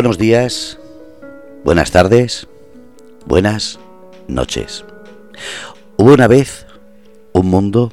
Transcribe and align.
buenos 0.00 0.16
días, 0.16 0.78
buenas 1.62 1.90
tardes, 1.90 2.48
buenas 3.26 3.78
noches. 4.28 4.82
Hubo 5.98 6.14
una 6.14 6.26
vez 6.26 6.66
un 7.34 7.48
mundo 7.48 7.92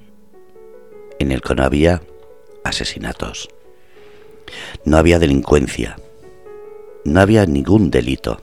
en 1.20 1.34
el 1.34 1.42
que 1.42 1.54
no 1.54 1.64
había 1.64 2.02
asesinatos, 2.64 3.50
no 4.86 4.96
había 4.96 5.20
delincuencia, 5.20 5.98
no 7.04 7.20
había 7.20 7.46
ningún 7.46 7.92
delito. 7.92 8.42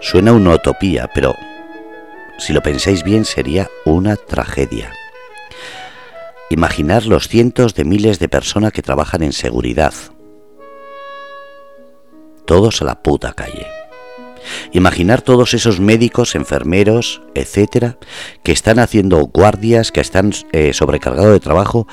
Suena 0.00 0.32
una 0.32 0.54
utopía, 0.54 1.10
pero 1.14 1.34
si 2.38 2.54
lo 2.54 2.62
pensáis 2.62 3.04
bien 3.04 3.26
sería 3.26 3.68
una 3.84 4.16
tragedia. 4.16 4.90
Imaginar 6.48 7.06
los 7.06 7.26
cientos 7.26 7.74
de 7.74 7.84
miles 7.84 8.20
de 8.20 8.28
personas 8.28 8.72
que 8.72 8.82
trabajan 8.82 9.24
en 9.24 9.32
seguridad. 9.32 9.92
Todos 12.44 12.80
a 12.80 12.84
la 12.84 13.02
puta 13.02 13.32
calle. 13.32 13.66
Imaginar 14.70 15.22
todos 15.22 15.54
esos 15.54 15.80
médicos, 15.80 16.36
enfermeros, 16.36 17.20
etcétera, 17.34 17.98
que 18.44 18.52
están 18.52 18.78
haciendo 18.78 19.22
guardias, 19.26 19.90
que 19.90 20.00
están 20.00 20.30
eh, 20.52 20.72
sobrecargados 20.72 21.32
de 21.32 21.40
trabajo, 21.40 21.88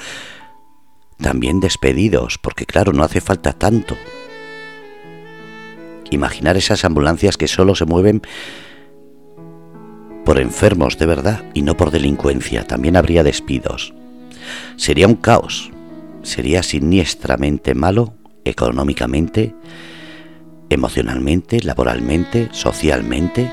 también 1.17 1.59
despedidos, 1.59 2.37
porque 2.37 2.67
claro, 2.67 2.93
no 2.93 3.03
hace 3.03 3.21
falta 3.21 3.53
tanto. 3.53 3.97
Imaginar 6.11 6.57
esas 6.57 6.85
ambulancias 6.85 7.37
que 7.37 7.47
solo 7.47 7.73
se 7.73 7.85
mueven 7.85 8.21
por 10.25 10.39
enfermos 10.39 10.99
de 10.99 11.07
verdad 11.07 11.43
y 11.55 11.63
no 11.63 11.75
por 11.75 11.89
delincuencia. 11.89 12.67
También 12.67 12.95
habría 12.95 13.23
despidos. 13.23 13.95
Sería 14.75 15.07
un 15.07 15.15
caos. 15.15 15.71
Sería 16.21 16.63
siniestramente 16.63 17.73
malo 17.73 18.13
económicamente, 18.45 19.55
emocionalmente, 20.69 21.61
laboralmente, 21.61 22.49
socialmente. 22.51 23.51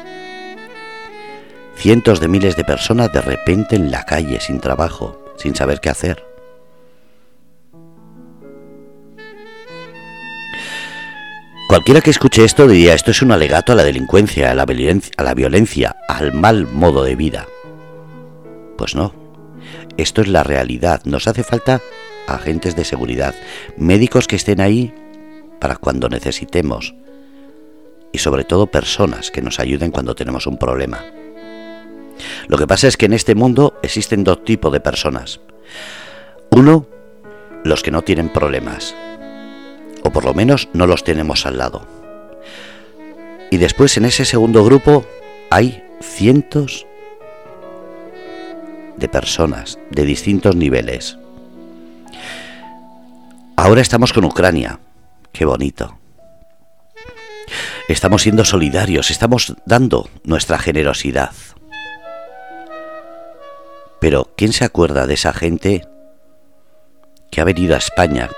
Cientos 1.76 2.20
de 2.20 2.28
miles 2.28 2.56
de 2.56 2.64
personas 2.64 3.12
de 3.12 3.20
repente 3.20 3.76
en 3.76 3.90
la 3.90 4.04
calle 4.04 4.40
sin 4.40 4.60
trabajo, 4.60 5.22
sin 5.36 5.54
saber 5.54 5.80
qué 5.80 5.90
hacer. 5.90 6.24
Cualquiera 11.68 12.00
que 12.00 12.10
escuche 12.10 12.44
esto 12.44 12.66
diría 12.66 12.94
esto 12.94 13.12
es 13.12 13.22
un 13.22 13.30
alegato 13.30 13.70
a 13.70 13.76
la 13.76 13.84
delincuencia, 13.84 14.50
a 14.50 14.54
la 14.56 15.34
violencia, 15.34 15.96
al 16.08 16.32
mal 16.32 16.66
modo 16.66 17.04
de 17.04 17.14
vida. 17.14 17.46
Pues 18.76 18.96
no, 18.96 19.14
esto 19.96 20.22
es 20.22 20.28
la 20.28 20.42
realidad. 20.42 21.02
Nos 21.04 21.26
hace 21.26 21.44
falta 21.44 21.80
agentes 22.26 22.76
de 22.76 22.84
seguridad, 22.84 23.34
médicos 23.76 24.26
que 24.26 24.36
estén 24.36 24.60
ahí 24.60 24.94
para 25.60 25.76
cuando 25.76 26.08
necesitemos 26.08 26.94
y 28.12 28.18
sobre 28.18 28.44
todo 28.44 28.66
personas 28.66 29.30
que 29.30 29.42
nos 29.42 29.60
ayuden 29.60 29.90
cuando 29.90 30.14
tenemos 30.14 30.46
un 30.46 30.58
problema. 30.58 31.04
Lo 32.48 32.58
que 32.58 32.66
pasa 32.66 32.88
es 32.88 32.96
que 32.96 33.06
en 33.06 33.12
este 33.12 33.34
mundo 33.34 33.78
existen 33.82 34.24
dos 34.24 34.44
tipos 34.44 34.72
de 34.72 34.80
personas. 34.80 35.40
Uno, 36.50 36.86
los 37.64 37.82
que 37.82 37.90
no 37.90 38.02
tienen 38.02 38.28
problemas, 38.28 38.94
o 40.02 40.10
por 40.10 40.24
lo 40.24 40.34
menos 40.34 40.68
no 40.72 40.86
los 40.86 41.04
tenemos 41.04 41.46
al 41.46 41.58
lado. 41.58 41.86
Y 43.50 43.58
después 43.58 43.96
en 43.96 44.04
ese 44.04 44.24
segundo 44.24 44.64
grupo 44.64 45.04
hay 45.50 45.84
cientos 46.00 46.86
de 49.00 49.08
personas 49.08 49.78
de 49.90 50.04
distintos 50.04 50.54
niveles. 50.54 51.18
Ahora 53.56 53.80
estamos 53.80 54.12
con 54.12 54.24
Ucrania. 54.24 54.78
Qué 55.32 55.44
bonito. 55.44 55.98
Estamos 57.88 58.22
siendo 58.22 58.44
solidarios, 58.44 59.10
estamos 59.10 59.54
dando 59.66 60.08
nuestra 60.22 60.58
generosidad. 60.58 61.32
Pero 64.00 64.30
¿quién 64.36 64.52
se 64.52 64.64
acuerda 64.64 65.06
de 65.06 65.14
esa 65.14 65.32
gente 65.32 65.86
que 67.30 67.40
ha 67.40 67.44
venido 67.44 67.74
a 67.74 67.78
España 67.78 68.30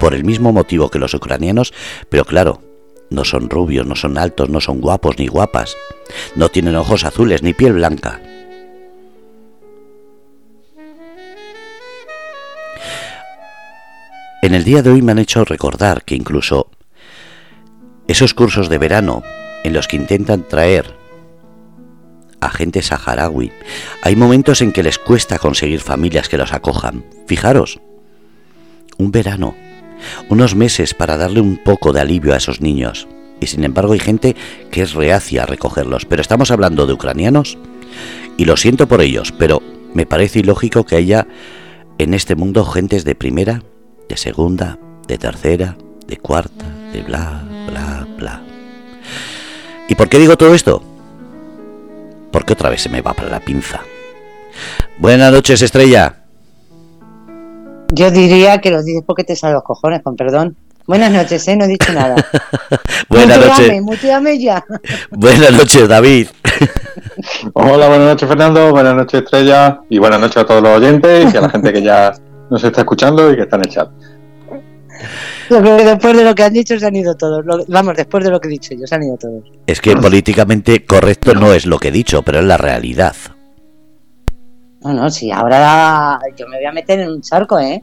por 0.00 0.14
el 0.14 0.24
mismo 0.24 0.52
motivo 0.52 0.88
que 0.88 0.98
los 0.98 1.14
ucranianos? 1.14 1.74
Pero 2.08 2.24
claro, 2.24 2.62
no 3.10 3.24
son 3.24 3.50
rubios, 3.50 3.86
no 3.86 3.94
son 3.94 4.18
altos, 4.18 4.48
no 4.48 4.60
son 4.60 4.80
guapos 4.80 5.18
ni 5.18 5.26
guapas, 5.26 5.76
no 6.34 6.48
tienen 6.48 6.76
ojos 6.76 7.04
azules 7.04 7.42
ni 7.42 7.52
piel 7.52 7.74
blanca. 7.74 8.20
En 14.42 14.54
el 14.54 14.64
día 14.64 14.82
de 14.82 14.90
hoy 14.90 15.02
me 15.02 15.12
han 15.12 15.18
hecho 15.18 15.44
recordar 15.44 16.04
que 16.04 16.14
incluso 16.14 16.70
esos 18.06 18.34
cursos 18.34 18.68
de 18.68 18.78
verano 18.78 19.22
en 19.64 19.72
los 19.72 19.88
que 19.88 19.96
intentan 19.96 20.46
traer 20.46 20.94
a 22.40 22.50
gente 22.50 22.82
saharaui, 22.82 23.50
hay 24.02 24.14
momentos 24.14 24.60
en 24.60 24.72
que 24.72 24.82
les 24.82 24.98
cuesta 24.98 25.38
conseguir 25.38 25.80
familias 25.80 26.28
que 26.28 26.36
los 26.36 26.52
acojan. 26.52 27.04
Fijaros, 27.26 27.80
un 28.98 29.10
verano, 29.10 29.56
unos 30.28 30.54
meses 30.54 30.94
para 30.94 31.16
darle 31.16 31.40
un 31.40 31.56
poco 31.56 31.92
de 31.92 32.00
alivio 32.00 32.34
a 32.34 32.36
esos 32.36 32.60
niños. 32.60 33.08
Y 33.40 33.46
sin 33.46 33.64
embargo 33.64 33.94
hay 33.94 34.00
gente 34.00 34.36
que 34.70 34.82
es 34.82 34.92
reacia 34.92 35.42
a 35.42 35.46
recogerlos. 35.46 36.04
Pero 36.04 36.22
estamos 36.22 36.50
hablando 36.50 36.86
de 36.86 36.92
ucranianos 36.92 37.58
y 38.36 38.44
lo 38.44 38.56
siento 38.56 38.86
por 38.86 39.00
ellos, 39.00 39.32
pero 39.32 39.62
me 39.94 40.06
parece 40.06 40.40
ilógico 40.40 40.84
que 40.84 40.96
haya 40.96 41.26
en 41.98 42.14
este 42.14 42.36
mundo 42.36 42.64
gentes 42.64 43.04
de 43.04 43.14
primera 43.14 43.62
de 44.08 44.16
segunda, 44.16 44.78
de 45.06 45.18
tercera, 45.18 45.76
de 46.06 46.16
cuarta, 46.16 46.64
de 46.92 47.02
bla, 47.02 47.42
bla, 47.68 48.06
bla. 48.16 48.42
¿Y 49.88 49.94
por 49.94 50.08
qué 50.08 50.18
digo 50.18 50.36
todo 50.36 50.54
esto? 50.54 50.82
Porque 52.30 52.52
otra 52.52 52.70
vez 52.70 52.82
se 52.82 52.88
me 52.88 53.02
va 53.02 53.14
para 53.14 53.28
la 53.28 53.40
pinza. 53.40 53.80
Buenas 54.98 55.32
noches, 55.32 55.62
estrella. 55.62 56.16
Yo 57.92 58.10
diría 58.10 58.60
que 58.60 58.70
lo 58.70 58.82
dices 58.82 59.02
porque 59.06 59.24
te 59.24 59.36
salen 59.36 59.54
los 59.54 59.62
cojones, 59.62 60.02
con 60.02 60.16
perdón. 60.16 60.56
Buenas 60.86 61.10
noches, 61.10 61.46
¿eh? 61.48 61.56
No 61.56 61.64
he 61.64 61.68
dicho 61.68 61.92
nada. 61.92 62.14
buenas 63.08 63.44
noches. 63.44 63.82
Muteame 63.82 64.38
ya. 64.38 64.64
buenas 65.10 65.52
noches, 65.52 65.88
David. 65.88 66.28
Hola, 67.54 67.88
buenas 67.88 68.06
noches, 68.08 68.28
Fernando. 68.28 68.70
Buenas 68.70 68.94
noches, 68.94 69.22
Estrella. 69.22 69.80
Y 69.88 69.98
buenas 69.98 70.20
noches 70.20 70.36
a 70.36 70.46
todos 70.46 70.62
los 70.62 70.76
oyentes 70.76 71.34
y 71.34 71.36
a 71.36 71.40
la 71.40 71.50
gente 71.50 71.72
que 71.72 71.82
ya 71.82 72.12
nos 72.50 72.62
está 72.62 72.80
escuchando 72.80 73.32
y 73.32 73.36
que 73.36 73.42
está 73.42 73.56
en 73.56 73.62
el 73.62 73.70
chat. 73.70 73.90
después 75.48 76.16
de 76.16 76.24
lo 76.24 76.34
que 76.34 76.42
han 76.42 76.52
dicho 76.52 76.78
se 76.78 76.86
han 76.86 76.96
ido 76.96 77.14
todos. 77.16 77.44
Vamos, 77.68 77.96
después 77.96 78.24
de 78.24 78.30
lo 78.30 78.40
que 78.40 78.48
he 78.48 78.50
dicho 78.50 78.74
yo, 78.74 78.86
se 78.86 78.94
han 78.94 79.02
ido 79.02 79.16
todos. 79.16 79.44
Es 79.66 79.80
que 79.80 79.96
políticamente 79.96 80.84
correcto 80.84 81.34
no 81.34 81.52
es 81.52 81.66
lo 81.66 81.78
que 81.78 81.88
he 81.88 81.92
dicho, 81.92 82.22
pero 82.22 82.40
es 82.40 82.44
la 82.44 82.56
realidad. 82.56 83.14
No, 84.82 84.92
no, 84.92 85.10
sí, 85.10 85.30
ahora 85.30 86.20
yo 86.36 86.46
me 86.48 86.58
voy 86.58 86.66
a 86.66 86.72
meter 86.72 87.00
en 87.00 87.10
un 87.10 87.20
charco, 87.20 87.58
¿eh? 87.58 87.82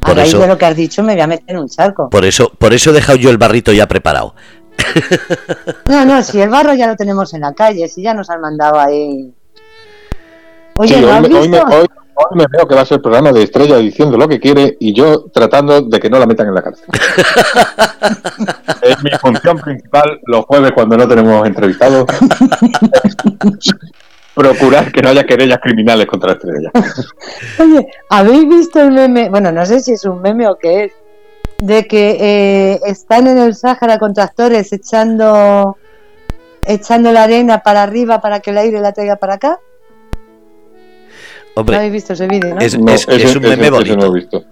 A 0.00 0.06
por 0.06 0.16
raíz 0.16 0.32
de 0.32 0.46
lo 0.46 0.56
que 0.56 0.66
has 0.66 0.76
dicho 0.76 1.02
me 1.02 1.14
voy 1.14 1.22
a 1.22 1.26
meter 1.26 1.44
en 1.48 1.58
un 1.58 1.68
charco. 1.68 2.08
Por 2.08 2.24
eso, 2.24 2.52
por 2.56 2.72
eso 2.72 2.90
he 2.90 2.92
dejado 2.92 3.18
yo 3.18 3.30
el 3.30 3.38
barrito 3.38 3.72
ya 3.72 3.86
preparado. 3.86 4.34
No, 5.86 6.04
no, 6.04 6.22
si 6.22 6.40
el 6.40 6.48
barro 6.48 6.74
ya 6.74 6.86
lo 6.86 6.96
tenemos 6.96 7.32
en 7.34 7.42
la 7.42 7.52
calle, 7.52 7.86
si 7.88 8.02
ya 8.02 8.14
nos 8.14 8.30
han 8.30 8.40
mandado 8.40 8.78
ahí. 8.80 9.32
Oye, 10.76 11.00
¿lo 11.00 11.12
has 11.12 11.22
visto? 11.22 11.40
Hoy 11.40 11.48
me 11.48 11.58
veo 12.50 12.68
que 12.68 12.74
va 12.74 12.82
a 12.82 12.86
ser 12.86 12.96
el 12.96 13.02
programa 13.02 13.32
de 13.32 13.42
Estrella 13.42 13.76
diciendo 13.78 14.16
lo 14.16 14.28
que 14.28 14.40
quiere 14.40 14.76
y 14.80 14.92
yo 14.94 15.26
tratando 15.32 15.82
de 15.82 16.00
que 16.00 16.10
no 16.10 16.18
la 16.18 16.26
metan 16.26 16.48
en 16.48 16.54
la 16.54 16.62
cárcel. 16.62 16.86
es 18.82 19.02
mi 19.02 19.10
función 19.20 19.58
principal 19.58 20.20
los 20.26 20.44
jueves 20.44 20.72
cuando 20.72 20.96
no 20.96 21.08
tenemos 21.08 21.46
entrevistados. 21.46 22.06
procurar 24.34 24.90
que 24.92 25.00
no 25.00 25.10
haya 25.10 25.24
querellas 25.24 25.60
criminales 25.60 26.06
contra 26.06 26.32
Estrella. 26.32 26.70
Oye, 27.60 27.86
¿habéis 28.10 28.48
visto 28.48 28.80
el 28.80 28.90
meme? 28.90 29.28
Bueno, 29.30 29.52
no 29.52 29.64
sé 29.64 29.80
si 29.80 29.92
es 29.92 30.04
un 30.04 30.20
meme 30.20 30.48
o 30.48 30.56
qué 30.56 30.84
es. 30.84 30.92
De 31.58 31.86
que 31.86 32.16
eh, 32.20 32.80
están 32.84 33.28
en 33.28 33.38
el 33.38 33.54
Sáhara 33.54 33.98
con 33.98 34.12
tractores 34.12 34.72
echando, 34.72 35.76
echando 36.66 37.12
la 37.12 37.22
arena 37.22 37.60
para 37.60 37.84
arriba 37.84 38.20
para 38.20 38.40
que 38.40 38.50
el 38.50 38.58
aire 38.58 38.80
la 38.80 38.92
traiga 38.92 39.16
para 39.16 39.34
acá. 39.34 39.60
Hombre, 41.56 41.74
¿No 41.74 41.78
habéis 41.78 41.92
visto 41.92 42.12
ese 42.14 42.26
vídeo, 42.26 42.54
no? 42.54 42.60
Es, 42.60 42.74
es, 42.74 43.08
es 43.08 43.36
un 43.36 43.42
meme 43.42 43.70
bonito. 43.70 43.96
no 43.96 44.06
lo 44.06 44.16
he 44.16 44.20
visto. 44.20 44.44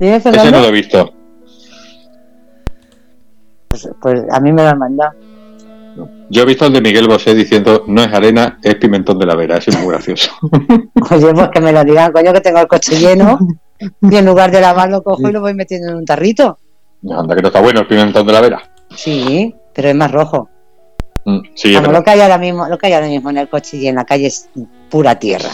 ese 0.00 0.50
no 0.50 0.60
lo 0.60 0.68
he 0.68 0.72
visto. 0.72 1.12
Pues, 3.68 3.88
pues, 4.00 4.22
a 4.30 4.40
mí 4.40 4.52
me 4.52 4.62
lo 4.62 4.68
han 4.68 4.78
mandado. 4.78 5.12
Yo 6.28 6.42
he 6.42 6.44
visto 6.44 6.66
el 6.66 6.72
de 6.72 6.80
Miguel 6.80 7.08
Bosé 7.08 7.34
diciendo 7.34 7.84
no 7.86 8.02
es 8.02 8.12
arena, 8.12 8.58
es 8.62 8.74
pimentón 8.76 9.18
de 9.18 9.26
la 9.26 9.34
vera. 9.34 9.56
Eso 9.56 9.70
es 9.70 9.78
muy 9.78 9.88
gracioso. 9.88 10.30
Oye, 11.10 11.34
pues 11.34 11.48
que 11.50 11.60
me 11.60 11.72
lo 11.72 11.84
digan, 11.84 12.12
coño, 12.12 12.32
que 12.32 12.40
tengo 12.40 12.58
el 12.58 12.66
coche 12.66 12.96
lleno 12.96 13.38
y 13.78 14.16
en 14.16 14.26
lugar 14.26 14.50
de 14.50 14.60
lavarlo 14.60 15.02
cojo 15.02 15.28
y 15.28 15.32
lo 15.32 15.40
voy 15.40 15.54
metiendo 15.54 15.88
en 15.88 15.96
un 15.96 16.04
tarrito. 16.04 16.58
Anda, 17.08 17.34
que 17.34 17.42
no 17.42 17.48
está 17.48 17.60
bueno 17.60 17.80
el 17.80 17.86
pimentón 17.86 18.26
de 18.26 18.32
la 18.32 18.40
vera. 18.40 18.62
Sí, 18.94 19.54
pero 19.74 19.88
es 19.88 19.94
más 19.94 20.10
rojo. 20.10 20.48
Sí, 21.54 21.74
Vamos, 21.74 21.92
lo 21.92 22.04
que 22.04 22.10
hay 22.10 22.20
ahora 22.20 22.38
mismo, 22.38 22.68
lo 22.68 22.78
que 22.78 22.86
hay 22.86 22.92
ahora 22.92 23.08
mismo 23.08 23.30
en 23.30 23.38
el 23.38 23.48
coche 23.48 23.78
y 23.78 23.88
en 23.88 23.96
la 23.96 24.04
calle 24.04 24.26
es 24.26 24.48
pura 24.88 25.18
tierra. 25.18 25.50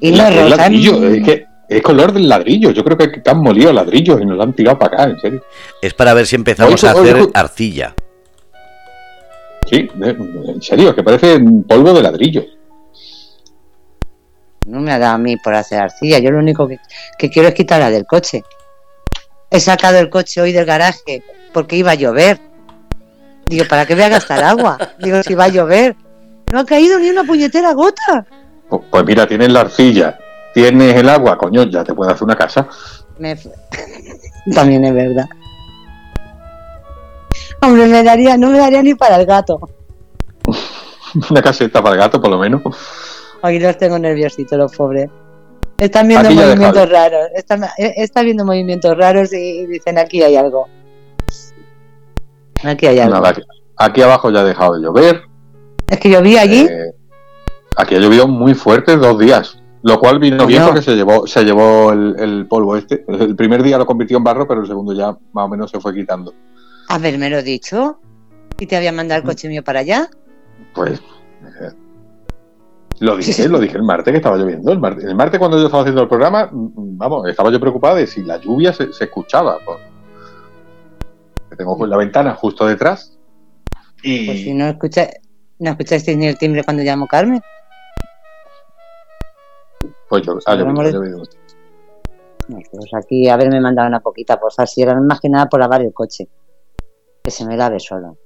Y 0.00 0.10
no 0.10 0.26
es 0.26 0.50
rosa. 0.50 0.66
Es 0.66 1.22
que 1.22 1.46
es 1.68 1.82
color 1.82 2.12
del 2.12 2.28
ladrillo. 2.28 2.70
Yo 2.70 2.82
creo 2.82 2.96
que 2.96 3.22
han 3.26 3.40
molido 3.40 3.72
ladrillos 3.72 4.20
y 4.22 4.24
nos 4.24 4.40
han 4.40 4.54
tirado 4.54 4.78
para 4.78 4.94
acá, 4.94 5.10
en 5.10 5.20
serio. 5.20 5.44
Es 5.82 5.92
para 5.92 6.14
ver 6.14 6.26
si 6.26 6.36
empezamos 6.36 6.82
a 6.82 6.92
hacer 6.92 7.28
arcilla. 7.34 7.94
Sí, 9.70 9.88
en 10.02 10.62
serio, 10.62 10.90
es 10.90 10.94
que 10.94 11.02
parece 11.02 11.40
polvo 11.66 11.92
de 11.92 12.02
ladrillo. 12.02 12.44
No 14.66 14.80
me 14.80 14.92
ha 14.92 14.98
dado 14.98 15.14
a 15.14 15.18
mí 15.18 15.36
por 15.36 15.54
hacer 15.54 15.78
arcilla. 15.78 16.18
Yo 16.20 16.30
lo 16.30 16.38
único 16.38 16.66
que, 16.66 16.78
que 17.18 17.28
quiero 17.28 17.48
es 17.48 17.54
quitarla 17.54 17.90
del 17.90 18.06
coche. 18.06 18.42
He 19.50 19.60
sacado 19.60 19.98
el 19.98 20.08
coche 20.08 20.40
hoy 20.40 20.52
del 20.52 20.64
garaje 20.64 21.22
porque 21.52 21.76
iba 21.76 21.90
a 21.90 21.96
llover. 21.96 22.40
Digo, 23.46 23.64
¿para 23.68 23.86
qué 23.86 23.94
voy 23.94 24.04
a 24.04 24.08
gastar 24.08 24.42
agua? 24.42 24.78
Digo, 24.98 25.22
si 25.22 25.34
va 25.34 25.44
a 25.44 25.48
llover. 25.48 25.96
No 26.52 26.60
ha 26.60 26.64
caído 26.64 26.98
ni 26.98 27.10
una 27.10 27.24
puñetera 27.24 27.72
gota. 27.72 28.26
Pues, 28.68 28.82
pues 28.90 29.04
mira, 29.04 29.26
tienes 29.26 29.52
la 29.52 29.60
arcilla, 29.60 30.18
tienes 30.52 30.94
el 30.96 31.08
agua, 31.08 31.36
coño, 31.36 31.64
ya 31.64 31.82
te 31.84 31.94
puedes 31.94 32.14
hacer 32.14 32.24
una 32.24 32.36
casa. 32.36 32.68
También 34.54 34.84
es 34.84 34.94
verdad. 34.94 35.26
Hombre, 37.62 37.86
me 37.86 38.02
daría, 38.02 38.36
no 38.36 38.50
me 38.50 38.58
daría 38.58 38.82
ni 38.82 38.94
para 38.94 39.16
el 39.16 39.26
gato. 39.26 39.58
una 41.30 41.42
caseta 41.42 41.82
para 41.82 41.94
el 41.94 42.00
gato, 42.00 42.20
por 42.20 42.30
lo 42.30 42.38
menos. 42.38 42.62
Aquí 43.42 43.58
los 43.58 43.76
tengo 43.76 43.98
nerviositos, 43.98 44.58
los 44.58 44.74
pobres. 44.76 45.10
Están 45.78 46.08
viendo 46.08 46.30
movimientos 46.30 46.88
raros. 46.88 47.28
Están, 47.34 47.64
eh, 47.78 48.08
viendo 48.22 48.44
movimientos 48.44 48.96
raros 48.96 49.32
y 49.32 49.66
dicen 49.66 49.98
aquí 49.98 50.22
hay 50.22 50.36
algo. 50.36 50.68
Aquí 52.64 52.86
hay 52.86 52.98
algo. 52.98 53.22
aquí, 53.76 54.02
abajo 54.02 54.30
ya 54.30 54.40
ha 54.40 54.44
dejado 54.44 54.74
de 54.74 54.82
llover. 54.82 55.22
Es 55.88 55.98
que 55.98 56.10
llovía 56.10 56.42
allí. 56.42 56.66
Eh, 56.70 56.92
aquí 57.76 57.94
ha 57.94 57.98
llovido 57.98 58.26
muy 58.26 58.54
fuerte 58.54 58.96
dos 58.96 59.18
días. 59.18 59.58
Lo 59.82 60.00
cual 60.00 60.18
vino 60.18 60.46
bien 60.46 60.64
porque 60.64 60.80
se 60.80 60.96
llevó, 60.96 61.26
se 61.26 61.44
llevó 61.44 61.92
el, 61.92 62.46
polvo 62.48 62.74
este. 62.74 63.04
El 63.06 63.36
primer 63.36 63.62
día 63.62 63.76
lo 63.76 63.84
convirtió 63.84 64.16
en 64.16 64.24
barro, 64.24 64.48
pero 64.48 64.62
el 64.62 64.66
segundo 64.66 64.94
ya 64.94 65.14
más 65.32 65.44
o 65.44 65.48
menos 65.48 65.70
se 65.70 65.78
fue 65.78 65.94
quitando. 65.94 66.32
Haberme 66.88 67.28
lo 67.28 67.42
dicho. 67.42 67.98
¿Y 68.58 68.66
te 68.66 68.76
había 68.76 68.92
mandado 68.92 69.20
el 69.20 69.26
coche 69.26 69.46
mío 69.46 69.62
para 69.62 69.80
allá? 69.80 70.08
Pues. 70.74 71.00
Eh, 71.00 71.72
lo 73.00 73.16
dije, 73.16 73.48
lo 73.48 73.58
dije 73.58 73.76
el 73.76 73.82
martes 73.82 74.10
que 74.10 74.18
estaba 74.18 74.36
lloviendo. 74.38 74.72
El 74.72 74.78
martes, 74.78 75.38
cuando 75.38 75.58
yo 75.58 75.66
estaba 75.66 75.82
haciendo 75.82 76.02
el 76.02 76.08
programa, 76.08 76.48
mm, 76.50 76.64
mm, 76.74 76.98
vamos, 76.98 77.28
estaba 77.28 77.50
yo 77.50 77.60
preocupado 77.60 77.96
de 77.96 78.06
si 78.06 78.22
la 78.22 78.38
lluvia 78.38 78.72
se, 78.72 78.88
escuchaba. 79.00 79.58
Pues. 79.66 79.78
Tengo 81.54 81.76
pues 81.76 81.90
la 81.90 81.96
ventana 81.96 82.34
justo 82.34 82.66
detrás. 82.66 83.18
Y... 84.02 84.26
Pues 84.26 84.38
si 84.40 84.52
no 84.52 84.66
escucha, 84.66 85.08
no 85.58 85.70
escuchaste 85.70 86.16
ni 86.16 86.26
el 86.26 86.38
timbre 86.38 86.64
cuando 86.64 86.82
llamó 86.82 87.06
Carmen. 87.06 87.40
Pues 90.08 90.22
yo, 90.26 90.38
ah, 90.46 90.56
yo, 90.56 90.66
pues 92.46 92.90
aquí 92.94 93.28
haberme 93.28 93.60
mandado 93.60 93.88
una 93.88 94.00
poquita 94.00 94.38
por 94.38 94.52
si 94.66 94.82
era 94.82 94.94
más 95.00 95.20
que 95.20 95.28
nada 95.28 95.46
por 95.46 95.60
lavar 95.60 95.82
el 95.82 95.92
coche. 95.92 96.28
Que 97.22 97.30
se 97.30 97.46
me 97.46 97.56
lave 97.56 97.80
solo. 97.80 98.18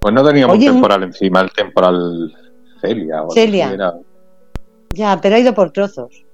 Pues 0.00 0.14
no 0.14 0.24
teníamos 0.24 0.58
temporal 0.58 1.02
encima, 1.02 1.40
el 1.40 1.52
temporal 1.52 2.32
Celia. 2.80 3.24
O 3.24 3.30
Celia. 3.30 3.76
Ya, 4.90 5.20
pero 5.20 5.34
ha 5.34 5.38
ido 5.38 5.54
por 5.54 5.72
trozos. 5.72 6.24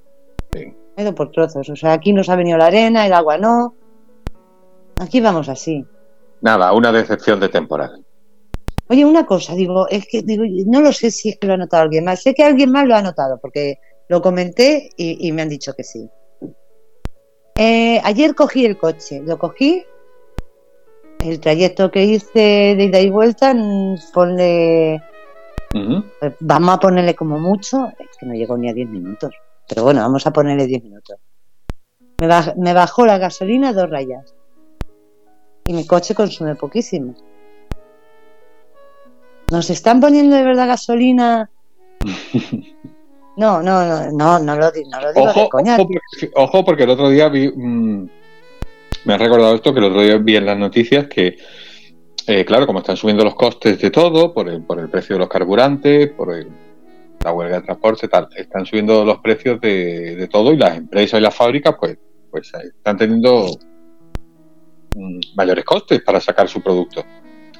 Sí. 0.53 0.75
Ha 0.97 1.03
ido 1.03 1.15
por 1.15 1.31
trozos. 1.31 1.69
O 1.71 1.77
sea, 1.77 1.95
aquí 1.95 2.13
nos 2.13 2.29
ha 2.29 2.37
venido 2.37 2.59
la 2.59 2.67
arena, 2.67 3.07
el 3.07 3.13
agua 3.15 3.39
no. 3.39 3.75
Aquí 4.99 5.21
vamos 5.21 5.49
así. 5.49 5.85
Nada, 6.41 6.73
una 6.73 6.93
decepción 6.93 7.41
de 7.41 7.49
temporal. 7.49 8.05
Oye, 8.89 9.05
una 9.05 9.25
cosa, 9.25 9.55
digo, 9.55 9.89
es 9.89 10.07
que 10.07 10.23
digo, 10.23 10.45
no 10.67 10.81
lo 10.81 10.93
sé 10.93 11.11
si 11.11 11.31
es 11.31 11.39
que 11.39 11.47
lo 11.47 11.55
ha 11.55 11.57
notado 11.57 11.85
alguien 11.85 12.05
más. 12.05 12.23
Sé 12.23 12.35
que 12.35 12.45
alguien 12.45 12.71
más 12.71 12.87
lo 12.87 12.95
ha 12.95 13.03
notado, 13.03 13.39
porque 13.41 13.79
lo 14.09 14.21
comenté 14.21 14.91
y, 14.97 15.33
me 15.33 15.43
han 15.43 15.49
dicho 15.49 15.73
que 15.73 15.85
sí. 15.85 16.09
Eh, 17.57 18.01
ayer 18.05 18.35
cogí 18.35 18.67
el 18.67 18.77
coche, 18.77 19.23
lo 19.25 19.39
cogí. 19.39 19.85
El 21.21 21.41
trayecto 21.41 21.91
que 21.91 22.05
hice 22.05 22.75
de 22.77 22.85
ida 22.85 23.01
y 23.01 23.09
vuelta, 23.09 23.55
ponle 24.13 25.01
pues 26.21 26.35
vamos 26.39 26.75
a 26.75 26.79
ponerle 26.79 27.17
como 27.17 27.39
mucho, 27.41 27.89
es 27.99 28.17
que 28.19 28.27
no 28.27 28.35
llegó 28.35 28.57
ni 28.57 28.71
a 28.71 28.73
10 28.73 28.89
minutos, 28.91 29.35
pero 29.69 29.83
bueno, 29.83 30.03
vamos 30.03 30.25
a 30.25 30.33
ponerle 30.33 30.67
10 30.67 30.85
minutos. 30.85 31.17
Me, 32.21 32.73
bajó 32.73 33.07
la 33.07 33.19
gasolina 33.19 33.73
dos 33.73 33.91
rayas 33.91 34.35
y 35.67 35.73
mi 35.73 35.87
coche 35.87 36.15
consume 36.15 36.55
poquísimo. 36.55 37.15
¿Nos 39.51 39.71
están 39.71 40.01
poniendo 40.01 40.37
de 40.37 40.43
verdad 40.43 40.69
gasolina? 40.69 41.51
No, 43.37 43.61
no, 43.61 43.85
no, 43.85 44.13
no, 44.13 44.39
no 44.39 44.55
lo, 44.55 44.71
no 44.91 45.01
lo 45.01 45.13
digo 45.13 45.27
ojo, 45.27 45.49
coña. 45.49 45.77
Ojo 46.37 46.65
porque, 46.65 46.85
el 46.85 46.91
otro 46.91 47.09
día 47.09 47.29
vi, 47.29 47.49
mm, 47.49 48.09
me 49.07 49.15
ha 49.15 49.19
recordado 49.19 49.57
esto, 49.57 49.75
que 49.75 49.81
el 49.81 49.87
otro 49.87 50.03
día 50.03 50.19
vi 50.19 50.37
en 50.37 50.47
las 50.47 50.57
noticias 50.57 51.09
que 51.09 51.37
eh, 52.27 52.45
claro, 52.45 52.67
como 52.67 52.79
están 52.79 52.97
subiendo 52.97 53.23
los 53.23 53.35
costes 53.35 53.79
de 53.81 53.91
todo, 53.91 54.33
por 54.33 54.49
el, 54.49 54.63
por 54.63 54.79
el 54.79 54.89
precio 54.89 55.17
de 55.17 55.21
los 55.21 55.29
carburantes, 55.29 56.11
por 56.13 56.35
la 57.23 57.33
huelga 57.33 57.57
de 57.57 57.63
transporte, 57.63 58.09
tal, 58.09 58.29
están 58.35 58.65
subiendo 58.65 59.05
los 59.05 59.19
precios 59.19 59.61
de, 59.61 60.27
todo 60.31 60.53
y 60.53 60.57
las 60.57 60.77
empresas 60.77 61.21
y 61.21 61.23
las 61.23 61.35
fábricas, 61.35 61.75
pues, 61.79 61.99
pues 62.31 62.51
están 62.55 62.97
teniendo 62.97 63.47
mayores 65.35 65.65
costes 65.65 66.03
para 66.03 66.21
sacar 66.21 66.49
su 66.49 66.61
producto. 66.61 67.05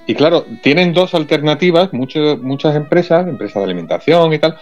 Y 0.07 0.15
claro, 0.15 0.45
tienen 0.63 0.93
dos 0.93 1.15
alternativas, 1.15 1.93
muchas 1.93 2.77
empresas, 2.77 3.27
empresas 3.27 3.57
de 3.57 3.65
alimentación 3.65 4.33
y 4.33 4.39
tal, 4.39 4.57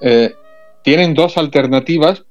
eh, 0.00 0.34
tienen 0.82 1.14
dos 1.14 1.38
alternativas 1.38 2.24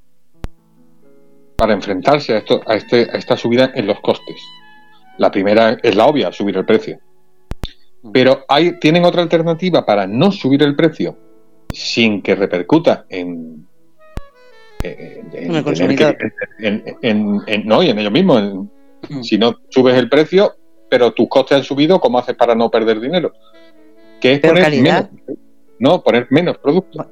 para 1.56 1.74
enfrentarse 1.74 2.34
a, 2.34 2.38
esto, 2.40 2.62
a, 2.66 2.76
este, 2.76 3.08
a 3.12 3.18
esta 3.18 3.38
subida 3.38 3.72
en 3.76 3.88
los 3.88 4.00
costes. 4.02 4.36
La 5.18 5.32
primera 5.32 5.78
es 5.82 5.96
la 5.96 6.06
obvia, 6.06 6.32
subir 6.32 6.58
el 6.58 6.66
precio. 6.66 7.00
Mm. 8.02 8.12
Pero 8.12 8.46
hay, 8.48 8.80
tienen 8.80 9.06
otra 9.06 9.22
alternativa 9.22 9.86
para 9.86 10.06
no 10.06 10.32
subir 10.32 10.62
el 10.64 10.76
precio 10.76 11.18
sin 11.72 12.22
que 12.22 12.36
repercuta 12.36 13.06
en, 13.10 13.66
en, 14.84 15.32
no, 17.66 17.84
y 17.84 17.90
en 17.90 18.00
ellos 18.00 18.12
mismos. 18.12 18.68
Mm. 19.10 19.24
Si 19.24 19.38
no 19.38 19.56
subes 19.70 19.96
el 19.96 20.10
precio, 20.10 20.56
pero 20.90 21.12
tus 21.12 21.28
costes 21.28 21.58
han 21.58 21.64
subido, 21.64 22.00
¿cómo 22.00 22.20
haces 22.20 22.36
para 22.36 22.56
no 22.56 22.70
perder 22.70 23.00
dinero? 23.00 23.34
Que 24.20 24.34
es 24.34 24.40
poner 24.40 24.70
menos, 24.72 25.06
no, 25.80 26.04
poner 26.04 26.28
menos 26.30 26.58
productos. 26.58 27.06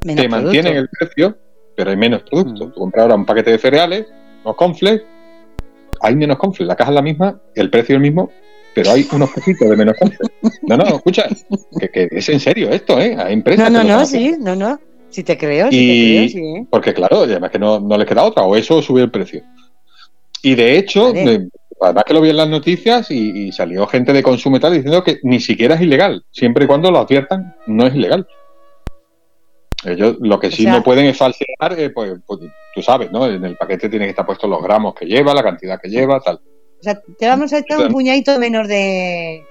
Te 0.00 0.28
mantienen 0.28 0.76
el 0.76 0.88
precio, 0.88 1.36
pero 1.76 1.90
hay 1.90 1.96
menos 1.96 2.22
productos. 2.22 2.68
Mm. 2.68 2.72
Tú 2.72 2.80
compras 2.80 3.02
ahora 3.02 3.14
un 3.14 3.24
paquete 3.24 3.52
de 3.52 3.58
cereales, 3.58 4.06
unos 4.44 4.56
confles, 4.56 5.02
hay 6.00 6.16
menos 6.16 6.38
conflicto, 6.38 6.68
la 6.68 6.76
caja 6.76 6.90
es 6.90 6.94
la 6.94 7.02
misma, 7.02 7.40
el 7.54 7.70
precio 7.70 7.94
es 7.94 7.96
el 7.96 8.02
mismo, 8.02 8.30
pero 8.74 8.90
hay 8.90 9.06
unos 9.12 9.30
pesitos 9.30 9.70
de 9.70 9.76
menos 9.76 9.96
conflicto. 9.98 10.28
No, 10.62 10.76
no, 10.76 10.84
escucha, 10.84 11.26
que, 11.92 12.08
es 12.10 12.28
en 12.28 12.40
serio 12.40 12.70
esto, 12.70 13.00
¿eh? 13.00 13.16
Hay 13.18 13.32
empresas. 13.32 13.70
No, 13.70 13.82
no, 13.82 13.98
no, 13.98 14.06
sí, 14.06 14.34
no, 14.38 14.54
no. 14.54 14.78
Si 15.08 15.22
te 15.22 15.38
creo, 15.38 15.70
si 15.70 15.78
te 15.78 15.94
creo, 15.94 16.28
sí. 16.28 16.66
Porque 16.70 16.92
claro, 16.92 17.22
además 17.22 17.50
que 17.50 17.58
no, 17.58 17.78
no 17.78 17.96
les 17.96 18.06
queda 18.06 18.24
otra, 18.24 18.42
o 18.42 18.56
eso 18.56 18.76
o 18.76 18.82
subir 18.82 19.04
el 19.04 19.10
precio. 19.10 19.42
Y 20.44 20.54
de 20.54 20.76
hecho, 20.76 21.14
además 21.80 22.04
que 22.04 22.12
lo 22.12 22.20
vi 22.20 22.28
en 22.28 22.36
las 22.36 22.48
noticias 22.50 23.10
y, 23.10 23.50
salió 23.50 23.86
gente 23.86 24.12
de 24.12 24.22
consumo 24.22 24.60
tal 24.60 24.74
diciendo 24.74 25.02
que 25.02 25.18
ni 25.22 25.40
siquiera 25.40 25.74
es 25.74 25.80
ilegal, 25.80 26.22
siempre 26.30 26.64
y 26.64 26.66
cuando 26.66 26.90
lo 26.90 26.98
adviertan, 26.98 27.56
no 27.66 27.86
es 27.86 27.94
ilegal. 27.94 28.28
Ellos 29.86 30.16
lo 30.20 30.38
que 30.38 30.50
sí 30.50 30.66
no 30.66 30.82
pueden 30.82 31.06
es 31.06 31.16
falsear, 31.16 31.78
eh, 31.78 31.88
pues, 31.88 32.12
pues, 32.26 32.40
tú 32.74 32.82
sabes, 32.82 33.10
¿no? 33.10 33.26
En 33.26 33.42
el 33.42 33.56
paquete 33.56 33.88
tienen 33.88 34.06
que 34.06 34.10
estar 34.10 34.26
puestos 34.26 34.48
los 34.50 34.62
gramos 34.62 34.94
que 34.94 35.06
lleva, 35.06 35.32
la 35.32 35.42
cantidad 35.42 35.80
que 35.80 35.88
lleva, 35.88 36.20
tal. 36.20 36.36
O 36.36 36.82
sea, 36.82 37.00
te 37.18 37.26
vamos 37.26 37.50
a 37.54 37.58
echar 37.60 37.78
un 37.78 37.88
puñadito 37.88 38.38
menos 38.38 38.68
de... 38.68 39.46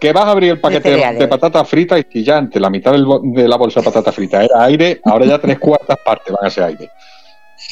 Que 0.00 0.12
vas 0.12 0.26
a 0.26 0.30
abrir 0.30 0.52
el 0.52 0.60
paquete 0.60 0.90
de, 0.90 1.26
patatas 1.26 1.68
fritas 1.68 2.04
y 2.12 2.22
ya 2.22 2.36
ante 2.36 2.60
la 2.60 2.70
mitad 2.70 2.92
de 2.92 3.48
la 3.48 3.56
bolsa 3.56 3.80
de 3.80 3.84
patatas 3.86 4.14
fritas 4.14 4.44
era 4.44 4.64
aire, 4.64 5.00
ahora 5.04 5.26
ya 5.26 5.40
tres 5.40 5.58
cuartas 5.58 5.98
partes 6.04 6.32
van 6.32 6.46
a 6.46 6.50
ser 6.50 6.64
aire. 6.64 6.90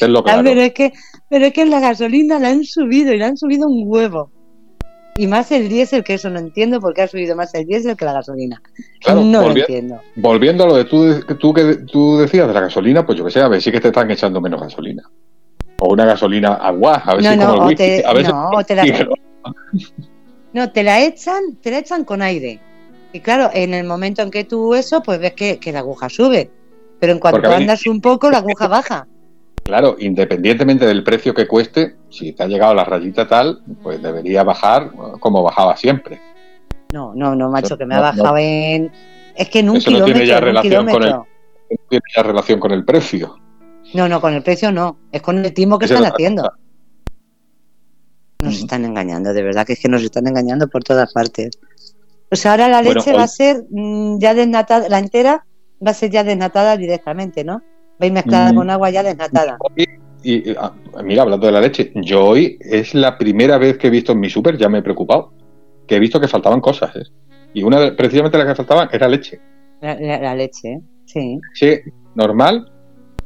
Es 0.01 0.09
lo 0.09 0.25
claro. 0.25 0.43
pero, 0.43 0.61
es 0.61 0.73
que, 0.73 0.93
pero 1.29 1.47
es 1.47 1.53
que 1.53 1.65
la 1.65 1.81
gasolina 1.81 2.39
la 2.39 2.49
han 2.49 2.65
subido 2.65 3.13
y 3.13 3.19
la 3.19 3.29
han 3.29 3.37
subido 3.37 3.67
un 3.67 3.85
huevo. 3.87 4.31
Y 5.17 5.29
más 5.29 5.53
el 5.53 5.69
diésel, 5.69 6.03
que 6.03 6.15
eso 6.15 6.29
no 6.29 6.41
entiendo 6.41 6.81
por 6.81 6.93
qué 6.93 7.03
ha 7.03 7.09
subido 7.09 7.37
más 7.37 7.55
el 7.55 7.67
diésel 7.67 7.97
que 7.97 8.05
la 8.05 8.15
gasolina. 8.15 8.61
no 9.07 9.25
lo 9.25 9.57
entiendo. 9.57 10.01
Volviendo 10.17 10.65
a 10.65 10.67
lo 10.67 10.77
de 10.77 10.85
tú, 10.87 11.21
tú 11.39 11.55
que 11.55 11.77
tú 11.91 12.19
decías 12.19 12.49
de 12.49 12.55
la 12.55 12.63
gasolina, 12.63 13.07
pues 13.07 13.19
yo 13.19 13.25
que 13.25 13.31
sé, 13.31 13.41
a 13.41 13.49
ver 13.49 13.63
si 13.63 13.71
que 13.71 13.81
te 13.81 13.89
están 13.89 14.11
echando 14.11 14.41
menos 14.41 14.61
gasolina. 14.61 15.09
O 15.79 15.93
una 15.93 16.05
gasolina 16.05 16.55
agua, 16.55 16.97
a 17.05 17.15
ver 17.15 17.25
si 17.25 17.37
no, 17.37 17.55
como 17.55 17.71
el 17.71 17.77
te, 17.77 18.05
a 18.05 18.13
ver 18.13 18.29
no, 18.29 18.51
te 18.67 18.75
la, 18.75 18.85
no, 20.53 20.71
te 20.73 20.83
la 20.83 21.05
echan, 21.05 21.57
te 21.61 21.71
la 21.71 21.79
echan 21.79 22.05
con 22.05 22.21
aire. 22.21 22.59
Y 23.13 23.21
claro, 23.21 23.51
en 23.53 23.73
el 23.73 23.85
momento 23.87 24.23
en 24.23 24.33
que 24.33 24.43
tú 24.43 24.75
eso, 24.75 25.01
pues 25.03 25.21
ves 25.21 25.35
que, 25.35 25.59
que 25.59 25.73
la 25.73 25.81
aguja 25.81 26.09
sube. 26.09 26.51
Pero 26.99 27.13
en 27.13 27.21
cuanto 27.21 27.53
andas 27.53 27.87
un 27.87 28.01
poco, 28.01 28.31
la 28.31 28.39
aguja 28.39 28.67
baja. 28.67 29.07
Claro, 29.65 29.97
independientemente 29.99 30.87
del 30.87 31.03
precio 31.03 31.33
que 31.33 31.49
cueste, 31.49 31.97
si 32.11 32.33
te 32.33 32.43
ha 32.43 32.47
llegado 32.47 32.73
a 32.73 32.75
la 32.75 32.85
rayita 32.85 33.27
tal, 33.27 33.63
pues 33.83 34.03
debería 34.03 34.43
bajar 34.43 34.93
como 35.21 35.43
bajaba 35.43 35.75
siempre. 35.77 36.21
No, 36.93 37.15
no, 37.15 37.35
no, 37.35 37.51
macho, 37.51 37.79
que 37.79 37.87
me 37.87 37.95
ha 37.95 38.01
bajado 38.01 38.37
en. 38.37 38.93
Es 39.35 39.49
que 39.49 39.61
en 39.61 39.71
un 39.71 39.79
eso 39.79 39.87
kilómetro. 39.87 40.09
No 40.09 40.15
tiene 40.15 40.29
ya 40.29 40.41
relación 40.41 40.87
con 40.87 41.03
el, 41.03 41.15
tiene 41.89 42.05
ya 42.15 42.23
relación 42.23 42.61
con 42.61 42.73
el 42.73 42.85
precio. 42.85 43.37
No, 43.95 44.07
no, 44.07 44.21
con 44.21 44.35
el 44.35 44.43
precio 44.43 44.71
no. 44.71 44.99
Es 45.11 45.23
con 45.23 45.43
el 45.43 45.55
timo 45.55 45.79
que 45.79 45.87
están 45.87 46.05
haciendo. 46.05 46.53
Nos 48.41 48.57
están 48.57 48.85
engañando, 48.85 49.33
de 49.33 49.43
verdad 49.43 49.67
que 49.67 49.73
es 49.73 49.81
que 49.81 49.89
nos 49.89 50.03
están 50.03 50.27
engañando 50.27 50.69
por 50.69 50.85
todas 50.85 51.11
partes. 51.13 51.59
O 52.31 52.37
sea, 52.37 52.53
ahora 52.53 52.69
la 52.69 52.83
leche 52.83 53.15
va 53.15 53.23
a 53.23 53.29
ser 53.29 53.65
mm, 53.71 54.19
ya 54.19 54.35
desnatada, 54.35 54.89
la 54.91 54.99
entera 54.99 55.47
va 55.85 55.93
a 55.93 55.95
ser 55.95 56.11
ya 56.11 56.23
desnatada 56.23 56.77
directamente, 56.77 57.45
¿no? 57.45 57.63
Ir 58.01 58.13
mezclada 58.13 58.53
mm. 58.53 58.57
con 58.57 58.71
agua 58.71 58.91
ya 58.91 59.03
desnatada. 59.03 59.59
Y, 60.23 60.57
ah, 60.57 60.73
mira, 61.05 61.23
hablando 61.23 61.47
de 61.47 61.53
la 61.53 61.61
leche, 61.61 61.93
yo 61.97 62.25
hoy 62.25 62.59
es 62.61 62.95
la 62.95 63.19
primera 63.19 63.59
vez 63.59 63.77
que 63.77 63.89
he 63.89 63.91
visto 63.91 64.13
en 64.13 64.21
mi 64.21 64.31
súper, 64.31 64.57
ya 64.57 64.69
me 64.69 64.79
he 64.79 64.83
preocupado, 64.83 65.33
que 65.87 65.97
he 65.97 66.01
visto 66.01 66.19
que 66.19 66.29
faltaban 66.29 66.61
cosas. 66.61 66.97
¿eh? 66.97 67.05
Y 67.53 67.63
una 67.63 67.79
de, 67.79 67.93
precisamente 67.93 68.39
la 68.39 68.47
que 68.47 68.55
faltaban 68.55 68.89
era 68.91 69.07
leche. 69.07 69.39
La, 69.83 70.35
leche, 70.35 70.81
sí. 71.05 71.39
Sí, 71.53 71.79
normal 72.15 72.73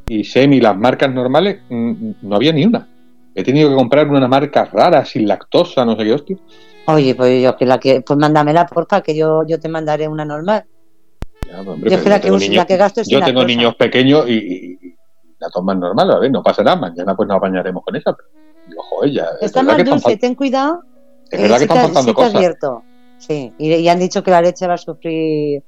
y 0.09 0.23
semi, 0.25 0.59
las 0.59 0.75
marcas 0.75 1.13
normales, 1.13 1.61
mm, 1.69 2.11
no 2.23 2.35
había 2.35 2.51
ni 2.51 2.65
una. 2.65 2.87
He 3.33 3.43
tenido 3.43 3.69
que 3.69 3.75
comprar 3.75 4.09
una 4.09 4.27
marca 4.27 4.65
rara, 4.65 5.05
sin 5.05 5.27
lactosa, 5.27 5.85
no 5.85 5.95
sé 5.95 6.03
qué 6.03 6.13
hostia. 6.13 6.37
Oye, 6.87 7.15
pues 7.15 7.41
yo 7.41 7.55
que 7.55 7.65
la 7.65 7.79
que, 7.79 8.01
pues 8.01 8.17
mándamela 8.19 8.65
porfa, 8.65 9.01
que 9.01 9.15
yo, 9.15 9.45
yo 9.47 9.59
te 9.59 9.69
mandaré 9.69 10.07
una 10.07 10.25
normal. 10.25 10.65
Yo 11.49 11.95
es 11.95 12.05
la 12.05 12.19
que, 12.19 12.29
la 12.29 12.65
que 12.65 12.77
gasto 12.77 13.01
Yo 13.07 13.21
tengo 13.21 13.43
niños 13.43 13.75
pequeños 13.75 14.29
y, 14.29 14.95
la 15.39 15.49
toman 15.49 15.79
normal, 15.79 16.11
a 16.11 16.19
ver, 16.19 16.31
no 16.31 16.43
pasa 16.43 16.63
nada, 16.63 16.75
mañana 16.75 17.15
pues 17.15 17.27
nos 17.27 17.37
apañaremos 17.37 17.83
con 17.83 17.95
esa, 17.95 18.13
pero 18.13 18.27
ojo, 18.77 19.05
ella. 19.05 19.29
Está 19.39 19.63
más 19.63 19.83
dulce, 19.85 20.17
ten 20.17 20.35
cuidado. 20.35 20.83
Es 21.31 21.41
verdad 21.41 21.57
que 21.57 21.63
están 21.63 21.83
faltando 21.85 22.13
cosas. 22.13 22.55
Sí, 23.19 23.53
y, 23.57 23.87
han 23.87 23.99
dicho 23.99 24.23
que 24.23 24.31
la 24.31 24.41
leche 24.41 24.67
va 24.67 24.73
a 24.73 24.77
sufrir. 24.77 25.63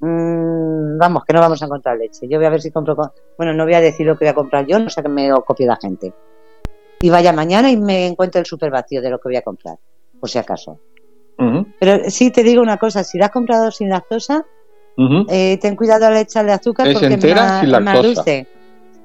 Mm, 0.00 0.98
vamos, 0.98 1.24
que 1.24 1.32
no 1.32 1.40
vamos 1.40 1.60
a 1.62 1.66
encontrar 1.66 1.98
leche. 1.98 2.26
Yo 2.28 2.38
voy 2.38 2.46
a 2.46 2.50
ver 2.50 2.62
si 2.62 2.70
compro. 2.70 2.96
Bueno, 3.36 3.52
no 3.52 3.64
voy 3.64 3.74
a 3.74 3.80
decir 3.80 4.06
lo 4.06 4.16
que 4.16 4.24
voy 4.24 4.30
a 4.30 4.34
comprar 4.34 4.66
yo, 4.66 4.78
no 4.78 4.88
sé 4.88 5.02
que 5.02 5.08
me 5.08 5.28
lo 5.28 5.42
copie 5.44 5.66
la 5.66 5.76
gente. 5.76 6.14
Y 7.02 7.10
vaya 7.10 7.32
mañana 7.32 7.70
y 7.70 7.76
me 7.76 8.06
encuentro 8.06 8.40
el 8.40 8.46
super 8.46 8.70
vacío 8.70 9.02
de 9.02 9.10
lo 9.10 9.18
que 9.18 9.28
voy 9.28 9.36
a 9.36 9.42
comprar 9.42 9.76
por 10.18 10.28
si 10.28 10.38
acaso. 10.38 10.78
Pero 11.78 12.10
sí 12.10 12.30
te 12.30 12.42
digo 12.42 12.60
una 12.60 12.76
cosa, 12.76 13.02
si 13.02 13.16
la 13.16 13.26
has 13.26 13.32
comprado 13.32 13.70
sin 13.70 13.88
lactosa, 13.88 14.44
eh, 15.28 15.58
ten 15.60 15.76
cuidado 15.76 16.06
al 16.06 16.16
echarle 16.16 16.52
azúcar 16.52 16.92
porque 16.92 17.06
es 17.06 17.34
más, 17.82 18.02
dulce. 18.02 18.46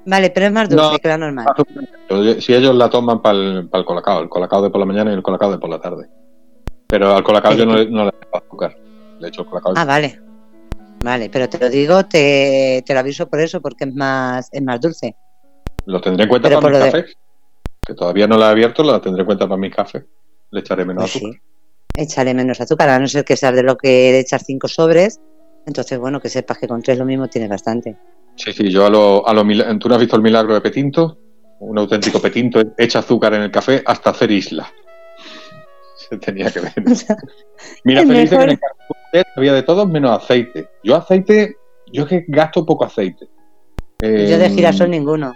Vale, 0.05 0.29
pero 0.29 0.47
es 0.47 0.51
más 0.51 0.69
dulce 0.69 0.99
que 0.99 1.07
la 1.07 1.17
normal. 1.17 1.45
Si 2.39 2.53
ellos 2.53 2.75
la 2.75 2.89
toman 2.89 3.21
para 3.21 3.37
el, 3.37 3.85
colacao, 3.85 4.21
el 4.21 4.29
colacao 4.29 4.61
de 4.61 4.69
por 4.69 4.79
la 4.79 4.85
mañana 4.85 5.11
y 5.11 5.13
el 5.13 5.23
colacao 5.23 5.51
de 5.51 5.57
por 5.57 5.69
la 5.69 5.79
tarde. 5.79 6.07
Pero 6.87 7.15
al 7.15 7.23
colacao 7.23 7.53
yo 7.53 7.65
no, 7.65 7.75
le 7.75 7.83
echo 7.83 8.29
azúcar. 8.31 8.77
Le 9.19 9.27
echo 9.27 9.45
colacao. 9.45 9.73
Ah, 9.75 9.85
vale. 9.85 10.19
Vale, 11.03 11.29
pero 11.29 11.47
te 11.47 11.59
lo 11.59 11.69
digo, 11.69 12.05
te, 12.05 12.83
te, 12.85 12.93
lo 12.93 12.99
aviso 12.99 13.27
por 13.27 13.39
eso, 13.39 13.61
porque 13.61 13.85
es 13.85 13.93
más, 13.93 14.49
es 14.51 14.61
más 14.61 14.79
dulce. 14.81 15.15
Lo 15.85 16.01
tendré 16.01 16.23
en 16.23 16.29
cuenta 16.29 16.49
para 16.59 16.69
mis 16.69 16.79
cafés. 16.79 17.17
Que 17.85 17.93
todavía 17.93 18.27
no 18.27 18.37
la 18.37 18.47
he 18.47 18.51
abierto, 18.51 18.83
la 18.83 18.99
tendré 18.99 19.21
en 19.21 19.25
cuenta 19.27 19.47
para 19.47 19.59
mis 19.59 19.75
cafés. 19.75 20.03
Le 20.51 20.59
echaré 20.61 20.85
menos 20.85 21.03
pues 21.03 21.15
azúcar. 21.15 21.41
Echaré 21.93 22.33
menos 22.33 22.59
azúcar, 22.59 22.89
a 22.89 22.99
no 22.99 23.07
ser 23.07 23.23
que 23.23 23.37
seas 23.37 23.55
de 23.55 23.63
lo 23.63 23.77
que 23.77 23.87
de 23.87 24.19
echar 24.19 24.41
cinco 24.41 24.67
sobres. 24.67 25.19
Entonces, 25.65 25.97
bueno, 25.97 26.19
que 26.19 26.29
sepas 26.29 26.57
que 26.57 26.67
con 26.67 26.81
tres 26.81 26.97
lo 26.97 27.05
mismo 27.05 27.27
tienes 27.27 27.49
bastante. 27.49 27.97
Sí, 28.35 28.53
sí, 28.53 28.69
yo 28.69 28.85
a 28.85 28.89
lo, 28.89 29.27
a 29.27 29.33
lo 29.33 29.43
¿Tú 29.79 29.89
no 29.89 29.95
has 29.95 30.01
visto 30.01 30.15
el 30.15 30.21
milagro 30.21 30.53
de 30.53 30.61
Petinto? 30.61 31.17
Un 31.59 31.77
auténtico 31.77 32.21
Petinto 32.21 32.61
echa 32.77 32.99
azúcar 32.99 33.33
en 33.33 33.43
el 33.43 33.51
café 33.51 33.81
hasta 33.85 34.11
hacer 34.11 34.31
isla. 34.31 34.71
Se 35.95 36.17
tenía 36.17 36.51
que 36.51 36.59
ver. 36.59 36.73
Mira, 37.83 38.03
feliz 38.03 38.29
que 38.29 38.35
en 38.35 38.49
el 38.51 38.59
había 39.35 39.53
de 39.53 39.63
todo 39.63 39.87
menos 39.87 40.11
aceite. 40.11 40.67
Yo 40.83 40.95
aceite, 40.95 41.55
yo 41.91 42.03
es 42.03 42.09
que 42.09 42.25
gasto 42.27 42.65
poco 42.65 42.85
aceite. 42.85 43.27
yo 44.01 44.37
de 44.37 44.49
girasol 44.49 44.91
ninguno. 44.91 45.33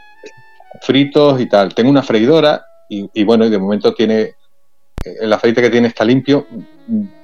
Fritos 0.81 1.39
y 1.41 1.47
tal. 1.47 1.73
Tengo 1.73 1.89
una 1.89 2.03
freidora 2.03 2.63
y, 2.89 3.09
y 3.13 3.23
bueno, 3.23 3.45
y 3.45 3.49
de 3.49 3.57
momento 3.57 3.93
tiene 3.93 4.35
el 5.03 5.31
aceite 5.31 5.61
que 5.61 5.69
tiene 5.69 5.87
está 5.87 6.03
limpio. 6.03 6.45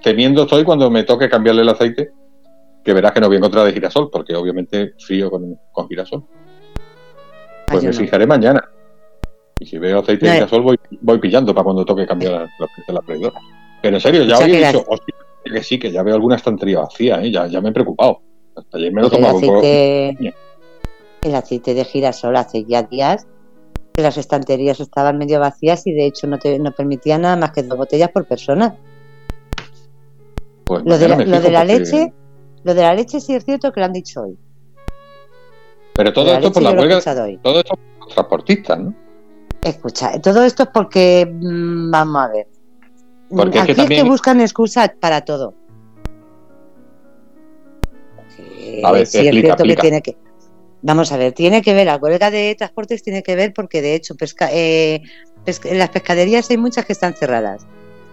Temiendo 0.01 0.43
estoy 0.43 0.63
cuando 0.63 0.89
me 0.89 1.03
toque 1.03 1.29
cambiarle 1.29 1.61
el 1.61 1.69
aceite, 1.69 2.11
que 2.85 2.93
verás 2.93 3.11
que 3.11 3.19
no 3.19 3.27
voy 3.27 3.35
a 3.35 3.39
encontrar 3.39 3.65
de 3.65 3.73
girasol, 3.73 4.09
porque 4.11 4.35
obviamente 4.35 4.93
frío 4.99 5.31
con, 5.31 5.57
girasol. 5.89 6.23
Pues 7.67 7.83
me 7.83 7.91
fijaré 7.91 8.27
mañana. 8.27 8.69
Y 9.59 9.65
si 9.65 9.77
veo 9.77 9.99
aceite 9.99 10.27
de 10.27 10.33
girasol, 10.33 10.61
voy, 10.61 10.79
voy 11.01 11.17
pillando 11.19 11.53
para 11.53 11.63
cuando 11.63 11.83
toque 11.83 12.05
cambiar 12.05 12.47
la, 12.59 12.67
la, 12.87 13.01
freidora. 13.01 13.39
Pero 13.81 13.97
en 13.97 14.01
serio, 14.01 14.23
ya 14.23 14.37
hoy 14.37 14.53
he 14.53 14.67
dicho, 14.67 14.85
hostia, 14.87 15.15
que 15.43 15.63
sí, 15.63 15.79
que 15.79 15.91
ya 15.91 16.03
veo 16.03 16.15
alguna 16.15 16.35
estantería 16.35 16.79
vacía, 16.79 17.21
¿eh? 17.21 17.31
ya, 17.31 17.47
ya 17.47 17.59
me 17.59 17.69
he 17.69 17.73
preocupado. 17.73 18.21
Hasta 18.55 18.77
ayer 18.77 18.93
me 18.93 19.01
lo 19.01 19.09
tomaba 19.09 19.33
un 19.33 19.41
poco. 19.41 19.61
El 19.61 21.33
aceite 21.33 21.73
de 21.73 21.83
girasol 21.85 22.35
hace 22.35 22.65
ya 22.65 22.83
días 22.83 23.25
las 24.01 24.17
estanterías 24.17 24.79
estaban 24.79 25.17
medio 25.17 25.39
vacías 25.39 25.87
y 25.87 25.93
de 25.93 26.05
hecho 26.05 26.27
no, 26.27 26.37
te, 26.37 26.59
no 26.59 26.71
permitía 26.71 27.17
nada 27.17 27.35
más 27.35 27.51
que 27.51 27.63
dos 27.63 27.77
botellas 27.77 28.09
por 28.11 28.25
persona. 28.25 28.75
Pues 30.65 30.83
lo 30.83 30.97
de, 30.97 31.07
la, 31.07 31.63
leche, 31.63 32.11
lo 32.65 32.73
de 32.73 32.81
la 32.81 32.95
leche 32.95 33.21
sí 33.21 33.35
es 33.35 33.45
cierto 33.45 33.71
que 33.71 33.79
lo 33.79 33.85
han 33.85 33.93
dicho 33.93 34.23
hoy. 34.23 34.35
Pero 35.93 36.11
todo 36.11 36.33
esto 36.33 36.51
por 36.51 36.63
la 36.63 36.71
huelga, 36.71 36.99
todo 37.43 37.59
esto 37.59 37.75
por 37.75 37.99
los 37.99 38.13
transportistas, 38.15 38.79
¿no? 38.79 38.93
Escucha, 39.61 40.19
todo 40.19 40.43
esto 40.43 40.63
es 40.63 40.69
porque 40.73 41.31
mm, 41.31 41.91
vamos 41.91 42.23
a 42.23 42.27
ver. 42.29 42.47
Porque 43.29 43.59
Aquí 43.59 43.71
es 43.71 43.87
que, 43.87 44.03
buscan 44.03 44.41
excusas 44.41 44.89
para 44.99 45.21
todo. 45.21 45.53
A 48.83 48.91
ver, 48.91 49.05
sí, 49.05 49.27
es 49.27 49.31
cierto 49.31 49.63
que 49.63 49.75
tiene 49.75 50.01
que 50.01 50.17
Vamos 50.81 51.11
a 51.11 51.17
ver, 51.17 51.33
tiene 51.33 51.61
que 51.61 51.73
ver, 51.73 51.85
la 51.85 51.97
huelga 51.97 52.31
de 52.31 52.55
transportes 52.55 53.03
tiene 53.03 53.21
que 53.21 53.35
ver 53.35 53.53
porque 53.53 53.81
de 53.81 53.95
hecho 53.95 54.15
pesca, 54.15 54.49
eh, 54.51 55.01
en 55.45 55.79
las 55.79 55.89
pescaderías 55.89 56.49
hay 56.49 56.57
muchas 56.57 56.85
que 56.85 56.93
están 56.93 57.13
cerradas 57.13 57.65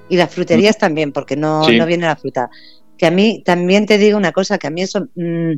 y 0.09 0.17
las 0.17 0.33
fruterías 0.33 0.77
mm. 0.77 0.81
también 0.81 1.13
porque 1.13 1.37
no, 1.37 1.67
no 1.69 1.87
viene 1.87 2.07
la 2.07 2.17
fruta. 2.17 2.51
Que 3.03 3.07
a 3.07 3.11
mí 3.11 3.43
también 3.45 3.85
te 3.85 3.99
digo 3.99 4.17
una 4.17 4.31
cosa, 4.31 4.59
que 4.59 4.69
a 4.69 4.71
mí 4.71 4.81
eso 4.81 5.09
mm, 5.17 5.55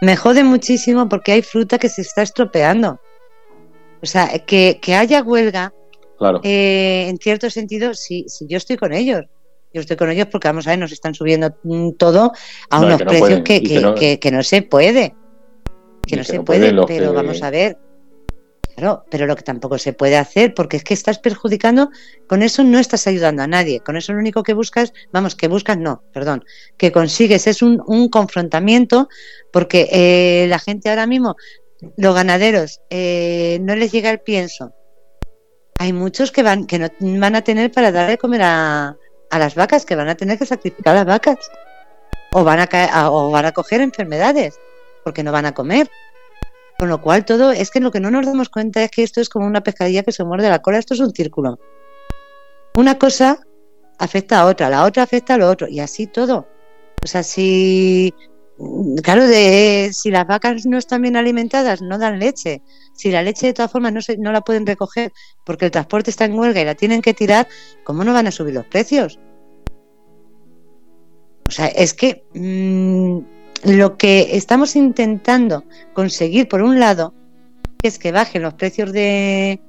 me 0.00 0.16
jode 0.16 0.44
muchísimo 0.44 1.08
porque 1.08 1.32
hay 1.32 1.42
fruta 1.42 1.76
que 1.76 1.88
se 1.88 2.02
está 2.02 2.22
estropeando. 2.22 3.00
O 4.00 4.06
sea, 4.06 4.28
que, 4.46 4.78
haya 4.96 5.24
huelga, 5.24 5.74
claro. 6.16 6.40
Eh, 6.44 7.06
en 7.08 7.18
cierto 7.18 7.50
sentido, 7.50 7.94
sí, 7.94 8.26
sí, 8.28 8.46
yo 8.48 8.58
estoy 8.58 8.76
con 8.76 8.92
ellos. 8.92 9.24
Yo 9.74 9.80
estoy 9.80 9.96
con 9.96 10.08
ellos 10.08 10.28
porque, 10.30 10.46
vamos 10.46 10.68
a 10.68 10.70
ver, 10.70 10.78
nos 10.78 10.92
están 10.92 11.14
subiendo 11.14 11.52
mm, 11.64 11.94
todo 11.98 12.30
a 12.70 12.78
unos 12.80 13.02
precios 13.02 13.40
que, 13.40 13.60
que, 14.20 14.30
no 14.30 14.44
se 14.44 14.62
puede 14.62 15.16
que 16.06 16.14
no 16.14 16.22
se 16.22 16.40
puede, 16.42 16.72
pero 16.86 17.12
vamos 17.12 17.42
a 17.42 17.50
ver. 17.50 17.76
Claro, 18.76 19.04
pero 19.10 19.24
lo 19.24 19.36
que 19.36 19.42
tampoco 19.42 19.78
se 19.78 19.94
puede 19.94 20.18
hacer, 20.18 20.52
porque 20.52 20.76
es 20.76 20.84
que 20.84 20.92
estás 20.92 21.18
perjudicando, 21.18 21.90
con 22.26 22.42
eso 22.42 22.62
no 22.62 22.78
estás 22.78 23.06
ayudando 23.06 23.42
a 23.42 23.46
nadie, 23.46 23.80
con 23.80 23.96
eso 23.96 24.12
lo 24.12 24.18
único 24.18 24.42
que 24.42 24.52
buscas, 24.52 24.92
vamos, 25.12 25.34
que 25.34 25.48
buscas, 25.48 25.78
no, 25.78 26.02
perdón, 26.12 26.44
que 26.76 26.92
consigues 26.92 27.46
es 27.46 27.62
un, 27.62 27.78
confrontamiento, 28.10 29.08
porque 29.50 29.88
eh, 29.90 30.46
la 30.48 30.58
gente 30.58 30.90
ahora 30.90 31.06
mismo, 31.06 31.36
los 31.96 32.14
ganaderos, 32.14 32.82
eh, 32.90 33.58
no 33.62 33.74
les 33.76 33.92
llega 33.92 34.10
el 34.10 34.20
pienso. 34.20 34.74
Hay 35.78 35.94
muchos 35.94 36.30
que 36.30 36.42
van, 36.42 36.66
que 36.66 36.78
no 36.78 36.90
van 37.00 37.34
a 37.34 37.42
tener 37.42 37.72
para 37.72 37.92
darle 37.92 38.12
de 38.12 38.18
comer 38.18 38.42
a, 38.42 38.96
a 39.30 39.38
las 39.38 39.54
vacas, 39.54 39.86
que 39.86 39.96
van 39.96 40.08
a 40.08 40.16
tener 40.16 40.38
que 40.38 40.44
sacrificar 40.44 40.94
a 40.94 40.98
las 40.98 41.06
vacas, 41.06 41.38
o 42.32 42.44
van 42.44 42.60
a, 42.60 43.10
o 43.10 43.30
van 43.30 43.46
a 43.46 43.52
coger 43.52 43.80
enfermedades 43.80 44.58
porque 45.02 45.22
no 45.22 45.32
van 45.32 45.46
a 45.46 45.54
comer. 45.54 45.88
Con 46.78 46.88
lo 46.88 47.00
cual 47.00 47.24
todo 47.24 47.52
es 47.52 47.70
que 47.70 47.80
lo 47.80 47.90
que 47.90 48.00
no 48.00 48.10
nos 48.10 48.26
damos 48.26 48.48
cuenta 48.48 48.82
es 48.82 48.90
que 48.90 49.02
esto 49.02 49.20
es 49.20 49.28
como 49.28 49.46
una 49.46 49.62
pescadilla 49.62 50.02
que 50.02 50.12
se 50.12 50.24
muerde 50.24 50.50
la 50.50 50.60
cola, 50.60 50.78
esto 50.78 50.94
es 50.94 51.00
un 51.00 51.12
círculo. 51.12 51.58
Una 52.76 52.98
cosa 52.98 53.40
afecta 53.98 54.40
a 54.40 54.46
otra, 54.46 54.68
la 54.68 54.84
otra 54.84 55.02
afecta 55.02 55.34
a 55.34 55.38
lo 55.38 55.48
otro 55.48 55.68
y 55.68 55.80
así 55.80 56.06
todo. 56.06 56.46
O 57.02 57.06
sea, 57.06 57.22
si 57.22 58.12
claro, 59.02 59.26
de 59.26 59.90
si 59.92 60.10
las 60.10 60.26
vacas 60.26 60.66
no 60.66 60.78
están 60.78 61.02
bien 61.02 61.16
alimentadas, 61.16 61.82
no 61.82 61.98
dan 61.98 62.18
leche. 62.18 62.62
Si 62.94 63.10
la 63.10 63.22
leche 63.22 63.48
de 63.48 63.52
todas 63.52 63.70
formas 63.70 63.92
no, 63.92 64.00
se, 64.00 64.16
no 64.16 64.32
la 64.32 64.40
pueden 64.40 64.66
recoger 64.66 65.12
porque 65.44 65.66
el 65.66 65.70
transporte 65.70 66.10
está 66.10 66.24
en 66.24 66.38
huelga 66.38 66.60
y 66.60 66.64
la 66.64 66.74
tienen 66.74 67.02
que 67.02 67.14
tirar, 67.14 67.46
¿cómo 67.84 68.04
no 68.04 68.12
van 68.12 68.26
a 68.26 68.30
subir 68.30 68.54
los 68.54 68.66
precios? 68.66 69.18
O 71.48 71.50
sea, 71.50 71.68
es 71.68 71.94
que 71.94 72.24
mm, 72.34 73.35
lo 73.64 73.96
que 73.96 74.36
estamos 74.36 74.76
intentando 74.76 75.64
conseguir, 75.92 76.48
por 76.48 76.62
un 76.62 76.78
lado, 76.78 77.14
es 77.82 77.98
que 77.98 78.12
bajen 78.12 78.42
los 78.42 78.54
precios 78.54 78.92
de, 78.92 79.60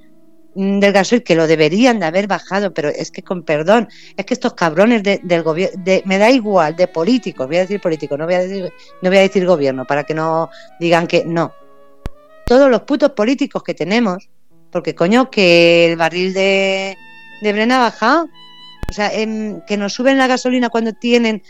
mm, 0.56 0.79
del 0.79 0.94
gasoil, 0.94 1.24
que 1.24 1.36
lo 1.36 1.48
deberían 1.48 2.00
de 2.00 2.06
haber 2.06 2.27
bajado, 2.27 2.74
pero 2.74 2.89
es 2.89 3.12
que 3.12 3.24
con 3.24 3.44
perdón, 3.44 3.88
es 4.15 4.25
que 4.25 4.34
estos 4.34 4.53
cabrones 4.53 5.03
del 5.03 5.44
gobierno, 5.44 5.84
me 6.06 6.17
da 6.17 6.29
igual, 6.29 6.75
de 6.75 6.88
políticos, 6.88 7.48
voy 7.48 7.58
a 7.58 7.62
decir 7.62 7.82
políticos, 7.82 8.17
no 8.17 8.25
voy 8.25 8.36
a 8.36 8.39
decir, 8.39 8.72
no 9.01 9.10
voy 9.10 9.17
a 9.17 9.22
decir 9.22 9.46
gobierno, 9.46 9.86
para 9.86 10.03
que 10.03 10.13
no 10.13 10.50
digan 10.79 11.08
que 11.08 11.24
no. 11.25 11.53
Todos 12.46 12.70
los 12.70 12.82
putos 12.82 13.12
políticos 13.12 13.63
que 13.63 13.74
tenemos, 13.74 14.29
porque 14.72 14.96
coño, 14.96 15.29
que 15.29 15.91
el 15.91 15.98
barril 15.98 16.34
de, 16.34 16.98
de 17.41 17.53
Brena 17.53 17.77
ha 17.77 17.89
bajado, 17.89 18.29
o 18.89 18.94
sea, 18.94 19.12
que 19.12 19.77
nos 19.77 19.94
suben 19.94 20.17
la 20.17 20.27
gasolina 20.27 20.70
cuando 20.70 20.94
tienen 20.94 21.44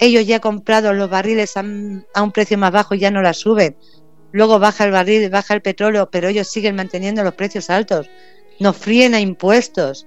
ellos 0.00 0.26
ya 0.26 0.36
han 0.36 0.40
comprado 0.40 0.92
los 0.92 1.10
barriles 1.10 1.56
a, 1.56 1.60
un 1.62 2.32
precio 2.32 2.58
más 2.58 2.72
bajo 2.72 2.94
y 2.94 2.98
ya 2.98 3.10
no 3.10 3.22
la 3.22 3.34
suben. 3.34 3.76
luego 4.32 4.58
baja 4.58 4.84
el 4.84 4.92
barril, 4.92 5.28
baja 5.30 5.54
el 5.54 5.62
petróleo, 5.62 6.08
pero 6.10 6.28
ellos 6.28 6.48
siguen 6.48 6.76
manteniendo 6.76 7.22
los 7.22 7.34
precios 7.34 7.68
altos, 7.70 8.08
nos 8.58 8.76
fríen 8.76 9.14
a 9.14 9.20
impuestos. 9.20 10.06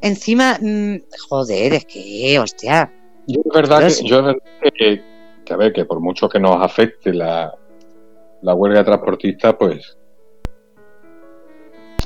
Encima, 0.00 0.58
mm, 0.60 0.96
joder, 1.28 1.74
es 1.74 1.84
que, 1.84 2.38
hostia. 2.38 2.92
Yo 3.26 3.40
es 3.44 3.54
verdad, 3.54 3.86
que, 3.86 4.08
yo 4.08 4.18
es 4.18 4.24
verdad 4.24 4.42
que, 4.74 5.02
que, 5.44 5.52
a 5.52 5.56
ver, 5.56 5.72
que 5.72 5.84
por 5.84 6.00
mucho 6.00 6.28
que 6.28 6.40
nos 6.40 6.62
afecte 6.62 7.12
la, 7.12 7.54
la 8.40 8.54
huelga 8.54 8.80
de 8.80 8.84
transportistas, 8.84 9.54
pues 9.58 9.96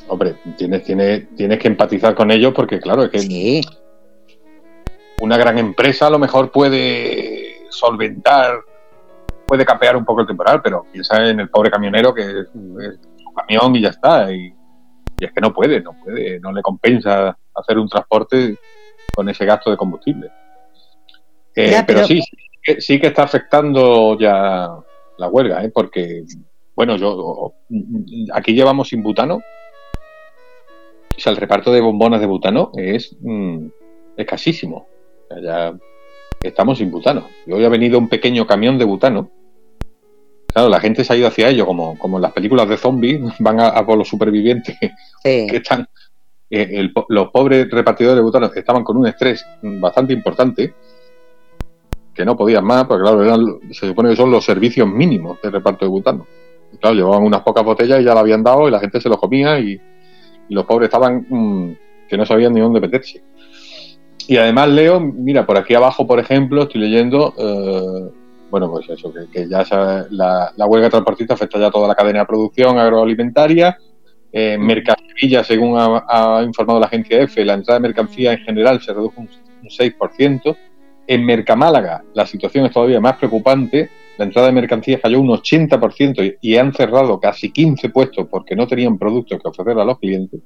hombre, 0.08 0.36
tienes, 0.56 0.82
tienes, 0.82 1.34
tienes 1.36 1.58
que 1.58 1.68
empatizar 1.68 2.14
con 2.14 2.30
ellos 2.30 2.52
porque, 2.54 2.80
claro, 2.80 3.04
es 3.04 3.10
que 3.10 3.62
una 5.20 5.36
gran 5.36 5.58
empresa 5.58 6.06
a 6.06 6.10
lo 6.10 6.18
mejor 6.18 6.50
puede 6.50 7.66
solventar, 7.70 8.60
puede 9.46 9.64
capear 9.64 9.96
un 9.96 10.04
poco 10.04 10.20
el 10.20 10.26
temporal, 10.26 10.60
pero 10.62 10.86
piensa 10.92 11.28
en 11.28 11.40
el 11.40 11.48
pobre 11.48 11.70
camionero 11.70 12.14
que 12.14 12.22
es, 12.22 12.46
su 12.52 13.32
camión 13.34 13.76
y 13.76 13.82
ya 13.82 13.90
está. 13.90 14.32
Y, 14.32 14.54
es 15.18 15.32
que 15.32 15.40
no 15.40 15.52
puede, 15.54 15.80
no 15.80 15.92
puede, 16.04 16.38
no 16.40 16.52
le 16.52 16.60
compensa 16.60 17.36
hacer 17.54 17.78
un 17.78 17.88
transporte 17.88 18.58
con 19.14 19.28
ese 19.28 19.46
gasto 19.46 19.70
de 19.70 19.76
combustible. 19.76 20.30
Eh, 21.54 21.82
pero... 21.86 22.04
sí, 22.04 22.22
sí 22.78 23.00
que 23.00 23.06
está 23.06 23.22
afectando 23.22 24.18
ya 24.18 24.68
la 25.16 25.28
huelga, 25.28 25.64
¿eh? 25.64 25.70
porque, 25.72 26.24
bueno, 26.74 26.96
yo 26.96 27.54
aquí 28.34 28.52
llevamos 28.52 28.88
sin 28.88 29.02
butano 29.02 29.40
o 31.16 31.20
sea, 31.20 31.32
el 31.32 31.38
reparto 31.38 31.72
de 31.72 31.80
bombonas 31.80 32.20
de 32.20 32.26
butano 32.26 32.72
es 32.74 33.16
mm, 33.20 33.68
escasísimo. 34.16 34.86
Ya 35.42 35.74
estamos 36.42 36.78
sin 36.78 36.90
butano. 36.90 37.28
Y 37.46 37.52
hoy 37.52 37.64
ha 37.64 37.68
venido 37.68 37.98
un 37.98 38.08
pequeño 38.08 38.46
camión 38.46 38.78
de 38.78 38.84
butano. 38.84 39.30
Claro, 40.52 40.68
la 40.68 40.80
gente 40.80 41.04
se 41.04 41.12
ha 41.12 41.16
ido 41.16 41.28
hacia 41.28 41.48
ello, 41.48 41.66
como, 41.66 41.98
como 41.98 42.16
en 42.16 42.22
las 42.22 42.32
películas 42.32 42.68
de 42.68 42.76
zombies, 42.76 43.20
van 43.40 43.60
a, 43.60 43.84
por 43.84 43.98
los 43.98 44.08
supervivientes 44.08 44.76
que 45.22 45.56
están. 45.56 45.86
Eh, 46.48 46.88
los 47.08 47.30
pobres 47.30 47.68
repartidores 47.68 48.16
de 48.16 48.22
butano 48.22 48.46
estaban 48.54 48.84
con 48.84 48.96
un 48.96 49.08
estrés 49.08 49.44
bastante 49.62 50.12
importante, 50.12 50.74
que 52.14 52.24
no 52.24 52.36
podían 52.36 52.64
más, 52.64 52.84
porque 52.84 53.02
claro, 53.02 53.60
se 53.72 53.88
supone 53.88 54.10
que 54.10 54.16
son 54.16 54.30
los 54.30 54.44
servicios 54.44 54.88
mínimos 54.88 55.42
de 55.42 55.50
reparto 55.50 55.84
de 55.84 55.90
butano. 55.90 56.26
claro, 56.80 56.94
llevaban 56.94 57.24
unas 57.24 57.40
pocas 57.42 57.64
botellas 57.64 58.00
y 58.00 58.04
ya 58.04 58.14
la 58.14 58.20
habían 58.20 58.44
dado 58.44 58.68
y 58.68 58.70
la 58.70 58.78
gente 58.78 59.00
se 59.00 59.08
los 59.08 59.18
comía 59.18 59.58
y, 59.58 59.72
y 60.48 60.54
los 60.54 60.64
pobres 60.64 60.86
estaban 60.86 61.26
mm, 61.28 61.76
que 62.08 62.16
no 62.16 62.24
sabían 62.24 62.54
ni 62.54 62.60
dónde 62.60 62.80
meterse. 62.80 63.22
Y 64.28 64.36
además 64.36 64.68
leo, 64.68 65.00
mira, 65.00 65.46
por 65.46 65.56
aquí 65.56 65.74
abajo, 65.74 66.06
por 66.06 66.18
ejemplo, 66.18 66.62
estoy 66.62 66.80
leyendo, 66.80 67.32
eh, 67.38 68.10
bueno, 68.50 68.70
pues 68.70 68.88
eso, 68.88 69.12
que, 69.32 69.48
ya 69.48 69.64
la, 70.10 70.66
huelga 70.66 70.90
transportista 70.90 71.34
afecta 71.34 71.60
ya 71.60 71.70
toda 71.70 71.86
la 71.86 71.94
cadena 71.94 72.20
de 72.20 72.26
producción 72.26 72.78
agroalimentaria. 72.78 73.78
En 74.32 74.66
mercancía, 74.66 75.44
según 75.44 75.76
ha, 75.78 76.42
informado 76.44 76.80
la 76.80 76.86
agencia 76.86 77.22
EFE, 77.22 77.44
la 77.44 77.54
entrada 77.54 77.78
de 77.78 77.88
mercancía 77.88 78.32
en 78.32 78.40
general 78.40 78.80
se 78.82 78.92
redujo 78.92 79.20
un, 79.20 79.28
un 79.62 79.68
6%. 79.68 80.56
En 81.08 81.24
Mercamálaga 81.24 82.02
la 82.14 82.26
situación 82.26 82.66
es 82.66 82.72
todavía 82.72 83.00
más 83.00 83.16
preocupante. 83.16 83.88
La 84.18 84.24
entrada 84.24 84.48
de 84.48 84.54
mercancías 84.54 85.00
cayó 85.00 85.20
un 85.20 85.28
80% 85.28 86.38
y, 86.40 86.56
han 86.56 86.72
cerrado 86.72 87.20
casi 87.20 87.52
15 87.52 87.90
puestos 87.90 88.26
porque 88.28 88.56
no 88.56 88.66
tenían 88.66 88.98
productos 88.98 89.40
que 89.40 89.48
ofrecer 89.48 89.78
a 89.78 89.84
los 89.84 89.98
clientes. 89.98 90.40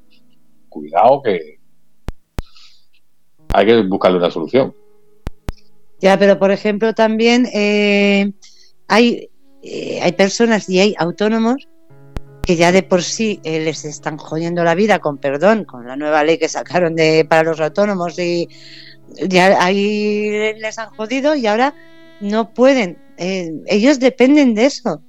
Cuidado 0.69 1.23
que 1.23 1.60
hay 3.53 3.67
que 3.67 3.83
buscarle 3.83 4.19
una 4.19 4.31
solución. 4.31 4.75
Ya, 6.01 6.19
pero 6.19 6.39
por 6.39 6.51
ejemplo 6.51 6.95
también 6.95 7.47
eh, 7.53 8.33
hay, 8.89 9.29
eh, 9.63 10.01
hay 10.03 10.13
personas 10.13 10.69
y 10.69 10.81
hay 10.81 10.95
autónomos 10.99 11.69
que 12.43 12.57
ya 12.57 12.73
de 12.73 12.83
por 12.83 13.03
sí 13.03 13.41
eh, 13.45 13.61
les 13.61 13.85
están 13.85 14.17
jodiendo 14.17 14.65
la 14.65 14.75
vida, 14.75 14.99
con 14.99 15.19
perdón, 15.19 15.65
con 15.65 15.87
la 15.87 15.97
nueva 15.97 16.25
ley 16.25 16.39
que 16.39 16.49
sacaron 16.49 16.97
de 16.97 17.27
para 17.29 17.43
los 17.43 17.61
autónomos 17.61 18.19
y 18.19 18.49
ya 19.29 19.63
ahí 19.63 20.55
les 20.59 20.79
han 20.79 20.91
jodido 20.91 21.35
y 21.35 21.47
ahora 21.47 21.75
no 22.21 22.55
pueden 22.55 22.99
eh, 23.23 23.53
ellos 23.67 24.01
dependen 24.01 24.55
de 24.55 24.65
eso. 24.65 25.03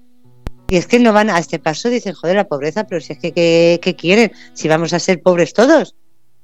Y 0.67 0.75
es 0.75 0.85
que 0.85 0.99
no 0.99 1.13
van 1.13 1.29
a 1.29 1.39
este 1.39 1.59
paso, 1.59 1.89
dicen, 1.89 2.13
joder, 2.13 2.35
la 2.35 2.47
pobreza, 2.47 2.83
pero 2.85 2.99
si 2.99 3.13
es 3.13 3.19
que, 3.19 3.31
¿qué, 3.81 3.95
quieren? 3.95 4.33
Si 4.53 4.67
vamos 4.67 4.91
a 4.91 4.99
ser 4.99 5.21
pobres 5.21 5.53
todos. 5.53 5.95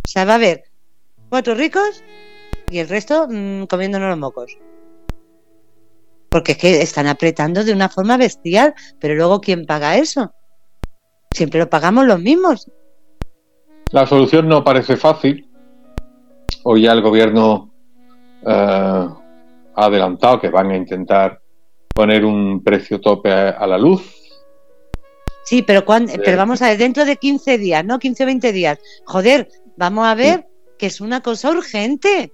O 0.06 0.08
sea, 0.08 0.24
va 0.24 0.34
a 0.34 0.36
haber 0.36 0.64
cuatro 1.30 1.56
ricos 1.56 2.04
y 2.70 2.80
el 2.80 2.90
resto 2.90 3.28
mm, 3.30 3.66
comiéndonos 3.66 4.10
los 4.10 4.18
mocos. 4.18 4.58
Porque 6.30 6.54
es 6.54 6.58
que 6.58 6.82
están 6.82 7.08
apretando 7.08 7.64
de 7.64 7.72
una 7.72 7.90
forma 7.90 8.18
bestial, 8.18 8.74
pero 9.00 9.16
luego 9.16 9.40
¿quién 9.40 9.66
paga 9.66 9.98
eso? 9.98 10.34
Siempre 11.32 11.60
lo 11.60 11.70
pagamos 11.70 12.06
los 12.06 12.20
mismos. 12.20 12.70
La 13.92 14.06
solución 14.06 14.48
no 14.48 14.64
parece 14.64 14.98
fácil. 14.98 15.50
Hoy 16.64 16.84
ya 16.84 16.92
el 16.92 17.02
gobierno 17.02 17.72
eh, 18.46 18.50
ha 18.50 19.86
adelantado 19.86 20.42
que 20.42 20.50
van 20.50 20.72
a 20.72 20.76
intentar 20.76 21.40
poner 21.94 22.26
un 22.26 22.62
precio 22.64 23.00
tope 23.00 23.32
a, 23.32 23.66
la 23.66 23.78
luz. 23.78 24.04
Sí, 25.46 25.62
pero, 25.62 25.86
cuando, 25.86 26.12
pero 26.24 26.36
vamos 26.36 26.62
a 26.62 26.70
ver, 26.70 26.78
dentro 26.78 27.06
de 27.06 27.16
15 27.16 27.58
días, 27.58 27.86
¿no? 27.86 27.98
15 27.98 28.24
o 28.24 28.26
20 28.26 28.52
días. 28.52 28.80
Joder, 29.06 29.48
vamos 29.78 30.06
a 30.06 30.14
ver 30.14 30.46
que 30.78 30.88
es 30.88 31.02
una 31.02 31.22
cosa 31.22 31.52
urgente. 31.52 32.34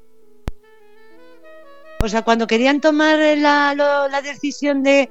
O 2.01 2.09
sea, 2.09 2.21
cuando 2.21 2.47
querían 2.47 2.81
tomar 2.81 3.17
la, 3.37 3.73
la 3.75 4.21
decisión 4.21 4.83
de, 4.83 5.09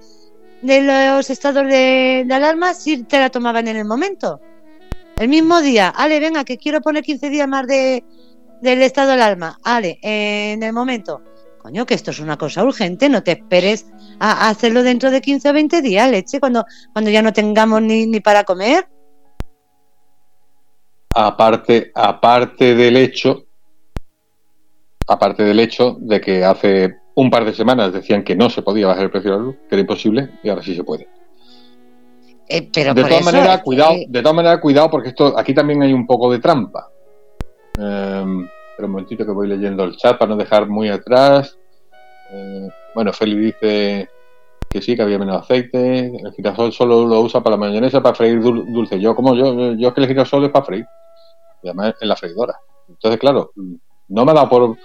de, 0.60 0.82
los 0.82 1.30
estados 1.30 1.66
de, 1.66 2.26
alarma, 2.30 2.74
sí 2.74 3.02
te 3.04 3.18
la 3.18 3.30
tomaban 3.30 3.68
en 3.68 3.76
el 3.76 3.84
momento. 3.84 4.40
El 5.18 5.28
mismo 5.28 5.60
día, 5.60 5.88
ale, 5.88 6.20
venga, 6.20 6.44
que 6.44 6.58
quiero 6.58 6.80
poner 6.80 7.02
15 7.02 7.30
días 7.30 7.48
más 7.48 7.66
de, 7.66 8.04
del 8.60 8.82
estado 8.82 9.08
de 9.08 9.14
alarma. 9.14 9.58
Ale, 9.62 9.98
en 10.02 10.62
el 10.62 10.72
momento 10.72 11.22
coño, 11.62 11.86
que 11.86 11.94
esto 11.94 12.10
es 12.10 12.18
una 12.18 12.36
cosa 12.36 12.64
urgente, 12.64 13.08
no 13.08 13.22
te 13.22 13.32
esperes 13.32 13.86
a, 14.18 14.48
hacerlo 14.48 14.82
dentro 14.82 15.10
de 15.10 15.20
15 15.20 15.48
o 15.48 15.52
20 15.52 15.80
días, 15.80 16.10
leche, 16.10 16.40
cuando, 16.40 16.64
cuando 16.92 17.10
ya 17.10 17.22
no 17.22 17.32
tengamos 17.32 17.80
ni, 17.80 18.06
ni 18.06 18.20
para 18.20 18.44
comer. 18.44 18.88
Aparte, 21.14 21.92
aparte 21.94 22.74
del 22.74 22.96
hecho, 22.96 23.44
aparte 25.06 25.42
del 25.44 25.60
hecho 25.60 25.96
de 26.00 26.20
que 26.20 26.44
hace 26.44 26.96
un 27.14 27.30
par 27.30 27.44
de 27.44 27.52
semanas 27.52 27.92
decían 27.92 28.24
que 28.24 28.34
no 28.34 28.48
se 28.48 28.62
podía 28.62 28.86
bajar 28.86 29.04
el 29.04 29.10
precio 29.10 29.32
de 29.32 29.36
la 29.36 29.42
luz, 29.42 29.56
que 29.68 29.74
era 29.74 29.80
imposible, 29.80 30.30
y 30.42 30.48
ahora 30.48 30.62
sí 30.62 30.74
se 30.74 30.84
puede. 30.84 31.08
Eh, 32.48 32.68
pero 32.72 32.94
de 32.94 33.04
todas 33.04 33.24
maneras, 33.24 33.62
cuidado, 33.62 33.94
de 34.06 34.22
todas 34.22 34.36
maneras, 34.36 34.60
cuidado, 34.60 34.90
porque 34.90 35.10
esto 35.10 35.38
aquí 35.38 35.54
también 35.54 35.82
hay 35.82 35.92
un 35.92 36.06
poco 36.06 36.30
de 36.30 36.38
trampa. 36.38 36.90
Eh, 37.78 38.24
pero 38.76 38.86
un 38.86 38.92
momentito 38.92 39.24
que 39.24 39.32
voy 39.32 39.48
leyendo 39.48 39.84
el 39.84 39.96
chat 39.96 40.18
para 40.18 40.30
no 40.30 40.36
dejar 40.36 40.68
muy 40.68 40.88
atrás. 40.88 41.56
Eh, 42.30 42.68
bueno, 42.94 43.12
Feli 43.12 43.36
dice 43.36 44.08
que 44.72 44.82
sí, 44.82 44.96
que 44.96 45.02
había 45.02 45.18
menos 45.18 45.42
aceite. 45.42 46.06
El 46.06 46.32
girasol 46.32 46.72
solo 46.72 47.06
lo 47.06 47.20
usa 47.20 47.42
para 47.42 47.56
la 47.56 47.60
mayonesa, 47.60 48.02
para 48.02 48.14
freír 48.14 48.40
dulce. 48.40 49.00
Yo, 49.00 49.14
como 49.14 49.34
yo, 49.34 49.74
yo 49.74 49.88
es 49.88 49.94
que 49.94 50.00
el 50.00 50.08
girasol 50.08 50.44
es 50.44 50.50
para 50.50 50.64
freír. 50.64 50.86
Y 51.62 51.68
además 51.68 51.94
en 52.00 52.08
la 52.08 52.16
freidora. 52.16 52.58
Entonces, 52.88 53.20
claro, 53.20 53.52
no 54.08 54.24
me 54.24 54.32
da 54.34 54.48
por. 54.48 54.76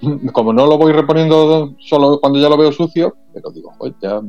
Como 0.32 0.52
no 0.52 0.66
lo 0.66 0.78
voy 0.78 0.92
reponiendo 0.92 1.74
solo 1.80 2.20
cuando 2.20 2.38
ya 2.38 2.48
lo 2.48 2.56
veo 2.56 2.70
sucio, 2.70 3.16
pero 3.32 3.50
digo, 3.50 3.72
pues 3.78 3.94
ya. 4.00 4.20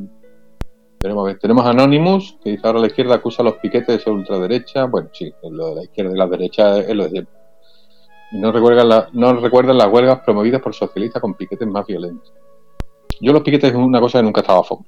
Tenemos, 0.98 1.38
tenemos 1.38 1.64
Anonymous, 1.64 2.36
que 2.42 2.50
dice 2.50 2.66
ahora 2.66 2.80
la 2.80 2.88
izquierda 2.88 3.14
acusa 3.14 3.42
los 3.42 3.54
piquetes 3.54 4.04
de 4.04 4.10
ultraderecha. 4.10 4.86
Bueno, 4.86 5.10
sí, 5.12 5.32
lo 5.42 5.68
de 5.68 5.74
la 5.76 5.84
izquierda 5.84 6.12
y 6.12 6.18
la 6.18 6.26
derecha 6.26 6.78
es 6.78 6.94
lo 6.94 7.04
de 7.04 7.10
siempre 7.10 7.40
no 8.32 8.52
recuerdan, 8.52 8.88
la, 8.88 9.08
no 9.12 9.32
recuerdan 9.34 9.78
las 9.78 9.88
huelgas 9.88 10.20
promovidas 10.20 10.62
por 10.62 10.74
socialistas 10.74 11.20
con 11.20 11.34
piquetes 11.34 11.66
más 11.66 11.86
violentos. 11.86 12.32
Yo 13.20 13.32
los 13.32 13.42
piquetes 13.42 13.70
es 13.70 13.76
una 13.76 14.00
cosa 14.00 14.18
que 14.18 14.24
nunca 14.24 14.40
estaba 14.40 14.60
a 14.60 14.64
favor. 14.64 14.84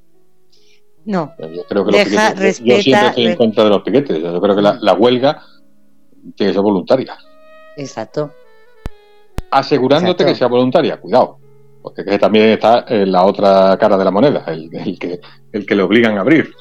No. 1.04 1.32
Yo 1.38 1.64
creo 1.64 1.84
que 1.84 1.92
los 1.92 2.04
piquetes, 2.04 2.64
yo 2.64 2.80
siempre 2.80 3.08
estoy 3.08 3.26
en 3.26 3.36
contra 3.36 3.64
de 3.64 3.70
los 3.70 3.82
piquetes. 3.82 4.22
Yo 4.22 4.40
creo 4.40 4.56
que 4.56 4.62
la, 4.62 4.94
huelga 4.94 5.42
tiene 6.36 6.50
que 6.50 6.54
ser 6.54 6.62
voluntaria. 6.62 7.16
Exacto. 7.76 8.32
Asegurándote 9.50 10.24
que 10.24 10.34
sea 10.34 10.46
voluntaria, 10.46 11.00
cuidado. 11.00 11.38
Porque 11.82 12.18
también 12.18 12.50
está 12.50 12.84
en 12.88 13.10
la 13.10 13.24
otra 13.24 13.76
cara 13.78 13.98
de 13.98 14.04
la 14.04 14.10
moneda, 14.12 14.44
el, 14.46 14.70
que, 14.98 15.20
el 15.52 15.66
que 15.66 15.74
le 15.74 15.82
obligan 15.82 16.16
a 16.16 16.20
abrir. 16.20 16.52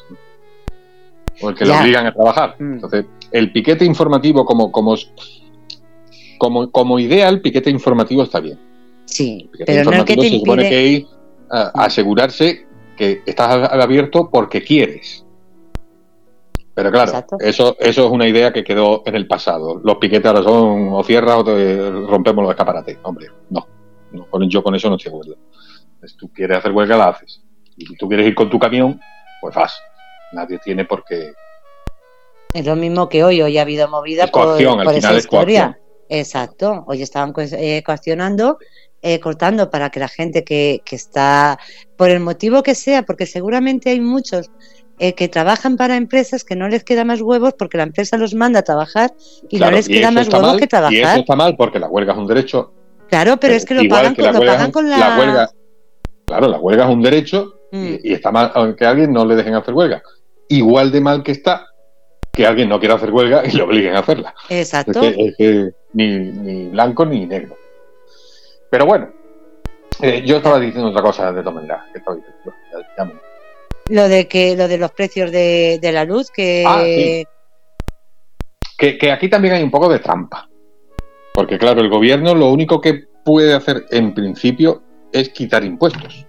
O 1.42 1.50
el 1.50 1.56
que 1.56 1.66
le 1.66 1.78
obligan 1.78 2.08
a 2.08 2.14
trabajar. 2.14 2.56
Mm. 2.58 2.74
Entonces, 2.74 3.06
el 3.32 3.52
piquete 3.52 3.86
informativo 3.86 4.44
como, 4.46 4.72
como 4.72 4.96
como, 6.42 6.72
como 6.72 6.98
idea, 6.98 7.30
el 7.30 7.40
piquete 7.40 7.70
informativo 7.70 8.24
está 8.24 8.40
bien. 8.40 8.58
Sí, 9.06 9.48
pero 9.64 9.92
no 9.92 10.04
que 10.04 10.16
te 10.16 10.24
se 10.24 10.40
supone 10.40 10.68
que 10.68 10.76
hay 10.76 11.08
asegurarse 11.48 12.66
que 12.98 13.22
estás 13.26 13.72
abierto 13.72 14.30
porque 14.32 14.64
quieres. 14.64 15.26
Pero 16.74 16.90
claro, 16.90 17.26
eso, 17.40 17.76
eso 17.80 18.06
es 18.06 18.12
una 18.12 18.28
idea 18.28 18.54
que 18.54 18.64
quedó 18.64 19.04
en 19.06 19.16
el 19.16 19.28
pasado. 19.28 19.82
Los 19.84 19.98
piquetes 19.98 20.26
ahora 20.26 20.42
son 20.44 20.90
o 20.94 21.04
cierras 21.04 21.38
o 21.40 21.44
te 21.44 21.90
rompemos 21.90 22.44
los 22.44 22.52
escaparates. 22.52 22.98
Hombre, 23.04 23.28
no. 23.50 23.68
yo 24.48 24.64
con 24.64 24.76
eso 24.76 24.90
no 24.90 24.96
estoy 24.96 25.12
de 25.12 25.18
acuerdo. 25.18 25.36
Si 26.06 26.16
tú 26.18 26.30
quieres 26.34 26.58
hacer 26.58 26.72
huelga, 26.72 26.98
la 26.98 27.10
haces. 27.10 27.42
Y 27.78 27.86
si 27.86 27.96
tú 27.98 28.08
quieres 28.08 28.26
ir 28.26 28.36
con 28.36 28.50
tu 28.50 28.58
camión, 28.58 29.00
pues 29.42 29.54
vas. 29.54 29.78
nadie 30.32 30.60
tiene 30.60 30.86
por 30.86 31.04
qué. 31.04 31.34
Es 32.54 32.66
lo 32.66 32.76
mismo 32.76 33.08
que 33.10 33.24
hoy, 33.24 33.42
hoy 33.42 33.58
ha 33.58 33.62
habido 33.62 33.88
movida 33.88 34.26
Es 34.26 34.32
coacción, 34.32 34.74
por, 34.74 34.80
al 34.82 34.86
por 34.86 34.94
final 34.96 35.12
esa 35.12 35.18
es 35.18 35.24
historia. 35.26 35.80
Exacto, 36.10 36.84
hoy 36.88 37.02
estaban 37.02 37.32
co- 37.32 37.42
eh, 37.42 37.82
coaccionando, 37.86 38.58
eh, 39.02 39.20
cortando 39.20 39.70
para 39.70 39.90
que 39.90 40.00
la 40.00 40.08
gente 40.08 40.44
que, 40.44 40.82
que 40.86 40.96
está, 40.96 41.60
por 41.98 42.10
el 42.10 42.20
motivo 42.20 42.64
que 42.64 42.76
sea, 42.76 43.04
porque 43.04 43.26
seguramente 43.26 43.90
hay 43.90 44.00
muchos 44.00 44.50
eh, 45.00 45.14
que 45.14 45.28
trabajan 45.28 45.78
para 45.78 45.96
empresas 45.96 46.44
que 46.44 46.56
no 46.56 46.68
les 46.70 46.84
queda 46.84 47.04
más 47.04 47.22
huevos 47.22 47.54
porque 47.58 47.78
la 47.78 47.84
empresa 47.84 48.18
los 48.18 48.36
manda 48.36 48.60
a 48.60 48.64
trabajar 48.64 49.12
y 49.50 49.58
Claro, 49.58 49.72
no 49.72 49.78
les 49.78 49.90
y 49.90 49.94
queda 49.94 50.12
más 50.12 50.28
huevos 50.28 50.48
mal, 50.50 50.58
que 50.58 50.64
Y 50.64 50.66
eso 50.66 50.70
trabajar. 50.70 51.20
está 51.20 51.36
mal 51.36 51.56
porque 51.58 51.80
la 51.80 51.88
huelga 51.88 52.14
es 52.14 52.20
un 52.20 52.28
derecho. 52.28 52.74
Claro, 53.10 53.38
pero 53.38 53.56
es 53.56 53.66
que 53.66 53.74
lo 53.74 53.90
pagan, 53.90 54.14
que 54.16 54.22
con, 54.22 54.26
la 54.26 54.32
lo 54.34 54.40
huelga, 54.40 54.54
pagan 54.54 54.68
es 54.68 54.74
con 54.74 54.84
un- 54.86 54.90
la... 54.92 54.98
la 54.98 55.18
huelga. 55.20 55.50
Claro, 56.26 56.48
la 56.48 56.60
huelga 56.60 56.84
es 56.86 56.90
un 56.92 57.02
derecho 57.02 57.54
Mm. 57.74 57.86
y, 58.04 58.10
y 58.10 58.14
está 58.14 58.32
mal 58.34 58.52
aunque 58.54 58.86
a 58.86 58.90
alguien 58.90 59.14
no 59.14 59.24
le 59.26 59.34
dejen 59.36 59.54
hacer 59.56 59.74
huelga. 59.74 60.04
Igual 60.50 60.92
de 60.92 61.00
mal 61.00 61.24
que 61.24 61.32
está 61.32 61.66
que 62.34 62.46
alguien 62.46 62.68
no 62.68 62.80
quiera 62.80 62.96
hacer 62.96 63.12
huelga 63.12 63.44
y 63.46 63.52
le 63.52 63.64
obliguen 63.64 63.96
a 63.96 64.00
hacerla. 64.00 64.34
Es 64.50 64.68
Exacto. 64.74 65.00
que, 65.00 65.08
es 65.18 65.36
que 65.38 65.70
ni, 65.94 66.08
ni 66.20 66.66
blanco 66.68 67.06
ni 67.06 67.26
negro. 67.26 67.56
Pero 68.72 68.86
bueno, 68.88 69.10
eh, 70.02 70.24
yo 70.26 70.38
estaba 70.38 70.60
diciendo 70.60 70.90
otra 70.90 71.02
cosa 71.04 71.32
de 71.32 71.42
todas 71.44 71.56
maneras. 71.56 71.84
Lo 73.90 74.08
de 74.08 74.28
que 74.28 74.56
lo 74.56 74.68
de 74.68 74.78
los 74.78 74.92
precios 74.92 75.32
de, 75.32 75.78
de 75.82 75.92
la 75.92 76.06
luz, 76.06 76.32
que 76.32 76.64
Ah, 76.66 76.82
sí. 76.84 77.26
que, 78.78 78.98
que 78.98 79.12
aquí 79.12 79.30
también 79.30 79.54
hay 79.56 79.64
un 79.64 79.72
poco 79.72 79.90
de 79.90 80.00
trampa. 80.00 80.48
Porque 81.34 81.58
claro, 81.58 81.82
el 81.82 81.90
gobierno 81.90 82.34
lo 82.34 82.50
único 82.50 82.80
que 82.82 83.06
puede 83.26 83.54
hacer 83.54 83.86
en 83.92 84.14
principio 84.14 84.82
es 85.12 85.30
quitar 85.30 85.64
impuestos. 85.64 86.26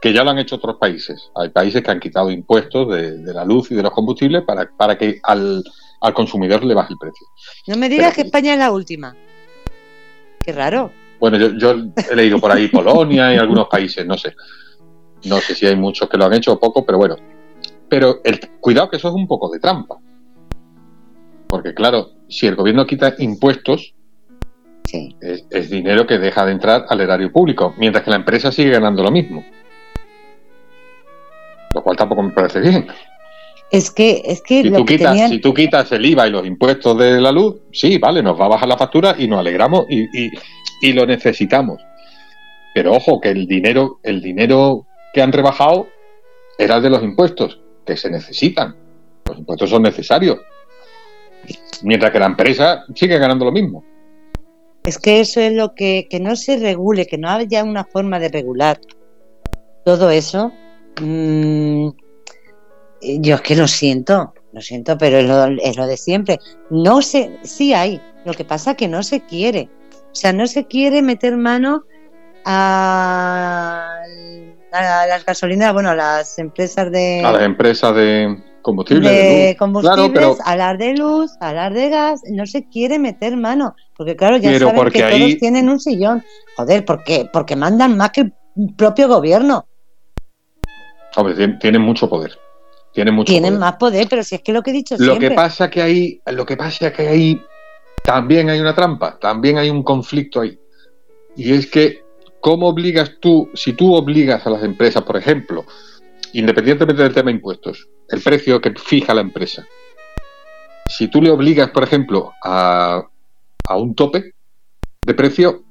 Que 0.00 0.12
ya 0.12 0.22
lo 0.22 0.30
han 0.30 0.38
hecho 0.38 0.56
otros 0.56 0.76
países. 0.78 1.30
Hay 1.34 1.48
países 1.48 1.82
que 1.82 1.90
han 1.90 1.98
quitado 2.00 2.30
impuestos 2.30 2.88
de, 2.94 3.18
de 3.18 3.34
la 3.34 3.44
luz 3.44 3.70
y 3.70 3.74
de 3.74 3.82
los 3.82 3.92
combustibles 3.92 4.42
para, 4.44 4.70
para 4.76 4.96
que 4.96 5.18
al, 5.24 5.64
al 6.02 6.14
consumidor 6.14 6.62
le 6.64 6.74
baje 6.74 6.92
el 6.92 6.98
precio. 6.98 7.26
no 7.66 7.76
me 7.76 7.88
digas 7.88 8.12
pero- 8.12 8.16
que 8.16 8.28
España 8.28 8.52
es 8.52 8.58
la 8.58 8.70
última. 8.70 9.16
Qué 10.44 10.52
raro. 10.52 10.92
Bueno, 11.20 11.36
yo, 11.36 11.48
yo 11.56 11.74
he 12.10 12.14
leído 12.16 12.38
por 12.38 12.52
ahí 12.52 12.68
Polonia 12.68 13.34
y 13.34 13.38
algunos 13.38 13.66
países, 13.68 14.06
no 14.06 14.16
sé. 14.16 14.34
No 15.24 15.38
sé 15.38 15.54
si 15.54 15.66
hay 15.66 15.74
muchos 15.76 16.08
que 16.08 16.16
lo 16.16 16.26
han 16.26 16.34
hecho 16.34 16.52
o 16.52 16.60
poco, 16.60 16.84
pero 16.86 16.98
bueno. 16.98 17.16
Pero 17.88 18.20
el, 18.24 18.38
cuidado 18.60 18.88
que 18.90 18.98
eso 18.98 19.08
es 19.08 19.14
un 19.14 19.26
poco 19.26 19.50
de 19.50 19.58
trampa. 19.58 19.96
Porque 21.48 21.74
claro, 21.74 22.10
si 22.28 22.46
el 22.46 22.54
gobierno 22.56 22.86
quita 22.86 23.14
impuestos, 23.18 23.94
Sí. 24.84 25.14
es, 25.20 25.44
es 25.50 25.68
dinero 25.68 26.06
que 26.06 26.16
deja 26.18 26.46
de 26.46 26.52
entrar 26.52 26.86
al 26.88 27.00
erario 27.02 27.30
público, 27.30 27.74
mientras 27.76 28.04
que 28.04 28.10
la 28.10 28.16
empresa 28.16 28.50
sigue 28.50 28.70
ganando 28.70 29.02
lo 29.02 29.10
mismo. 29.10 29.44
Lo 31.74 31.82
cual 31.82 31.96
tampoco 31.96 32.22
me 32.22 32.30
parece 32.30 32.60
bien. 32.60 32.86
Es 33.70 33.90
que, 33.90 34.22
es 34.24 34.40
que 34.40 34.62
Si 34.62 34.70
lo 34.70 34.78
tú, 34.78 34.84
que 34.86 34.96
quitas, 34.96 35.10
tenían... 35.12 35.30
si 35.30 35.40
tú 35.40 35.52
quitas 35.52 35.92
el 35.92 36.06
IVA 36.06 36.28
y 36.28 36.30
los 36.30 36.46
impuestos 36.46 36.96
de 36.96 37.20
la 37.20 37.30
luz, 37.32 37.56
sí, 37.70 37.98
vale, 37.98 38.22
nos 38.22 38.40
va 38.40 38.46
a 38.46 38.48
bajar 38.48 38.66
la 38.68 38.78
factura 38.78 39.14
y 39.18 39.28
nos 39.28 39.40
alegramos 39.40 39.84
y, 39.90 40.04
y- 40.26 40.30
y 40.80 40.92
lo 40.92 41.06
necesitamos. 41.06 41.82
Pero 42.74 42.92
ojo, 42.92 43.20
que 43.20 43.30
el 43.30 43.46
dinero, 43.46 43.98
el 44.02 44.20
dinero 44.20 44.86
que 45.12 45.22
han 45.22 45.32
rebajado 45.32 45.88
era 46.58 46.76
el 46.76 46.82
de 46.82 46.90
los 46.90 47.02
impuestos, 47.02 47.60
que 47.84 47.96
se 47.96 48.10
necesitan. 48.10 48.76
Los 49.26 49.38
impuestos 49.38 49.70
son 49.70 49.82
necesarios. 49.82 50.38
Mientras 51.82 52.12
que 52.12 52.18
la 52.18 52.26
empresa 52.26 52.84
sigue 52.94 53.18
ganando 53.18 53.44
lo 53.44 53.52
mismo. 53.52 53.84
Es 54.84 54.98
que 54.98 55.20
eso 55.20 55.40
es 55.40 55.52
lo 55.52 55.74
que, 55.74 56.06
que 56.08 56.20
no 56.20 56.36
se 56.36 56.56
regule, 56.58 57.06
que 57.06 57.18
no 57.18 57.28
haya 57.28 57.62
una 57.62 57.84
forma 57.84 58.18
de 58.18 58.28
regular 58.28 58.80
todo 59.84 60.10
eso. 60.10 60.52
mm, 61.00 61.88
yo 63.20 63.34
es 63.36 63.40
que 63.42 63.56
lo 63.56 63.68
siento, 63.68 64.34
lo 64.52 64.60
siento, 64.60 64.98
pero 64.98 65.18
es 65.18 65.26
lo, 65.26 65.44
es 65.62 65.76
lo 65.76 65.86
de 65.86 65.96
siempre. 65.96 66.38
No 66.70 67.00
se, 67.00 67.38
sí 67.42 67.72
hay, 67.72 68.00
lo 68.24 68.34
que 68.34 68.44
pasa 68.44 68.74
que 68.74 68.88
no 68.88 69.02
se 69.02 69.20
quiere. 69.20 69.68
O 70.10 70.14
sea, 70.14 70.32
no 70.32 70.46
se 70.46 70.66
quiere 70.66 71.02
meter 71.02 71.36
mano 71.36 71.84
a, 72.44 74.00
a 74.72 75.06
las 75.06 75.24
gasolineras, 75.24 75.72
bueno, 75.72 75.90
a 75.90 75.94
las 75.94 76.38
empresas 76.38 76.90
de, 76.90 77.22
A 77.24 77.32
las 77.32 77.42
empresas 77.42 77.94
de 77.94 78.42
combustible, 78.62 79.08
de 79.08 79.16
de 79.16 79.48
luz. 79.50 79.58
combustibles, 79.58 79.96
Claro, 80.10 80.12
pero- 80.14 80.36
hablar 80.44 80.78
de 80.78 80.94
luz, 80.96 81.30
hablar 81.40 81.72
de 81.74 81.88
gas, 81.90 82.22
no 82.30 82.46
se 82.46 82.68
quiere 82.68 82.98
meter 82.98 83.36
mano, 83.36 83.74
porque 83.96 84.16
claro, 84.16 84.36
ya 84.38 84.50
Pero 84.50 84.68
saben 84.70 84.90
que 84.92 85.04
ahí- 85.04 85.20
todos 85.20 85.38
tienen 85.38 85.68
un 85.68 85.80
sillón. 85.80 86.24
Joder, 86.56 86.84
¿por 86.84 87.04
qué? 87.04 87.28
Porque 87.32 87.54
mandan 87.56 87.96
más 87.96 88.10
que 88.10 88.22
el 88.22 88.32
propio 88.76 89.08
gobierno. 89.08 89.66
Hombre, 91.16 91.34
tien- 91.34 91.58
tienen 91.60 91.82
mucho 91.82 92.08
poder. 92.08 92.32
Tienen 92.92 93.14
mucho 93.14 93.30
Tienen 93.32 93.50
poder. 93.52 93.60
más 93.60 93.76
poder, 93.76 94.06
pero 94.10 94.22
si 94.24 94.34
es 94.36 94.42
que 94.42 94.52
lo 94.52 94.62
que 94.62 94.70
he 94.70 94.74
dicho 94.74 94.96
Lo 94.98 95.04
siempre. 95.04 95.28
que 95.28 95.34
pasa 95.34 95.70
que 95.70 95.82
ahí, 95.82 96.20
lo 96.26 96.44
que 96.44 96.56
pasa 96.56 96.92
que 96.92 97.06
ahí 97.08 97.40
también 98.02 98.50
hay 98.50 98.60
una 98.60 98.74
trampa, 98.74 99.18
también 99.18 99.58
hay 99.58 99.70
un 99.70 99.82
conflicto 99.82 100.40
ahí. 100.40 100.58
Y 101.36 101.52
es 101.52 101.70
que, 101.70 102.02
¿cómo 102.40 102.68
obligas 102.68 103.16
tú, 103.20 103.50
si 103.54 103.72
tú 103.72 103.94
obligas 103.94 104.46
a 104.46 104.50
las 104.50 104.62
empresas, 104.62 105.02
por 105.02 105.16
ejemplo, 105.16 105.64
independientemente 106.32 107.02
del 107.02 107.14
tema 107.14 107.30
impuestos, 107.30 107.88
el 108.08 108.20
precio 108.20 108.60
que 108.60 108.72
fija 108.74 109.14
la 109.14 109.20
empresa, 109.20 109.66
si 110.88 111.08
tú 111.08 111.20
le 111.20 111.30
obligas, 111.30 111.70
por 111.70 111.82
ejemplo, 111.82 112.32
a, 112.42 113.02
a 113.68 113.76
un 113.76 113.94
tope 113.94 114.32
de 115.06 115.14
precio, 115.14 115.64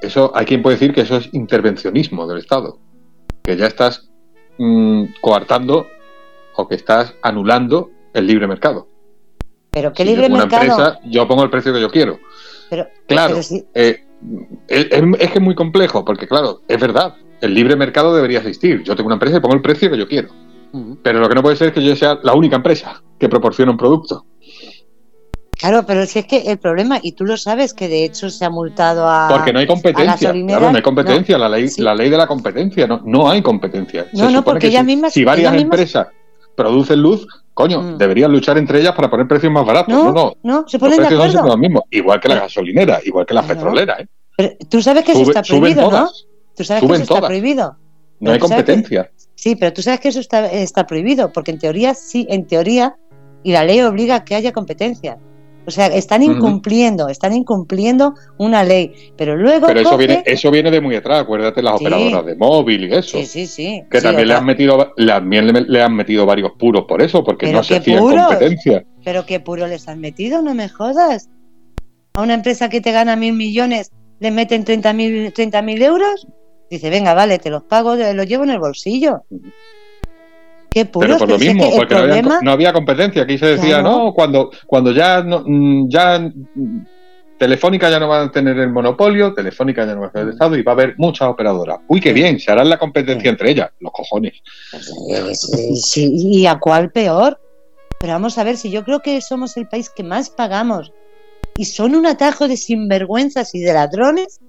eso 0.00 0.32
hay 0.34 0.46
quien 0.46 0.62
puede 0.62 0.76
decir 0.76 0.94
que 0.94 1.00
eso 1.00 1.16
es 1.16 1.28
intervencionismo 1.32 2.26
del 2.26 2.38
Estado, 2.38 2.78
que 3.42 3.56
ya 3.56 3.66
estás 3.66 4.08
mm, 4.58 5.04
coartando 5.20 5.86
o 6.56 6.68
que 6.68 6.76
estás 6.76 7.14
anulando 7.22 7.90
el 8.12 8.26
libre 8.26 8.46
mercado. 8.46 8.93
Pero 9.74 9.92
qué 9.92 10.04
Si 10.04 10.08
libre 10.10 10.28
yo 10.28 10.36
mercado. 10.36 10.62
empresa, 10.62 11.00
yo 11.04 11.26
pongo 11.28 11.42
el 11.42 11.50
precio 11.50 11.72
que 11.74 11.80
yo 11.80 11.90
quiero. 11.90 12.18
pero, 12.70 12.86
Claro, 13.06 13.34
pero 13.50 13.62
eh, 13.74 14.04
es, 14.68 14.86
es 14.90 15.30
que 15.30 15.38
es 15.38 15.40
muy 15.40 15.54
complejo, 15.54 16.04
porque 16.04 16.26
claro, 16.26 16.62
es 16.68 16.80
verdad, 16.80 17.14
el 17.40 17.52
libre 17.52 17.76
mercado 17.76 18.14
debería 18.14 18.38
existir. 18.38 18.82
Yo 18.84 18.94
tengo 18.96 19.08
una 19.08 19.16
empresa 19.16 19.36
y 19.36 19.40
pongo 19.40 19.54
el 19.56 19.60
precio 19.62 19.90
que 19.90 19.98
yo 19.98 20.08
quiero. 20.08 20.28
Pero 21.02 21.20
lo 21.20 21.28
que 21.28 21.34
no 21.36 21.42
puede 21.42 21.54
ser 21.56 21.68
es 21.68 21.74
que 21.74 21.84
yo 21.84 21.94
sea 21.94 22.18
la 22.22 22.34
única 22.34 22.56
empresa 22.56 23.02
que 23.18 23.28
proporciona 23.28 23.70
un 23.70 23.76
producto. 23.76 24.24
claro, 25.56 25.84
pero 25.86 26.04
si 26.06 26.18
es 26.20 26.26
que 26.26 26.38
el 26.50 26.58
problema, 26.58 26.98
y 27.00 27.12
tú 27.12 27.24
lo 27.24 27.36
sabes, 27.36 27.74
que 27.74 27.86
de 27.88 28.04
hecho 28.04 28.28
se 28.30 28.44
ha 28.44 28.50
multado 28.50 29.08
a. 29.08 29.28
Porque 29.28 29.52
no 29.52 29.60
hay 29.60 29.66
competencia. 29.68 30.32
Claro, 30.32 30.70
no 30.70 30.76
hay 30.76 30.82
competencia. 30.82 31.38
la, 31.38 31.48
ley, 31.48 31.68
sí. 31.68 31.80
la 31.82 31.94
ley 31.94 32.10
de 32.10 32.16
la 32.16 32.26
competencia. 32.26 32.86
No, 32.88 33.00
no 33.04 33.30
hay 33.30 33.40
competencia. 33.42 34.06
Se 34.12 34.16
No, 34.20 34.30
no, 34.30 34.42
porque 34.44 34.62
que 34.62 34.66
ellas 34.68 34.80
si, 34.82 34.86
mismas- 34.96 35.12
si 35.12 35.24
varias 35.24 35.52
mismas- 35.52 35.62
empresas 35.64 36.08
producen 36.56 37.00
luz, 37.02 37.26
coño, 37.54 37.80
Mm. 37.80 37.98
deberían 37.98 38.30
luchar 38.32 38.58
entre 38.58 38.80
ellas 38.80 38.94
para 38.94 39.08
poner 39.08 39.26
precios 39.28 39.50
más 39.52 39.64
baratos. 39.64 39.94
No, 39.94 40.04
No, 40.04 40.12
no. 40.12 40.32
no, 40.42 40.68
se 40.68 40.76
Los 40.76 40.80
ponen 40.80 40.98
de 41.00 41.06
precios 41.06 41.32
son 41.32 41.46
los 41.48 41.58
mismos. 41.58 41.84
Igual 41.90 42.20
que 42.20 42.28
la 42.28 42.34
Pero- 42.34 42.44
gasolinera, 42.46 43.00
igual 43.04 43.24
que 43.26 43.34
la 43.34 43.42
No. 43.42 43.48
petrolera. 43.48 43.96
¿eh? 44.00 44.06
Pero 44.36 44.50
tú 44.68 44.82
sabes 44.82 45.04
que 45.04 45.12
eso 45.12 45.20
Sube- 45.24 45.30
está 45.30 45.42
prohibido, 45.42 45.90
¿no? 45.90 46.08
Tú 46.56 46.64
sabes 46.64 46.82
que 46.82 46.92
eso 46.94 47.02
está 47.14 47.20
prohibido. 47.26 47.76
No 48.20 48.30
hay 48.32 48.36
que- 48.38 48.40
competencia. 48.42 49.10
Sí, 49.36 49.56
pero 49.56 49.72
tú 49.72 49.82
sabes 49.82 50.00
que 50.00 50.08
eso 50.08 50.20
está, 50.20 50.46
está 50.50 50.86
prohibido, 50.86 51.32
porque 51.32 51.50
en 51.50 51.58
teoría 51.58 51.94
sí, 51.94 52.26
en 52.30 52.46
teoría, 52.46 52.96
y 53.42 53.52
la 53.52 53.64
ley 53.64 53.80
obliga 53.82 54.16
a 54.16 54.24
que 54.24 54.34
haya 54.34 54.52
competencia. 54.52 55.18
O 55.66 55.70
sea, 55.70 55.86
están 55.86 56.22
incumpliendo, 56.22 57.08
están 57.08 57.32
incumpliendo 57.32 58.14
una 58.38 58.62
ley, 58.64 58.92
pero 59.16 59.34
luego 59.36 59.66
Pero 59.66 59.80
eso 59.80 59.90
coge- 59.92 60.06
viene, 60.06 60.22
eso 60.26 60.50
viene 60.50 60.70
de 60.70 60.80
muy 60.80 60.94
atrás. 60.96 61.22
Acuérdate 61.22 61.62
las 61.62 61.78
Sí. 61.78 61.86
operadoras 61.86 62.26
de 62.26 62.34
móvil 62.36 62.84
y 62.84 62.94
eso. 62.94 63.16
Sí, 63.18 63.24
sí, 63.26 63.46
sí. 63.46 63.82
Que 63.90 63.98
sí, 63.98 64.04
también 64.04 64.28
le 64.28 64.34
han 64.34 64.44
metido, 64.44 64.92
también 65.06 65.46
le, 65.52 65.60
le 65.62 65.82
han 65.82 65.94
metido 65.96 66.26
varios 66.26 66.52
puros 66.58 66.84
por 66.86 67.00
eso, 67.00 67.24
porque 67.24 67.50
no 67.50 67.62
se 67.64 67.74
qué 67.74 67.80
hacía 67.80 67.98
puros. 67.98 68.26
competencia. 68.26 68.84
Pero 69.04 69.24
qué 69.24 69.40
puro 69.40 69.66
les 69.66 69.88
han 69.88 70.00
metido, 70.00 70.42
no 70.42 70.54
me 70.54 70.68
jodas. 70.68 71.28
A 72.14 72.22
una 72.22 72.34
empresa 72.34 72.68
que 72.68 72.80
te 72.80 72.92
gana 72.92 73.16
mil 73.16 73.32
millones 73.32 73.90
le 74.20 74.30
meten 74.30 74.64
30.000 74.64 75.32
30.000 75.32 75.82
euros. 75.82 76.26
Dice, 76.70 76.90
venga, 76.90 77.14
vale, 77.14 77.38
te 77.38 77.50
los 77.50 77.62
pago, 77.62 77.94
los 77.96 78.26
llevo 78.26 78.44
en 78.44 78.50
el 78.50 78.58
bolsillo. 78.58 79.22
Qué 80.74 80.84
puros, 80.84 81.06
Pero 81.06 81.18
por 81.20 81.28
lo 81.30 81.38
mismo, 81.38 81.70
porque 81.76 81.94
no, 81.94 82.00
había, 82.00 82.14
problema- 82.20 82.40
no 82.42 82.50
había 82.50 82.72
competencia. 82.72 83.22
Aquí 83.22 83.38
se 83.38 83.46
decía, 83.46 83.80
Claro. 83.80 83.90
no, 84.06 84.12
cuando, 84.12 84.50
cuando 84.66 84.90
ya, 84.92 85.22
no, 85.22 85.42
mm, 85.46 85.88
ya 85.88 86.30
Telefónica 87.38 87.88
ya 87.90 87.98
no 88.00 88.08
va 88.08 88.22
a 88.22 88.30
tener 88.32 88.58
el 88.58 88.70
monopolio, 88.70 89.32
Telefónica 89.34 89.86
ya 89.86 89.94
no 89.94 90.02
va 90.02 90.06
a 90.08 90.12
ser 90.12 90.22
el 90.22 90.28
Estado 90.30 90.56
y 90.56 90.62
va 90.62 90.72
a 90.72 90.74
haber 90.74 90.94
muchas 90.98 91.28
operadoras. 91.28 91.78
Uy, 91.88 92.00
qué 92.00 92.12
bien, 92.12 92.38
se 92.40 92.50
harán 92.50 92.68
la 92.68 92.78
competencia 92.78 93.30
entre 93.30 93.50
ellas. 93.52 93.70
Los 93.80 93.92
cojones. 93.92 94.34
Eh, 95.10 95.34
sí, 95.34 95.76
sí, 95.76 96.12
¿Y 96.14 96.46
a 96.46 96.58
cuál 96.58 96.90
peor? 96.90 97.40
Pero 98.00 98.12
vamos 98.14 98.36
a 98.38 98.44
ver, 98.44 98.56
si 98.56 98.70
yo 98.70 98.84
creo 98.84 99.00
que 99.00 99.20
somos 99.20 99.56
el 99.56 99.68
país 99.68 99.90
que 99.90 100.02
más 100.02 100.28
pagamos 100.30 100.92
y 101.56 101.64
son 101.66 101.94
un 101.94 102.06
atajo 102.06 102.48
de 102.48 102.56
sinvergüenzas 102.56 103.54
y 103.54 103.60
de 103.60 103.72
ladrones, 103.72 104.40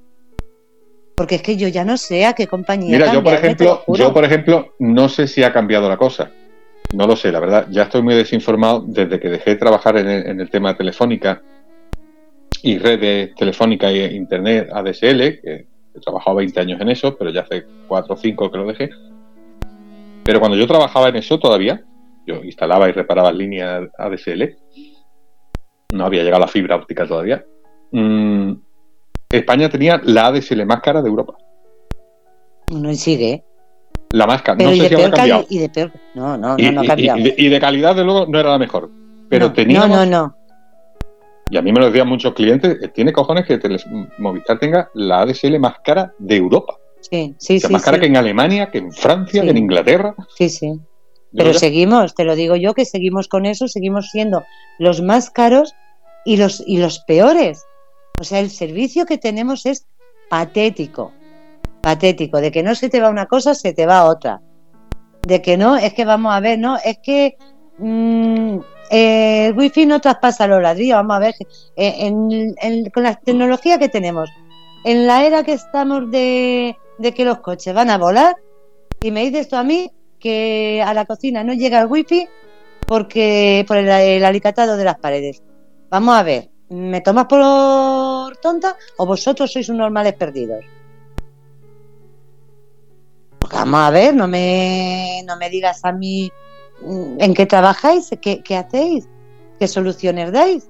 porque 1.16 1.36
es 1.36 1.42
que 1.42 1.58
yo 1.58 1.68
ya 1.68 1.86
no 1.86 1.98
sé 1.98 2.26
a 2.26 2.34
qué 2.34 2.48
compañía. 2.48 2.92
Mira, 2.92 3.14
yo 3.14 3.24
por 3.24 3.34
lo 3.34 3.40
ejemplo, 3.40 3.84
yo 3.88 4.14
por 4.14 4.26
ejemplo, 4.26 4.76
no 4.80 5.10
sé 5.10 5.28
si 5.28 5.44
ha 5.44 5.54
cambiado 5.54 5.88
la 5.88 5.98
cosa. 5.98 6.32
No 6.94 7.08
lo 7.08 7.16
sé, 7.16 7.32
la 7.32 7.40
verdad. 7.40 7.68
Ya 7.72 7.84
estoy 7.84 8.02
muy 8.02 8.16
desinformado 8.16 8.84
desde 8.86 9.20
que 9.20 9.30
dejé 9.30 9.52
de 9.52 9.56
trabajar 9.56 9.98
en 9.98 10.08
el, 10.08 10.28
en 10.28 10.40
el 10.40 10.50
tema 10.50 10.76
telefónica 10.76 11.42
y 12.62 12.78
redes 12.78 13.34
telefónica 13.36 13.90
e 13.90 14.14
internet 14.14 14.70
ADSL, 14.72 15.40
que 15.42 15.68
he 15.94 16.00
trabajado 16.00 16.38
20 16.38 16.60
años 16.60 16.82
en 16.82 16.90
eso, 16.90 17.16
pero 17.18 17.32
ya 17.32 17.42
hace 17.42 17.66
4 17.88 18.14
o 18.14 18.18
5 18.18 18.52
que 18.52 18.58
lo 18.58 18.68
dejé. 18.68 18.90
Pero 20.24 20.40
cuando 20.40 20.58
yo 20.58 20.68
trabajaba 20.68 21.10
en 21.10 21.18
eso 21.18 21.40
todavía, 21.40 21.84
yo 22.26 22.44
instalaba 22.44 22.90
y 22.90 22.92
reparaba 22.92 23.32
líneas 23.32 23.88
ADSL. 23.98 24.58
No 25.94 26.06
había 26.06 26.24
llegado 26.24 26.42
la 26.42 26.48
fibra 26.48 26.76
óptica 26.76 27.08
todavía. 27.08 27.46
Mm, 27.92 28.54
España 29.38 29.70
tenía 29.70 30.02
la 30.04 30.28
ADSL 30.28 30.66
más 30.66 30.82
cara 30.82 31.02
de 31.02 31.10
Europa. 31.10 31.36
No 32.72 32.94
sigue. 32.94 33.44
La 34.12 34.26
más 34.28 34.42
cara. 34.42 34.58
Pero 34.58 34.70
no 34.72 34.76
sé 34.76 34.82
de 34.84 34.90
si 34.90 34.96
habrá 34.96 35.18
cambiado. 35.18 35.46
y 35.50 35.58
de 35.60 35.70
peor. 35.70 35.92
No, 36.14 36.38
no, 36.38 36.56
Y, 36.58 36.64
no, 36.64 36.72
no 36.74 36.82
ha 36.82 36.86
cambiado. 36.86 37.20
y 37.20 37.24
de, 37.24 37.36
y 37.38 37.50
de 37.50 37.60
calidad, 37.60 37.96
de 37.96 38.04
luego, 38.04 38.26
no 38.28 38.40
era 38.40 38.52
la 38.52 38.58
mejor. 38.60 38.90
Pero 39.30 39.48
no, 39.48 39.54
teníamos, 39.54 39.90
no, 39.90 40.06
no, 40.06 40.12
no. 40.28 40.36
y 41.50 41.58
a 41.58 41.62
mí 41.62 41.72
me 41.72 41.80
lo 41.80 41.88
decían 41.88 42.08
muchos 42.08 42.34
clientes, 42.34 42.78
eh, 42.82 42.88
tiene 42.90 43.12
cojones 43.12 43.46
que 43.46 43.60
Teles- 43.60 43.86
Movistar 44.20 44.60
tenga 44.60 44.90
la 44.94 45.22
ADSL 45.22 45.60
más 45.60 45.76
cara 45.84 46.14
de 46.20 46.36
Europa. 46.38 46.76
Sí, 47.02 47.36
sí, 47.38 47.58
O 47.58 47.60
sea, 47.60 47.68
sí. 47.68 47.74
más 47.74 47.84
cara 47.84 48.00
que 48.00 48.06
en 48.08 48.18
Alemania, 48.18 48.70
que 48.72 48.78
en 48.80 48.92
Francia, 48.92 49.42
Sí. 49.42 49.46
que 49.48 49.52
en 49.52 49.58
Inglaterra. 49.58 50.16
Sí, 50.38 50.50
sí. 50.50 50.74
Pero 51.36 51.52
ya, 51.52 51.60
seguimos, 51.60 52.16
te 52.16 52.24
lo 52.24 52.36
digo 52.36 52.56
yo, 52.56 52.74
que 52.74 52.86
seguimos 52.86 53.28
con 53.28 53.46
eso, 53.46 53.68
seguimos 53.68 54.10
siendo 54.12 54.44
los 54.80 55.02
más 55.02 55.30
caros 55.30 55.74
y 56.24 56.38
los, 56.38 56.64
y 56.66 56.78
los 56.78 57.00
peores. 57.00 57.66
O 58.20 58.24
sea, 58.24 58.40
el 58.40 58.50
servicio 58.50 59.06
que 59.06 59.18
tenemos 59.18 59.66
es 59.66 59.86
patético, 60.30 61.12
patético, 61.82 62.40
de 62.40 62.52
que 62.52 62.64
no 62.64 62.76
se 62.76 62.90
te 62.90 63.02
va 63.02 63.10
una 63.10 63.26
cosa, 63.26 63.54
se 63.54 63.74
te 63.74 63.86
va 63.86 64.06
otra. 64.06 64.42
De 65.28 65.42
que 65.42 65.58
no, 65.58 65.76
es 65.76 65.94
que 65.94 66.06
vamos 66.06 66.34
a 66.34 66.40
ver, 66.40 66.60
no, 66.60 66.78
es 66.78 66.98
que 67.04 67.38
mm, 67.78 68.60
eh, 68.90 69.48
el 69.48 69.58
wifi 69.58 69.86
no 69.86 70.00
traspasa 70.00 70.48
los 70.48 70.62
ladrillos, 70.62 70.98
vamos 70.98 71.18
a 71.18 71.20
ver, 71.20 71.36
eh, 71.76 72.90
con 72.94 73.04
la 73.04 73.16
tecnología 73.16 73.80
que 73.80 73.90
tenemos, 73.90 74.30
en 74.84 75.08
la 75.08 75.26
era 75.26 75.44
que 75.44 75.54
estamos 75.54 76.12
de, 76.12 76.78
que 77.16 77.26
los 77.26 77.40
coches 77.40 77.74
van 77.74 77.90
a 77.90 77.98
volar, 77.98 78.36
y 79.02 79.12
me 79.12 79.26
dices 79.26 79.48
tú 79.50 79.56
a 79.56 79.64
mí 79.64 79.92
que 80.20 80.84
a 80.86 80.94
la 80.94 81.06
cocina 81.06 81.44
no 81.44 81.54
llega 81.54 81.82
el 81.82 81.88
wifi 81.88 82.28
porque 82.88 83.66
por 83.68 83.78
el 83.78 84.24
alicatado 84.24 84.78
de 84.78 84.84
las 84.84 85.00
paredes. 85.00 85.42
Vamos 85.90 86.16
a 86.16 86.24
ver, 86.24 86.50
¿me 86.70 87.02
tomas 87.02 87.26
por 87.26 88.38
tonta 88.38 88.76
o 88.98 89.06
vosotros 89.06 89.52
sois 89.52 89.70
unos 89.70 89.80
normales 89.82 90.14
perdidos? 90.14 90.64
Porque 93.40 93.56
Vamos 93.58 93.80
a 93.82 93.90
ver, 93.92 94.16
no 94.16 94.28
me, 94.28 95.22
no 95.26 95.38
me 95.38 95.50
digas 95.50 95.84
a 95.86 95.92
mí 95.92 96.32
mm, 96.82 97.18
en 97.20 97.34
qué 97.34 97.46
trabajáis, 97.46 98.10
qué, 98.22 98.42
qué 98.42 98.58
hacéis, 98.58 99.08
qué 99.60 99.68
soluciones 99.68 100.32
dais. 100.32 100.70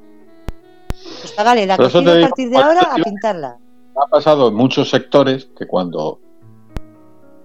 Pues 1.21 1.33
ah, 1.37 1.43
vale, 1.43 1.65
la 1.65 1.77
cocina 1.77 2.13
a 2.17 2.21
partir 2.21 2.49
de 2.49 2.57
ahora 2.57 2.81
a 2.81 2.95
pintarla. 2.95 3.57
ha 3.95 4.07
pasado 4.09 4.47
en 4.49 4.55
muchos 4.55 4.89
sectores 4.89 5.45
que 5.57 5.67
cuando 5.67 6.19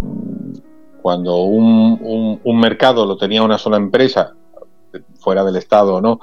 mm, 0.03 0.53
cuando 1.03 1.37
un, 1.45 1.99
un- 2.03 2.41
un 2.45 2.61
mercado 2.61 3.07
lo 3.07 3.17
tenía 3.17 3.43
una 3.43 3.57
sola 3.59 3.77
empresa, 3.77 4.35
fuera 5.21 5.45
del 5.45 5.57
Estado 5.57 5.95
o 5.97 6.01
no, 6.01 6.19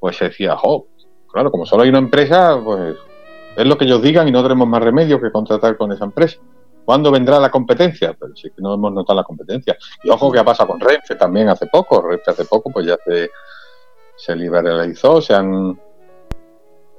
pues 0.00 0.16
se 0.16 0.24
decía, 0.26 0.56
jo, 0.56 0.86
claro, 1.36 1.50
como 1.50 1.66
solo 1.66 1.82
hay 1.82 1.90
una 1.90 1.98
empresa, 1.98 2.58
pues 2.64 2.96
es 3.58 3.66
lo 3.66 3.76
que 3.76 3.84
ellos 3.84 4.00
digan 4.00 4.26
y 4.26 4.32
no 4.32 4.42
tenemos 4.42 4.66
más 4.66 4.82
remedio 4.82 5.20
que 5.20 5.30
contratar 5.30 5.76
con 5.76 5.92
esa 5.92 6.06
empresa. 6.06 6.38
¿Cuándo 6.82 7.10
vendrá 7.10 7.38
la 7.38 7.50
competencia? 7.50 8.16
Pero 8.18 8.34
sí 8.34 8.48
que 8.48 8.62
no 8.62 8.72
hemos 8.72 8.90
notado 8.90 9.18
la 9.18 9.22
competencia. 9.22 9.76
Y 10.02 10.08
ojo 10.08 10.32
que 10.32 10.38
ha 10.38 10.44
pasado 10.44 10.70
con 10.70 10.80
Renfe 10.80 11.14
también 11.14 11.50
hace 11.50 11.66
poco. 11.66 12.00
Renfe 12.00 12.30
hace 12.30 12.46
poco 12.46 12.70
pues 12.70 12.86
ya 12.86 12.96
se, 13.04 13.28
se 14.16 14.34
liberalizó, 14.34 15.20
se 15.20 15.34
han... 15.34 15.78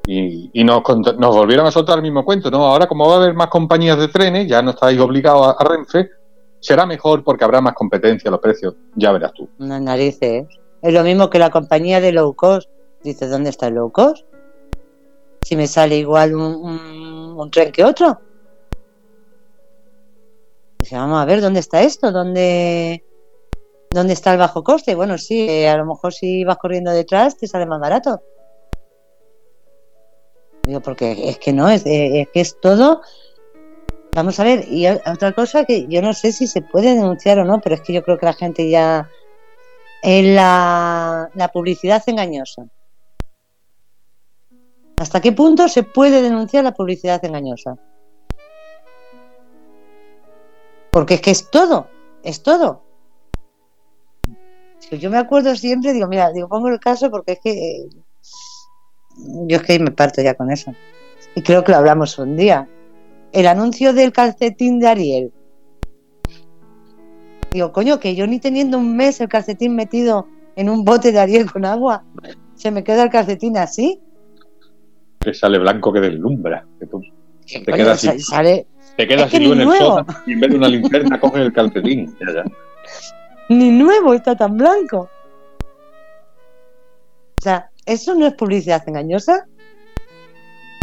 Y, 0.06 0.52
y 0.54 0.64
nos, 0.64 0.84
nos 1.18 1.36
volvieron 1.36 1.66
a 1.66 1.72
soltar 1.72 1.98
el 1.98 2.04
mismo 2.04 2.24
cuento, 2.24 2.52
¿no? 2.52 2.64
Ahora 2.64 2.86
como 2.86 3.08
va 3.08 3.16
a 3.16 3.18
haber 3.18 3.34
más 3.34 3.48
compañías 3.48 3.98
de 3.98 4.08
trenes, 4.08 4.48
ya 4.48 4.62
no 4.62 4.70
estáis 4.70 5.00
obligados 5.00 5.56
a, 5.58 5.64
Renfe, 5.64 6.12
será 6.60 6.86
mejor 6.86 7.24
porque 7.24 7.44
habrá 7.44 7.60
más 7.60 7.74
competencia, 7.74 8.30
los 8.30 8.40
precios, 8.40 8.76
ya 8.96 9.12
verás 9.12 9.34
tú. 9.34 9.50
Unas 9.58 9.82
narices. 9.82 10.46
Es 10.84 10.94
lo 10.94 11.04
mismo 11.04 11.32
que 11.32 11.40
la 11.40 11.50
compañía 11.50 12.00
de 12.00 12.12
low 12.12 12.36
cost. 12.36 12.70
Dice, 13.08 13.28
¿dónde 13.28 13.50
está 13.50 13.68
el 13.68 13.76
low 13.76 13.92
cost? 13.92 14.26
Si 15.42 15.56
me 15.56 15.68
sale 15.68 15.98
igual 15.98 16.36
un, 16.36 17.50
tren 17.52 17.72
que 17.72 17.84
otro. 17.84 18.20
Dice, 20.80 20.96
vamos 20.96 21.20
a 21.20 21.26
ver, 21.26 21.42
¿dónde 21.42 21.60
está 21.60 21.82
esto? 21.82 22.12
¿Dónde, 22.12 23.04
dónde 23.92 24.14
está 24.14 24.34
el 24.34 24.40
bajo 24.40 24.64
coste? 24.64 24.96
Bueno, 24.96 25.18
sí, 25.18 25.48
eh, 25.50 25.70
a 25.70 25.78
lo 25.78 25.86
mejor 25.86 26.14
si 26.14 26.44
vas 26.44 26.58
corriendo 26.58 26.92
detrás 26.92 27.38
te 27.38 27.48
sale 27.48 27.66
más 27.66 27.80
barato. 27.80 28.22
Digo, 30.64 30.82
porque 30.82 31.30
es 31.30 31.38
que 31.40 31.54
no, 31.54 31.70
es, 31.70 31.86
eh, 31.86 32.28
que 32.34 32.42
es 32.42 32.60
todo 32.60 33.02
Vamos 34.18 34.40
a 34.40 34.44
ver, 34.44 34.66
y 34.68 34.88
otra 34.88 35.32
cosa 35.32 35.64
que 35.64 35.86
yo 35.88 36.02
no 36.02 36.12
sé 36.12 36.32
si 36.32 36.48
se 36.48 36.64
puede 36.64 36.96
denunciar 36.96 37.38
o 37.38 37.46
no, 37.46 37.62
pero 37.62 37.76
es 37.76 37.82
que 37.82 37.94
yo 37.94 38.02
creo 38.02 38.18
que 38.18 38.26
la 38.26 38.34
gente 38.34 38.68
ya. 38.68 39.12
Es 40.02 40.26
la, 40.26 41.30
la 41.36 41.48
publicidad 41.50 42.02
engañosa. 42.08 42.68
¿Hasta 44.98 45.22
qué 45.22 45.32
punto 45.32 45.68
se 45.68 45.84
puede 45.84 46.22
denunciar 46.22 46.64
la 46.64 46.74
publicidad 46.74 47.24
engañosa? 47.24 47.78
Porque 50.92 51.16
es 51.16 51.22
que 51.22 51.32
es 51.32 51.50
todo, 51.50 51.88
es 52.24 52.42
todo. 52.42 52.84
Yo 54.92 55.10
me 55.10 55.18
acuerdo 55.18 55.56
siempre, 55.56 55.94
digo, 55.94 56.08
mira, 56.08 56.32
digo, 56.32 56.48
pongo 56.48 56.70
el 56.70 56.80
caso 56.80 57.12
porque 57.12 57.34
es 57.34 57.40
que 57.40 57.52
eh, 57.52 57.90
yo 59.18 59.58
es 59.58 59.64
que 59.64 59.80
me 59.80 59.92
parto 59.92 60.22
ya 60.22 60.34
con 60.34 60.50
eso. 60.52 60.74
Y 61.36 61.42
creo 61.42 61.64
que 61.64 61.72
lo 61.72 61.78
hablamos 61.78 62.18
un 62.18 62.36
día 62.36 62.68
el 63.32 63.48
anuncio 63.48 63.94
del 63.94 64.12
calcetín 64.12 64.80
de 64.80 64.88
Ariel. 64.88 65.34
Digo, 67.52 67.72
coño, 67.72 68.00
que 68.00 68.16
yo 68.16 68.28
ni 68.28 68.40
teniendo 68.40 68.78
un 68.78 68.96
mes 68.96 69.22
el 69.22 69.30
calcetín 69.30 69.76
metido 69.76 70.28
en 70.56 70.70
un 70.70 70.84
bote 70.84 71.12
de 71.12 71.20
Ariel 71.20 71.52
con 71.52 71.66
agua, 71.66 72.04
se 72.56 72.72
me 72.72 72.84
queda 72.84 73.04
el 73.04 73.10
calcetín 73.10 73.58
así. 73.58 74.02
Que 75.28 75.34
sale 75.34 75.58
blanco 75.60 75.92
que 75.92 76.00
deslumbra. 76.00 76.66
Que 76.80 76.86
tú- 76.86 77.02
Que, 77.46 77.60
Te 77.60 77.74
quedas 77.74 78.02
así. 78.06 78.18
sale, 78.22 78.66
te 78.96 79.06
quedas 79.06 79.30
que 79.30 79.38
en 79.38 79.60
el 79.60 79.72
sótano 79.78 80.20
y 80.26 80.32
en 80.34 80.40
vez 80.40 80.50
de 80.52 80.56
una 80.56 80.70
linterna 80.70 81.20
coges 81.20 81.42
el 81.42 81.52
calcetín. 81.52 82.16
Ya, 82.26 82.34
ya. 82.34 82.44
ni 83.50 83.70
nuevo, 83.72 84.14
está 84.14 84.38
tan 84.38 84.56
blanco. 84.58 85.10
O 87.40 87.42
sea, 87.44 87.70
¿eso 87.86 88.16
no 88.16 88.26
es 88.26 88.36
publicidad 88.36 88.82
engañosa? 88.88 89.46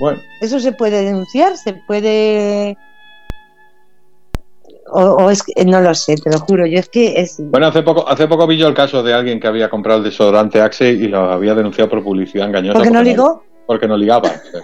Bueno, 0.00 0.20
¿Eso 0.42 0.61
se 0.61 0.72
puede 0.72 1.02
denunciar? 1.04 1.57
¿Se 1.57 1.72
puede...? 1.87 2.76
O, 4.92 5.00
o 5.02 5.30
es 5.30 5.42
que, 5.42 5.64
no 5.64 5.80
lo 5.80 5.94
sé, 5.94 6.16
te 6.16 6.30
lo 6.30 6.38
juro, 6.38 6.66
yo 6.66 6.78
es 6.78 6.88
que 6.90 7.18
es... 7.18 7.37
bueno 7.38 7.68
hace 7.68 7.83
poco 7.83 8.07
hace 8.07 8.28
poco 8.28 8.46
vi 8.46 8.59
yo 8.59 8.68
el 8.68 8.74
caso 8.74 9.02
de 9.02 9.14
alguien 9.14 9.40
que 9.40 9.46
había 9.46 9.70
comprado 9.70 9.98
el 10.00 10.04
desodorante 10.04 10.61
Axe 10.61 10.90
y 10.90 11.09
lo 11.09 11.30
había 11.33 11.54
denunciado 11.54 11.88
por 11.88 12.02
publicidad 12.04 12.46
engañosa. 12.48 12.74
¿Por 12.74 12.83
qué 12.83 12.90
no 12.90 13.02
ligó? 13.02 13.42
Porque 13.66 13.88
no 13.88 13.96
ligaba. 13.96 14.29
O 14.29 14.50
sea 14.50 14.61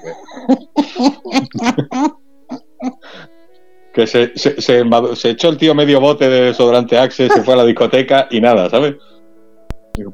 que- 3.93 4.07
se, 4.07 4.33
se, 4.37 4.61
se, 4.61 5.31
echó 5.31 5.49
el 5.49 5.57
tío 5.59 5.75
medio 5.75 6.01
bote 6.01 6.29
de 6.29 6.43
desodorante 6.43 6.99
Axe, 6.99 7.29
se 7.29 7.43
fue 7.43 7.55
a 7.55 7.59
la 7.59 7.65
discoteca 7.65 8.29
y 8.31 8.41
nada, 8.41 8.71
¿sabes? 8.71 8.95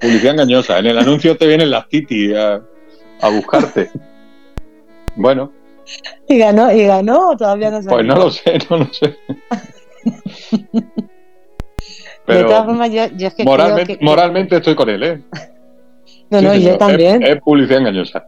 Publicidad 0.01 0.33
engañosa. 0.33 0.79
En 0.79 0.87
el 0.87 0.99
anuncio 0.99 1.37
te 1.37 1.47
vienen 1.47 1.71
las 1.71 1.89
titi 1.89 2.35
a, 2.35 2.61
a 3.21 3.29
buscarte. 3.29 3.91
Bueno, 5.15 5.53
¿Y 6.29 6.39
ganó? 6.39 6.73
¿Y 6.73 6.85
ganó 6.85 7.31
o 7.31 7.37
todavía 7.37 7.71
no 7.71 7.83
se 7.83 7.89
pues 7.89 8.05
no 8.05 8.17
lo 8.17 8.31
sé, 8.31 8.59
no 8.71 8.79
lo 8.79 8.93
sé. 8.93 9.17
de 12.27 12.43
todas 12.43 12.59
Pero 12.59 12.65
formas, 12.65 12.91
yo, 12.91 13.07
yo 13.17 13.29
es 13.29 13.35
que 13.35 13.45
moralmente, 13.45 13.99
que... 13.99 14.05
moralmente 14.05 14.57
estoy 14.57 14.75
con 14.75 14.89
él, 14.91 15.03
¿eh? 15.03 15.23
No, 16.29 16.41
Sí, 16.41 16.45
no, 16.45 16.55
y 16.55 16.63
yo 16.63 16.77
también. 16.77 17.23
Es, 17.23 17.37
es 17.37 17.41
publicidad 17.41 17.79
engañosa. 17.79 18.27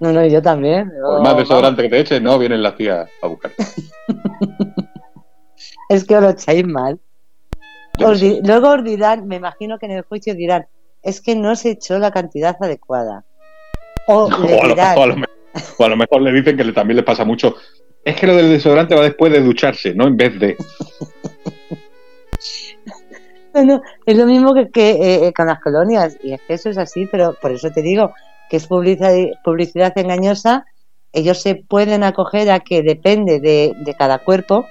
No, 0.00 0.12
no, 0.12 0.24
yo 0.26 0.42
también. 0.42 0.90
Por 1.02 1.22
más 1.22 1.36
desodorante 1.36 1.82
que 1.82 1.88
te 1.88 2.00
eches, 2.00 2.20
no 2.22 2.38
vienen 2.38 2.62
las 2.62 2.76
tías 2.76 3.08
a 3.22 3.26
buscarte. 3.26 3.62
Es 5.88 6.04
que 6.04 6.16
os 6.16 6.22
lo 6.22 6.30
echáis 6.30 6.66
mal. 6.66 6.98
Os 8.04 8.20
di- 8.20 8.40
luego 8.42 8.70
os 8.70 8.82
dirán, 8.84 9.26
me 9.28 9.36
imagino 9.36 9.78
que 9.78 9.86
en 9.86 9.92
el 9.92 10.02
juicio 10.02 10.34
dirán, 10.34 10.66
es 11.02 11.20
que 11.20 11.36
no 11.36 11.54
se 11.54 11.70
echó 11.70 11.98
la 12.00 12.10
cantidad 12.10 12.56
adecuada. 12.60 13.24
O 14.08 14.28
le 14.42 14.54
O 14.56 14.62
a, 14.62 14.64
lo, 14.64 14.68
dirán, 14.74 14.98
o 14.98 15.02
a 15.02 15.06
lo 15.06 15.14
o 15.78 15.84
a 15.84 15.88
lo 15.88 15.96
mejor 15.96 16.20
le 16.22 16.32
dicen 16.32 16.56
que 16.56 16.64
le- 16.64 16.72
también 16.72 16.96
les 16.96 17.04
pasa 17.06 17.24
mucho. 17.24 17.54
Es 18.04 18.16
que 18.16 18.26
lo 18.26 18.34
del 18.36 18.50
desodorante 18.50 18.94
va 18.96 19.02
después 19.02 19.32
de 19.32 19.40
ducharse, 19.40 19.94
no 19.94 20.06
en 20.08 20.16
vez 20.16 20.38
de. 20.38 20.56
No, 23.54 23.64
no, 23.64 23.80
es 24.04 24.14
lo 24.18 24.26
mismo 24.26 24.52
que, 24.52 24.68
que, 24.68 24.90
eh, 24.90 25.26
eh, 25.28 25.32
con 25.32 25.46
las 25.46 25.60
colonias, 25.60 26.18
y 26.22 26.34
es 26.34 26.42
que 26.42 26.52
eso 26.52 26.68
es 26.68 26.76
así, 26.76 27.06
pero 27.10 27.34
por 27.40 27.52
eso 27.52 27.70
te 27.70 27.80
digo 27.80 28.12
que 28.50 28.56
es 28.56 28.66
publicidad, 28.66 29.14
publicidad 29.44 29.96
engañosa. 29.96 30.64
Ellos 31.12 31.40
se 31.40 31.54
pueden 31.54 32.02
acoger 32.02 32.50
a 32.50 32.60
que 32.60 32.82
depende 32.82 33.40
de, 33.40 33.72
de 33.78 33.94
cada 33.94 34.18
cuerpo, 34.18 34.66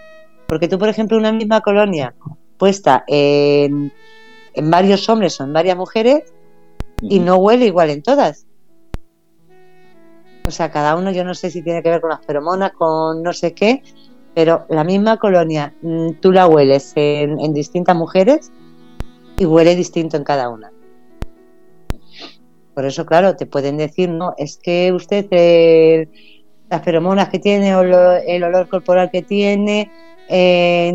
porque 0.48 0.68
tú, 0.68 0.78
por 0.78 0.90
ejemplo, 0.90 1.18
una 1.18 1.32
misma 1.32 1.62
colonia 1.62 2.14
puesta 2.58 3.04
en, 3.08 3.92
en 4.54 4.72
varios 4.72 5.08
hombres 5.10 5.40
o 5.40 5.44
en 5.44 5.54
varias 5.54 5.78
mujeres 5.78 6.34
y 7.02 7.20
no 7.20 7.36
huele 7.38 7.66
igual 7.66 7.90
en 7.90 8.02
todas. 8.02 8.46
O 10.48 10.52
sea, 10.52 10.72
cada 10.72 10.96
uno, 10.96 11.12
yo 11.12 11.24
no 11.24 11.34
sé 11.34 11.50
si 11.50 11.64
tiene 11.64 11.82
que 11.82 11.90
ver 11.90 12.02
con 12.02 12.12
las 12.12 12.24
feromonas, 12.24 12.72
con 12.74 13.24
no 13.24 13.34
sé 13.34 13.54
qué, 13.54 13.82
pero 14.36 14.66
la 14.70 14.84
misma 14.84 15.18
colonia, 15.18 15.74
mm, 15.82 16.12
tú 16.22 16.32
la 16.32 16.48
hueles 16.48 16.94
en, 16.96 17.40
en 17.40 17.54
distintas 17.54 17.96
mujeres 17.96 18.52
y 19.38 19.46
huele 19.46 19.76
distinto 19.76 20.18
en 20.18 20.24
cada 20.24 20.50
una. 20.50 20.72
Por 22.76 22.86
eso, 22.86 23.06
claro, 23.06 23.38
te 23.38 23.46
pueden 23.46 23.78
decir, 23.78 24.10
no, 24.10 24.34
es 24.38 24.58
que 24.58 24.92
usted 24.92 25.30
las 26.70 26.84
feromonas 26.84 27.30
que 27.30 27.40
tiene 27.40 27.74
o 27.74 27.82
el 27.82 28.44
olor 28.44 28.68
corporal 28.68 29.10
que 29.10 29.22
tiene 29.22 29.90
eh, 30.28 30.92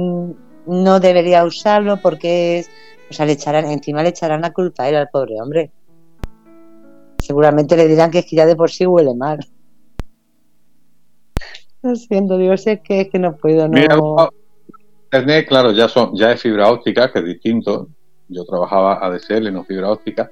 no 0.66 1.00
debería 1.00 1.42
usarlo 1.44 1.96
porque 1.96 2.58
es, 2.58 2.70
o 3.08 3.14
sea, 3.14 3.24
le 3.24 3.32
echarán, 3.32 3.70
encima 3.70 4.02
le 4.02 4.10
echarán 4.10 4.42
la 4.42 4.52
culpa 4.52 4.84
a 4.84 4.90
él 4.90 4.96
al 4.96 5.08
pobre 5.08 5.40
hombre. 5.40 5.70
Seguramente 7.18 7.78
le 7.78 7.88
dirán 7.88 8.10
que 8.10 8.18
es 8.18 8.26
que 8.26 8.36
ya 8.36 8.44
de 8.44 8.56
por 8.56 8.70
sí 8.70 8.84
huele 8.84 9.14
mal. 9.14 9.38
Lo 11.82 11.96
siento, 11.96 12.36
digo, 12.36 12.58
sé 12.58 12.82
que 12.82 13.00
es 13.02 13.08
que 13.08 13.18
no 13.18 13.36
puedo, 13.36 13.68
no. 13.68 14.28
Internet, 15.04 15.48
claro, 15.48 15.72
ya 15.72 15.88
son, 15.88 16.14
ya 16.14 16.32
es 16.32 16.42
fibra 16.42 16.70
óptica, 16.70 17.10
que 17.10 17.20
es 17.20 17.24
distinto. 17.24 17.88
Yo 18.28 18.44
trabajaba 18.44 19.04
ADSL, 19.04 19.50
no 19.50 19.64
fibra 19.64 19.90
óptica. 19.90 20.30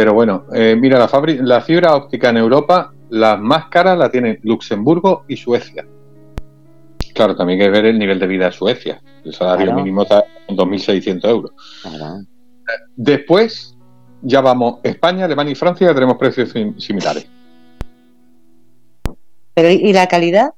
Pero 0.00 0.14
bueno, 0.14 0.46
eh, 0.54 0.74
mira, 0.80 0.98
la, 0.98 1.10
la 1.42 1.60
fibra 1.60 1.94
óptica 1.94 2.30
en 2.30 2.38
Europa, 2.38 2.90
las 3.10 3.38
más 3.38 3.66
caras 3.66 3.98
la 3.98 4.10
tienen 4.10 4.40
Luxemburgo 4.44 5.26
y 5.28 5.36
Suecia. 5.36 5.86
Claro, 7.12 7.36
también 7.36 7.60
hay 7.60 7.66
que 7.66 7.70
ver 7.70 7.84
el 7.84 7.98
nivel 7.98 8.18
de 8.18 8.26
vida 8.26 8.46
de 8.46 8.52
Suecia. 8.52 9.02
El 9.22 9.34
salario 9.34 9.74
mínimo 9.74 10.04
está 10.04 10.24
en 10.48 10.56
2.600 10.56 11.28
euros. 11.28 11.50
Después, 12.96 13.76
ya 14.22 14.40
vamos, 14.40 14.78
España, 14.84 15.26
Alemania 15.26 15.52
y 15.52 15.54
Francia 15.54 15.88
ya 15.88 15.94
tenemos 15.94 16.16
precios 16.16 16.50
similares. 16.78 17.28
Pero, 19.52 19.68
¿y 19.68 19.92
la 19.92 20.06
calidad? 20.06 20.54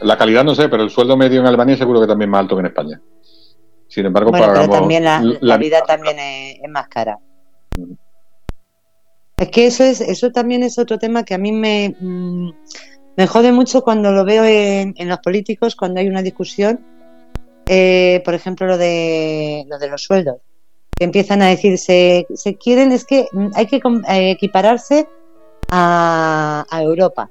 La 0.00 0.16
calidad 0.16 0.42
no 0.42 0.54
sé, 0.54 0.70
pero 0.70 0.84
el 0.84 0.88
sueldo 0.88 1.18
medio 1.18 1.40
en 1.40 1.46
Alemania 1.46 1.76
seguro 1.76 2.00
que 2.00 2.06
también 2.06 2.30
es 2.30 2.32
más 2.32 2.40
alto 2.40 2.56
que 2.56 2.60
en 2.60 2.66
España. 2.66 3.00
Sin 3.88 4.06
embargo, 4.06 4.30
bueno, 4.30 4.46
pero 4.54 4.70
también 4.70 5.04
la, 5.04 5.58
vida 5.58 5.82
también 5.82 6.16
es, 6.18 6.70
más 6.70 6.88
cara. 6.88 7.18
Es 9.38 9.50
que 9.50 9.66
eso 9.66 9.84
es, 9.84 10.00
eso 10.00 10.32
también 10.32 10.62
es 10.62 10.78
otro 10.78 10.98
tema 10.98 11.24
que 11.24 11.34
a 11.34 11.38
mí 11.38 11.52
me, 11.52 11.94
mm, 12.00 12.50
me 13.16 13.26
jode 13.26 13.52
mucho 13.52 13.82
cuando 13.82 14.10
lo 14.10 14.24
veo 14.24 14.44
en, 14.44 14.94
los 15.08 15.18
políticos, 15.18 15.76
cuando 15.76 16.00
hay 16.00 16.08
una 16.08 16.22
discusión, 16.22 16.84
eh, 17.66 18.22
por 18.24 18.32
ejemplo, 18.32 18.66
lo 18.66 18.78
de, 18.78 19.64
lo 19.68 19.78
de 19.78 19.88
los 19.88 20.02
sueldos. 20.02 20.36
Que 20.98 21.04
empiezan 21.04 21.42
a 21.42 21.48
decir, 21.48 21.76
se, 21.76 22.26
quieren, 22.58 22.92
es 22.92 23.04
que 23.04 23.28
hay 23.54 23.66
que 23.66 23.76
eh, 24.08 24.30
equipararse 24.30 25.06
a, 25.70 26.64
a 26.70 26.82
Europa. 26.82 27.30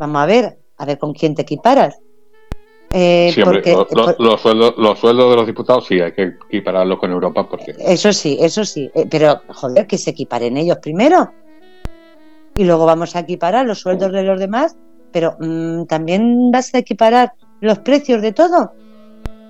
Vamos 0.00 0.22
a 0.22 0.26
ver, 0.26 0.58
a 0.76 0.84
ver 0.84 0.98
con 0.98 1.12
quién 1.12 1.36
te 1.36 1.42
equiparas. 1.42 2.00
Eh, 2.92 3.32
porque, 3.44 3.72
los, 3.72 4.40
sueldos, 4.40 4.74
los 4.76 4.98
sueldos 4.98 5.30
de 5.30 5.36
los 5.36 5.46
diputados 5.46 5.86
sí 5.86 6.00
hay 6.00 6.10
que 6.10 6.34
equipararlos 6.48 6.98
con 6.98 7.12
Europa 7.12 7.48
porque 7.48 7.76
eso 7.78 8.12
sí 8.12 8.36
eso 8.40 8.64
sí. 8.64 8.90
Eh, 8.94 9.06
pero 9.08 9.40
joder 9.48 9.86
que 9.86 9.96
se 9.96 10.10
equiparen 10.10 10.56
ellos 10.56 10.78
primero. 10.78 11.32
Y 12.56 12.64
luego 12.64 12.84
vamos 12.86 13.14
a 13.14 13.20
equiparar 13.20 13.64
los 13.64 13.78
sueldos 13.78 14.10
de 14.10 14.24
los 14.24 14.40
demás 14.40 14.76
pero 15.12 15.36
mm, 15.38 15.84
también 15.84 16.50
vas 16.50 16.74
a 16.74 16.78
equiparar 16.78 17.32
los 17.60 17.78
precios 17.80 18.22
de 18.22 18.32
todo. 18.32 18.72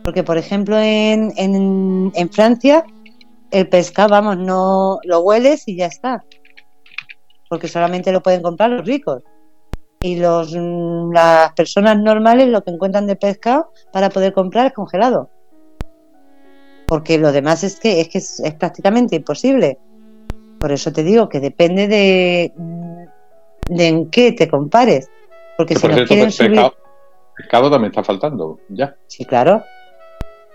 Porque 0.02 0.22
por 0.22 0.38
ejemplo 0.38 0.78
en, 0.78 1.32
en, 1.36 2.12
en 2.14 2.30
Francia 2.30 2.84
el 3.50 3.68
pescado 3.68 4.10
vamos 4.10 4.38
no 4.38 4.98
lo 5.04 5.20
hueles 5.20 5.66
y 5.66 5.76
ya 5.76 5.86
está. 5.86 6.24
Porque 7.48 7.68
solamente 7.68 8.12
lo 8.12 8.22
pueden 8.22 8.42
comprar 8.42 8.70
los 8.70 8.86
ricos 8.86 9.22
y 10.02 10.16
los, 10.16 10.54
mm, 10.54 11.12
las 11.12 11.52
personas 11.52 11.98
normales 11.98 12.48
lo 12.48 12.64
que 12.64 12.70
encuentran 12.70 13.06
de 13.06 13.16
pescado 13.16 13.72
para 13.92 14.08
poder 14.08 14.32
comprar 14.32 14.66
es 14.66 14.72
congelado. 14.72 15.28
Porque 16.86 17.18
lo 17.18 17.32
demás 17.32 17.62
es 17.62 17.78
que 17.78 18.00
es, 18.00 18.08
que 18.08 18.18
es, 18.18 18.42
prácticamente 18.58 19.16
imposible. 19.16 19.78
Por 20.58 20.72
eso 20.72 20.92
te 20.92 21.02
digo 21.02 21.28
que 21.28 21.40
depende 21.40 21.86
de, 21.86 22.52
mm, 22.56 23.74
de 23.74 23.88
en 23.88 24.10
qué 24.10 24.32
te 24.32 24.48
compares. 24.48 25.10
Porque 25.56 25.76
si 25.76 25.86
nos 25.86 26.08
quieren 26.08 26.26
pescado, 26.26 26.74
pescado 27.36 27.70
también 27.70 27.90
está 27.90 28.02
faltando, 28.02 28.58
ya. 28.70 28.96
Sí, 29.06 29.24
claro. 29.26 29.62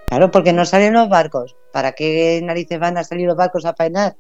Claro, 0.08 0.31
porque 0.31 0.53
no 0.53 0.65
salen 0.65 0.93
los 0.93 1.10
barcos. 1.10 1.55
¿Para 1.71 1.91
qué 1.91 2.39
narices 2.43 2.79
van 2.79 2.97
a 2.97 3.03
salir 3.03 3.27
los 3.27 3.36
barcos 3.36 3.65
a 3.65 3.73
painar 3.73 4.15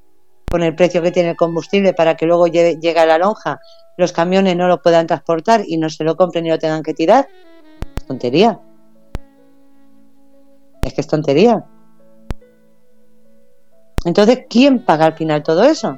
con 0.49 0.61
el 0.63 0.75
precio 0.75 1.01
que 1.01 1.11
tiene 1.11 1.31
el 1.31 1.35
combustible 1.35 1.93
para 1.93 2.15
que 2.15 2.25
luego 2.25 2.47
llegue 2.47 2.99
a 2.99 3.05
la 3.05 3.17
lonja 3.17 3.59
los 3.97 4.11
camiones 4.11 4.55
no 4.57 4.67
lo 4.67 4.81
puedan 4.81 5.07
transportar 5.07 5.63
y 5.65 5.77
no 5.77 5.89
se 5.89 6.03
lo 6.03 6.17
compren 6.17 6.45
y 6.45 6.49
lo 6.49 6.59
tengan 6.59 6.83
que 6.83 6.93
tirar. 6.93 7.27
Tontería. 8.07 8.59
Es 10.81 10.93
que 10.93 11.01
es 11.01 11.07
tontería. 11.07 11.65
Entonces, 14.03 14.45
¿quién 14.49 14.85
paga 14.85 15.05
al 15.05 15.13
final 15.13 15.41
todo 15.43 15.63
eso? 15.63 15.97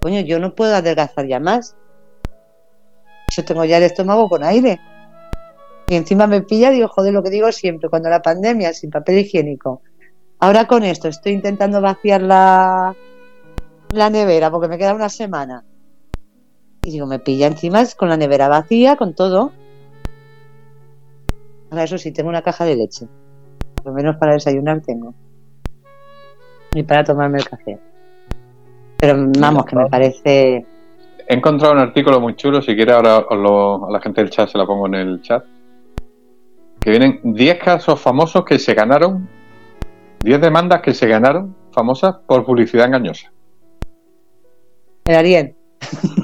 Coño, 0.00 0.20
yo 0.20 0.38
no 0.38 0.54
puedo 0.54 0.74
adelgazar 0.74 1.26
ya 1.26 1.40
más. 1.40 1.76
Yo 3.34 3.44
tengo 3.44 3.64
ya 3.64 3.78
el 3.78 3.84
estómago 3.84 4.28
con 4.28 4.44
aire. 4.44 4.78
Y 5.88 5.94
encima 5.94 6.26
me 6.26 6.42
pilla, 6.42 6.70
digo, 6.70 6.88
joder, 6.88 7.12
lo 7.12 7.22
que 7.22 7.30
digo 7.30 7.50
siempre, 7.52 7.88
cuando 7.88 8.10
la 8.10 8.20
pandemia, 8.20 8.74
sin 8.74 8.90
papel 8.90 9.18
higiénico. 9.18 9.80
Ahora 10.40 10.66
con 10.66 10.82
esto 10.82 11.08
estoy 11.08 11.32
intentando 11.32 11.80
vaciar 11.80 12.20
la, 12.20 12.94
la 13.90 14.10
nevera 14.10 14.50
porque 14.50 14.68
me 14.68 14.76
queda 14.76 14.92
una 14.92 15.08
semana 15.08 15.64
y 16.84 16.90
digo, 16.90 17.06
me 17.06 17.18
pilla 17.18 17.46
encima 17.46 17.82
con 17.96 18.08
la 18.08 18.16
nevera 18.16 18.48
vacía, 18.48 18.96
con 18.96 19.14
todo. 19.14 19.52
Ahora, 21.70 21.84
eso 21.84 21.98
sí, 21.98 22.12
tengo 22.12 22.28
una 22.28 22.42
caja 22.42 22.64
de 22.64 22.76
leche. 22.76 23.06
Por 23.76 23.86
lo 23.86 23.92
menos 23.92 24.16
para 24.16 24.34
desayunar 24.34 24.82
tengo. 24.82 25.14
Y 26.74 26.82
para 26.82 27.02
tomarme 27.02 27.38
el 27.38 27.48
café. 27.48 27.78
Pero 28.98 29.16
vamos, 29.38 29.64
que 29.64 29.76
me 29.76 29.88
parece. 29.88 30.66
He 31.26 31.34
encontrado 31.34 31.72
un 31.72 31.80
artículo 31.80 32.20
muy 32.20 32.36
chulo, 32.36 32.60
si 32.60 32.76
quiere 32.76 32.92
ahora 32.92 33.24
a 33.28 33.90
la 33.90 34.00
gente 34.00 34.20
del 34.20 34.30
chat 34.30 34.50
se 34.50 34.58
la 34.58 34.66
pongo 34.66 34.86
en 34.86 34.94
el 34.94 35.22
chat. 35.22 35.44
Que 36.80 36.90
vienen 36.90 37.20
10 37.22 37.58
casos 37.60 37.98
famosos 37.98 38.44
que 38.44 38.58
se 38.58 38.74
ganaron, 38.74 39.26
10 40.22 40.40
demandas 40.40 40.82
que 40.82 40.92
se 40.92 41.08
ganaron 41.08 41.56
famosas 41.72 42.16
por 42.26 42.44
publicidad 42.44 42.86
engañosa. 42.86 43.32
El 45.06 45.16
Ariel. 45.16 45.54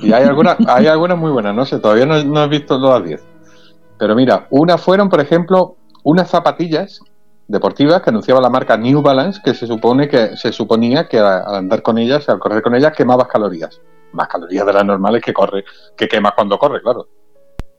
Y 0.03 0.13
hay 0.13 0.25
algunas, 0.25 0.57
hay 0.67 0.87
algunas 0.87 1.19
muy 1.19 1.31
buenas, 1.31 1.55
no 1.55 1.65
sé, 1.65 1.79
todavía 1.79 2.07
no, 2.07 2.45
he 2.45 2.49
visto 2.49 2.81
todas 2.81 3.05
10. 3.05 3.23
Pero 3.99 4.15
mira, 4.15 4.47
unas 4.51 4.81
fueron, 4.81 5.09
por 5.09 5.21
ejemplo, 5.21 5.77
unas 6.05 6.31
zapatillas 6.31 7.01
deportivas 7.49 8.01
que 8.01 8.11
anunciaba 8.11 8.41
la 8.41 8.49
marca 8.49 8.77
New 8.77 9.03
Balance, 9.03 9.41
que 9.45 9.55
se 9.55 9.67
supone 9.67 10.09
que 10.09 10.37
se 10.37 10.53
suponía 10.53 11.09
que 11.09 11.19
al 11.19 11.55
andar 11.55 11.83
con 11.83 11.99
ellas, 11.99 12.29
al 12.29 12.39
correr 12.39 12.63
con 12.63 12.75
ellas, 12.75 12.95
quemabas 12.97 13.29
calorías. 13.29 13.81
Más 14.13 14.29
calorías 14.29 14.65
de 14.65 14.73
las 14.73 14.85
normales 14.85 15.23
que 15.23 15.33
corre, 15.33 15.65
que 15.97 16.09
quemas 16.09 16.33
cuando 16.35 16.59
corre, 16.59 16.81
claro. 16.81 17.09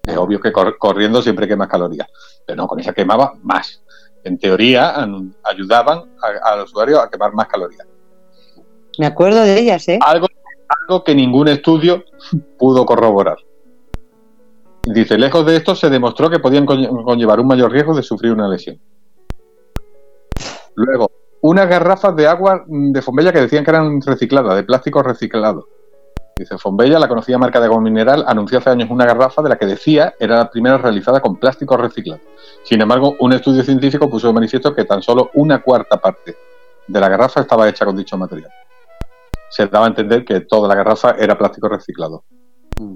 Es 0.04 0.18
obvio 0.18 0.40
que 0.40 0.52
corriendo 0.52 1.22
siempre 1.22 1.48
quemas 1.48 1.70
calorías. 1.70 2.08
Pero 2.46 2.58
no, 2.58 2.68
con 2.68 2.80
esa 2.80 2.94
quemaba 2.94 3.34
más. 3.44 3.82
En 4.24 4.38
teoría, 4.38 5.08
ayudaban 5.44 6.04
al 6.44 6.62
usuario 6.62 7.00
a 7.00 7.10
quemar 7.10 7.34
más 7.34 7.48
calorías. 7.48 7.88
Me 9.00 9.06
acuerdo 9.06 9.42
de 9.42 9.60
ellas, 9.60 9.88
¿eh? 9.88 10.00
Algo 10.06 10.28
algo 10.80 11.04
que 11.04 11.16
ningún 11.16 11.48
estudio 11.48 12.04
pudo 12.58 12.86
corroborar. 12.86 13.38
Dice, 14.84 15.18
lejos 15.18 15.46
de 15.46 15.58
esto 15.58 15.76
se 15.76 15.90
demostró 15.90 16.30
que 16.30 16.40
podían 16.40 16.66
conllevar 16.66 17.40
un 17.40 17.48
mayor 17.48 17.72
riesgo 17.72 17.96
de 17.96 18.02
sufrir 18.02 18.32
una 18.32 18.48
lesión. 18.48 18.80
Luego, 20.76 21.12
unas 21.42 21.68
garrafas 21.70 22.16
de 22.16 22.28
agua 22.28 22.64
de 22.68 23.02
Fombella 23.02 23.32
que 23.32 23.42
decían 23.42 23.64
que 23.64 23.72
eran 23.72 24.02
recicladas, 24.02 24.56
de 24.56 24.64
plástico 24.64 25.04
reciclado. 25.04 25.68
Dice, 26.36 26.58
Fombella, 26.58 26.98
la 26.98 27.08
conocida 27.08 27.38
marca 27.38 27.60
de 27.60 27.68
agua 27.68 27.82
mineral, 27.82 28.24
anunció 28.26 28.58
hace 28.58 28.72
años 28.72 28.90
una 28.90 29.06
garrafa 29.06 29.44
de 29.44 29.50
la 29.50 29.58
que 29.58 29.68
decía 29.68 30.16
era 30.20 30.38
la 30.38 30.50
primera 30.50 30.78
realizada 30.78 31.20
con 31.20 31.36
plástico 31.36 31.78
reciclado. 31.78 32.22
Sin 32.64 32.82
embargo, 32.82 33.16
un 33.20 33.34
estudio 33.34 33.64
científico 33.64 34.10
puso 34.10 34.28
de 34.28 34.34
manifiesto 34.34 34.74
que 34.74 34.86
tan 34.86 35.04
solo 35.04 35.30
una 35.36 35.62
cuarta 35.62 35.98
parte 35.98 36.36
de 36.88 37.00
la 37.00 37.10
garrafa 37.10 37.42
estaba 37.42 37.70
hecha 37.70 37.86
con 37.86 37.96
dicho 37.96 38.18
material 38.18 38.52
se 39.52 39.68
daba 39.68 39.86
a 39.86 39.90
entender 39.90 40.26
que 40.26 40.42
toda 40.42 40.68
la 40.68 40.76
garrafa 40.76 41.12
era 41.12 41.38
plástico 41.38 41.68
reciclado. 41.68 42.24
Mm. 42.80 42.96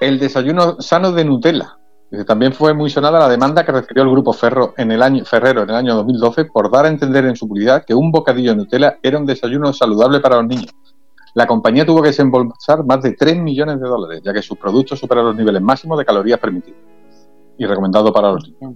El 0.00 0.18
desayuno 0.18 0.80
sano 0.80 1.12
de 1.12 1.24
Nutella. 1.24 1.78
También 2.26 2.52
fue 2.52 2.74
muy 2.74 2.90
sonada 2.90 3.18
la 3.18 3.28
demanda 3.28 3.64
que 3.64 3.72
recibió 3.72 4.04
el 4.04 4.10
grupo 4.10 4.32
Ferro 4.32 4.74
en 4.76 4.92
el 4.92 5.02
año, 5.02 5.24
Ferrero 5.24 5.62
en 5.62 5.70
el 5.70 5.74
año 5.74 5.94
2012 5.96 6.44
por 6.44 6.70
dar 6.70 6.84
a 6.84 6.88
entender 6.88 7.24
en 7.24 7.34
su 7.34 7.48
publicidad 7.48 7.84
que 7.84 7.94
un 7.94 8.12
bocadillo 8.12 8.50
de 8.50 8.56
Nutella 8.58 8.98
era 9.02 9.18
un 9.18 9.26
desayuno 9.26 9.72
saludable 9.72 10.20
para 10.20 10.36
los 10.36 10.46
niños. 10.46 10.72
La 11.34 11.46
compañía 11.48 11.84
tuvo 11.84 12.02
que 12.02 12.08
desembolsar 12.08 12.84
más 12.84 13.02
de 13.02 13.12
3 13.14 13.38
millones 13.38 13.80
de 13.80 13.88
dólares, 13.88 14.22
ya 14.22 14.32
que 14.32 14.42
sus 14.42 14.56
productos 14.56 15.00
superan 15.00 15.24
los 15.24 15.36
niveles 15.36 15.60
máximos 15.60 15.98
de 15.98 16.04
calorías 16.04 16.38
permitidos 16.38 16.78
y 17.58 17.66
recomendado 17.66 18.12
para 18.12 18.32
los 18.32 18.48
niños. 18.48 18.74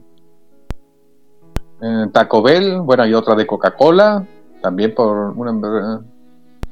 Eh, 1.81 2.07
Taco 2.13 2.43
Bell, 2.43 2.81
bueno, 2.81 3.05
hay 3.05 3.15
otra 3.15 3.37
de 3.37 3.47
Coca-Cola, 3.47 4.27
también 4.61 4.95
por 4.95 5.17
una 5.37 5.53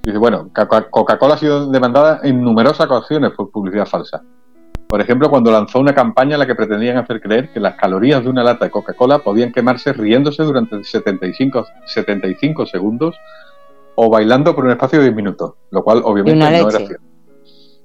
Dice, 0.06 0.18
bueno, 0.18 0.48
Coca-Cola 0.90 1.34
ha 1.34 1.36
sido 1.36 1.66
demandada 1.66 2.20
en 2.22 2.40
numerosas 2.40 2.86
ocasiones 2.86 3.32
por 3.32 3.50
publicidad 3.50 3.86
falsa. 3.86 4.22
Por 4.86 5.00
ejemplo, 5.00 5.28
cuando 5.28 5.50
lanzó 5.50 5.80
una 5.80 5.96
campaña 5.96 6.34
en 6.34 6.38
la 6.38 6.46
que 6.46 6.54
pretendían 6.54 6.96
hacer 6.96 7.20
creer 7.20 7.52
que 7.52 7.58
las 7.58 7.74
calorías 7.74 8.22
de 8.22 8.30
una 8.30 8.44
lata 8.44 8.66
de 8.66 8.70
Coca-Cola 8.70 9.18
podían 9.18 9.50
quemarse 9.50 9.92
riéndose 9.92 10.44
durante 10.44 10.84
75, 10.84 11.66
75 11.86 12.66
segundos 12.66 13.16
o 13.96 14.08
bailando 14.08 14.54
por 14.54 14.64
un 14.64 14.70
espacio 14.70 15.00
de 15.00 15.06
10 15.06 15.16
minutos, 15.16 15.54
lo 15.72 15.82
cual 15.82 16.02
obviamente 16.04 16.38
no 16.38 16.46
era 16.46 16.70
cierto. 16.70 17.04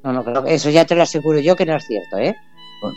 No, 0.03 0.13
no, 0.13 0.23
pero 0.23 0.45
eso 0.45 0.69
ya 0.69 0.85
te 0.85 0.93
lo 0.93 1.01
aseguro 1.01 1.39
yo 1.39 1.55
que 1.55 1.65
no 1.65 1.75
es 1.75 1.83
cierto, 1.87 2.19
¿eh? 2.19 2.35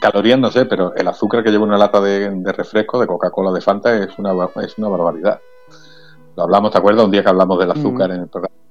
Calorías 0.02 0.38
no 0.38 0.50
sé, 0.50 0.66
pero 0.66 0.94
el 0.94 1.08
azúcar 1.08 1.42
que 1.42 1.50
lleva 1.50 1.64
una 1.64 1.78
lata 1.78 1.98
de, 2.02 2.52
refresco, 2.52 3.00
de 3.00 3.06
Coca-Cola, 3.06 3.52
de 3.52 3.62
Fanta, 3.62 3.96
es 3.96 4.18
una, 4.18 4.32
es 4.62 4.76
una 4.76 4.88
barbaridad. 4.88 5.40
Lo 6.36 6.42
hablamos, 6.42 6.72
¿te 6.72 6.76
acuerdas? 6.76 7.06
Un 7.06 7.10
día 7.10 7.22
que 7.22 7.30
hablamos 7.30 7.58
del 7.58 7.70
azúcar 7.70 8.10
mm. 8.10 8.12
en 8.12 8.20
el 8.20 8.28
programa. 8.28 8.63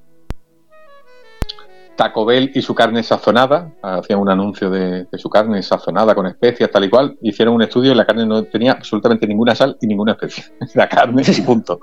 Taco 1.95 2.25
Bell 2.25 2.51
y 2.53 2.61
su 2.61 2.73
carne 2.73 3.03
sazonada, 3.03 3.71
hacían 3.81 4.19
un 4.19 4.29
anuncio 4.29 4.69
de, 4.69 5.07
su 5.13 5.29
carne 5.29 5.61
sazonada 5.61 6.15
con 6.15 6.25
especias, 6.25 6.71
tal 6.71 6.85
y 6.85 6.89
cual. 6.89 7.17
Hicieron 7.21 7.55
un 7.55 7.61
estudio 7.61 7.91
y 7.91 7.95
la 7.95 8.05
carne 8.05 8.25
no 8.25 8.43
tenía 8.43 8.73
absolutamente 8.73 9.27
ninguna 9.27 9.55
sal 9.55 9.77
y 9.81 9.87
ninguna 9.87 10.13
especia. 10.13 10.45
La 10.75 10.89
carne 10.89 11.23
y 11.25 11.41
punto. 11.41 11.79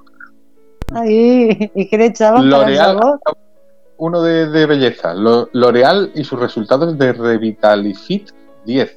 Ay, 0.93 1.71
¿y 1.75 1.89
qué 1.89 1.99
le 1.99 2.07
echaban 2.07 2.49
L'Oreal, 2.49 2.99
uno 3.99 4.23
de, 4.23 4.67
belleza. 4.67 5.15
L'Oreal 5.15 6.11
y 6.15 6.25
sus 6.25 6.39
resultados 6.39 6.99
de 6.99 7.13
Revitalifit 7.13 8.31
10. 8.65 8.97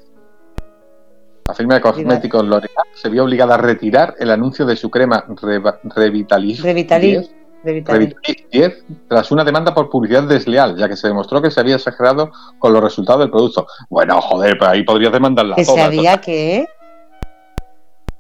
La 1.48 1.54
firma 1.54 1.76
de 1.76 1.82
cosméticos 1.82 2.44
L'Oreal 2.44 2.88
se 2.96 3.10
vio 3.10 3.26
obligada 3.26 3.56
a 3.56 3.58
retirar 3.58 4.16
el 4.18 4.32
anuncio 4.32 4.66
de 4.66 4.76
su 4.76 4.90
crema 4.90 5.26
Revitalis, 5.96 6.64
10 6.64 7.43
tras 9.08 9.32
una 9.32 9.44
demanda 9.44 9.74
por 9.74 9.90
publicidad 9.90 10.24
desleal, 10.24 10.78
ya 10.78 10.90
que 10.90 10.96
se 10.96 11.08
demostró 11.08 11.42
que 11.42 11.52
se 11.52 11.60
había 11.60 11.76
exagerado 11.76 12.32
con 12.60 12.74
los 12.74 12.84
resultados 12.84 13.22
del 13.22 13.32
producto. 13.32 13.68
Bueno, 13.90 14.22
joder, 14.22 14.58
pues 14.58 14.70
ahí 14.70 14.84
podrías 14.84 15.12
demandarla. 15.12 15.56
¿Que 15.56 15.66
se 15.66 15.82
había 15.82 16.20
qué? 16.20 16.68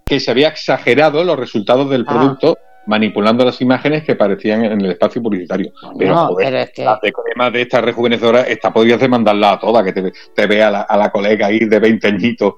Que 0.06 0.20
se 0.20 0.32
había 0.32 0.50
exagerado 0.50 1.24
los 1.24 1.38
resultados 1.38 1.90
del 1.90 2.06
ah. 2.08 2.12
producto 2.12 2.58
manipulando 2.86 3.46
las 3.46 3.62
imágenes 3.62 4.04
que 4.04 4.12
aparecían 4.12 4.66
en 4.66 4.82
el 4.82 4.92
espacio 4.92 5.22
publicitario. 5.22 5.72
Pero, 5.98 6.18
joder, 6.28 6.54
es 6.56 6.72
que... 6.72 6.84
la 6.84 7.00
de 7.02 7.14
crema 7.14 7.50
de 7.50 7.62
esta 7.62 7.80
rejuvenecedora, 7.80 8.42
esta 8.42 8.74
podrías 8.74 9.00
demandarla 9.00 9.54
a 9.54 9.60
toda, 9.60 9.84
que 9.84 9.94
te, 9.94 10.48
vea 10.48 10.68
a 10.68 10.98
la, 10.98 11.10
colega 11.10 11.48
ahí 11.48 11.60
de 11.60 11.80
20 11.80 12.08
añitos 12.08 12.54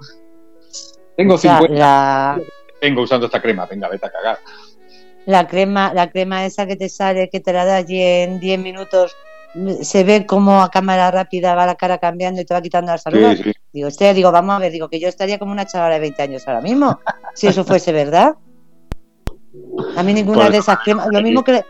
tengo 1.16 1.38
50 1.38 2.40
tengo 2.86 3.02
usando 3.02 3.26
esta 3.26 3.42
crema, 3.42 3.66
venga, 3.66 3.88
vete 3.90 4.06
a 4.06 4.12
cagar. 4.12 4.38
La 5.26 5.48
crema, 5.48 5.94
la 5.94 6.10
crema 6.10 6.46
esa 6.46 6.66
que 6.68 6.76
te 6.76 6.90
sale, 6.90 7.30
que 7.30 7.40
te 7.40 7.52
la 7.54 7.66
das 7.66 7.90
y 7.90 8.02
en 8.02 8.40
10 8.40 8.60
minutos 8.60 9.16
se 9.82 10.04
ve 10.04 10.26
como 10.26 10.62
a 10.62 10.70
cámara 10.70 11.10
rápida 11.12 11.56
va 11.56 11.66
la 11.66 11.76
cara 11.76 11.98
cambiando 11.98 12.42
y 12.42 12.46
te 12.46 12.54
va 12.54 12.62
quitando 12.62 12.92
la 12.92 12.98
salud. 12.98 13.38
Digo, 13.72 13.88
usted, 13.88 14.14
digo, 14.14 14.32
vamos 14.32 14.56
a 14.56 14.60
ver, 14.60 14.72
digo 14.72 14.90
que 14.90 15.00
yo 15.00 15.08
estaría 15.08 15.40
como 15.40 15.52
una 15.52 15.66
chavala 15.66 15.96
de 15.96 16.02
20 16.02 16.22
años 16.22 16.48
ahora 16.48 16.62
mismo, 16.62 17.00
si 17.34 17.48
eso 17.48 17.64
fuese 17.64 17.92
verdad. 17.92 18.36
A 19.96 20.04
mí 20.04 20.14
ninguna 20.14 20.42
pues 20.42 20.52
de 20.52 20.58
esas 20.58 20.80
cremas, 20.80 21.08
lo 21.10 21.22
mismo 21.22 21.44
que 21.44 21.64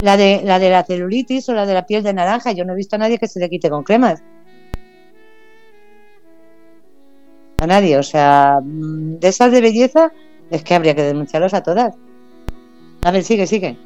la 0.00 0.16
de 0.16 0.40
la 0.42 0.58
de 0.58 0.70
la 0.70 0.82
celulitis 0.82 1.48
o 1.50 1.52
la 1.52 1.66
de 1.66 1.74
la 1.74 1.84
piel 1.84 2.02
de 2.02 2.14
naranja, 2.14 2.52
yo 2.52 2.64
no 2.64 2.72
he 2.72 2.76
visto 2.76 2.96
a 2.96 2.98
nadie 2.98 3.18
que 3.18 3.28
se 3.28 3.38
le 3.38 3.50
quite 3.50 3.68
con 3.68 3.84
cremas. 3.84 4.22
a 7.60 7.66
nadie. 7.66 7.98
O 7.98 8.02
sea, 8.02 8.60
mm, 8.62 9.18
de 9.18 9.28
esas 9.28 9.52
de 9.52 9.60
belleza 9.60 10.12
es 10.50 10.64
que 10.64 10.74
habría 10.74 10.94
que 10.94 11.02
denunciarlos 11.02 11.54
a 11.54 11.62
todas. 11.62 11.94
A 13.02 13.10
ver, 13.10 13.22
sigue, 13.22 13.46
sigue. 13.46 13.76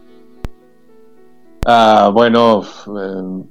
Ah, 1.67 2.11
bueno, 2.13 2.63
eh, 2.63 3.45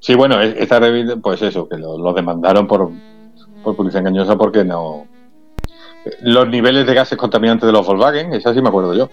sí, 0.00 0.14
bueno, 0.14 0.40
esta 0.40 0.80
revista, 0.80 1.16
pues 1.16 1.42
eso, 1.42 1.68
que 1.68 1.76
lo, 1.76 2.12
demandaron 2.12 2.66
por, 2.66 2.90
por 3.62 3.76
publicidad 3.76 4.00
engañosa 4.00 4.36
porque 4.36 4.64
no. 4.64 5.06
Los 6.22 6.48
niveles 6.48 6.86
de 6.86 6.94
gases 6.94 7.16
contaminantes 7.16 7.66
de 7.66 7.72
los 7.72 7.86
Volkswagen, 7.86 8.32
esa 8.32 8.52
sí 8.52 8.60
me 8.60 8.70
acuerdo 8.70 8.94
yo. 8.94 9.08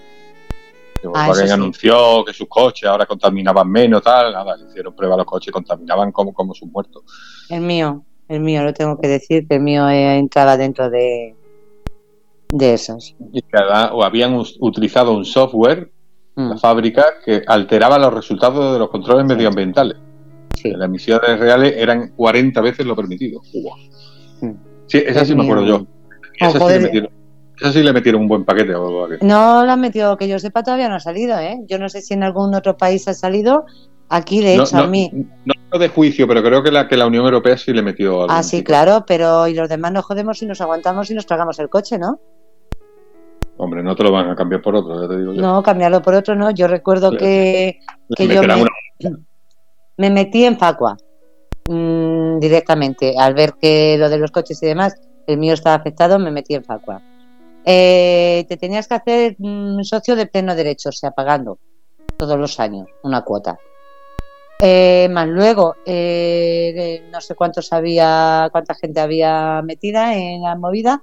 Ah, 1.14 1.26
Volkswagen 1.26 1.52
anunció 1.52 2.24
que 2.24 2.32
sus 2.32 2.48
coches 2.48 2.88
ahora 2.88 3.06
contaminaban 3.06 3.70
menos, 3.70 4.02
tal, 4.02 4.32
nada, 4.32 4.56
hicieron 4.68 4.94
prueba 4.94 5.16
los 5.16 5.26
coches, 5.26 5.52
contaminaban 5.52 6.10
como, 6.10 6.32
como 6.32 6.54
sus 6.54 6.68
muertos. 6.68 7.04
El 7.48 7.60
mío. 7.60 8.02
El 8.28 8.40
mío, 8.40 8.62
lo 8.62 8.72
tengo 8.72 8.96
que 8.98 9.08
decir, 9.08 9.46
que 9.48 9.56
el 9.56 9.60
mío 9.60 9.88
entraba 9.88 10.56
dentro 10.56 10.88
de, 10.88 11.34
de 12.52 12.74
esos. 12.74 13.16
o 13.92 14.04
habían 14.04 14.40
utilizado 14.60 15.12
un 15.12 15.24
software, 15.24 15.90
la 16.36 16.54
mm. 16.54 16.58
fábrica, 16.58 17.04
que 17.24 17.42
alteraba 17.46 17.98
los 17.98 18.12
resultados 18.12 18.72
de 18.72 18.78
los 18.78 18.90
controles 18.90 19.26
medioambientales. 19.26 19.96
Sí. 20.54 20.70
Las 20.70 20.86
emisiones 20.86 21.38
reales 21.38 21.74
eran 21.76 22.12
40 22.16 22.60
veces 22.60 22.86
lo 22.86 22.96
permitido. 22.96 23.40
Mm. 24.40 24.52
Sí, 24.86 25.02
esa 25.06 25.24
sí 25.24 25.34
me 25.34 25.44
acuerdo 25.44 25.64
yo. 25.64 25.86
Esa, 26.38 26.58
sí 26.58 26.72
le 26.72 26.80
metieron, 26.80 27.10
esa 27.58 27.72
sí 27.72 27.82
le 27.82 27.92
metieron 27.92 28.22
un 28.22 28.28
buen 28.28 28.44
paquete. 28.44 28.72
No 29.22 29.64
la 29.64 29.72
han 29.72 29.80
metido, 29.80 30.16
que 30.16 30.28
yo 30.28 30.38
sepa, 30.38 30.62
todavía 30.62 30.88
no 30.88 30.96
ha 30.96 31.00
salido. 31.00 31.38
¿eh? 31.38 31.58
Yo 31.68 31.78
no 31.78 31.88
sé 31.88 32.02
si 32.02 32.14
en 32.14 32.22
algún 32.22 32.54
otro 32.54 32.76
país 32.76 33.06
ha 33.08 33.14
salido, 33.14 33.66
Aquí, 34.12 34.42
de 34.42 34.56
hecho, 34.56 34.76
a 34.76 34.88
mí. 34.88 35.08
No 35.44 35.78
de 35.78 35.88
juicio, 35.88 36.26
pero 36.26 36.42
creo 36.42 36.64
que 36.64 36.72
la, 36.72 36.88
que 36.88 36.96
la 36.96 37.06
Unión 37.06 37.24
Europea 37.24 37.56
sí 37.56 37.72
le 37.72 37.80
metió 37.80 38.22
algo. 38.22 38.32
Ah, 38.32 38.42
sí, 38.42 38.64
claro, 38.64 39.04
pero 39.06 39.46
y 39.46 39.54
los 39.54 39.68
demás 39.68 39.92
nos 39.92 40.04
jodemos 40.04 40.42
y 40.42 40.46
nos 40.46 40.60
aguantamos 40.60 41.08
y 41.12 41.14
nos 41.14 41.26
tragamos 41.26 41.60
el 41.60 41.68
coche, 41.68 41.96
¿no? 41.96 42.18
Hombre, 43.62 43.82
no 43.82 43.94
te 43.94 44.02
lo 44.02 44.10
van 44.10 44.30
a 44.30 44.34
cambiar 44.34 44.62
por 44.62 44.74
otro, 44.74 45.02
ya 45.02 45.06
te 45.06 45.18
digo 45.18 45.34
yo. 45.34 45.42
No, 45.42 45.62
cambiarlo 45.62 46.00
por 46.00 46.14
otro 46.14 46.34
no. 46.34 46.50
Yo 46.50 46.66
recuerdo 46.66 47.10
que, 47.10 47.80
que 48.16 48.26
yo 48.26 48.40
me, 49.98 50.08
metí 50.08 50.46
en 50.46 50.58
Facua 50.58 50.96
mm, 51.68 52.38
directamente. 52.38 53.14
Al 53.18 53.34
ver 53.34 53.54
que 53.60 53.96
lo 53.98 54.08
de 54.08 54.16
los 54.16 54.30
coches 54.30 54.62
y 54.62 54.66
demás, 54.66 54.94
el 55.26 55.36
mío 55.36 55.52
estaba 55.52 55.76
afectado, 55.76 56.18
me 56.18 56.30
metí 56.30 56.54
en 56.54 56.64
Facua. 56.64 57.02
Eh, 57.66 58.46
te 58.48 58.56
tenías 58.56 58.88
que 58.88 58.94
hacer 58.94 59.36
un 59.40 59.84
socio 59.84 60.16
de 60.16 60.24
pleno 60.24 60.54
derecho, 60.54 60.88
o 60.88 60.92
sea, 60.92 61.10
pagando 61.10 61.58
todos 62.16 62.38
los 62.38 62.58
años 62.60 62.88
una 63.02 63.20
cuota. 63.20 63.58
Eh, 64.62 65.08
más 65.10 65.28
luego, 65.28 65.76
eh, 65.84 67.02
no 67.10 67.20
sé 67.20 67.34
cuántos 67.34 67.74
había, 67.74 68.48
cuánta 68.52 68.74
gente 68.74 69.00
había 69.00 69.60
metida 69.62 70.14
en 70.16 70.42
la 70.42 70.56
movida, 70.56 71.02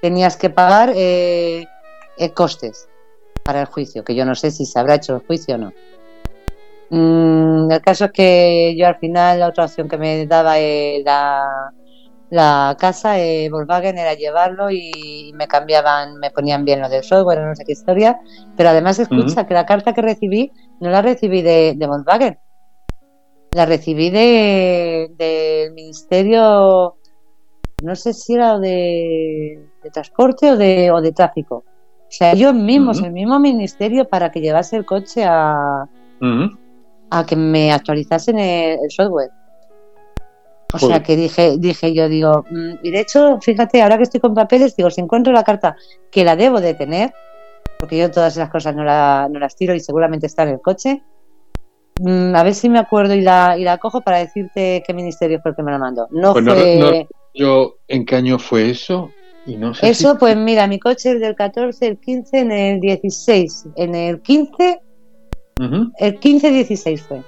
tenías 0.00 0.36
que 0.36 0.50
pagar 0.50 0.92
eh, 0.94 1.66
costes 2.34 2.88
para 3.44 3.60
el 3.60 3.66
juicio, 3.66 4.04
que 4.04 4.14
yo 4.14 4.24
no 4.24 4.34
sé 4.34 4.50
si 4.50 4.66
se 4.66 4.78
habrá 4.78 4.96
hecho 4.96 5.14
el 5.14 5.26
juicio 5.26 5.54
o 5.54 5.58
no. 5.58 5.72
Mm, 6.90 7.70
el 7.70 7.80
caso 7.80 8.06
es 8.06 8.12
que 8.12 8.74
yo 8.76 8.86
al 8.86 8.98
final 8.98 9.40
la 9.40 9.48
otra 9.48 9.64
opción 9.64 9.88
que 9.88 9.98
me 9.98 10.26
daba 10.26 10.56
la, 10.58 11.72
la 12.30 12.76
casa 12.78 13.16
Volkswagen 13.50 13.98
era 13.98 14.14
llevarlo 14.14 14.70
y 14.70 15.32
me 15.34 15.48
cambiaban, 15.48 16.16
me 16.18 16.30
ponían 16.30 16.64
bien 16.64 16.80
lo 16.80 16.88
del 16.88 17.02
software, 17.02 17.40
no 17.40 17.54
sé 17.54 17.64
qué 17.64 17.72
historia, 17.72 18.18
pero 18.56 18.68
además 18.70 18.98
escucha 18.98 19.46
que 19.46 19.54
la 19.54 19.66
carta 19.66 19.94
que 19.94 20.02
recibí 20.02 20.52
no 20.80 20.90
la 20.90 21.02
recibí 21.02 21.42
de, 21.42 21.74
de 21.76 21.86
Volkswagen, 21.86 22.38
la 23.52 23.66
recibí 23.66 24.10
del 24.10 25.72
Ministerio, 25.72 26.96
no 27.82 27.96
sé 27.96 28.12
si 28.12 28.34
era 28.34 28.58
de, 28.58 29.66
Transporte 29.92 30.50
o 30.50 30.56
de, 30.56 30.90
o 30.90 31.00
de 31.00 31.12
Tráfico. 31.12 31.64
O 32.16 32.18
sea, 32.18 32.32
ellos 32.32 32.54
mismos, 32.54 33.02
el 33.02 33.12
mismo 33.12 33.38
ministerio, 33.38 34.08
para 34.08 34.30
que 34.30 34.40
llevase 34.40 34.76
el 34.76 34.86
coche 34.86 35.24
a, 35.24 35.86
a 37.10 37.26
que 37.26 37.36
me 37.36 37.72
actualizasen 37.72 38.38
el, 38.38 38.90
software. 38.90 39.30
O 40.72 40.78
sea 40.78 41.02
que 41.02 41.14
dije, 41.14 41.56
dije 41.58 41.92
yo, 41.94 42.08
digo, 42.08 42.44
mm, 42.50 42.74
y 42.82 42.90
de 42.90 43.00
hecho, 43.00 43.38
fíjate, 43.40 43.82
ahora 43.82 43.98
que 43.98 44.04
estoy 44.04 44.20
con 44.20 44.34
papeles, 44.34 44.74
digo, 44.76 44.90
si 44.90 45.00
encuentro 45.00 45.32
la 45.32 45.44
carta 45.44 45.76
que 46.10 46.24
la 46.24 46.36
debo 46.36 46.60
de 46.60 46.74
tener, 46.74 47.12
porque 47.78 47.98
yo 47.98 48.10
todas 48.10 48.34
esas 48.34 48.48
cosas 48.48 48.74
no, 48.74 48.82
no 48.82 49.38
las 49.38 49.54
tiro 49.54 49.74
y 49.74 49.80
seguramente 49.80 50.26
está 50.26 50.44
en 50.44 50.48
el 50.50 50.60
coche, 50.60 51.02
Mm, 52.00 52.34
a 52.34 52.42
ver 52.42 52.54
si 52.54 52.68
me 52.68 52.78
acuerdo 52.78 53.14
y 53.14 53.22
la, 53.22 53.56
y 53.58 53.64
la 53.64 53.78
cojo 53.78 54.02
para 54.02 54.18
decirte 54.18 54.82
qué 54.86 54.92
ministerio 54.92 55.40
fue 55.40 55.52
el 55.52 55.56
que 55.56 55.62
me 55.62 55.72
la 55.72 55.78
mandó. 55.78 56.08
No 56.10 56.32
pues 56.32 56.44
fue... 56.44 57.06
yo, 57.34 57.76
¿En 57.88 58.04
qué 58.04 58.16
año 58.16 58.38
fue 58.38 58.70
eso? 58.70 59.10
Y 59.46 59.56
no 59.56 59.74
sé 59.74 59.88
eso, 59.88 60.18
pues 60.18 60.36
mira, 60.36 60.66
mi 60.66 60.78
coche 60.80 61.12
es 61.12 61.20
del 61.20 61.36
14, 61.36 61.86
el 61.86 61.98
15, 61.98 62.38
en 62.38 62.52
el 62.52 62.80
16. 62.80 63.66
En 63.76 63.94
el 63.94 64.20
15, 64.20 64.80
el 65.98 66.20
15-16 66.20 66.98
fue. 66.98 67.22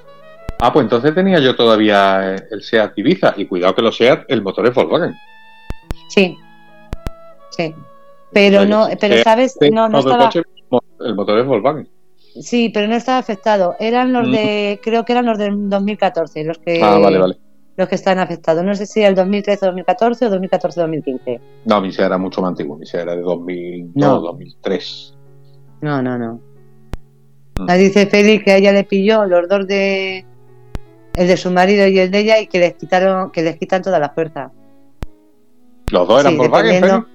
Ah, 0.60 0.72
pues 0.72 0.84
entonces 0.84 1.14
tenía 1.14 1.38
yo 1.38 1.54
todavía 1.54 2.34
el 2.50 2.62
SEAT 2.62 2.98
Ibiza. 2.98 3.34
Y 3.36 3.46
cuidado 3.46 3.74
que 3.74 3.82
lo 3.82 3.92
SEAT, 3.92 4.24
el 4.28 4.42
motor 4.42 4.66
es 4.66 4.74
Volkswagen. 4.74 5.14
Sí, 6.08 6.36
sí. 7.50 7.72
Pero 8.32 8.64
no, 8.66 8.88
pero 9.00 9.22
sabes, 9.22 9.56
no, 9.72 9.88
no 9.88 10.00
estaba... 10.00 10.30
el 11.00 11.14
motor 11.14 11.38
es 11.38 11.46
Volkswagen. 11.46 11.88
Sí, 12.40 12.70
pero 12.74 12.88
no 12.88 12.96
estaba 12.96 13.18
afectado. 13.18 13.76
Eran 13.78 14.12
los 14.12 14.30
de, 14.30 14.80
creo 14.82 15.04
que 15.04 15.12
eran 15.12 15.26
los 15.26 15.38
del 15.38 15.68
2014, 15.70 16.44
los 16.44 16.58
que, 16.58 16.82
ah, 16.82 16.98
vale, 16.98 17.18
vale. 17.18 17.36
Los 17.78 17.88
que 17.88 17.94
están 17.94 18.18
afectados. 18.18 18.64
No 18.64 18.74
sé 18.74 18.86
si 18.86 19.02
el 19.02 19.14
2013-2014 19.14 20.26
o 20.26 20.40
2014-2015. 20.40 21.40
No, 21.64 21.80
mi 21.80 21.90
era 21.96 22.18
mucho 22.18 22.42
más 22.42 22.48
antiguo. 22.48 22.76
Mi 22.76 22.84
era 22.92 23.14
de 23.14 23.22
2002, 23.22 23.92
no. 23.94 24.20
2003. 24.20 25.14
No, 25.80 26.02
no, 26.02 26.18
no. 26.18 26.40
Mm. 27.56 27.66
dice 27.78 28.06
Félix 28.06 28.44
que 28.44 28.50
a 28.50 28.56
ella 28.56 28.72
le 28.72 28.82
pilló 28.82 29.24
los 29.26 29.48
dos 29.48 29.66
de 29.68 30.26
el 31.14 31.28
de 31.28 31.36
su 31.36 31.52
marido 31.52 31.86
y 31.86 32.00
el 32.00 32.10
de 32.10 32.18
ella 32.18 32.40
y 32.40 32.48
que 32.48 32.58
les 32.58 32.74
quitaron, 32.74 33.30
que 33.30 33.42
les 33.42 33.56
quitan 33.56 33.80
toda 33.80 34.00
la 34.00 34.10
fuerza. 34.10 34.50
¿Los 35.92 36.08
dos 36.08 36.20
eran 36.20 36.32
Sí, 36.32 36.38
Volkswagen? 36.38 37.06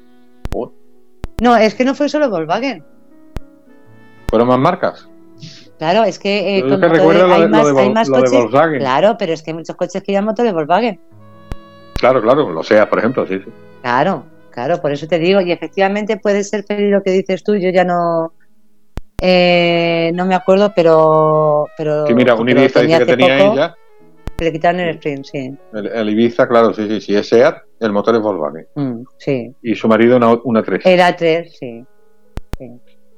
No, 1.41 1.57
es 1.57 1.76
que 1.76 1.84
no 1.84 1.93
fue 1.93 2.07
solo 2.07 2.30
Volkswagen. 2.30 2.86
¿Fueron 4.30 4.47
más 4.47 4.59
marcas? 4.59 5.09
Claro, 5.84 6.04
es 6.06 6.18
que, 6.18 6.58
eh, 6.60 6.62
con 6.62 6.80
que 6.80 6.88
recuerdo 6.88 7.26
hay 7.26 7.42
de- 7.42 7.48
lo 7.48 7.50
más, 7.50 7.66
de 7.76 7.82
hay 7.82 7.88
Vol- 7.90 7.94
más 7.94 8.08
lo 8.08 8.16
de 8.18 8.24
coches. 8.24 8.40
Volkswagen. 8.40 8.80
Claro, 8.80 9.16
pero 9.20 9.34
es 9.34 9.44
que 9.44 9.52
hay 9.52 9.56
muchos 9.58 9.76
coches 9.76 10.02
que 10.02 10.12
llevan 10.14 10.24
motores 10.26 10.54
Volkswagen. 10.54 11.00
Claro, 12.00 12.22
claro, 12.22 12.50
lo 12.52 12.64
sea, 12.64 12.90
por 12.90 13.00
ejemplo, 13.00 13.28
sí, 13.28 13.40
sí. 13.44 13.52
Claro, 13.82 14.24
claro, 14.50 14.82
por 14.82 14.94
eso 14.94 15.08
te 15.08 15.20
digo. 15.20 15.42
Y 15.42 15.52
efectivamente 15.52 16.16
puede 16.16 16.44
ser 16.46 16.64
feliz 16.64 16.90
lo 16.90 17.04
que 17.04 17.12
dices 17.12 17.44
tú. 17.44 17.56
Yo 17.58 17.70
ya 17.70 17.84
no. 17.84 18.32
eh, 19.22 20.12
no 20.14 20.26
me 20.26 20.36
acuerdo, 20.36 20.72
pero. 20.76 21.68
pero 21.78 22.08
Sí, 22.08 22.14
mira, 22.14 22.36
un 22.36 22.48
Ibiza 22.50 22.82
dice 22.82 23.00
que 23.00 23.06
tenía 23.06 23.38
poco 23.40 23.54
ella. 23.54 23.76
que 24.38 24.46
Le 24.46 24.52
quitaron 24.54 24.80
el 24.82 24.90
sprint, 24.96 25.26
sí. 25.26 25.58
El, 25.74 25.88
el 25.88 26.10
Ibiza, 26.10 26.48
claro, 26.48 26.74
sí, 26.74 26.88
sí, 26.88 27.02
sí, 27.02 27.16
es 27.16 27.28
SEAT, 27.30 27.58
el 27.82 27.92
motor 27.92 28.16
es 28.16 28.22
Volkswagen. 28.22 28.68
Mm, 28.76 29.04
sí. 29.18 29.54
Y 29.62 29.76
su 29.76 29.88
marido 29.88 30.18
una, 30.18 30.34
una 30.46 30.64
3. 30.64 30.86
Era 30.86 31.16
3, 31.16 31.52
sí. 31.52 31.58
sí. 31.60 31.86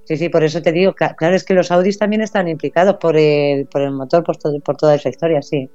Sí, 0.06 0.18
sí, 0.18 0.30
por 0.30 0.44
eso 0.44 0.62
te 0.62 0.72
digo, 0.72 0.94
cla- 0.94 1.16
claro, 1.16 1.36
es 1.36 1.44
que 1.44 1.54
los 1.56 1.72
Audis 1.72 1.98
también 1.98 2.22
están 2.22 2.48
implicados 2.48 2.98
por 3.02 3.18
el, 3.18 3.68
por 3.68 3.82
el 3.82 3.92
motor, 3.92 4.24
por, 4.24 4.38
todo- 4.38 4.60
por 4.62 4.78
toda 4.78 4.96
esa 4.96 5.10
historia, 5.10 5.42
sí. 5.42 5.70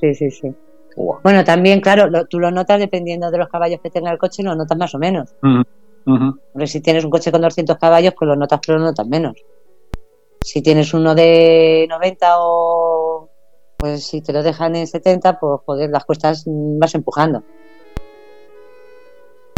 Sí, 0.00 0.14
sí, 0.14 0.30
sí. 0.30 0.48
Bueno, 1.22 1.44
también, 1.44 1.80
claro, 1.80 2.08
lo- 2.08 2.26
tú 2.26 2.38
lo 2.38 2.50
notas 2.50 2.78
dependiendo 2.80 3.30
de 3.30 3.38
los 3.38 3.48
caballos 3.48 3.80
que 3.82 3.90
tenga 3.90 4.10
el 4.10 4.18
coche, 4.18 4.42
lo 4.42 4.54
notas 4.54 4.76
más 4.78 4.94
o 4.94 4.98
menos. 4.98 5.34
Hombre, 6.54 6.66
si 6.66 6.80
tienes 6.80 7.04
un 7.04 7.10
coche 7.10 7.30
con 7.30 7.40
200 7.42 7.78
caballos, 7.78 8.14
pues 8.18 8.26
lo 8.28 8.36
notas, 8.36 8.60
pero 8.66 8.78
lo 8.78 8.84
notas 8.86 9.06
menos. 9.06 9.34
Si 10.42 10.62
tienes 10.62 10.92
uno 10.94 11.14
de 11.14 11.86
90 11.88 12.34
o... 12.38 13.28
Pues 13.76 14.04
si 14.04 14.22
te 14.22 14.32
lo 14.32 14.42
dejan 14.42 14.76
en 14.76 14.86
70, 14.86 15.38
pues 15.38 15.60
joder, 15.66 15.90
las 15.90 16.04
cuestas 16.04 16.44
vas 16.46 16.94
empujando. 16.94 17.42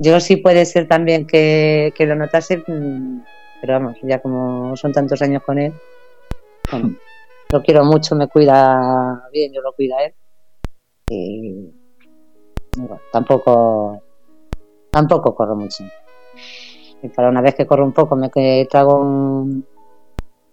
Yo 0.02 0.18
sí 0.20 0.36
puede 0.36 0.64
ser 0.66 0.88
también 0.88 1.26
que, 1.26 1.92
que 1.94 2.06
lo 2.06 2.14
notase, 2.16 2.62
mm, 2.66 3.18
pero 3.64 3.80
vamos, 3.80 3.96
ya 4.02 4.20
como 4.20 4.76
son 4.76 4.92
tantos 4.92 5.22
años 5.22 5.42
con 5.42 5.58
él, 5.58 5.72
bueno, 6.70 6.96
lo 7.50 7.62
quiero 7.62 7.82
mucho, 7.82 8.14
me 8.14 8.28
cuida 8.28 9.26
bien, 9.32 9.54
yo 9.54 9.62
lo 9.62 9.72
cuido 9.72 9.96
a 9.96 10.04
él. 10.04 10.14
Y, 11.08 11.72
bueno, 12.76 13.00
tampoco, 13.10 14.02
tampoco 14.90 15.34
corro 15.34 15.56
mucho. 15.56 15.82
Y 17.02 17.08
para 17.08 17.30
una 17.30 17.40
vez 17.40 17.54
que 17.54 17.66
corro 17.66 17.86
un 17.86 17.92
poco 17.92 18.16
me 18.16 18.30
que 18.30 18.66
trago 18.70 19.00
un, 19.00 19.64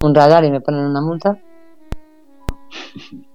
un 0.03 0.15
radar 0.15 0.45
y 0.45 0.51
me 0.51 0.61
ponen 0.61 0.85
una 0.85 1.01
multa. 1.01 1.37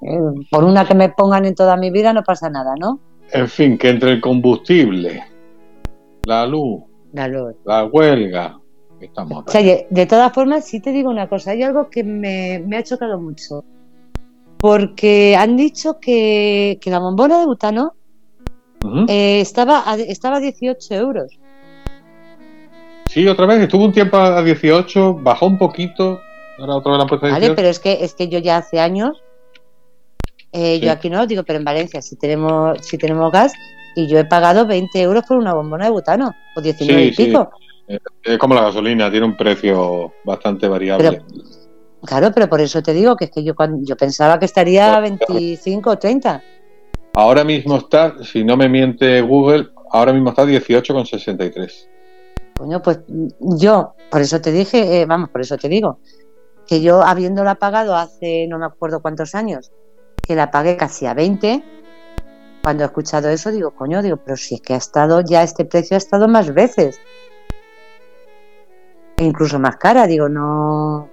Eh, 0.00 0.16
Por 0.52 0.62
una 0.62 0.86
que 0.86 0.94
me 0.94 1.08
pongan 1.08 1.44
en 1.44 1.56
toda 1.56 1.76
mi 1.76 1.90
vida 1.90 2.12
no 2.12 2.22
pasa 2.22 2.48
nada, 2.48 2.74
¿no? 2.78 3.00
En 3.32 3.48
fin, 3.48 3.76
que 3.76 3.88
entre 3.88 4.12
el 4.12 4.20
combustible, 4.20 5.24
la 6.24 6.46
luz, 6.46 6.84
La 7.12 7.26
luz. 7.26 7.56
la 7.64 7.84
huelga, 7.84 8.57
estamos 9.06 9.44
O 9.46 9.50
sea, 9.50 9.62
de, 9.62 10.06
todas 10.06 10.32
formas, 10.32 10.64
sí 10.66 10.80
te 10.80 10.90
digo 10.92 11.10
una 11.10 11.28
cosa, 11.28 11.52
hay 11.52 11.62
algo 11.62 11.90
que 11.90 12.04
me, 12.04 12.62
me 12.66 12.76
ha 12.76 12.82
chocado 12.82 13.20
mucho. 13.20 13.64
Porque 14.58 15.36
han 15.36 15.56
dicho 15.56 16.00
que, 16.00 16.78
que 16.80 16.90
la 16.90 16.98
bombona 16.98 17.38
de 17.38 17.46
butano 17.46 17.94
eh, 19.08 19.40
estaba, 19.40 19.88
a, 19.90 19.96
estaba 19.96 20.36
a 20.36 20.40
18 20.40 20.94
euros. 20.94 21.38
Sí, 23.06 23.26
otra 23.26 23.46
vez, 23.46 23.60
estuvo 23.60 23.84
un 23.84 23.92
tiempo 23.92 24.16
a 24.16 24.42
18, 24.42 25.14
bajó 25.14 25.46
un 25.46 25.58
poquito, 25.58 26.20
ahora 26.58 26.76
otra 26.76 26.92
vez 26.92 26.98
la 26.98 27.02
han 27.02 27.08
puesto 27.08 27.26
a 27.26 27.30
¿Vale? 27.30 27.40
18. 27.40 27.56
Pero 27.56 27.68
es 27.68 27.78
que, 27.78 28.04
es 28.04 28.14
que 28.14 28.28
yo 28.28 28.38
ya 28.38 28.58
hace 28.58 28.80
años, 28.80 29.22
eh, 30.52 30.76
Sí. 30.76 30.80
yo 30.80 30.92
aquí 30.92 31.08
no 31.08 31.26
digo, 31.26 31.42
pero 31.44 31.58
en 31.58 31.64
Valencia 31.64 32.02
sí 32.02 32.16
tenemos, 32.16 32.78
sí 32.82 32.98
tenemos 32.98 33.30
gas 33.32 33.52
y 33.94 34.06
yo 34.06 34.18
he 34.18 34.24
pagado 34.24 34.66
20 34.66 35.00
euros 35.00 35.24
por 35.26 35.38
una 35.38 35.54
bombona 35.54 35.86
de 35.86 35.90
butano, 35.90 36.34
o 36.54 36.60
19 36.60 37.02
Sí, 37.02 37.22
y 37.22 37.26
sí. 37.26 37.32
Es 38.22 38.38
como 38.38 38.54
la 38.54 38.62
gasolina, 38.62 39.10
tiene 39.10 39.26
un 39.26 39.36
precio 39.36 40.12
bastante 40.24 40.68
variable. 40.68 41.22
Claro, 42.04 42.30
pero 42.32 42.48
por 42.48 42.60
eso 42.60 42.82
te 42.82 42.92
digo 42.92 43.16
que 43.16 43.24
es 43.26 43.30
que 43.30 43.42
yo, 43.42 43.54
cuando, 43.54 43.84
yo 43.84 43.96
pensaba 43.96 44.38
que 44.38 44.44
estaría 44.44 44.96
a 44.96 45.00
Pues, 45.00 45.18
25 45.28 45.90
o 45.90 45.98
30. 45.98 46.42
Ahora 47.14 47.44
mismo 47.44 47.76
está, 47.78 48.22
si 48.22 48.44
no 48.44 48.56
me 48.56 48.68
miente 48.68 49.20
Google, 49.22 49.70
ahora 49.90 50.12
mismo 50.12 50.30
está 50.30 50.44
18,63. 50.44 51.88
Coño, 52.56 52.82
pues 52.82 53.00
yo, 53.38 53.94
por 54.10 54.20
eso 54.20 54.40
te 54.40 54.52
dije, 54.52 55.00
eh, 55.00 55.06
vamos, 55.06 55.30
por 55.30 55.40
eso 55.40 55.56
te 55.56 55.68
digo, 55.68 55.98
que 56.66 56.82
yo 56.82 57.02
habiéndola 57.02 57.56
pagado 57.56 57.96
hace 57.96 58.46
no 58.48 58.58
me 58.58 58.66
acuerdo 58.66 59.00
cuántos 59.00 59.34
años, 59.34 59.72
que 60.22 60.34
la 60.34 60.50
pagué 60.50 60.76
casi 60.76 61.06
a 61.06 61.14
20, 61.14 61.64
cuando 62.62 62.82
he 62.82 62.86
escuchado 62.86 63.28
eso 63.30 63.50
digo, 63.50 63.70
coño, 63.70 64.02
digo, 64.02 64.18
pero 64.18 64.36
si 64.36 64.56
es 64.56 64.60
que 64.60 64.74
ha 64.74 64.76
estado, 64.76 65.22
ya 65.22 65.42
este 65.42 65.64
precio 65.64 65.96
ha 65.96 65.98
estado 65.98 66.28
más 66.28 66.52
veces. 66.52 67.00
Incluso 69.18 69.58
más 69.58 69.76
cara, 69.76 70.06
digo, 70.06 70.28
no. 70.28 71.08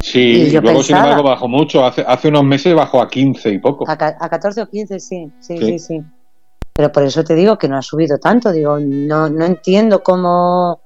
Sí, 0.00 0.46
Y 0.46 0.50
yo 0.50 0.60
luego 0.60 0.82
sin 0.82 0.96
embargo 0.96 1.22
bajó 1.22 1.46
mucho, 1.48 1.84
hace, 1.84 2.02
hace 2.06 2.28
unos 2.28 2.42
meses 2.44 2.74
bajó 2.74 3.00
a 3.00 3.08
15 3.08 3.50
y 3.50 3.58
poco. 3.58 3.84
A, 3.88 3.92
a 3.92 4.28
14 4.28 4.62
o 4.62 4.68
15, 4.68 4.98
sí, 4.98 5.30
sí, 5.38 5.58
Sí. 5.58 5.64
sí, 5.64 5.78
sí. 5.78 6.02
Pero 6.74 6.90
por 6.90 7.02
eso 7.04 7.22
te 7.22 7.34
digo 7.34 7.58
que 7.58 7.68
no 7.68 7.76
ha 7.76 7.82
subido 7.82 8.18
tanto. 8.18 8.50
Digo, 8.50 8.78
no, 8.80 9.28
no 9.28 9.44
entiendo 9.44 10.02
cómo. 10.02 10.80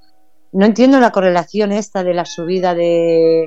No 0.52 0.66
entiendo 0.66 0.98
la 0.98 1.12
correlación 1.12 1.70
esta 1.72 2.02
de 2.02 2.12
la 2.14 2.24
subida 2.24 2.74
de, 2.74 3.44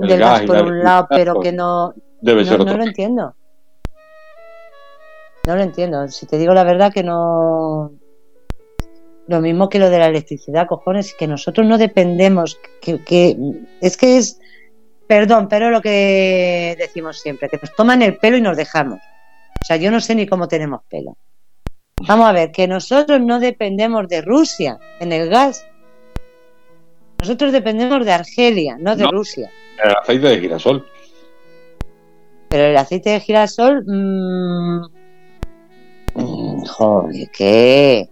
El 0.00 0.08
del 0.08 0.18
gas 0.20 0.42
por 0.42 0.56
la 0.56 0.62
un 0.64 0.82
lado, 0.82 1.06
pero 1.08 1.34
pues, 1.34 1.48
que 1.48 1.52
no. 1.56 1.94
Debe 2.20 2.42
No, 2.42 2.48
ser 2.48 2.58
no 2.58 2.64
otro. 2.64 2.76
lo 2.78 2.82
entiendo. 2.84 3.34
No 5.46 5.56
lo 5.56 5.62
entiendo. 5.62 6.08
Si 6.08 6.26
te 6.26 6.36
digo 6.36 6.52
la 6.52 6.64
verdad 6.64 6.92
que 6.92 7.02
no. 7.04 7.92
Lo 9.28 9.40
mismo 9.40 9.68
que 9.68 9.78
lo 9.78 9.90
de 9.90 9.98
la 9.98 10.06
electricidad, 10.06 10.66
cojones, 10.66 11.14
que 11.14 11.26
nosotros 11.26 11.66
no 11.66 11.76
dependemos, 11.78 12.58
que, 12.80 13.04
que 13.04 13.36
es 13.80 13.96
que 13.98 14.16
es, 14.16 14.40
perdón, 15.06 15.48
pero 15.48 15.70
lo 15.70 15.82
que 15.82 16.74
decimos 16.78 17.20
siempre, 17.20 17.50
que 17.50 17.58
nos 17.58 17.74
toman 17.76 18.00
el 18.00 18.16
pelo 18.16 18.38
y 18.38 18.40
nos 18.40 18.56
dejamos. 18.56 19.00
O 19.62 19.64
sea, 19.66 19.76
yo 19.76 19.90
no 19.90 20.00
sé 20.00 20.14
ni 20.14 20.26
cómo 20.26 20.48
tenemos 20.48 20.80
pelo. 20.88 21.16
Vamos 22.06 22.26
a 22.26 22.32
ver, 22.32 22.52
que 22.52 22.66
nosotros 22.66 23.20
no 23.20 23.38
dependemos 23.38 24.08
de 24.08 24.22
Rusia 24.22 24.78
en 24.98 25.12
el 25.12 25.28
gas. 25.28 25.66
Nosotros 27.20 27.52
dependemos 27.52 28.06
de 28.06 28.12
Argelia, 28.12 28.78
no 28.80 28.96
de 28.96 29.02
No. 29.02 29.10
Rusia. 29.10 29.50
El 29.82 29.90
aceite 29.90 30.28
de 30.28 30.40
girasol. 30.40 30.86
Pero 32.48 32.64
el 32.64 32.76
aceite 32.76 33.10
de 33.10 33.20
girasol. 33.20 33.84
mmm, 33.86 34.86
mm, 36.14 36.64
joder, 36.64 37.28
¿qué? 37.30 38.08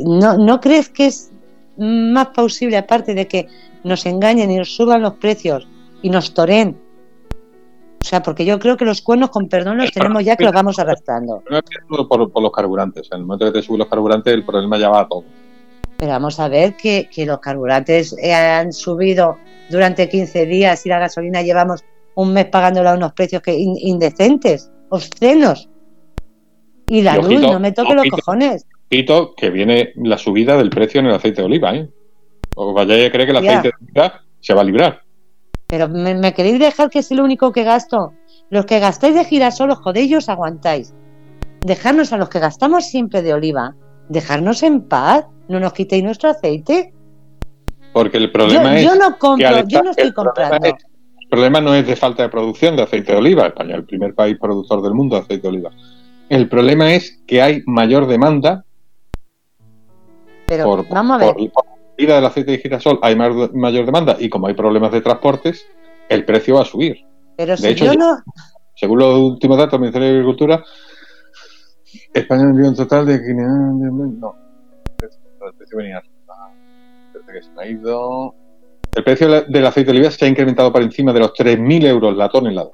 ¿No, 0.00 0.36
¿No 0.38 0.60
crees 0.60 0.88
que 0.88 1.06
es 1.06 1.30
más 1.76 2.28
plausible, 2.28 2.76
aparte 2.76 3.14
de 3.14 3.26
que 3.28 3.48
nos 3.84 4.06
engañen 4.06 4.50
y 4.50 4.56
nos 4.56 4.74
suban 4.74 5.02
los 5.02 5.14
precios 5.14 5.66
y 6.02 6.10
nos 6.10 6.34
toren? 6.34 6.80
O 8.00 8.06
sea, 8.06 8.22
porque 8.22 8.44
yo 8.44 8.58
creo 8.58 8.76
que 8.76 8.84
los 8.84 9.00
cuernos, 9.00 9.30
con 9.30 9.48
perdón, 9.48 9.78
los 9.78 9.90
tenemos 9.90 10.22
ya 10.24 10.36
que 10.36 10.44
los 10.44 10.52
vamos 10.52 10.78
arrastrando. 10.78 11.42
No 11.48 11.58
es 11.58 11.64
por, 11.88 12.30
por 12.30 12.42
los 12.42 12.52
carburantes. 12.52 13.08
En 13.12 13.20
el 13.20 13.24
momento 13.24 13.46
que 13.46 13.52
te 13.52 13.62
suben 13.62 13.78
los 13.78 13.88
carburantes, 13.88 14.34
el 14.34 14.44
problema 14.44 14.76
ya 14.78 14.90
va 14.90 15.00
a 15.00 15.08
todo. 15.08 15.24
Pero 15.96 16.10
vamos 16.12 16.38
a 16.38 16.48
ver 16.48 16.76
que, 16.76 17.08
que 17.10 17.24
los 17.24 17.38
carburantes 17.38 18.14
eh, 18.20 18.34
han 18.34 18.72
subido 18.72 19.38
durante 19.70 20.08
15 20.08 20.44
días 20.44 20.84
y 20.84 20.88
la 20.90 20.98
gasolina 20.98 21.40
llevamos 21.40 21.82
un 22.16 22.32
mes 22.32 22.44
pagándola 22.46 22.92
a 22.92 22.96
unos 22.96 23.12
precios 23.14 23.40
que 23.40 23.54
in- 23.54 23.78
indecentes, 23.78 24.70
obscenos. 24.90 25.70
Y 26.88 27.00
la 27.00 27.14
Y 27.14 27.22
luz, 27.22 27.26
ojito, 27.26 27.52
no 27.52 27.60
me 27.60 27.72
toque 27.72 27.94
los 27.94 28.04
cojones. 28.10 28.66
Que 29.36 29.50
viene 29.50 29.92
la 29.96 30.16
subida 30.18 30.56
del 30.56 30.70
precio 30.70 31.00
en 31.00 31.06
el 31.06 31.14
aceite 31.14 31.40
de 31.42 31.46
oliva, 31.46 31.74
¿eh? 31.74 31.88
O 32.54 32.72
vaya 32.72 32.94
a 33.06 33.10
creer 33.10 33.26
que 33.26 33.36
el 33.36 33.42
Ya. 33.42 33.58
aceite 33.58 33.68
de 33.80 33.86
oliva 34.00 34.20
se 34.40 34.54
va 34.54 34.60
a 34.60 34.64
librar. 34.64 35.02
Pero 35.66 35.88
me, 35.88 36.14
me 36.14 36.32
queréis 36.32 36.58
dejar 36.60 36.90
que 36.90 37.00
es 37.00 37.10
el 37.10 37.20
único 37.20 37.50
que 37.52 37.64
gasto. 37.64 38.12
Los 38.50 38.66
que 38.66 38.78
gastáis 38.78 39.14
de 39.14 39.24
girasol, 39.24 39.70
os 39.70 39.78
jodéis 39.78 40.10
y 40.10 40.14
os 40.16 40.28
aguantáis. 40.28 40.94
Dejarnos 41.62 42.12
a 42.12 42.18
los 42.18 42.28
que 42.28 42.38
gastamos 42.38 42.84
siempre 42.86 43.22
de 43.22 43.34
oliva, 43.34 43.74
dejarnos 44.08 44.62
en 44.62 44.82
paz, 44.82 45.24
no 45.48 45.58
nos 45.58 45.72
quitéis 45.72 46.04
nuestro 46.04 46.30
aceite. 46.30 46.92
Porque 47.92 48.18
el 48.18 48.26
Yo, 48.26 48.32
problema 48.32 48.76
es. 48.78 48.84
yo 48.84 48.94
no 48.94 49.18
compro, 49.18 49.66
yo 49.66 49.82
no 49.82 49.90
estoy 49.90 50.06
el 50.08 50.14
problema 50.14 50.50
comprando. 50.50 50.66
es- 50.68 50.84
El 51.22 51.28
problema 51.30 51.60
no 51.60 51.74
es 51.74 51.86
de 51.86 51.96
falta 51.96 52.22
de 52.22 52.28
producción 52.28 52.76
de 52.76 52.82
aceite 52.82 53.10
de 53.12 53.18
oliva. 53.18 53.46
España 53.46 53.70
es 53.70 53.76
el 53.78 53.84
primer 53.86 54.14
país 54.14 54.36
productor 54.40 54.82
del 54.82 54.94
mundo 54.94 55.16
de 55.16 55.22
aceite 55.22 55.42
de 55.42 55.48
oliva. 55.48 55.70
El 56.28 56.48
problema 56.48 56.92
es 56.94 57.20
que 57.26 57.42
hay 57.42 57.62
mayor 57.66 58.06
demanda 58.06 58.64
Pero 60.46 60.64
por, 60.64 60.88
vamos 60.88 61.16
a 61.22 61.26
ver, 61.26 61.34
por- 61.34 61.50
por 61.52 61.66
la 61.66 61.72
vida 61.96 62.14
del 62.16 62.24
aceite 62.26 62.50
de 62.52 62.58
girasol. 62.58 62.98
Hay 63.02 63.16
mayor 63.16 63.86
demanda 63.86 64.16
y 64.18 64.28
como 64.28 64.46
hay 64.46 64.54
problemas 64.54 64.92
de 64.92 65.00
transportes, 65.00 65.66
el 66.08 66.24
precio 66.24 66.56
va 66.56 66.62
a 66.62 66.64
subir. 66.66 67.04
pero 67.36 67.56
si 67.56 67.68
hecho, 67.68 67.86
yo 67.86 67.94
no, 67.94 68.18
Según 68.74 68.98
los 68.98 69.16
últimos 69.18 69.56
datos 69.56 69.72
del 69.72 69.80
Ministerio 69.80 70.08
de 70.08 70.14
Agricultura, 70.14 70.64
España 72.12 72.46
vendió 72.46 72.68
un 72.68 72.76
total 72.76 73.06
de 73.06 73.20
500... 73.20 74.20
No, 74.20 74.34
el 75.46 75.54
precio 75.54 75.76
venía 75.78 76.02
que 77.32 77.42
se 77.42 77.50
me 77.50 77.62
ha 77.62 77.66
ido. 77.66 78.34
El 78.94 79.02
precio 79.02 79.28
de 79.28 79.42
del 79.48 79.66
aceite 79.66 79.90
de 79.90 79.98
oliva 79.98 80.10
se 80.12 80.24
ha 80.24 80.28
incrementado 80.28 80.72
por 80.72 80.82
encima 80.82 81.12
de 81.12 81.18
los 81.20 81.32
3.000 81.32 81.84
euros 81.86 82.16
la 82.16 82.28
tonelada. 82.28 82.70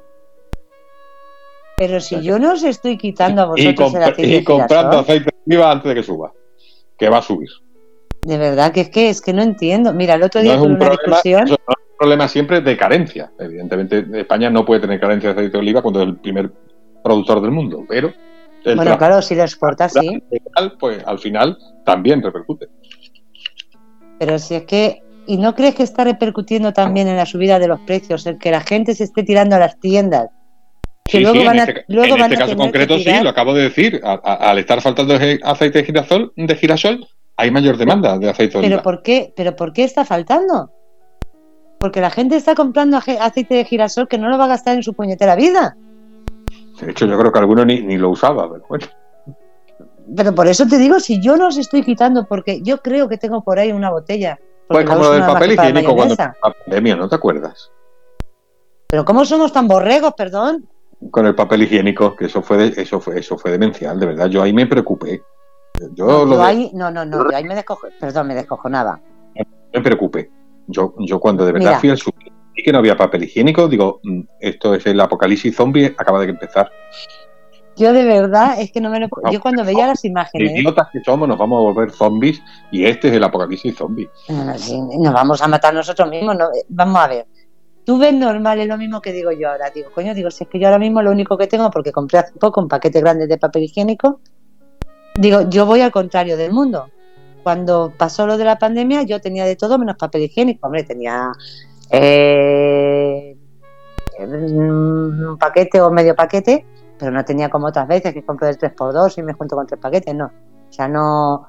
pero 1.78 1.98
si 2.00 2.20
yo 2.20 2.38
no 2.38 2.52
os 2.52 2.62
estoy 2.62 2.98
quitando 2.98 3.40
a 3.42 3.44
Y, 3.58 3.64
vosotros 3.72 3.94
el 3.94 4.02
aceite 4.02 4.26
y 4.26 4.32
de 4.32 4.44
comprando 4.44 4.90
girasol, 4.90 5.00
aceite 5.04 5.24
de 5.24 5.54
oliva 5.54 5.70
antes 5.72 5.88
de 5.88 5.94
que 5.94 6.02
suba. 6.02 6.32
Que 7.00 7.08
va 7.08 7.18
a 7.18 7.22
subir. 7.22 7.48
De 8.22 8.36
verdad 8.36 8.72
que 8.72 8.82
es 8.82 8.90
que 8.90 9.08
es 9.08 9.22
que 9.22 9.32
no 9.32 9.42
entiendo. 9.42 9.94
Mira, 9.94 10.14
el 10.14 10.22
otro 10.22 10.42
día 10.42 10.56
no 10.56 10.58
es 10.58 10.62
tuve 10.62 10.68
un 10.74 10.76
una 10.76 10.86
problema, 10.90 11.16
discusión. 11.16 11.44
eso 11.48 11.56
no 11.66 11.72
es 11.72 11.90
un 11.90 11.96
problema 11.98 12.28
siempre 12.28 12.60
de 12.60 12.76
carencia. 12.76 13.32
Evidentemente, 13.38 14.04
España 14.14 14.50
no 14.50 14.64
puede 14.66 14.82
tener 14.82 15.00
carencia 15.00 15.30
de 15.30 15.32
aceite 15.34 15.52
de 15.52 15.58
oliva 15.58 15.80
cuando 15.82 16.02
es 16.02 16.08
el 16.08 16.16
primer 16.18 16.52
productor 17.02 17.40
del 17.40 17.50
mundo, 17.50 17.84
pero 17.88 18.12
Bueno, 18.76 18.98
claro, 18.98 19.22
si 19.22 19.34
lo 19.34 19.42
exportas, 19.42 19.94
sí. 19.94 20.22
pues 20.78 21.02
al 21.06 21.18
final 21.18 21.56
también 21.86 22.22
repercute. 22.22 22.68
Pero 24.18 24.38
si 24.38 24.54
es 24.54 24.64
que. 24.64 25.02
¿Y 25.26 25.36
no 25.36 25.54
crees 25.54 25.74
que 25.76 25.82
está 25.84 26.02
repercutiendo 26.04 26.72
también 26.72 27.06
en 27.06 27.16
la 27.16 27.24
subida 27.24 27.58
de 27.58 27.68
los 27.68 27.78
precios? 27.80 28.26
El 28.26 28.36
que 28.38 28.50
la 28.50 28.60
gente 28.60 28.94
se 28.94 29.04
esté 29.04 29.22
tirando 29.22 29.54
a 29.54 29.60
las 29.60 29.78
tiendas. 29.78 30.28
Que 31.04 31.18
Sí, 31.18 31.22
luego 31.22 31.40
sí, 31.40 31.46
van 31.46 31.56
en 31.56 31.60
a- 31.60 31.64
este, 31.64 31.84
luego 31.88 32.14
en 32.14 32.20
van 32.20 32.32
este 32.32 32.42
a 32.42 32.46
caso 32.46 32.56
concreto 32.56 32.98
sí, 32.98 33.10
lo 33.22 33.28
acabo 33.30 33.54
de 33.54 33.62
decir. 33.64 34.00
A- 34.04 34.20
a- 34.22 34.50
al 34.50 34.58
estar 34.58 34.80
faltando 34.80 35.14
aceite 35.42 35.78
de 35.78 35.84
girasol, 35.84 36.32
de 36.36 36.54
girasol, 36.54 37.06
hay 37.36 37.50
mayor 37.50 37.76
demanda 37.76 38.18
de 38.18 38.28
aceite 38.30 38.58
de 38.58 38.62
¿Pero 38.62 38.66
oliva. 38.76 38.82
por 38.82 39.02
qué? 39.02 39.32
¿Pero 39.36 39.56
por 39.56 39.72
qué 39.72 39.84
está 39.84 40.04
faltando? 40.04 40.70
Porque 41.78 42.00
la 42.00 42.10
gente 42.10 42.36
está 42.36 42.54
comprando 42.54 42.98
aceite 42.98 43.54
de 43.54 43.64
girasol 43.64 44.06
que 44.06 44.18
no 44.18 44.28
lo 44.28 44.38
va 44.38 44.44
a 44.44 44.48
gastar 44.48 44.76
en 44.76 44.82
su 44.82 44.94
puñetera 44.94 45.34
vida. 45.34 45.76
De 46.80 46.90
hecho, 46.92 47.06
yo 47.06 47.18
creo 47.18 47.32
que 47.32 47.38
alguno 47.38 47.64
ni, 47.64 47.80
ni 47.80 47.96
lo 47.98 48.10
usaba, 48.10 48.50
pero 48.50 48.64
bueno. 48.68 48.86
Pero 50.16 50.34
por 50.34 50.46
eso 50.46 50.66
te 50.66 50.78
digo, 50.78 50.98
si 51.00 51.20
yo 51.22 51.36
no 51.36 51.48
os 51.48 51.56
estoy 51.58 51.82
quitando, 51.82 52.26
porque 52.26 52.60
yo 52.62 52.78
creo 52.78 53.08
que 53.08 53.16
tengo 53.16 53.42
por 53.42 53.58
ahí 53.58 53.72
una 53.72 53.90
botella. 53.90 54.38
Pues 54.68 54.84
como 54.86 55.02
lo 55.02 55.12
del 55.12 55.22
papel 55.24 55.52
higiénico 55.52 55.94
cuando 55.96 56.14
la 56.14 56.34
pandemia, 56.40 56.96
¿no 56.96 57.08
te 57.08 57.16
acuerdas? 57.16 57.70
Pero 58.88 59.04
¿cómo 59.04 59.24
somos 59.24 59.52
tan 59.52 59.66
borregos, 59.68 60.14
perdón? 60.16 60.68
Con 61.10 61.26
el 61.26 61.34
papel 61.34 61.62
higiénico, 61.62 62.14
que 62.14 62.26
eso 62.26 62.42
fue 62.42 62.56
de- 62.58 62.82
eso 62.82 63.00
fue 63.00 63.18
eso 63.18 63.38
fue 63.38 63.50
demencial, 63.52 63.98
de 63.98 64.06
verdad. 64.06 64.26
Yo 64.28 64.42
ahí 64.42 64.52
me 64.52 64.66
preocupé. 64.66 65.22
Yo 65.94 66.04
No, 66.06 66.24
lo 66.26 66.32
yo 66.32 66.38
de- 66.38 66.44
ahí, 66.44 66.70
no, 66.74 66.90
no, 66.90 67.04
no, 67.06 67.30
yo 67.30 67.36
ahí 67.36 67.44
me 67.44 67.54
descojo, 67.54 67.86
perdón, 67.98 68.26
me 68.28 68.34
descojonaba. 68.34 69.00
me 69.72 69.80
preocupé. 69.80 70.30
Yo, 70.66 70.94
yo 70.98 71.18
cuando 71.20 71.46
de 71.46 71.52
verdad 71.52 71.68
Mira. 71.68 71.80
fui 71.80 71.90
al 71.90 71.96
super 71.98 72.26
y 72.54 72.62
que 72.62 72.72
no 72.72 72.78
había 72.78 72.96
papel 72.96 73.24
higiénico, 73.24 73.66
digo, 73.68 74.00
mm, 74.02 74.20
esto 74.40 74.74
es 74.74 74.84
el 74.86 75.00
apocalipsis 75.00 75.54
zombie, 75.56 75.86
acaba 75.96 76.20
de 76.20 76.30
empezar. 76.30 76.70
Yo 77.76 77.92
de 77.94 78.04
verdad, 78.04 78.60
es 78.60 78.72
que 78.72 78.80
no 78.80 78.90
me 78.90 79.00
lo... 79.00 79.08
Yo 79.30 79.40
cuando 79.40 79.64
veía 79.64 79.86
las 79.86 80.04
imágenes, 80.04 80.50
Idiotas 80.52 80.88
que 80.92 81.00
somos, 81.02 81.26
nos 81.28 81.38
vamos 81.38 81.58
a 81.58 81.62
volver 81.62 81.90
zombies 81.92 82.42
y 82.70 82.84
este 82.84 83.08
es 83.08 83.14
el 83.14 83.24
apocalipsis 83.24 83.74
zombie. 83.76 84.10
no, 84.28 84.44
no, 84.44 84.98
nos 85.04 85.14
vamos 85.14 85.40
a 85.40 85.48
matar 85.48 85.72
nosotros 85.72 86.10
mismos, 86.10 86.36
no, 86.36 86.48
vamos 86.68 86.98
a 87.00 87.06
ver. 87.08 87.26
Tú 87.84 87.98
ves 87.98 88.14
normal, 88.14 88.60
es 88.60 88.68
lo 88.68 88.76
mismo 88.76 89.00
que 89.00 89.12
digo 89.12 89.32
yo 89.32 89.50
ahora. 89.50 89.70
Digo, 89.70 89.90
coño, 89.94 90.14
digo, 90.14 90.30
si 90.30 90.44
es 90.44 90.50
que 90.50 90.58
yo 90.58 90.66
ahora 90.66 90.78
mismo 90.78 91.02
lo 91.02 91.10
único 91.10 91.36
que 91.38 91.46
tengo, 91.46 91.70
porque 91.70 91.92
compré 91.92 92.18
hace 92.18 92.38
poco 92.38 92.60
un 92.60 92.68
paquete 92.68 93.00
grande 93.00 93.26
de 93.26 93.38
papel 93.38 93.64
higiénico, 93.64 94.20
digo, 95.16 95.42
yo 95.48 95.66
voy 95.66 95.80
al 95.80 95.90
contrario 95.90 96.36
del 96.36 96.52
mundo. 96.52 96.88
Cuando 97.42 97.92
pasó 97.96 98.26
lo 98.26 98.36
de 98.36 98.44
la 98.44 98.58
pandemia, 98.58 99.02
yo 99.02 99.20
tenía 99.20 99.44
de 99.44 99.56
todo 99.56 99.78
menos 99.78 99.96
papel 99.96 100.22
higiénico. 100.22 100.66
Hombre, 100.66 100.84
tenía 100.84 101.32
eh, 101.90 103.36
un 104.18 105.36
paquete 105.38 105.80
o 105.80 105.90
medio 105.90 106.14
paquete, 106.14 106.66
pero 106.98 107.10
no 107.10 107.24
tenía 107.24 107.48
como 107.48 107.68
otras 107.68 107.88
veces 107.88 108.12
que 108.12 108.24
compro 108.24 108.46
del 108.46 108.58
3x2 108.58 109.18
y 109.18 109.22
me 109.22 109.32
junto 109.32 109.56
con 109.56 109.66
tres 109.66 109.80
paquetes, 109.80 110.14
no. 110.14 110.26
O 110.26 110.72
sea, 110.72 110.86
no. 110.86 111.46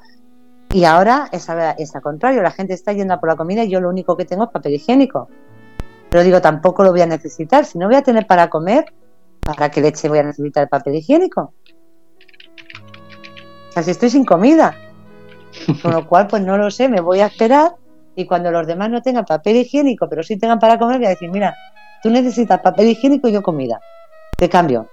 Y 0.74 0.86
ahora 0.86 1.28
es, 1.32 1.50
es 1.78 1.96
al 1.96 2.02
contrario, 2.02 2.42
la 2.42 2.52
gente 2.52 2.74
está 2.74 2.94
yendo 2.94 3.20
por 3.20 3.28
la 3.28 3.36
comida 3.36 3.64
y 3.64 3.70
yo 3.70 3.82
lo 3.82 3.90
único 3.90 4.16
que 4.16 4.24
tengo 4.24 4.46
es 4.46 4.50
papel 4.50 4.76
higiénico. 4.76 5.28
Pero 6.12 6.26
digo, 6.26 6.42
tampoco 6.42 6.84
lo 6.84 6.92
voy 6.92 7.00
a 7.00 7.06
necesitar. 7.06 7.66
Si 7.66 7.78
no 7.78 7.88
voy 7.88 7.96
a 7.96 8.02
tener 8.02 8.28
para 8.28 8.50
comer, 8.50 8.84
¿para 9.40 9.72
qué 9.72 9.80
leche 9.80 10.10
voy 10.10 10.20
a 10.20 10.24
necesitar 10.24 10.64
el 10.64 10.70
papel 10.70 10.96
higiénico? 10.96 11.54
O 13.70 13.72
sea, 13.72 13.82
si 13.82 13.92
estoy 13.92 14.10
sin 14.10 14.26
comida. 14.26 14.76
Con 15.82 15.94
lo 15.94 16.06
cual, 16.06 16.28
pues 16.28 16.44
no 16.44 16.58
lo 16.58 16.70
sé, 16.70 16.90
me 16.90 17.00
voy 17.00 17.22
a 17.22 17.28
esperar 17.28 17.76
y 18.14 18.26
cuando 18.26 18.52
los 18.52 18.68
demás 18.68 18.90
no 18.90 19.02
tengan 19.02 19.24
papel 19.24 19.56
higiénico, 19.56 20.10
pero 20.10 20.22
sí 20.22 20.38
tengan 20.38 20.60
para 20.60 20.78
comer, 20.78 20.98
voy 20.98 21.06
a 21.06 21.12
decir, 21.12 21.32
mira, 21.32 21.56
tú 22.04 22.10
necesitas 22.10 22.60
papel 22.60 22.90
higiénico 22.90 23.30
y 23.30 23.32
yo 23.32 23.42
comida. 23.42 23.80
Te 24.38 24.50
cambio. 24.50 24.90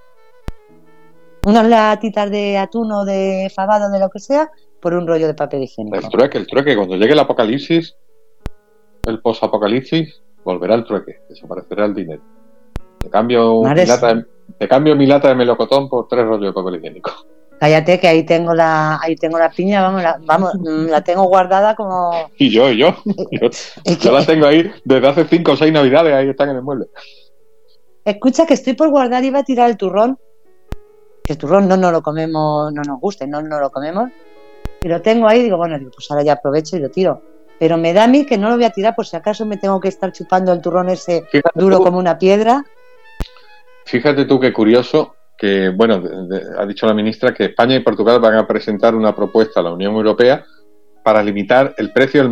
Unas 1.44 1.66
latitas 1.66 2.30
de 2.30 2.58
atún 2.58 2.92
o 2.92 3.04
de 3.04 3.50
fabado, 3.52 3.90
de 3.90 3.98
lo 3.98 4.08
que 4.08 4.20
sea, 4.20 4.52
por 4.80 4.94
un 4.94 5.04
rollo 5.08 5.26
de 5.26 5.34
papel 5.34 5.64
higiénico. 5.64 5.96
El 5.96 6.08
trueque, 6.10 6.38
el 6.38 6.46
trueque, 6.46 6.76
cuando 6.76 6.94
llegue 6.94 7.14
el 7.14 7.18
apocalipsis, 7.18 7.96
el 9.04 9.20
posapocalipsis, 9.20 10.22
volverá 10.52 10.74
el 10.76 10.84
trueque, 10.84 11.18
desaparecerá 11.28 11.84
el 11.84 11.94
dinero. 11.94 12.22
Te 12.98 13.10
cambio, 13.10 13.60
mi 13.62 13.68
lata, 13.86 14.14
de- 14.14 14.24
te 14.58 14.66
cambio 14.68 14.96
mi 14.96 15.06
lata 15.06 15.28
de 15.28 15.34
melocotón 15.34 15.88
por 15.90 16.08
tres 16.08 16.24
rollos 16.24 16.46
de 16.46 16.52
papel 16.52 16.76
higiénico. 16.76 17.10
Cállate 17.60 17.98
que 18.00 18.08
ahí 18.08 18.24
tengo 18.24 18.54
la, 18.54 18.98
ahí 19.02 19.14
tengo 19.16 19.38
la 19.38 19.50
piña, 19.50 19.82
vamos, 19.82 20.02
la, 20.02 20.18
vamos, 20.24 20.54
mm, 20.54 20.86
la 20.88 21.02
tengo 21.02 21.24
guardada 21.24 21.74
como. 21.76 22.30
Y 22.38 22.50
yo, 22.50 22.70
y 22.70 22.78
yo, 22.78 22.94
yo, 23.30 23.48
Es 23.48 23.74
que- 23.84 23.96
yo 23.96 24.12
la 24.12 24.24
tengo 24.24 24.46
ahí 24.46 24.70
desde 24.84 25.06
hace 25.08 25.24
cinco 25.26 25.52
o 25.52 25.56
seis 25.56 25.72
navidades, 25.72 26.14
ahí 26.14 26.28
están 26.30 26.48
en 26.50 26.56
el 26.56 26.62
mueble. 26.62 26.86
escucha 28.04 28.46
que 28.46 28.54
estoy 28.54 28.72
por 28.72 28.88
guardar 28.90 29.22
y 29.22 29.26
iba 29.26 29.40
a 29.40 29.44
tirar 29.44 29.68
el 29.68 29.76
turrón. 29.76 30.18
El 31.26 31.36
turrón 31.36 31.68
no 31.68 31.76
nos 31.76 31.92
lo 31.92 32.00
comemos, 32.02 32.72
no 32.72 32.80
nos 32.82 32.98
gusta, 33.00 33.26
no 33.26 33.42
nos 33.42 33.60
lo 33.60 33.70
comemos. 33.70 34.10
Y 34.82 34.88
lo 34.88 35.02
tengo 35.02 35.28
ahí, 35.28 35.42
digo, 35.42 35.58
bueno, 35.58 35.78
digo, 35.78 35.90
pues 35.94 36.10
ahora 36.10 36.22
ya 36.22 36.32
aprovecho 36.34 36.76
y 36.76 36.80
lo 36.80 36.88
tiro. 36.88 37.20
Pero 37.58 37.76
me 37.76 37.92
da 37.92 38.04
a 38.04 38.08
mí 38.08 38.24
que 38.24 38.38
no 38.38 38.48
lo 38.50 38.56
voy 38.56 38.64
a 38.64 38.70
tirar 38.70 38.94
por 38.94 39.06
si 39.06 39.16
acaso 39.16 39.44
me 39.44 39.56
tengo 39.56 39.80
que 39.80 39.88
estar 39.88 40.12
chupando 40.12 40.52
el 40.52 40.60
turrón 40.60 40.88
ese 40.88 41.24
Fíjate 41.30 41.58
duro 41.58 41.78
tú, 41.78 41.84
como 41.84 41.98
una 41.98 42.18
piedra. 42.18 42.64
fíjate 43.84 44.24
tú 44.26 44.38
qué 44.38 44.52
curioso 44.52 45.14
que, 45.36 45.70
bueno, 45.70 46.00
de- 46.00 46.26
de- 46.38 46.58
ha 46.58 46.66
dicho 46.66 46.86
la 46.86 46.94
ministra 46.94 47.32
que 47.32 47.46
España 47.46 47.76
y 47.76 47.80
Portugal 47.80 48.20
van 48.20 48.34
a 48.34 48.46
presentar 48.46 48.94
una 48.94 49.14
propuesta 49.14 49.60
a 49.60 49.62
la 49.62 49.72
Unión 49.72 49.94
Europea 49.94 50.44
para 51.02 51.22
limitar 51.22 51.74
el 51.78 51.92
precio 51.92 52.20
del 52.22 52.30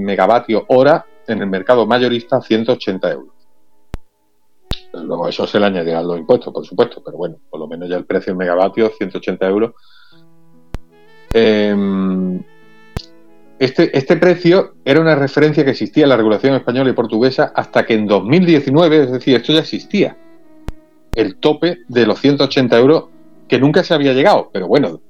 megavatio 0.00 0.64
hora 0.68 1.04
en 1.26 1.40
el 1.40 1.46
mercado 1.48 1.86
mayorista 1.86 2.36
a 2.36 2.40
180 2.42 3.10
euros. 3.10 3.34
Luego 4.92 5.26
eso 5.28 5.46
se 5.46 5.58
le 5.58 5.66
añadirán 5.66 6.06
los 6.06 6.16
impuestos, 6.18 6.52
por 6.52 6.64
supuesto, 6.64 7.02
pero 7.04 7.16
bueno, 7.18 7.36
por 7.50 7.58
lo 7.58 7.66
menos 7.66 7.88
ya 7.88 7.96
el 7.96 8.04
precio 8.06 8.30
del 8.32 8.38
megavatio, 8.38 8.90
180 8.90 9.46
euros. 9.48 9.72
Eh, 11.32 11.74
este, 13.64 13.96
este 13.96 14.16
precio 14.16 14.74
era 14.84 15.00
una 15.00 15.14
referencia 15.14 15.64
que 15.64 15.70
existía 15.70 16.04
en 16.04 16.10
la 16.10 16.16
regulación 16.16 16.54
española 16.54 16.90
y 16.90 16.92
portuguesa 16.92 17.52
hasta 17.54 17.84
que 17.84 17.94
en 17.94 18.06
2019, 18.06 19.04
es 19.04 19.12
decir, 19.12 19.36
esto 19.36 19.52
ya 19.52 19.60
existía, 19.60 20.16
el 21.14 21.36
tope 21.36 21.78
de 21.88 22.06
los 22.06 22.20
180 22.20 22.78
euros 22.78 23.04
que 23.48 23.58
nunca 23.58 23.84
se 23.84 23.94
había 23.94 24.12
llegado, 24.12 24.50
pero 24.52 24.66
bueno, 24.66 25.00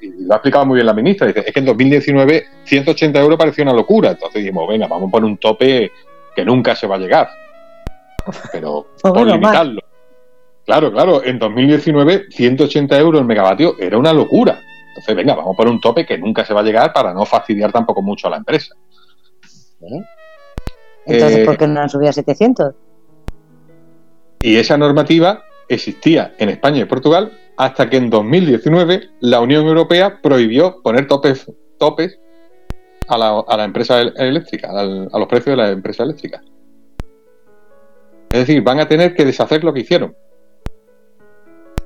y 0.00 0.24
lo 0.24 0.32
ha 0.34 0.36
explicado 0.36 0.66
muy 0.66 0.76
bien 0.76 0.86
la 0.86 0.94
ministra, 0.94 1.26
dice, 1.26 1.44
es 1.46 1.52
que 1.52 1.60
en 1.60 1.66
2019 1.66 2.46
180 2.64 3.20
euros 3.20 3.38
parecía 3.38 3.64
una 3.64 3.72
locura, 3.72 4.10
entonces 4.10 4.42
dijimos, 4.42 4.68
venga, 4.68 4.86
vamos 4.86 5.08
a 5.08 5.12
poner 5.12 5.30
un 5.30 5.38
tope 5.38 5.92
que 6.34 6.44
nunca 6.44 6.74
se 6.74 6.86
va 6.86 6.96
a 6.96 6.98
llegar, 6.98 7.28
pero 8.52 8.86
Pues 9.00 9.02
por 9.02 9.12
bueno, 9.12 9.38
más. 9.38 9.52
limitarlo. 9.52 9.80
Claro, 10.66 10.90
claro, 10.92 11.24
en 11.24 11.38
2019 11.38 12.26
180 12.30 12.98
euros 12.98 13.20
el 13.20 13.26
megavatio 13.26 13.76
era 13.78 13.98
una 13.98 14.12
locura. 14.12 14.60
Entonces, 14.96 15.16
venga, 15.16 15.34
vamos 15.34 15.54
a 15.54 15.56
poner 15.56 15.72
un 15.72 15.80
tope 15.80 16.06
que 16.06 16.16
nunca 16.18 16.44
se 16.44 16.54
va 16.54 16.60
a 16.60 16.62
llegar 16.62 16.92
para 16.92 17.12
no 17.12 17.24
fastidiar 17.26 17.72
tampoco 17.72 18.00
mucho 18.00 18.28
a 18.28 18.30
la 18.30 18.36
empresa. 18.36 18.76
Entonces, 21.06 21.38
Eh, 21.38 21.44
¿por 21.44 21.58
qué 21.58 21.66
no 21.66 21.80
han 21.80 21.88
subido 21.90 22.10
a 22.10 22.12
700? 22.12 22.74
Y 24.40 24.56
esa 24.56 24.76
normativa 24.78 25.42
existía 25.68 26.34
en 26.38 26.50
España 26.50 26.82
y 26.82 26.84
Portugal 26.84 27.32
hasta 27.56 27.90
que 27.90 27.96
en 27.96 28.08
2019 28.08 29.10
la 29.20 29.40
Unión 29.40 29.66
Europea 29.66 30.20
prohibió 30.22 30.80
poner 30.82 31.08
topes, 31.08 31.50
topes 31.78 32.18
a 33.08 33.18
la, 33.18 33.40
a 33.40 33.56
la 33.56 33.64
empresa 33.64 34.00
el- 34.00 34.14
eléctrica, 34.16 34.70
al- 34.70 35.08
a 35.12 35.18
los 35.18 35.26
precios 35.28 35.56
de 35.56 35.62
la 35.62 35.70
empresa 35.70 36.04
eléctrica. 36.04 36.40
Es 38.30 38.40
decir, 38.46 38.62
van 38.62 38.78
a 38.80 38.86
tener 38.88 39.14
que 39.14 39.24
deshacer 39.24 39.64
lo 39.64 39.72
que 39.72 39.80
hicieron. 39.80 40.14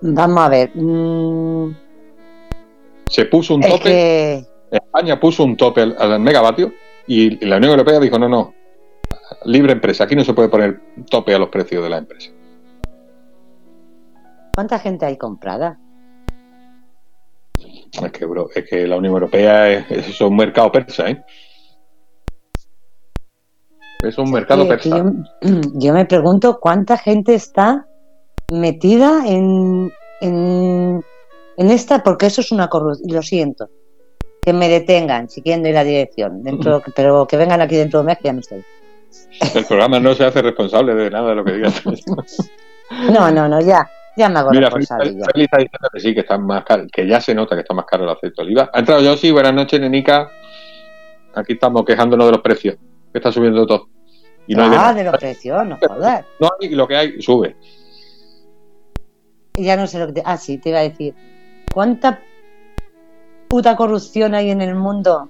Vamos 0.00 0.38
a 0.38 0.48
ver. 0.48 0.70
mm, 0.74 1.74
Se 3.08 3.24
puso 3.26 3.54
un 3.54 3.64
es 3.64 3.70
tope, 3.70 3.84
que. 3.84 4.44
España 4.70 5.18
puso 5.18 5.44
un 5.44 5.56
tope 5.56 5.82
al, 5.82 5.96
al 5.98 6.20
megavatio 6.20 6.72
y 7.06 7.44
la 7.44 7.56
Unión 7.56 7.72
Europea 7.72 7.98
dijo, 8.00 8.18
no, 8.18 8.28
no, 8.28 8.54
libre 9.44 9.72
empresa, 9.72 10.04
aquí 10.04 10.14
no 10.14 10.24
se 10.24 10.34
puede 10.34 10.48
poner 10.48 10.80
tope 11.10 11.34
a 11.34 11.38
los 11.38 11.48
precios 11.48 11.82
de 11.82 11.90
la 11.90 11.98
empresa. 11.98 12.30
¿Cuánta 14.54 14.78
gente 14.78 15.06
hay 15.06 15.16
comprada? 15.16 15.78
Es 17.56 18.12
que, 18.12 18.26
bro, 18.26 18.48
es 18.54 18.68
que 18.68 18.86
la 18.86 18.96
Unión 18.96 19.14
Europea 19.14 19.70
es, 19.70 19.90
es 19.90 20.20
un 20.20 20.36
mercado 20.36 20.70
persa, 20.70 21.10
¿eh? 21.10 21.24
Es 24.02 24.16
un 24.18 24.30
mercado 24.30 24.68
persa. 24.68 24.98
yo, 24.98 25.04
yo 25.74 25.92
me 25.92 26.04
pregunto 26.04 26.60
cuánta 26.60 26.96
gente 26.96 27.34
está 27.34 27.86
metida 28.52 29.26
en, 29.26 29.92
en, 30.20 31.04
en 31.58 31.70
esta, 31.70 32.04
porque 32.04 32.26
eso 32.26 32.40
es 32.40 32.52
una 32.52 32.68
corrupción, 32.68 33.12
lo 33.12 33.20
siento. 33.20 33.68
Que 34.40 34.52
me 34.52 34.68
detengan 34.68 35.28
siguiendo 35.28 35.68
ir 35.68 35.76
a 35.76 35.82
la 35.82 35.88
dirección, 35.88 36.42
dentro, 36.42 36.80
pero 36.94 37.26
que 37.26 37.36
vengan 37.36 37.60
aquí 37.60 37.76
dentro 37.76 37.98
de 37.98 38.02
un 38.02 38.06
mes 38.06 38.18
que 38.18 38.24
ya 38.24 38.32
no 38.32 38.40
estoy. 38.40 38.64
El 39.54 39.64
programa 39.64 39.98
no 39.98 40.14
se 40.14 40.24
hace 40.24 40.40
responsable 40.40 40.94
de 40.94 41.10
nada 41.10 41.30
de 41.30 41.34
lo 41.34 41.44
que 41.44 41.52
digas. 41.52 41.82
No, 43.12 43.30
no, 43.30 43.46
no, 43.46 43.60
ya. 43.60 43.86
Ya 44.16 44.30
me 44.30 44.38
hago 44.38 44.50
Mira, 44.50 44.70
responsable 44.70 45.10
está 45.10 45.58
diciendo 45.58 45.88
que 45.92 46.00
sí, 46.00 46.14
que 46.14 46.20
está 46.20 46.38
más 46.38 46.64
caro, 46.64 46.86
que 46.90 47.06
ya 47.06 47.20
se 47.20 47.34
nota 47.34 47.54
que 47.54 47.60
está 47.60 47.74
más 47.74 47.84
caro 47.84 48.04
el 48.04 48.10
aceite 48.10 48.34
de 48.38 48.42
oliva. 48.44 48.70
Ha 48.72 48.78
entrado 48.78 49.02
yo, 49.02 49.14
sí, 49.14 49.30
buenas 49.30 49.52
noches, 49.52 49.78
nenica. 49.78 50.30
Aquí 51.34 51.52
estamos 51.52 51.84
quejándonos 51.84 52.26
de 52.26 52.32
los 52.32 52.40
precios, 52.40 52.76
que 53.12 53.18
está 53.18 53.30
subiendo 53.30 53.66
todo. 53.66 53.90
Y 54.46 54.54
no 54.54 54.62
hay 54.62 54.70
ah, 54.72 54.94
de 54.94 55.04
los 55.04 55.18
precios, 55.18 55.66
no 55.66 55.76
jodas. 55.86 56.24
No 56.40 56.48
y 56.60 56.70
lo 56.70 56.88
que 56.88 56.96
hay 56.96 57.20
sube. 57.20 57.56
Ya 59.54 59.76
no 59.76 59.86
sé 59.86 59.98
lo 59.98 60.06
que 60.06 60.14
te... 60.14 60.22
Ah, 60.24 60.38
sí, 60.38 60.56
te 60.56 60.70
iba 60.70 60.78
a 60.78 60.82
decir. 60.82 61.14
¿Cuánta 61.78 62.18
puta 63.46 63.76
corrupción 63.76 64.34
hay 64.34 64.50
en 64.50 64.60
el 64.60 64.74
mundo? 64.74 65.28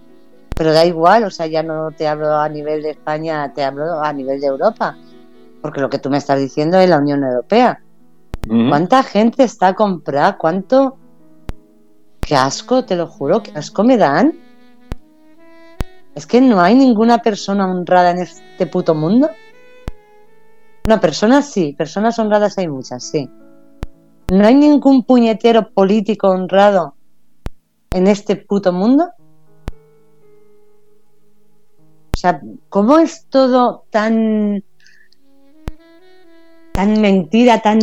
Pero 0.56 0.72
da 0.72 0.86
igual, 0.86 1.24
o 1.24 1.30
sea, 1.30 1.46
ya 1.46 1.62
no 1.62 1.90
te 1.90 2.08
hablo 2.08 2.34
a 2.38 2.48
nivel 2.48 2.82
de 2.82 2.92
España, 2.92 3.52
te 3.52 3.62
hablo 3.62 4.02
a 4.02 4.10
nivel 4.14 4.40
de 4.40 4.46
Europa. 4.46 4.96
Porque 5.60 5.82
lo 5.82 5.90
que 5.90 5.98
tú 5.98 6.08
me 6.08 6.16
estás 6.16 6.40
diciendo 6.40 6.78
es 6.78 6.88
la 6.88 6.96
Unión 6.96 7.22
Europea. 7.22 7.82
¿Cuánta 8.46 9.02
gente 9.02 9.44
está 9.44 9.68
a 9.68 9.74
comprar? 9.74 10.38
¿Cuánto? 10.38 10.96
Qué 12.18 12.34
asco, 12.34 12.82
te 12.82 12.96
lo 12.96 13.08
juro, 13.08 13.42
qué 13.42 13.52
asco 13.54 13.84
me 13.84 13.98
dan. 13.98 14.32
Es 16.14 16.26
que 16.26 16.40
no 16.40 16.62
hay 16.62 16.74
ninguna 16.74 17.18
persona 17.18 17.70
honrada 17.70 18.12
en 18.12 18.20
este 18.20 18.66
puto 18.66 18.94
mundo. 18.94 19.28
No, 20.86 20.98
personas 20.98 21.50
sí, 21.50 21.74
personas 21.76 22.18
honradas 22.18 22.56
hay 22.56 22.68
muchas, 22.68 23.04
sí. 23.04 23.28
No 24.30 24.46
hay 24.46 24.54
ningún 24.54 25.04
puñetero 25.04 25.70
político 25.70 26.28
honrado 26.28 26.94
en 27.90 28.06
este 28.06 28.36
puto 28.36 28.72
mundo. 28.72 29.08
O 32.14 32.18
sea, 32.18 32.40
¿cómo 32.68 32.98
es 32.98 33.26
todo 33.30 33.84
tan 33.90 34.62
tan 36.72 37.00
mentira, 37.00 37.60
tan 37.60 37.80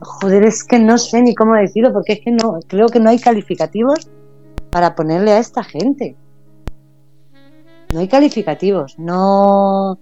joder, 0.00 0.44
es 0.44 0.64
que 0.64 0.78
no 0.78 0.98
sé 0.98 1.22
ni 1.22 1.34
cómo 1.34 1.54
decirlo, 1.54 1.92
porque 1.92 2.14
es 2.14 2.20
que 2.20 2.30
no, 2.30 2.58
creo 2.66 2.88
que 2.88 3.00
no 3.00 3.10
hay 3.10 3.18
calificativos 3.18 4.10
para 4.70 4.94
ponerle 4.94 5.32
a 5.32 5.38
esta 5.38 5.62
gente. 5.62 6.16
No 7.92 8.00
hay 8.00 8.08
calificativos, 8.08 8.98
no. 8.98 9.98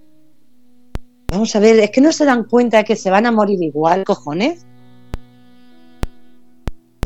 Vamos 1.31 1.55
a 1.55 1.61
ver, 1.61 1.79
es 1.79 1.91
que 1.91 2.01
no 2.01 2.13
se 2.13 2.25
dan 2.25 2.45
cuenta 2.45 2.85
que 2.85 2.97
se 2.97 3.11
van 3.11 3.27
a 3.27 3.33
morir 3.33 3.63
igual, 3.63 4.05
cojones. 4.05 4.67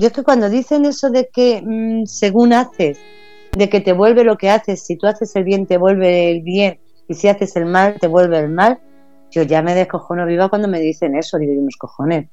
Yo 0.03 0.09
es 0.09 0.13
que 0.15 0.25
cuando 0.25 0.51
dicen 0.51 0.85
eso 0.85 1.11
de 1.11 1.29
que 1.33 1.63
mm, 1.65 2.07
según 2.07 2.53
haces, 2.53 2.99
de 3.57 3.69
que 3.69 3.81
te 3.81 3.93
vuelve 3.93 4.25
lo 4.25 4.37
que 4.37 4.51
haces, 4.51 4.85
si 4.85 4.97
tú 4.97 5.07
haces 5.07 5.37
el 5.37 5.45
bien 5.45 5.65
te 5.65 5.77
vuelve 5.77 6.33
el 6.33 6.43
bien 6.43 6.81
y 7.07 7.15
si 7.15 7.29
haces 7.29 7.55
el 7.55 7.67
mal 7.67 7.95
te 8.01 8.09
vuelve 8.09 8.37
el 8.41 8.49
mal, 8.49 8.81
yo 9.31 9.45
ya 9.45 9.63
me 9.63 9.77
descojono 9.77 10.27
viva 10.27 10.49
cuando 10.49 10.67
me 10.67 10.81
dicen 10.81 11.15
eso, 11.15 11.39
digo 11.39 11.53
yo 11.55 11.61
unos 11.61 11.77
cojones. 11.77 12.29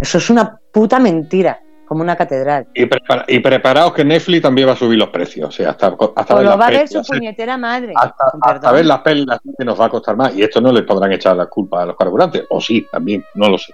Eso 0.00 0.18
es 0.18 0.28
una 0.28 0.58
puta 0.72 0.98
mentira, 0.98 1.60
como 1.86 2.02
una 2.02 2.16
catedral. 2.16 2.66
Y, 2.74 2.86
prepara- 2.86 3.24
y 3.28 3.38
preparaos 3.38 3.92
que 3.94 4.04
Netflix 4.04 4.42
también 4.42 4.66
va 4.66 4.72
a 4.72 4.76
subir 4.76 4.98
los 4.98 5.10
precios. 5.10 5.48
O 5.48 5.52
sea, 5.52 5.70
hasta, 5.70 5.96
hasta 6.16 6.34
O 6.34 6.38
ver 6.38 6.46
lo 6.46 6.58
va 6.58 6.66
a 6.66 6.70
ver 6.70 6.88
su 6.88 7.02
puñetera 7.02 7.56
madre. 7.56 7.92
hasta, 7.94 8.32
hasta 8.42 8.72
ver 8.72 8.84
las 8.84 8.98
pelis 9.02 9.26
que 9.56 9.64
nos 9.64 9.80
va 9.80 9.84
a 9.84 9.90
costar 9.90 10.16
más. 10.16 10.34
Y 10.34 10.42
esto 10.42 10.60
no 10.60 10.72
les 10.72 10.82
podrán 10.82 11.12
echar 11.12 11.36
la 11.36 11.46
culpa 11.46 11.82
a 11.84 11.86
los 11.86 11.96
carburantes. 11.96 12.44
O 12.50 12.60
sí, 12.60 12.84
también, 12.90 13.24
no 13.36 13.48
lo 13.48 13.58
sé. 13.58 13.72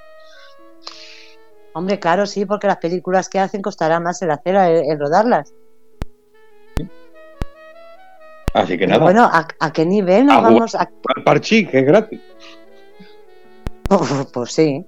Hombre, 1.75 1.99
claro, 1.99 2.27
sí, 2.27 2.45
porque 2.45 2.67
las 2.67 2.77
películas 2.79 3.29
que 3.29 3.39
hacen 3.41 3.63
costará 3.63 3.99
más 4.01 4.21
el 4.23 4.31
hacer, 4.31 4.57
el, 4.57 4.91
el 4.91 4.99
rodarlas. 4.99 5.55
Así 8.55 8.73
que 8.77 8.87
Pero 8.87 8.91
nada, 8.91 9.03
bueno, 9.05 9.23
¿a, 9.25 9.49
a 9.61 9.73
qué 9.73 9.87
nivel 9.87 10.27
nos 10.27 10.37
A 10.37 10.41
vamos 10.43 10.75
a...? 10.75 10.81
al 11.17 11.25
parchí, 11.25 11.67
que 11.67 11.79
es 11.79 11.87
gratis. 11.87 12.21
pues 14.33 14.53
sí. 14.53 14.85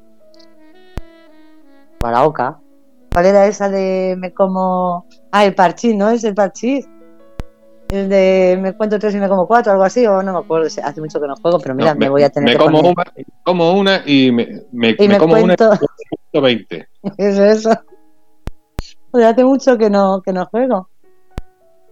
Para 1.98 2.24
oca. 2.24 2.58
¿Cuál 3.12 3.26
era 3.26 3.46
esa 3.46 3.70
de 3.70 4.16
me 4.18 4.34
como... 4.34 5.06
Ah, 5.32 5.46
el 5.46 5.54
parchís, 5.54 5.94
¿no? 5.96 6.10
Es 6.10 6.24
el 6.24 6.34
parchís. 6.34 6.86
El 7.88 8.08
de 8.08 8.58
me 8.60 8.72
cuento 8.74 8.98
tres 8.98 9.14
y 9.14 9.18
me 9.18 9.28
como 9.28 9.46
cuatro, 9.46 9.72
algo 9.72 9.84
así, 9.84 10.06
o 10.06 10.22
no 10.22 10.32
me 10.32 10.38
acuerdo. 10.40 10.66
Hace 10.66 11.00
mucho 11.00 11.20
que 11.20 11.26
no 11.26 11.36
juego, 11.36 11.58
pero 11.60 11.74
mira, 11.74 11.94
No, 11.94 12.00
me, 12.00 12.08
voy 12.10 12.22
a 12.22 12.30
tener 12.30 12.48
me 12.50 12.52
que 12.52 12.58
como 12.58 12.78
poner. 12.82 12.92
una, 12.92 13.04
me 13.16 13.24
como 13.44 13.72
una 13.72 14.02
y 14.04 14.30
me, 14.32 14.62
me, 14.72 14.96
Y 14.98 15.08
me 15.08 15.18
como 15.18 15.34
una 15.34 15.56
cuento... 15.56 15.70
y 15.74 16.23
20. 16.40 16.88
Eso, 17.18 17.44
eso. 17.44 17.70
Pues 19.10 19.24
hace 19.24 19.44
mucho 19.44 19.78
que 19.78 19.90
no, 19.90 20.22
que 20.22 20.32
no 20.32 20.46
juego. 20.46 20.88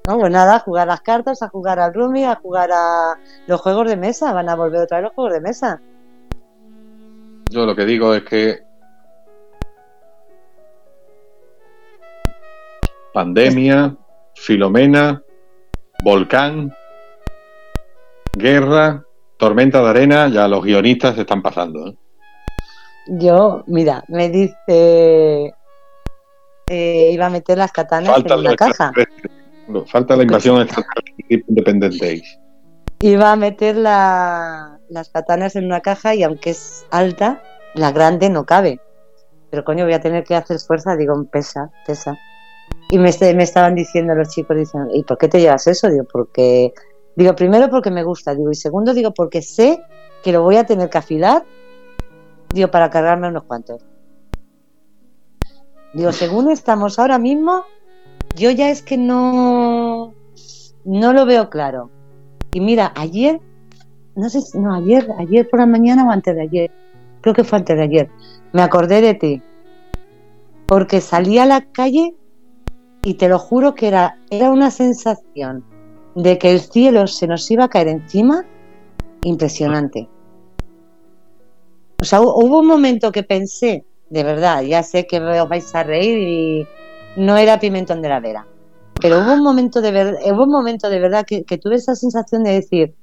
No, 0.09 0.19
pues 0.19 0.33
nada, 0.33 0.57
a 0.57 0.59
jugar 0.59 0.89
las 0.89 1.01
cartas, 1.01 1.43
a 1.43 1.49
jugar 1.49 1.79
al 1.79 1.95
Rumi, 1.95 2.25
a 2.25 2.35
jugar 2.35 2.71
a 2.73 3.17
los 3.47 3.61
juegos 3.61 3.89
de 3.89 3.97
mesa. 3.97 4.33
Van 4.33 4.49
a 4.49 4.57
volver 4.57 4.81
otra 4.81 4.99
vez 4.99 5.05
los 5.05 5.15
juegos 5.15 5.35
de 5.35 5.41
mesa. 5.41 5.81
Yo 7.51 7.65
lo 7.67 7.77
que 7.77 7.85
digo 7.85 8.13
es 8.15 8.25
que 8.25 8.63
pandemia, 13.13 13.97
Filomena, 14.35 15.23
volcán, 16.03 16.75
guerra, 18.33 19.05
tormenta 19.37 19.83
de 19.83 19.89
arena, 19.89 20.29
ya 20.29 20.49
los 20.49 20.65
guionistas 20.65 21.15
se 21.15 21.21
están 21.21 21.43
pasando. 21.43 21.89
¿eh? 21.89 21.97
Yo, 23.07 23.65
mira, 23.67 24.05
me 24.09 24.29
dice. 24.29 25.55
eh, 26.69 27.11
iba 27.13 27.27
a 27.27 27.31
meter 27.31 27.59
las 27.59 27.73
katanas 27.73 28.11
Falta 28.13 28.35
en 28.35 28.41
una 28.41 28.57
caja. 28.57 28.93
no, 29.69 29.85
falta 29.87 30.17
la 30.17 30.23
invasión 30.23 30.61
extraterrestre 30.63 31.45
Independent 31.49 31.95
Days. 32.01 32.39
Iba 33.01 33.33
a 33.33 33.37
meter 33.37 33.77
la- 33.77 34.79
las 34.89 35.09
katanas 35.11 35.57
en 35.57 35.67
una 35.67 35.81
caja 35.81 36.15
y 36.15 36.23
aunque 36.23 36.51
es 36.51 36.87
alta, 36.91 37.43
la 37.75 37.91
grande 37.91 38.31
no 38.31 38.45
cabe. 38.47 38.81
Pero 39.51 39.65
coño, 39.65 39.85
voy 39.85 39.95
a 39.95 40.01
tener 40.01 40.25
que 40.25 40.35
hacer 40.37 40.59
fuerza. 40.61 40.97
Digo, 40.97 41.15
pesa, 41.31 41.71
pesa. 41.87 42.17
Y 42.91 42.99
me, 42.99 43.09
este- 43.09 43.35
me 43.35 43.43
estaban 43.43 43.75
diciendo 43.75 44.15
los 44.15 44.29
chicos, 44.29 44.57
dicen, 44.57 44.89
¿y 44.95 45.03
por 45.03 45.19
qué 45.19 45.29
te 45.29 45.41
llevas 45.41 45.67
eso? 45.67 45.89
Digo, 45.91 46.05
porque. 46.11 46.73
Digo, 47.17 47.35
primero 47.35 47.69
porque 47.69 47.91
me 47.91 48.05
gusta. 48.05 48.35
Digo, 48.35 48.51
y 48.51 48.55
segundo, 48.55 48.95
digo, 48.95 49.13
porque 49.13 49.43
sé 49.43 49.81
que 50.23 50.33
lo 50.33 50.43
voy 50.43 50.57
a 50.57 50.65
tener 50.65 50.89
que 50.89 50.99
afilar. 50.99 51.45
Digo, 52.53 52.71
para 52.71 52.91
cargarme 52.91 53.29
unos 53.29 53.45
cuantos. 53.45 53.83
Digo, 55.95 56.13
según 56.13 56.51
estamos 56.51 56.99
ahora 56.99 57.19
mismo, 57.19 57.65
yo 58.37 58.51
ya 58.51 58.71
es 58.71 58.83
que 58.83 58.97
no. 58.97 60.15
No 60.85 61.13
lo 61.13 61.27
veo 61.27 61.49
claro. 61.51 61.91
Y 62.53 62.61
mira, 62.61 62.93
ayer, 62.97 63.41
no 64.17 64.29
sé 64.29 64.41
si, 64.41 64.59
no, 64.59 64.75
ayer, 64.75 65.09
ayer 65.19 65.49
por 65.49 65.61
la 65.61 65.67
mañana 65.67 66.07
o 66.07 66.11
antes 66.11 66.35
de 66.35 66.43
ayer, 66.43 66.71
creo 67.21 67.35
que 67.35 67.45
fue 67.45 67.59
antes 67.59 67.77
de 67.77 67.85
ayer, 67.85 68.11
me 68.53 68.63
acordé 68.63 69.01
de 69.01 69.15
ti. 69.15 69.43
Porque 70.67 71.01
salí 71.01 71.39
a 71.39 71.47
la 71.47 71.61
calle 71.61 72.15
y 73.05 73.15
te 73.15 73.29
lo 73.29 73.39
juro 73.39 73.75
que 73.75 73.89
era, 73.89 74.19
era 74.31 74.51
una 74.51 74.71
sensación 74.71 75.65
de 76.15 76.39
que 76.39 76.51
el 76.51 76.61
cielo 76.61 77.07
se 77.07 77.27
nos 77.27 77.51
iba 77.51 77.65
a 77.65 77.69
caer 77.69 77.89
encima 77.89 78.45
impresionante. 79.23 80.09
O 82.03 82.05
sea, 82.05 82.21
hu- 82.21 82.35
hubo 82.35 82.59
un 82.59 82.67
momento 82.67 83.13
que 83.13 83.23
pensé, 83.23 83.85
de 84.11 84.25
verdad, 84.25 84.63
ya 84.63 84.83
sé 84.83 85.07
que 85.07 85.21
os 85.21 85.49
vais 85.49 85.73
a 85.73 85.85
reír 85.85 86.19
y 86.19 86.67
no 87.17 87.37
era 87.37 87.61
pimentón 87.61 88.03
de 88.03 88.09
la 88.09 88.19
vera. 88.19 88.45
Pero 89.01 89.21
hubo 89.21 89.33
un 89.35 89.43
momento 89.45 89.81
de 89.81 89.93
verdad, 89.93 90.19
hubo 90.33 90.43
un 90.43 90.51
momento 90.51 90.91
de 90.91 90.99
verdad 90.99 91.25
que, 91.25 91.45
que 91.45 91.59
tuve 91.59 91.77
esa 91.77 91.95
sensación 91.95 92.43
de 92.43 92.55
decir, 92.55 92.97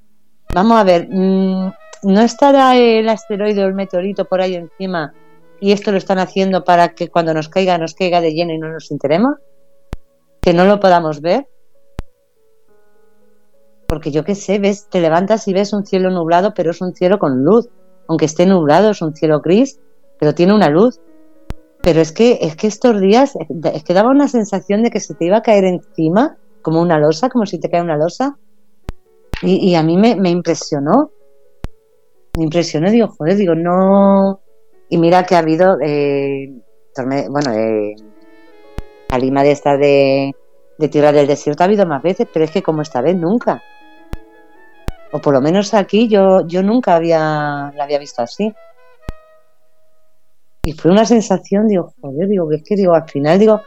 vamos 0.54 0.78
a 0.78 0.84
ver, 0.84 1.08
mm, 1.10 1.72
no 2.04 2.22
estará 2.22 2.76
el 2.76 3.08
asteroide 3.08 3.64
o 3.64 3.68
el 3.68 3.74
meteorito 3.74 4.26
por 4.26 4.42
ahí 4.42 4.56
encima 4.56 5.14
y 5.62 5.72
esto 5.72 5.92
lo 5.94 5.98
están 5.98 6.20
haciendo 6.20 6.66
para 6.66 6.90
que 6.90 7.08
cuando 7.08 7.34
nos 7.34 7.48
caiga 7.48 7.78
nos 7.78 7.94
caiga 7.94 8.20
de 8.20 8.34
lleno 8.34 8.52
y 8.54 8.58
no 8.58 8.68
nos 8.68 8.92
enteremos, 8.92 9.36
que 10.42 10.54
no 10.54 10.66
lo 10.66 10.78
podamos 10.82 11.22
ver. 11.22 11.48
Porque 13.88 14.12
yo 14.12 14.26
qué 14.26 14.36
sé, 14.36 14.60
ves, 14.60 14.90
te 14.90 15.00
levantas 15.00 15.48
y 15.48 15.54
ves 15.54 15.72
un 15.72 15.86
cielo 15.86 16.10
nublado, 16.12 16.54
pero 16.54 16.72
es 16.72 16.82
un 16.82 16.94
cielo 16.94 17.18
con 17.18 17.46
luz. 17.46 17.70
Aunque 18.10 18.26
esté 18.26 18.48
nublado, 18.48 18.90
es 18.90 19.04
un 19.04 19.16
cielo 19.16 19.40
gris, 19.40 19.80
pero 20.20 20.34
tiene 20.34 20.56
una 20.56 20.68
luz. 20.70 21.00
Pero 21.84 22.02
es 22.02 22.12
que, 22.12 22.40
es 22.42 22.56
que 22.56 22.66
estos 22.66 23.00
días, 23.00 23.38
es 23.74 23.84
que 23.84 23.94
daba 23.94 24.10
una 24.10 24.28
sensación 24.28 24.82
de 24.82 24.90
que 24.90 25.00
se 25.00 25.14
te 25.14 25.26
iba 25.26 25.38
a 25.38 25.42
caer 25.44 25.64
encima, 25.64 26.36
como 26.64 26.82
una 26.82 26.98
losa, 26.98 27.30
como 27.30 27.46
si 27.46 27.60
te 27.60 27.70
cae 27.70 27.82
una 27.82 27.98
losa. 27.98 28.38
Y, 29.44 29.76
a 29.76 29.84
mí 29.84 29.96
me, 29.96 30.30
impresionó. 30.30 31.12
Me 32.36 32.44
impresionó, 32.44 32.90
digo, 32.90 33.08
joder, 33.10 33.38
digo, 33.38 33.54
no. 33.54 34.42
Y 34.90 34.98
mira 34.98 35.24
que 35.24 35.36
ha 35.36 35.40
habido, 35.40 35.78
eh, 35.80 36.52
bueno, 37.30 37.54
eh, 37.54 37.96
de 39.18 39.52
esta 39.52 39.78
de, 39.78 40.36
de 40.80 40.90
Tierra 40.90 41.12
del 41.12 41.28
Desierto 41.28 41.62
ha 41.62 41.68
habido 41.68 41.86
más 41.86 42.02
veces, 42.02 42.28
pero 42.34 42.44
es 42.44 42.52
que 42.52 42.64
como 42.64 42.82
esta 42.82 43.02
vez 43.02 43.16
nunca. 43.16 43.62
O 45.12 45.20
por 45.20 45.34
lo 45.34 45.42
menos 45.42 45.74
aquí 45.74 46.08
yo, 46.08 46.46
yo 46.48 46.62
nunca 46.62 46.96
había, 46.96 47.72
la 47.76 47.84
había 47.84 48.00
visto 48.00 48.22
así. 48.22 48.54
Y 50.64 50.74
fue 50.74 50.92
una 50.92 51.06
sensación, 51.06 51.68
digo, 51.68 51.94
joder, 52.02 52.28
digo, 52.28 52.52
es 52.52 52.64
que 52.64 52.76
digo, 52.76 52.94
al 52.94 53.10
final 53.10 53.40
digo, 53.40 53.62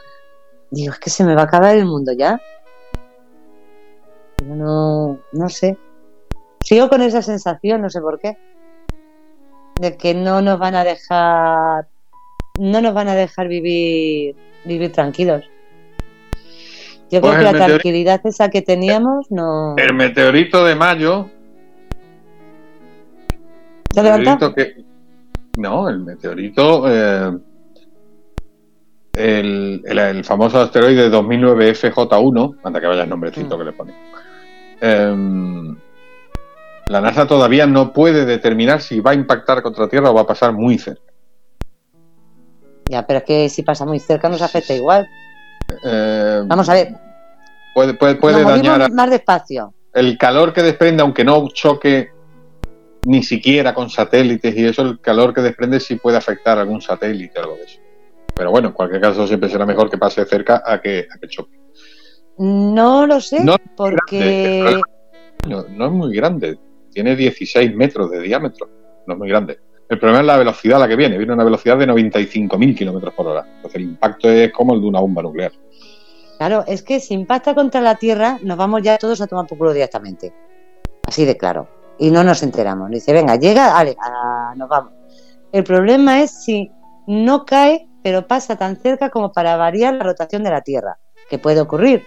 digo, 0.71 0.93
es 0.93 1.01
que 1.01 1.11
se 1.11 1.25
me 1.25 1.35
va 1.35 1.43
a 1.43 1.45
acabar 1.45 1.77
el 1.77 1.87
mundo 1.87 2.13
ya. 2.13 2.41
No, 4.45 5.19
no 5.33 5.49
sé. 5.49 5.77
Sigo 6.61 6.89
con 6.89 7.03
esa 7.03 7.23
sensación, 7.23 7.83
no 7.83 7.91
sé 7.91 8.01
por 8.01 8.21
qué. 8.21 8.37
de 9.81 9.97
que 9.97 10.15
no 10.15 10.43
nos 10.43 10.59
van 10.59 10.75
a 10.75 10.85
dejar, 10.85 11.89
no 12.59 12.81
nos 12.81 12.95
van 12.95 13.09
a 13.09 13.15
dejar 13.15 13.49
vivir, 13.49 14.37
vivir 14.65 14.93
tranquilos. 14.93 15.45
Yo 17.13 17.21
Pues 17.21 17.35
creo 17.35 17.53
que 17.53 17.59
la 17.59 17.67
tranquilidad 17.67 18.21
esa 18.25 18.49
que 18.49 18.63
teníamos 18.63 19.31
no. 19.31 19.77
El 19.77 19.93
meteorito 19.95 20.65
de 20.65 20.75
mayo. 20.75 21.29
¿Se 23.93 24.01
ha 24.01 24.03
levantado? 24.03 24.55
que- 24.55 24.83
No, 25.59 25.91
el 25.91 25.99
meteorito. 26.01 26.85
eh, 26.89 27.39
el, 29.13 29.83
el- 29.85 29.99
el 29.99 30.25
famoso 30.25 30.59
asteroide 30.59 31.11
2009 31.11 31.75
FJ1, 31.75 32.57
anda 32.65 32.81
que 32.81 32.87
vaya 32.87 33.03
el 33.03 33.11
nombrecito 33.11 33.57
Mm. 33.57 33.59
que 33.59 33.65
le 33.67 33.73
pone. 33.73 33.95
Em, 34.81 35.77
la 36.89 37.01
NASA 37.03 37.27
todavía 37.27 37.67
no 37.67 37.93
puede 37.93 38.25
determinar 38.25 38.81
si 38.81 39.01
va 39.01 39.11
a 39.11 39.15
impactar 39.15 39.61
contra 39.63 39.87
Tierra 39.87 40.11
o 40.11 40.15
va 40.15 40.23
a 40.23 40.27
pasar 40.27 40.55
muy 40.55 40.79
cerca. 40.79 41.03
Ya, 42.89 43.07
pero 43.07 43.19
es 43.19 43.25
que 43.27 43.49
si 43.51 43.63
pasa 43.63 43.85
muy 43.85 43.99
cerca 44.01 44.31
nos 44.31 44.41
afecta 44.41 44.73
igual. 44.75 45.07
Eh, 45.85 46.43
Vamos 46.47 46.69
a 46.69 46.75
ver, 46.75 46.89
Puede, 47.75 48.45
dañar 48.45 48.83
a- 48.83 48.89
más 48.89 49.11
despacio. 49.11 49.73
el 49.95 50.19
calor 50.19 50.53
que 50.53 50.63
desprende, 50.63 51.03
aunque 51.03 51.25
no 51.25 51.49
choque 51.49 52.11
ni 53.05 53.23
siquiera 53.23 53.75
con 53.75 53.91
satélites 53.91 54.55
y 54.57 54.65
eso, 54.67 54.83
el 54.83 55.01
calor 55.01 55.33
que 55.35 55.41
desprende 55.41 55.81
sí 55.81 55.97
puede 55.97 56.17
afectar 56.19 56.59
a 56.59 56.61
algún 56.63 56.81
satélite 56.81 57.39
o 57.39 57.43
algo 57.43 57.57
de 57.57 57.65
eso. 57.65 57.81
Pero 58.35 58.51
bueno, 58.51 58.69
en 58.69 58.75
cualquier 58.75 59.01
caso 59.01 59.27
siempre 59.27 59.49
será 59.49 59.67
mejor 59.67 59.91
que 59.91 59.99
pase 59.99 60.25
cerca 60.25 60.63
a 60.65 60.81
que, 60.81 61.07
a 61.13 61.19
que 61.19 61.29
choque. 61.29 61.59
No 62.39 63.07
lo 63.07 63.21
sé, 63.21 63.43
No, 63.45 63.57
porque 63.77 64.81
No, 65.49 65.65
no 65.69 65.87
es 65.87 65.93
muy 65.93 66.15
grande, 66.15 66.59
tiene 66.93 67.17
16 67.17 67.75
metros 67.75 68.11
de 68.11 68.21
diámetro, 68.21 68.69
no 69.07 69.15
es 69.15 69.19
muy 69.19 69.29
grande. 69.29 69.59
El 69.89 69.99
problema 69.99 70.21
es 70.21 70.27
la 70.27 70.37
velocidad 70.39 70.77
a 70.77 70.81
la 70.81 70.89
que 70.89 70.97
viene, 70.97 71.19
viene 71.19 71.33
a 71.33 71.35
una 71.35 71.45
velocidad 71.45 71.77
de 71.77 71.87
95.000 71.87 72.75
kilómetros 72.77 73.13
por 73.15 73.27
hora. 73.27 73.45
Entonces 73.57 73.75
el 73.77 73.83
impacto 73.83 74.31
es 74.31 74.51
como 74.53 74.75
el 74.75 74.81
de 74.81 74.87
una 74.87 75.01
bomba 75.01 75.23
nuclear. 75.23 75.53
Claro, 76.43 76.65
es 76.67 76.83
que 76.83 76.99
si 76.99 77.15
impacta 77.15 77.55
contra 77.55 77.81
la 77.81 77.95
Tierra, 77.95 78.41
nos 78.43 78.57
vamos 78.59 78.83
ya 78.83 78.99
todos 78.99 79.21
a 79.21 79.29
tomar 79.29 79.47
por 79.47 79.59
culo 79.59 79.73
directamente. 79.73 80.35
Así 81.07 81.25
de 81.25 81.37
claro. 81.37 81.69
Y 82.01 82.11
no 82.11 82.25
nos 82.25 82.43
enteramos. 82.43 82.91
Dice, 82.91 83.13
venga, 83.13 83.37
llega, 83.37 83.73
vale, 83.73 83.97
ah, 84.03 84.53
nos 84.57 84.69
vamos. 84.69 84.93
El 85.53 85.63
problema 85.63 86.21
es 86.21 86.33
si 86.43 86.73
no 87.07 87.45
cae, 87.45 87.87
pero 88.03 88.27
pasa 88.27 88.57
tan 88.57 88.77
cerca 88.77 89.09
como 89.09 89.31
para 89.31 89.55
variar 89.57 89.95
la 89.95 90.03
rotación 90.03 90.43
de 90.43 90.51
la 90.51 90.63
Tierra, 90.63 90.99
que 91.31 91.39
puede 91.39 91.61
ocurrir. 91.61 92.03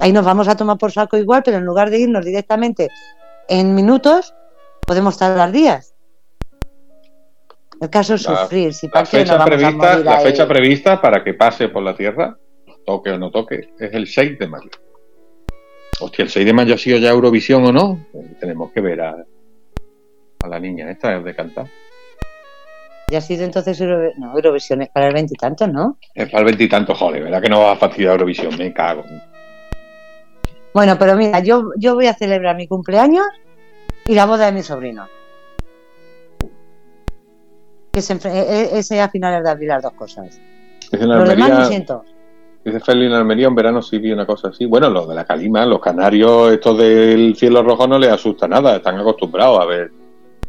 Ahí 0.00 0.12
nos 0.12 0.24
vamos 0.24 0.48
a 0.48 0.56
tomar 0.56 0.76
por 0.76 0.90
saco 0.90 1.16
igual, 1.16 1.44
pero 1.44 1.58
en 1.58 1.64
lugar 1.64 1.90
de 1.90 2.00
irnos 2.00 2.24
directamente 2.24 2.88
en 3.46 3.72
minutos, 3.72 4.34
podemos 4.84 5.16
tardar 5.16 5.52
días. 5.52 5.94
El 7.80 7.88
caso 7.88 8.14
es 8.14 8.28
La- 8.28 8.36
sufrir. 8.42 8.74
Si 8.74 8.88
La 8.92 9.06
fecha, 9.06 9.40
a 9.40 9.44
prevista, 9.44 9.98
la 9.98 10.18
fecha 10.18 10.48
prevista 10.48 11.00
para 11.00 11.22
que 11.22 11.34
pase 11.34 11.68
por 11.68 11.84
la 11.84 11.94
Tierra, 11.94 12.36
toque 12.88 13.10
o 13.10 13.18
no 13.18 13.30
toque, 13.30 13.68
es 13.78 13.92
el 13.92 14.06
6 14.06 14.38
de 14.38 14.46
mayo. 14.48 14.70
Hostia, 16.00 16.22
¿el 16.22 16.30
6 16.30 16.46
de 16.46 16.52
mayo 16.54 16.74
ha 16.74 16.78
sido 16.78 16.96
ya 16.96 17.10
Eurovisión 17.10 17.62
o 17.66 17.70
no? 17.72 17.98
Eh, 18.14 18.34
Tenemos 18.40 18.72
que 18.72 18.80
ver 18.80 18.98
a, 19.02 19.14
a 20.42 20.48
la 20.48 20.58
niña 20.58 20.90
esta 20.90 21.20
de 21.20 21.34
cantar. 21.36 21.66
Ya 23.10 23.18
ha 23.18 23.20
sido 23.20 23.44
entonces 23.44 23.78
Euro- 23.82 24.10
no, 24.16 24.34
Eurovisión 24.34 24.80
es 24.80 24.88
para 24.88 25.08
el 25.08 25.12
veintitantos, 25.14 25.68
¿no? 25.70 25.98
Es 26.14 26.30
para 26.30 26.38
el 26.40 26.44
veintitantos, 26.46 26.96
joder, 26.96 27.24
¿verdad 27.24 27.42
que 27.42 27.50
no 27.50 27.60
va 27.60 27.72
a 27.72 27.76
fastidiar 27.76 28.12
Eurovisión? 28.12 28.56
Me 28.56 28.72
cago. 28.72 29.04
Bueno, 30.72 30.96
pero 30.98 31.14
mira, 31.14 31.40
yo, 31.40 31.70
yo 31.76 31.94
voy 31.94 32.06
a 32.06 32.14
celebrar 32.14 32.56
mi 32.56 32.66
cumpleaños 32.68 33.26
y 34.06 34.14
la 34.14 34.24
boda 34.24 34.46
de 34.46 34.52
mi 34.52 34.62
sobrino. 34.62 35.06
Que 37.92 38.00
se 38.00 38.14
e- 38.14 38.18
e- 38.74 38.78
ese 38.78 38.98
a 39.02 39.10
finales 39.10 39.44
de 39.44 39.50
abril 39.50 39.68
las 39.68 39.82
dos 39.82 39.92
cosas. 39.92 40.40
Dice 40.90 41.02
en 41.04 41.08
Lo 41.10 41.24
demás 41.24 41.50
lo 41.50 41.64
siento. 41.66 42.04
Dice 42.64 42.80
Feli 42.80 43.06
en 43.06 43.12
Almería, 43.12 43.46
en 43.46 43.54
verano 43.54 43.82
sí 43.82 43.98
vi 43.98 44.12
una 44.12 44.26
cosa 44.26 44.48
así. 44.48 44.66
Bueno, 44.66 44.90
lo 44.90 45.06
de 45.06 45.14
la 45.14 45.24
calima, 45.24 45.64
los 45.66 45.80
canarios, 45.80 46.52
estos 46.52 46.78
del 46.78 47.34
cielo 47.36 47.62
rojo 47.62 47.86
no 47.86 47.98
les 47.98 48.10
asusta 48.10 48.48
nada, 48.48 48.76
están 48.76 48.98
acostumbrados 48.98 49.60
a 49.60 49.64
ver, 49.64 49.90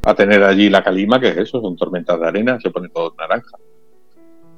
a 0.03 0.13
tener 0.13 0.43
allí 0.43 0.69
la 0.69 0.83
calima, 0.83 1.19
que 1.19 1.29
es 1.29 1.37
eso, 1.37 1.61
son 1.61 1.75
tormentas 1.75 2.19
de 2.19 2.27
arena, 2.27 2.59
se 2.61 2.69
pone 2.69 2.89
todo 2.89 3.13
naranja. 3.17 3.57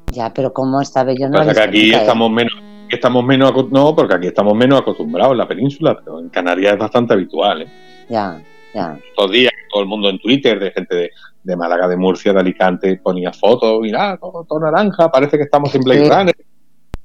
Ya, 0.07 0.33
pero 0.33 0.51
como 0.51 0.81
esta 0.81 1.03
vez 1.03 1.17
yo 1.19 1.29
no 1.29 1.41
que 1.53 1.59
aquí 1.59 1.93
estamos 1.93 2.29
menos, 2.29 2.53
estamos 2.89 3.23
menos 3.23 3.53
no, 3.71 3.95
porque 3.95 4.15
aquí 4.15 4.27
estamos 4.27 4.55
menos 4.55 4.81
acostumbrados 4.81 5.31
en 5.31 5.37
la 5.37 5.47
península, 5.47 5.97
pero 5.97 6.19
en 6.19 6.29
Canarias 6.29 6.73
es 6.73 6.79
bastante 6.79 7.13
habitual. 7.13 7.61
¿eh? 7.61 7.67
Ya, 8.09 8.41
ya. 8.73 8.97
Estos 9.07 9.31
días, 9.31 9.53
todo 9.71 9.83
el 9.83 9.87
mundo 9.87 10.09
en 10.09 10.19
Twitter, 10.19 10.59
de 10.59 10.71
gente 10.71 10.95
de, 10.95 11.09
de 11.43 11.55
Málaga, 11.55 11.87
de 11.87 11.95
Murcia, 11.95 12.33
de 12.33 12.39
Alicante, 12.41 12.99
ponía 13.01 13.31
fotos, 13.31 13.79
mira, 13.81 14.17
todo, 14.17 14.43
todo 14.43 14.59
naranja, 14.59 15.09
parece 15.09 15.37
que 15.37 15.43
estamos 15.43 15.73
en 15.75 15.81
Blade. 15.81 16.09
Runner. 16.09 16.35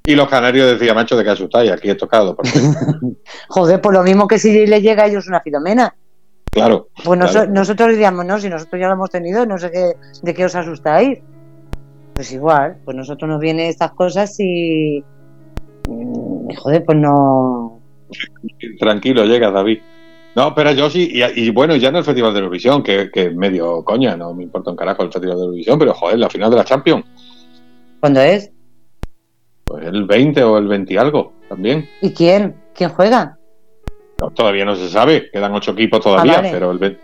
Y 0.07 0.15
los 0.15 0.29
canarios 0.29 0.71
decían, 0.79 0.95
macho, 0.95 1.17
de 1.17 1.25
que 1.25 1.31
asustáis, 1.31 1.71
aquí 1.73 1.91
he 1.91 1.95
tocado. 1.97 2.37
Joder, 3.49 3.81
pues 3.81 3.93
lo 3.97 4.03
mismo 4.05 4.27
que 4.29 4.39
si 4.39 4.67
le 4.67 4.81
llega 4.81 5.03
a 5.03 5.07
ellos 5.09 5.27
una 5.27 5.41
filomena. 5.41 5.95
claro, 6.53 6.89
Pues 7.05 7.19
noso- 7.19 7.33
Claro. 7.33 7.51
nosotros 7.53 7.91
diríamos, 7.91 8.25
no, 8.25 8.39
si 8.39 8.49
nosotros 8.49 8.81
ya 8.81 8.87
lo 8.87 8.95
hemos 8.95 9.11
tenido, 9.11 9.45
no 9.47 9.59
sé 9.59 9.71
qué, 9.71 9.93
de 10.23 10.35
qué 10.35 10.45
os 10.45 10.55
asustáis. 10.55 11.19
Pues 12.15 12.33
igual, 12.33 12.79
pues 12.85 12.97
nosotros 12.97 13.29
nos 13.29 13.41
vienen 13.41 13.67
estas 13.67 13.93
cosas 13.93 14.35
y. 14.39 15.05
mm, 15.89 16.55
Joder, 16.57 16.85
pues 16.85 16.97
no. 16.99 17.81
tranquilo, 18.79 19.25
llega 19.25 19.51
David. 19.51 19.81
No, 20.35 20.55
pero 20.55 20.71
yo 20.73 20.89
sí, 20.89 21.11
y, 21.13 21.23
y 21.47 21.51
bueno, 21.51 21.77
ya 21.77 21.91
no 21.91 21.99
el 21.99 22.05
Festival 22.05 22.33
de 22.33 22.41
Eurovisión, 22.41 22.83
que, 22.83 23.11
que 23.11 23.27
es 23.27 23.35
medio 23.35 23.83
coña, 23.85 24.17
no 24.17 24.33
me 24.35 24.43
importa 24.45 24.71
un 24.71 24.77
carajo 24.77 25.03
el 25.03 25.11
Festival 25.13 25.37
de 25.39 25.43
Eurovisión, 25.45 25.79
pero 25.79 25.95
joder, 25.95 26.19
la 26.19 26.29
final 26.31 26.51
de 26.51 26.57
la 26.57 26.65
Champions, 26.65 27.05
¿Cuándo 28.01 28.21
es? 28.21 28.51
Pues 29.67 29.85
el 29.85 30.05
20 30.05 30.43
o 30.45 30.59
el 30.59 30.69
20 30.69 30.95
y 30.95 30.97
algo, 30.97 31.33
también. 31.49 31.89
¿Y 32.01 32.13
quién? 32.13 32.55
¿Quién 32.75 32.91
juega? 32.91 33.37
No, 34.21 34.31
todavía 34.31 34.65
no 34.65 34.77
se 34.77 34.89
sabe, 34.89 35.29
quedan 35.31 35.53
ocho 35.55 35.73
equipos 35.73 36.01
todavía, 36.01 36.35
Ah, 36.35 36.37
vale. 36.37 36.51
pero 36.53 36.71
el 36.71 36.79
ve- 36.79 36.99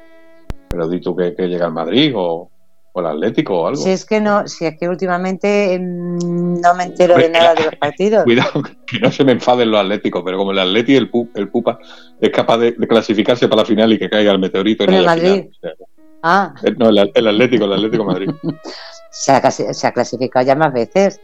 pero 0.68 0.88
di 0.88 1.00
tú 1.00 1.14
que, 1.14 1.34
que 1.34 1.48
llega 1.48 1.66
el 1.66 1.72
Madrid 1.72 2.12
o, 2.16 2.50
o 2.92 3.00
el 3.00 3.06
Atlético 3.06 3.60
o 3.62 3.66
algo. 3.66 3.82
Si 3.82 3.90
es 3.90 4.06
que 4.06 4.20
no, 4.20 4.46
si 4.48 4.64
es 4.64 4.78
que 4.78 4.88
últimamente 4.88 5.78
mm, 5.78 6.60
no 6.60 6.74
me 6.74 6.84
entero 6.84 7.16
de 7.16 7.28
nada 7.28 7.54
de 7.54 7.64
los 7.64 7.74
partidos. 7.76 8.24
Cuidado, 8.24 8.62
que 8.86 8.98
no 9.00 9.10
se 9.10 9.24
me 9.24 9.32
enfaden 9.32 9.70
los 9.70 9.80
Atléticos, 9.80 10.22
pero 10.24 10.38
como 10.38 10.52
el 10.52 10.58
Atleti 10.60 10.92
y 10.92 10.96
el, 10.96 11.10
el 11.34 11.48
Pupa 11.50 11.78
es 12.20 12.30
capaz 12.30 12.58
de, 12.58 12.72
de 12.72 12.88
clasificarse 12.88 13.48
para 13.48 13.62
la 13.62 13.66
final 13.66 13.92
y 13.92 13.98
que 13.98 14.08
caiga 14.08 14.30
el 14.32 14.38
meteorito 14.38 14.84
en 14.84 14.94
el 14.94 15.04
Madrid. 15.04 15.46
final. 15.60 15.76
Ah, 16.22 16.54
eh, 16.62 16.72
no, 16.78 16.88
el, 16.88 17.10
el 17.12 17.26
Atlético, 17.28 17.64
el 17.64 17.72
Atlético 17.74 18.04
Madrid. 18.04 18.30
se 19.10 19.32
ha, 19.32 19.50
se 19.50 19.86
ha 19.86 19.92
clasificado 19.92 20.46
ya 20.46 20.54
más 20.54 20.72
veces. 20.72 21.20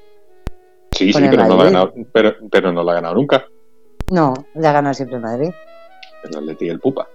Sí, 0.99 1.13
sí, 1.13 1.21
pero 1.31 1.47
no, 1.47 1.57
la 1.57 1.63
ha 1.63 1.65
ganado, 1.67 1.95
pero, 2.13 2.35
pero 2.51 2.73
no 2.73 2.83
la 2.83 2.93
ha 2.93 2.95
ganado 2.97 3.15
nunca. 3.15 3.45
No, 4.11 4.35
ya 4.55 4.71
ha 4.71 4.73
ganado 4.73 4.95
siempre 4.95 5.17
el 5.17 5.23
Madrid. 5.23 5.51
El 6.25 6.37
Atleti 6.37 6.67
y 6.67 6.69
el 6.71 6.81
Pupa. 6.81 7.07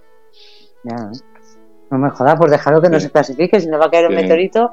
Ya. 0.84 1.10
No 1.90 1.98
me 1.98 2.10
jodas, 2.10 2.36
pues 2.38 2.50
dejarlo 2.50 2.80
que 2.80 2.88
no 2.88 2.98
Sí. 2.98 3.06
se 3.06 3.12
clasifique, 3.12 3.60
si 3.60 3.68
no 3.68 3.78
va 3.78 3.86
a 3.86 3.90
caer 3.90 4.08
un 4.08 4.14
meteorito. 4.14 4.70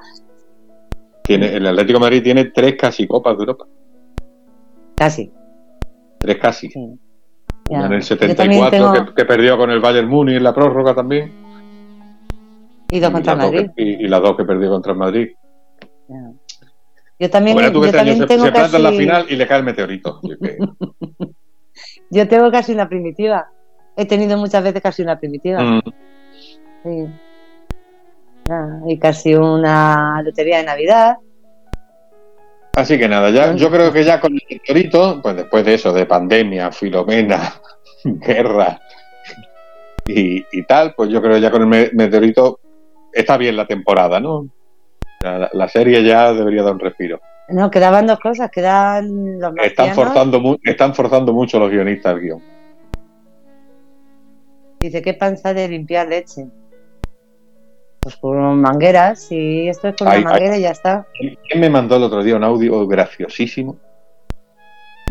Tiene, 1.23 1.55
el 1.55 1.67
Atlético 1.67 1.99
de 1.99 2.05
Madrid 2.05 2.23
tiene 2.23 2.45
tres 2.45 2.75
casi 2.79 3.07
copas 3.07 3.35
de 3.37 3.41
Europa. 3.41 3.65
Casi. 4.95 5.31
Tres 6.19 6.37
casi. 6.37 6.69
sí. 6.69 6.79
Una 7.69 7.79
Ya. 7.81 7.85
en 7.87 7.93
el 7.93 8.01
Yo 8.01 8.17
también 8.17 8.35
74 8.37 8.69
tengo- 8.93 9.05
que, 9.07 9.13
que 9.15 9.25
perdió 9.25 9.57
con 9.57 9.69
el 9.69 9.79
Bayern 9.79 10.07
Múnich 10.07 10.37
en 10.37 10.43
la 10.43 10.53
prórroga 10.53 10.93
también. 10.95 11.31
Y 12.89 12.99
dos 12.99 13.11
contra 13.11 13.35
Madrid. 13.35 13.69
que- 13.75 13.83
y, 13.83 13.89
y 14.05 14.07
las 14.07 14.21
dos 14.21 14.35
que 14.35 14.43
perdió 14.43 14.69
contra 14.69 14.91
el 14.93 14.97
Madrid. 14.97 15.29
Yo 17.21 17.29
también, 17.29 17.55
Bueno, 17.55 17.71
tú 17.71 17.81
que 17.81 17.85
yo 17.85 17.85
este 17.91 17.99
año 17.99 18.07
también 18.09 18.27
se, 18.27 18.33
tengo 18.33 18.45
se 18.45 18.51
planta 18.51 18.77
en 18.77 18.83
la 18.83 18.89
casi, 18.89 18.97
final 18.99 19.25
y 19.29 19.35
le 19.35 19.47
cae 19.47 19.57
el 19.59 19.63
meteorito. 19.63 20.19
Yo 22.09 22.27
tengo 22.27 22.49
casi 22.49 22.71
una 22.73 22.89
primitiva. 22.89 23.47
He 23.95 24.05
tenido 24.07 24.37
muchas 24.39 24.63
veces 24.63 24.81
casi 24.81 25.03
una 25.03 25.19
primitiva. 25.19 25.61
Mm, 25.61 25.81
Sí. 26.83 27.05
Ya, 28.49 28.67
Y 28.87 28.97
casi 28.97 29.35
una 29.35 30.19
lotería 30.23 30.57
de 30.57 30.63
Navidad. 30.63 31.17
Así 32.73 32.97
que 32.97 33.07
nada, 33.07 33.29
ya, 33.29 33.53
yo 33.55 33.69
creo 33.69 33.93
que 33.93 34.03
ya 34.03 34.19
con 34.19 34.33
el 34.33 34.41
meteorito, 34.49 35.21
pues 35.21 35.35
después 35.35 35.63
de 35.63 35.75
eso, 35.75 35.93
de 35.93 36.07
pandemia, 36.07 36.71
filomena, 36.71 37.53
guerra 38.03 38.79
y, 40.07 40.43
y 40.51 40.63
tal, 40.65 40.95
pues 40.95 41.11
yo 41.11 41.21
creo 41.21 41.35
que 41.35 41.41
ya 41.41 41.51
con 41.51 41.61
el 41.61 41.67
me- 41.67 41.89
meteorito 41.93 42.59
está 43.13 43.37
bien 43.37 43.55
la 43.57 43.67
temporada, 43.67 44.19
¿no? 44.19 44.47
La, 45.21 45.49
la 45.51 45.67
serie 45.67 46.03
ya 46.03 46.33
debería 46.33 46.63
dar 46.63 46.73
un 46.73 46.79
respiro. 46.79 47.19
No, 47.49 47.69
quedaban 47.69 48.07
dos 48.07 48.19
cosas. 48.19 48.49
Quedan 48.49 49.39
los 49.39 49.53
Están 49.57 49.93
forzando, 49.93 50.57
están 50.63 50.95
forzando 50.95 51.33
mucho 51.33 51.59
los 51.59 51.69
guionistas 51.69 52.15
el 52.15 52.21
guion. 52.21 52.41
Dice, 54.79 55.01
¿qué 55.01 55.13
panza 55.13 55.53
de 55.53 55.67
limpiar 55.67 56.07
leche? 56.07 56.47
Pues 57.99 58.15
con 58.15 58.59
mangueras, 58.59 59.31
y 59.31 59.67
esto 59.67 59.89
es 59.89 59.95
con 59.95 60.07
Ay, 60.07 60.21
una 60.21 60.31
manguera 60.31 60.57
y 60.57 60.61
ya 60.61 60.71
está. 60.71 61.05
¿Quién 61.19 61.59
me 61.59 61.69
mandó 61.69 61.97
el 61.97 62.03
otro 62.03 62.23
día 62.23 62.35
un 62.35 62.43
audio 62.43 62.87
graciosísimo? 62.87 63.77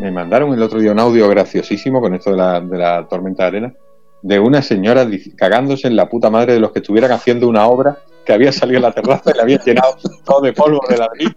Me 0.01 0.11
mandaron 0.11 0.53
el 0.53 0.61
otro 0.61 0.79
día 0.79 0.91
un 0.91 0.99
audio 0.99 1.29
graciosísimo 1.29 2.01
con 2.01 2.13
esto 2.15 2.31
de 2.31 2.37
la, 2.37 2.59
de 2.59 2.77
la 2.77 3.07
tormenta 3.07 3.43
de 3.43 3.47
arena. 3.47 3.73
De 4.21 4.39
una 4.39 4.61
señora 4.61 5.07
cagándose 5.35 5.87
en 5.87 5.95
la 5.95 6.07
puta 6.09 6.29
madre 6.29 6.53
de 6.53 6.59
los 6.59 6.71
que 6.71 6.79
estuvieran 6.79 7.11
haciendo 7.11 7.47
una 7.47 7.65
obra 7.67 7.97
que 8.25 8.33
había 8.33 8.51
salido 8.51 8.77
a 8.79 8.81
la 8.81 8.91
terraza 8.91 9.31
y 9.31 9.33
le 9.35 9.41
había 9.41 9.57
llenado 9.63 9.95
todo 10.23 10.41
de 10.41 10.53
polvo 10.53 10.79
de 10.87 10.97
ladrillo, 10.97 11.35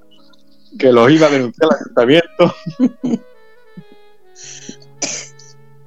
que 0.78 0.92
los 0.92 1.10
iba 1.10 1.26
a 1.26 1.30
denunciar 1.30 1.70
al 1.72 1.78
ayuntamiento. 1.80 2.54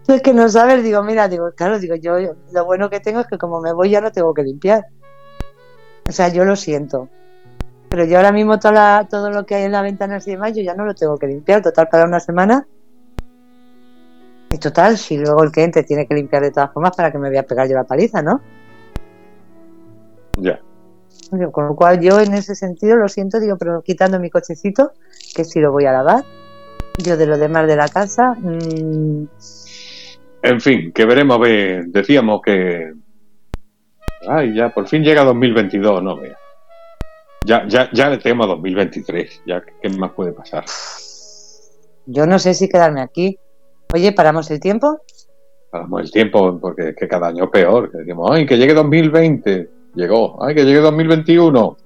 Es 0.08 0.22
que 0.22 0.34
no 0.34 0.48
sabes, 0.48 0.84
digo, 0.84 1.04
mira, 1.04 1.28
digo, 1.28 1.52
claro, 1.52 1.80
digo, 1.80 1.96
yo 1.96 2.14
lo 2.54 2.66
bueno 2.66 2.90
que 2.90 3.02
tengo 3.02 3.20
es 3.20 3.28
que 3.28 3.38
como 3.38 3.60
me 3.60 3.74
voy 3.74 3.90
ya 3.90 4.00
no 4.00 4.10
tengo 4.10 4.34
que 4.34 4.42
limpiar. 4.44 4.86
O 6.08 6.14
sea, 6.14 6.30
yo 6.30 6.46
lo 6.46 6.56
siento. 6.56 7.10
Pero 7.90 8.06
yo 8.06 8.16
ahora 8.16 8.32
mismo 8.32 8.58
toda 8.58 8.74
la- 8.74 9.08
todo 9.10 9.30
lo 9.32 9.46
que 9.46 9.56
hay 9.56 9.64
en 9.66 9.74
las 9.74 9.84
ventanas 9.84 10.26
y 10.26 10.32
demás, 10.32 10.54
yo 10.56 10.62
ya 10.64 10.76
no 10.76 10.86
lo 10.86 10.96
tengo 10.96 11.18
que 11.18 11.28
limpiar. 11.28 11.62
Total, 11.62 11.90
para 11.90 12.06
una 12.06 12.22
semana. 12.22 12.66
Y 14.50 14.58
total, 14.60 14.98
si 14.98 15.18
luego 15.18 15.44
el 15.44 15.52
cliente 15.52 15.84
tiene 15.84 16.08
que 16.08 16.16
limpiar 16.16 16.42
de 16.42 16.52
todas 16.52 16.72
formas, 16.72 16.96
¿para 16.96 17.12
que 17.12 17.18
me 17.18 17.30
voy 17.30 17.38
a 17.38 17.44
pegar 17.44 17.68
yo 17.68 17.76
la 17.76 17.84
paliza, 17.84 18.22
no? 18.22 18.42
Ya. 20.38 20.60
Con 21.52 21.68
lo 21.68 21.76
cual 21.76 22.00
yo 22.00 22.20
en 22.22 22.34
ese 22.34 22.56
sentido 22.56 22.96
lo 22.96 23.10
siento, 23.10 23.40
digo, 23.40 23.58
pero 23.58 23.82
quitando 23.82 24.20
mi 24.20 24.30
cochecito, 24.30 24.94
que 25.36 25.44
si 25.44 25.60
lo 25.60 25.72
voy 25.72 25.86
a 25.86 25.92
lavar. 25.92 26.24
Yo 26.98 27.18
de 27.18 27.28
lo 27.28 27.38
demás 27.38 27.68
de 27.68 27.76
la 27.76 27.88
casa, 27.90 28.34
mm, 28.34 29.28
En 30.42 30.62
fin, 30.62 30.92
que 30.94 31.06
veremos, 31.06 31.38
a 31.38 31.40
ver, 31.40 31.86
decíamos 31.88 32.42
que... 32.42 32.94
Ay, 34.28 34.56
ya, 34.56 34.70
por 34.70 34.88
fin 34.88 35.04
llega 35.04 35.24
2022, 35.24 36.02
no 36.02 36.18
vea. 36.18 36.38
Ya, 37.46 37.68
ya, 37.68 37.90
ya 37.92 38.10
le 38.10 38.18
temo 38.18 38.46
a 38.46 38.48
2023, 38.48 39.44
ya, 39.46 39.62
¿qué 39.82 39.90
más 39.90 40.12
puede 40.14 40.32
pasar? 40.32 40.64
yo 42.08 42.26
no 42.26 42.40
sé 42.40 42.54
si 42.54 42.68
quedarme 42.68 43.02
aquí. 43.02 43.38
Oye, 43.94 44.12
¿paramos 44.12 44.52
el 44.52 44.60
tiempo? 44.60 45.00
Paramos 45.72 46.02
el 46.02 46.12
tiempo, 46.12 46.60
porque 46.60 46.90
es 46.90 46.96
que 46.96 47.08
cada 47.08 47.28
año 47.28 47.50
peor. 47.50 47.92
Que 47.92 48.00
decimos, 48.00 48.30
ay, 48.32 48.46
que 48.46 48.58
llegue 48.58 48.74
2020, 48.74 49.70
llegó. 49.96 50.44
Ay, 50.44 50.56
que 50.56 50.66
llegue 50.66 50.80
2021, 50.80 51.78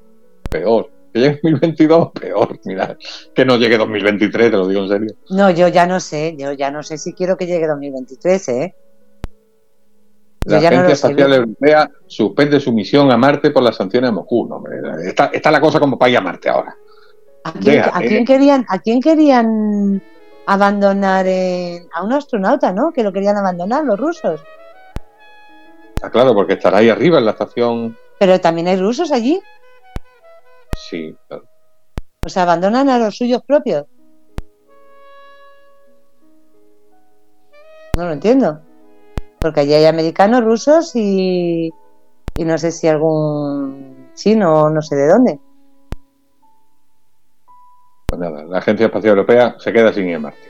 peor. 0.50 0.90
Que 1.14 1.20
llegue 1.20 1.40
2022, 1.44 2.12
peor. 2.12 2.60
Mira, 2.66 2.98
que 3.34 3.46
no 3.46 3.58
llegue 3.58 3.78
2023, 3.78 4.52
te 4.52 4.58
lo 4.58 4.68
digo 4.68 4.84
en 4.84 4.90
serio. 4.90 5.16
No, 5.30 5.52
yo 5.52 5.68
ya 5.68 5.86
no 5.86 6.00
sé, 6.00 6.36
yo 6.38 6.54
ya 6.54 6.72
no 6.72 6.84
sé 6.84 6.98
si 6.98 7.14
quiero 7.14 7.38
que 7.38 7.46
llegue 7.46 7.68
2023, 7.68 8.50
¿eh? 8.50 8.76
Yo 10.44 10.56
La 10.56 10.60
ya 10.60 10.72
no 10.72 10.78
Agencia. 10.78 10.94
Espacial 10.94 11.34
Europea 11.34 11.92
suspende 12.08 12.60
su 12.60 12.74
misión 12.74 13.12
a 13.12 13.18
Marte 13.18 13.52
por 13.52 13.62
las 13.62 13.76
sanciones 13.76 14.10
de 14.10 14.16
Moscú. 14.16 14.48
No, 14.48 14.56
hombre, 14.56 14.78
está, 15.06 15.26
está 15.28 15.52
la 15.52 15.62
cosa 15.62 15.80
como 15.80 16.00
para 16.00 16.10
ir 16.12 16.18
a 16.18 16.22
Marte 16.22 16.50
ahora. 16.50 16.76
¿A 17.44 17.52
quién, 17.54 17.76
Deja, 17.76 17.96
a 17.96 18.04
eh. 18.04 18.08
quién 18.08 18.26
querían, 18.26 18.66
a 18.68 18.80
quién 18.80 19.02
querían 19.02 20.02
abandonar 20.54 21.26
en- 21.28 21.88
a 21.94 22.04
un 22.04 22.14
astronauta, 22.14 22.72
¿no? 22.74 22.92
Que 22.92 23.04
lo 23.04 23.12
querían 23.14 23.38
abandonar 23.38 23.84
los 23.86 24.00
rusos. 24.00 24.42
Está 25.96 26.10
claro, 26.10 26.34
porque 26.34 26.54
estará 26.54 26.80
ahí 26.80 26.90
arriba 26.90 27.20
en 27.20 27.26
la 27.26 27.32
estación. 27.32 27.98
Pero 28.20 28.40
también 28.42 28.68
hay 28.68 28.78
rusos 28.78 29.12
allí. 29.12 29.42
Sí, 30.90 31.16
claro. 31.28 31.46
O 32.26 32.30
sea, 32.30 32.44
abandonan 32.44 32.90
a 32.90 32.98
los 33.00 33.16
suyos 33.18 33.42
propios. 33.48 33.86
No 37.96 38.06
lo 38.06 38.12
entiendo. 38.14 38.62
Porque 39.40 39.62
allí 39.62 39.74
hay 39.74 39.86
americanos, 39.86 40.44
rusos 40.44 40.96
y, 40.96 41.70
y 42.36 42.46
no 42.46 42.58
sé 42.58 42.72
si 42.72 42.88
algún 42.88 44.12
chino 44.14 44.64
o 44.64 44.70
no 44.70 44.82
sé 44.82 44.96
de 44.96 45.08
dónde. 45.08 45.40
Pues 48.12 48.20
nada, 48.20 48.44
la 48.44 48.58
Agencia 48.58 48.88
Espacial 48.88 49.12
Europea 49.12 49.56
se 49.58 49.72
queda 49.72 49.94
sin 49.94 50.10
ir 50.10 50.18
a 50.18 50.20
Marte. 50.20 50.50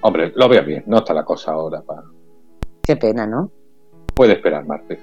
Hombre, 0.00 0.32
lo 0.34 0.48
veo 0.48 0.64
bien, 0.64 0.82
no 0.86 0.96
está 0.96 1.12
la 1.12 1.22
cosa 1.22 1.52
ahora. 1.52 1.82
para 1.82 2.04
Qué 2.82 2.96
pena, 2.96 3.26
¿no? 3.26 3.50
Puede 4.14 4.32
esperar 4.32 4.64
Marte. 4.64 4.98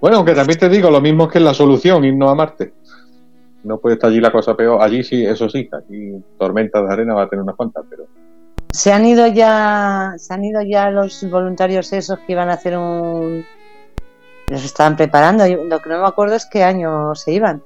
Bueno, 0.00 0.18
aunque 0.18 0.32
también 0.32 0.60
te 0.60 0.68
digo, 0.68 0.90
lo 0.90 1.00
mismo 1.00 1.26
que 1.26 1.38
es 1.38 1.44
la 1.44 1.54
solución, 1.54 2.04
irnos 2.04 2.30
a 2.30 2.36
Marte. 2.36 2.72
No 3.64 3.78
puede 3.78 3.94
estar 3.96 4.10
allí 4.10 4.20
la 4.20 4.30
cosa 4.30 4.56
peor. 4.56 4.80
Allí 4.80 5.02
sí, 5.02 5.26
eso 5.26 5.48
sí, 5.48 5.68
aquí 5.72 6.22
tormentas 6.38 6.86
de 6.86 6.92
arena 6.92 7.14
va 7.14 7.24
a 7.24 7.28
tener 7.28 7.42
unas 7.42 7.56
cuantas, 7.56 7.84
pero 7.90 8.04
Se 8.72 8.92
han 8.92 9.04
ido 9.04 9.26
ya, 9.26 10.14
se 10.18 10.32
han 10.34 10.44
ido 10.44 10.62
ya 10.62 10.88
los 10.92 11.28
voluntarios 11.28 11.92
esos 11.92 12.20
que 12.20 12.30
iban 12.32 12.48
a 12.48 12.52
hacer 12.52 12.78
un, 12.78 13.44
los 14.48 14.64
estaban 14.64 14.96
preparando. 14.96 15.44
Yo- 15.48 15.64
Lo 15.64 15.80
que 15.80 15.88
no 15.90 16.00
me 16.00 16.06
acuerdo 16.06 16.36
es 16.36 16.46
qué 16.46 16.62
año 16.62 17.16
se 17.16 17.32
iban, 17.32 17.60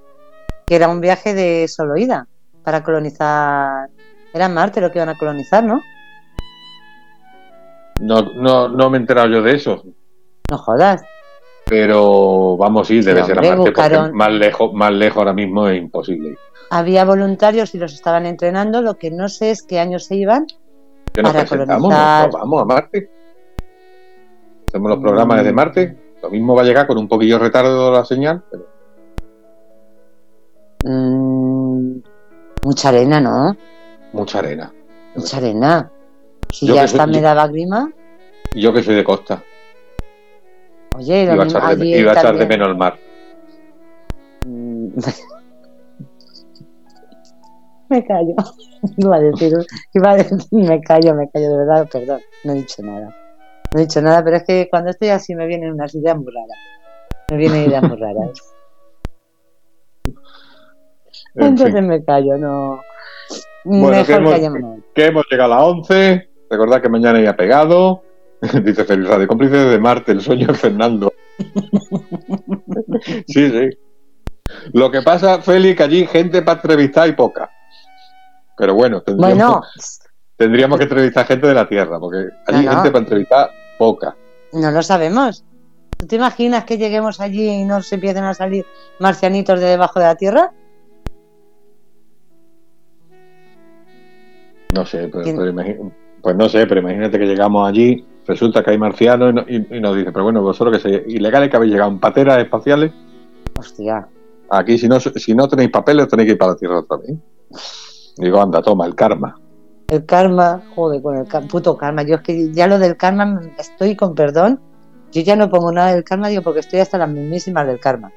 que 0.67 0.77
era 0.77 0.89
un 0.89 1.03
viaje 1.03 1.35
de 1.35 1.69
solo 1.69 1.99
ida 1.99 2.27
para 2.67 2.83
colonizar. 2.83 3.89
Era 4.35 4.49
Marte 4.49 4.81
lo 4.81 4.91
que 4.91 4.99
iban 4.99 5.09
a 5.09 5.17
colonizar, 5.17 5.63
¿no? 5.63 5.81
no, 8.01 8.21
no, 8.35 8.69
no 8.69 8.91
me 8.91 8.99
he 8.99 9.01
enterado 9.01 9.29
yo 9.29 9.41
de 9.41 9.55
eso. 9.55 9.83
No 10.51 10.59
jodas. 10.59 11.03
Pero 11.65 12.57
vamos, 12.57 12.89
sí, 12.89 13.01
debe 13.03 13.21
Sí, 13.21 13.27
ser 13.29 13.39
a 13.39 13.43
Marte, 13.43 13.57
buscaron- 13.71 14.03
porque 14.07 14.17
más 14.17 14.33
lejos, 14.33 14.73
más 14.75 14.93
lejos 14.93 15.19
ahora 15.19 15.33
mismo 15.33 15.69
es 15.69 15.79
imposible. 15.79 16.37
Había 16.71 17.05
voluntarios 17.05 17.73
y 17.75 17.79
los 17.79 17.95
estaban 17.95 18.27
entrenando. 18.27 18.83
Lo 18.83 18.95
que 18.99 19.11
no 19.13 19.29
sé 19.29 19.53
es 19.53 19.63
qué 19.63 19.79
año 19.79 20.01
se 20.01 20.17
iban. 20.17 20.47
Nos 21.17 21.33
Para 21.33 21.47
colonizar. 21.47 22.31
vamos 22.33 22.63
a 22.63 22.65
Marte. 22.65 23.11
Hacemos 24.69 24.91
los 24.91 24.99
programas 25.01 25.39
desde 25.39 25.53
Mm. 25.53 25.57
Marte. 25.57 25.97
Lo 26.23 26.31
mismo 26.31 26.55
va 26.57 26.63
a 26.63 26.65
llegar 26.65 26.87
con 26.89 26.99
un 26.99 27.07
poquillo 27.09 27.39
de 27.39 27.45
retardo 27.45 27.93
la 27.93 28.05
señal, 28.05 28.43
pero 28.51 28.75
Mm, 30.85 31.46
mucha 32.67 32.89
arena, 32.89 33.21
¿no? 33.21 33.57
mucha 34.13 34.41
arena. 34.41 34.73
Mucha 35.15 35.37
arena. 35.37 35.91
Si 36.51 36.67
Yo 36.67 36.75
ya 36.75 36.89
soy- 36.89 36.99
hasta 36.99 37.07
me 37.07 37.21
daba 37.21 37.47
grima. 37.47 37.93
Yo 38.55 38.73
que 38.73 38.83
soy 38.83 38.97
de 38.97 39.05
costa, 39.05 39.43
Oye, 40.97 41.25
iba 41.25 41.43
a 41.43 41.47
echar 41.47 41.77
de, 41.77 41.87
iba 41.87 42.13
a 42.13 42.15
echar 42.15 42.37
de 42.37 42.47
menos 42.47 42.69
el 42.69 42.77
mar. 42.77 42.99
Mm. 44.47 44.89
me 47.91 48.05
callo. 48.05 48.35
Iba 48.97 49.17
a 49.17 49.21
decir, 49.21 49.53
iba 49.95 50.11
a 50.11 50.17
decir, 50.17 50.39
me 50.53 50.81
callo, 50.81 51.15
me 51.15 51.29
callo, 51.31 51.51
de 51.51 51.57
verdad, 51.57 51.89
perdón. 51.91 52.21
No 52.45 52.53
he 52.53 52.57
dicho 52.57 52.83
nada. 52.83 53.15
No 53.73 53.81
he 53.81 53.83
dicho 53.83 54.01
nada, 54.01 54.23
pero 54.23 54.37
es 54.37 54.45
que 54.45 54.69
cuando 54.71 54.91
estoy 54.91 55.09
así 55.09 55.35
me 55.35 55.47
vienen 55.47 55.73
unas 55.73 55.95
ideas 55.95 56.17
muy 56.17 56.33
raras. 56.33 56.59
Me 57.31 57.37
vienen 57.37 57.69
ideas 57.69 57.83
muy 57.83 57.97
raras. 57.97 58.31
En 61.37 61.47
Entonces 61.49 61.75
fin, 61.75 61.87
me 61.87 62.05
callo, 62.05 62.37
no. 62.39 62.81
Bueno, 63.65 64.05
que 64.05 64.19
Mejor 64.19 64.37
hemos- 64.39 64.81
que 64.95 65.07
hemos 65.07 65.25
llegado 65.31 65.53
a 65.55 65.57
las 65.57 65.65
11. 65.67 66.29
Recordad 66.51 66.81
que 66.81 66.89
mañana 66.89 67.21
ya 67.21 67.35
pegado. 67.37 68.03
Dice 68.65 68.85
Feliz 68.85 69.09
Radio, 69.09 69.27
cómplice 69.27 69.57
de 69.57 69.79
Marte, 69.79 70.13
el 70.13 70.21
sueño 70.21 70.49
de 70.49 70.55
Fernando. 70.55 71.13
sí, 73.27 73.51
sí. 73.51 73.69
Lo 74.73 74.91
que 74.91 75.03
pasa, 75.03 75.41
Félix, 75.41 75.77
que 75.77 75.83
allí 75.83 76.07
gente 76.07 76.43
para 76.43 76.61
entrevistar 76.61 77.05
hay 77.05 77.13
poca. 77.13 77.51
Pero 78.57 78.75
bueno, 78.75 79.03
tendríamos, 79.03 79.37
Bueno, 79.39 79.61
tendríamos 80.37 80.79
que 80.79 80.85
entrevistar 80.85 81.27
gente 81.27 81.47
de 81.47 81.55
la 81.55 81.69
Tierra, 81.69 81.99
porque 81.99 82.29
allí 82.47 82.65
No, 82.65 82.71
no. 82.71 82.77
gente 82.77 82.91
para 82.91 83.03
entrevistar 83.05 83.51
poca. 83.79 84.17
no 84.53 84.71
lo 84.71 84.83
sabemos. 84.83 85.45
¿Tú 85.99 86.07
te 86.07 86.17
imaginas 86.17 86.65
que 86.65 86.77
lleguemos 86.79 87.21
allí 87.21 87.49
y 87.49 87.65
no 87.65 87.81
se 87.83 87.95
empiecen 87.95 88.25
a 88.25 88.35
salir 88.35 88.67
marcianitos 89.01 89.61
de 89.61 89.67
debajo 89.67 89.99
de 89.99 90.05
la 90.07 90.15
tierra? 90.15 90.53
No 94.77 94.87
sé, 94.87 95.09
pero, 95.13 95.55
pues 96.23 96.37
no 96.37 96.49
sé, 96.49 96.67
pero 96.67 96.81
imagínate 96.81 97.19
que 97.19 97.27
llegamos 97.27 97.69
allí, 97.69 98.05
resulta 98.27 98.63
que 98.63 98.71
hay 98.73 98.79
marcianos 98.79 99.31
y, 99.31 99.35
no- 99.35 99.45
y- 99.49 99.77
y 99.77 99.81
nos 99.81 99.97
dice, 99.97 100.11
pero 100.13 100.25
bueno, 100.25 100.43
vosotros 100.43 100.77
que 100.77 100.83
sois 100.83 101.03
ilegales 101.07 101.49
que 101.51 101.57
habéis 101.57 101.73
llegado 101.73 101.91
en 101.91 101.99
pateras 102.01 102.39
espaciales, 102.39 102.93
Hostia. 103.59 104.07
aquí 104.51 104.77
si 104.79 104.89
no, 104.89 104.99
si 105.01 105.35
no 105.35 105.49
tenéis 105.49 105.71
papeles 105.71 106.09
tenéis 106.09 106.27
que 106.29 106.33
ir 106.33 106.39
para 106.39 106.53
la 106.53 106.57
Tierra 106.59 106.79
otra 106.81 106.97
vez. 106.99 107.11
Digo, 108.19 108.41
anda, 108.41 108.63
toma, 108.63 108.87
el 108.87 108.95
karma. 108.95 109.39
El 109.89 110.05
karma, 110.05 110.63
joder, 110.75 111.01
con 111.03 111.17
el 111.17 111.27
puto 111.49 111.77
karma. 111.77 112.03
Yo 112.03 112.17
es 112.17 112.21
que 112.23 112.53
ya 112.53 112.67
lo 112.67 112.79
del 112.79 112.97
karma 112.97 113.41
estoy 113.59 113.95
con 113.95 114.15
perdón. 114.15 114.59
Yo 115.13 115.23
ya 115.23 115.37
no 115.37 115.49
pongo 115.49 115.71
nada 115.71 115.95
del 115.95 116.03
karma, 116.03 116.29
digo, 116.29 116.43
porque 116.43 116.61
estoy 116.61 116.81
hasta 116.81 116.99
las 116.99 117.09
mismísimas 117.09 117.67
del 117.67 117.79
karma. 117.79 118.09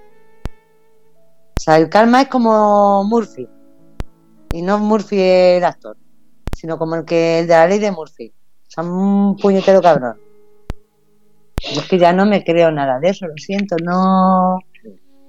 O 1.57 1.62
sea, 1.62 1.78
el 1.78 1.89
karma 1.89 2.22
es 2.24 2.28
como 2.30 3.03
Murphy. 3.03 3.47
Y 4.53 4.62
no 4.64 4.80
Murphy 4.80 5.20
el 5.22 5.64
actor, 5.64 5.95
sino 6.60 6.78
como 6.78 6.95
el 6.95 7.05
que 7.05 7.39
el 7.39 7.47
de 7.47 7.53
la 7.53 7.68
ley 7.68 7.80
de 7.80 7.91
Murphy. 7.91 8.28
O 8.68 8.70
sea, 8.72 8.84
un 8.84 9.38
puñetero 9.38 9.82
cabrón. 9.82 10.18
Es 11.62 11.88
que 11.88 11.97
ya 11.97 12.12
no 12.14 12.26
me 12.26 12.43
creo 12.43 12.72
nada 12.72 12.99
de 12.99 13.10
eso, 13.10 13.28
lo 13.28 13.34
siento, 13.38 13.76
no. 13.84 14.60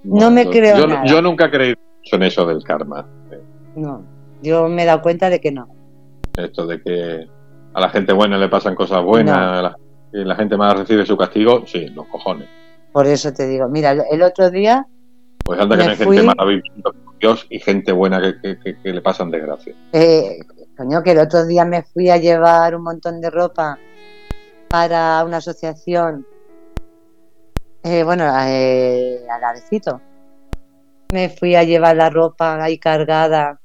No 0.05 0.31
me 0.31 0.47
creo 0.49 0.77
yo, 0.79 0.87
nada. 0.87 1.05
yo 1.07 1.21
nunca 1.23 1.47
he 1.47 1.51
creído 1.51 1.77
en 2.13 2.23
eso 2.23 2.47
del 2.47 2.63
karma. 2.65 3.07
No. 3.77 4.03
Yo 4.43 4.69
me 4.69 4.83
he 4.83 4.87
dado 4.87 5.03
cuenta 5.03 5.29
de 5.31 5.41
que 5.41 5.53
no. 5.53 5.69
Esto 6.37 6.67
de 6.67 6.81
que 6.83 7.29
a 7.75 7.81
la 7.81 7.91
gente 7.91 8.13
buena 8.13 8.39
le 8.39 8.49
pasan 8.49 8.75
cosas 8.75 9.05
buenas 9.05 9.37
No. 9.37 9.43
a 9.59 9.63
la- 9.63 9.77
y 10.13 10.25
la 10.25 10.35
gente 10.35 10.57
mala 10.57 10.75
recibe 10.75 11.05
su 11.07 11.17
castigo, 11.17 11.65
sí, 11.67 11.87
los 11.91 12.07
cojones. 12.09 12.49
Por 12.93 13.07
eso 13.07 13.33
te 13.33 13.47
digo, 13.47 13.69
mira, 13.69 13.93
el 13.93 14.23
otro 14.23 14.51
día 14.51 14.85
Pues 15.45 15.61
anda 15.61 15.77
que 15.77 15.85
no 15.85 15.91
hay 15.91 15.97
fui- 15.97 16.17
gente 16.17 16.35
mala 16.35 16.45
viviendo 16.49 16.93
con 16.93 17.19
Dios 17.19 17.47
y 17.51 17.59
gente 17.61 17.93
buena 17.93 18.21
que, 18.21 18.41
que- 18.41 18.59
que- 18.59 18.77
que 18.81 18.93
le 18.93 19.01
pasan 19.03 19.31
desgracia. 19.31 19.75
Eh, 19.93 20.39
coño, 20.81 21.03
que 21.03 21.11
el 21.13 21.19
otro 21.19 21.45
día 21.45 21.67
me 21.67 21.83
fui 21.83 22.09
a 22.09 22.17
llevar 22.17 22.75
un 22.75 22.85
montón 22.85 23.21
de 23.21 23.29
ropa 23.29 23.79
para 24.71 25.23
una 25.25 25.37
asociación 25.37 26.27
Eh, 27.83 28.03
bueno, 28.03 28.25
eh, 28.47 29.27
al 29.31 29.45
Arecito. 29.45 30.01
Me 31.13 31.29
fui 31.29 31.55
a 31.55 31.65
llevar 31.65 31.97
la 31.97 32.11
ropa 32.11 32.63
ahí 32.63 32.79
cargada 32.79 33.61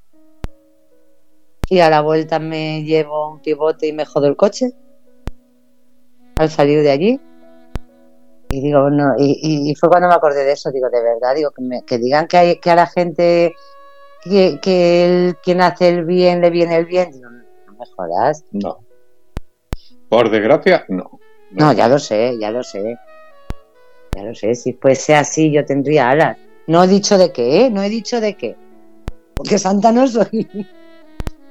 y 1.70 1.80
a 1.80 1.90
la 1.90 2.02
vuelta 2.02 2.40
me 2.40 2.84
llevo 2.84 3.32
un 3.34 3.42
pivote 3.42 3.88
y 3.88 3.94
me 3.94 4.06
jodo 4.06 4.28
el 4.28 4.36
coche 4.36 4.72
al 6.38 6.50
salir 6.50 6.82
de 6.82 6.92
allí. 6.92 7.22
Y 8.50 8.62
digo, 8.62 8.90
no, 8.90 9.16
y, 9.18 9.74
fue 9.80 9.90
cuando 9.90 10.08
me 10.08 10.16
acordé 10.16 10.44
de 10.46 10.54
eso, 10.54 10.72
digo, 10.72 10.90
de 10.90 11.02
verdad, 11.02 11.36
digo, 11.36 11.52
que, 11.52 11.64
que 11.86 11.98
digan 11.98 12.28
que, 12.28 12.38
hay, 12.38 12.60
que 12.60 12.72
a 12.72 12.76
la 12.76 12.88
gente 12.88 13.54
que, 14.26 14.60
que 14.62 15.06
el, 15.06 15.38
quien 15.38 15.62
hace 15.62 15.90
el 15.90 16.06
bien 16.06 16.42
le 16.42 16.50
viene 16.50 16.76
el 16.76 16.86
bien, 16.86 17.12
no 17.22 17.30
me 17.30 17.86
jodas. 17.96 18.44
No. 18.52 18.80
Por 20.10 20.30
desgracia, 20.30 20.86
no. 20.90 21.20
No, 21.52 21.74
ya 21.74 21.88
lo 21.88 22.00
sé, 22.00 22.38
ya 22.40 22.52
lo 22.52 22.64
sé. 22.64 22.98
Ya 24.16 24.24
lo 24.24 24.34
sé, 24.34 24.56
si 24.56 24.74
fuese 24.74 25.16
así 25.16 25.52
yo 25.52 25.66
tendría 25.66 26.10
alas. 26.10 26.38
No 26.68 26.84
he 26.84 26.88
dicho 26.88 27.18
de 27.18 27.32
qué, 27.32 27.66
¿eh? 27.66 27.70
No 27.70 27.84
he 27.84 27.90
dicho 27.90 28.20
de 28.20 28.36
qué. 28.36 28.56
Porque 29.36 29.60
santa 29.60 29.92
no 29.92 30.08
soy. 30.08 30.48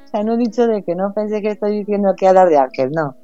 o 0.04 0.08
sea, 0.08 0.22
no 0.24 0.34
he 0.34 0.38
dicho 0.38 0.66
de 0.66 0.82
qué, 0.82 0.94
no 0.94 1.12
pensé 1.14 1.40
que 1.40 1.50
estoy 1.50 1.78
diciendo 1.78 2.14
que 2.16 2.32
dar 2.32 2.48
de 2.48 2.58
ángel, 2.58 2.90
no. 2.92 3.16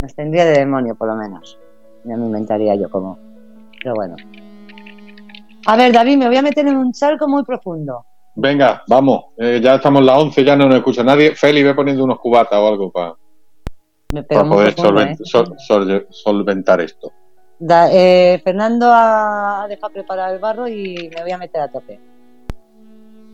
Nos 0.00 0.14
tendría 0.14 0.44
de 0.44 0.58
demonio, 0.58 0.94
por 0.94 1.08
lo 1.08 1.16
menos. 1.16 1.58
Ya 2.04 2.16
me 2.16 2.26
inventaría 2.26 2.74
yo 2.74 2.90
como. 2.90 3.18
Pero 3.82 3.94
bueno. 3.94 4.16
A 5.66 5.76
ver, 5.76 5.92
David, 5.92 6.18
me 6.18 6.26
voy 6.26 6.36
a 6.36 6.42
meter 6.42 6.66
en 6.66 6.76
un 6.76 6.92
charco 6.92 7.28
muy 7.28 7.44
profundo. 7.44 8.04
Venga, 8.34 8.82
vamos. 8.88 9.24
Eh, 9.36 9.60
ya 9.62 9.74
estamos 9.76 10.02
las 10.02 10.18
11, 10.18 10.44
ya 10.44 10.56
no 10.56 10.66
nos 10.66 10.76
escucha 10.76 11.02
nadie. 11.02 11.34
Feli, 11.34 11.62
ve 11.62 11.74
poniendo 11.74 12.04
unos 12.04 12.18
cubatas 12.18 12.58
o 12.58 12.68
algo 12.68 12.90
para 12.90 13.14
poder 14.28 14.74
¿eh? 14.78 16.06
solventar 16.10 16.80
esto. 16.80 17.12
Eh, 17.68 18.40
Fernando 18.42 18.90
ha 18.92 19.66
dejado 19.68 19.92
preparar 19.92 20.34
el 20.34 20.40
barro 20.40 20.66
y 20.66 21.10
me 21.14 21.22
voy 21.22 21.30
a 21.30 21.38
meter 21.38 21.60
a 21.60 21.70
tope. 21.70 22.00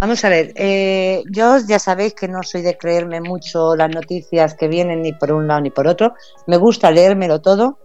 Vamos 0.01 0.25
a 0.25 0.29
ver, 0.29 0.53
eh, 0.55 1.25
yo 1.29 1.57
ya 1.67 1.81
sabéis 1.81 2.15
que 2.15 2.29
no 2.29 2.45
soy 2.45 2.63
de 2.63 2.79
creerme 2.79 3.21
mucho 3.21 3.75
las 3.75 3.91
noticias 3.91 4.55
que 4.55 4.69
vienen 4.69 5.03
ni 5.03 5.13
por 5.13 5.33
un 5.33 5.49
lado 5.49 5.63
ni 5.63 5.71
por 5.71 5.89
otro. 5.89 6.15
Me 6.47 6.57
gusta 6.57 6.91
leérmelo 6.91 7.41
todo 7.41 7.79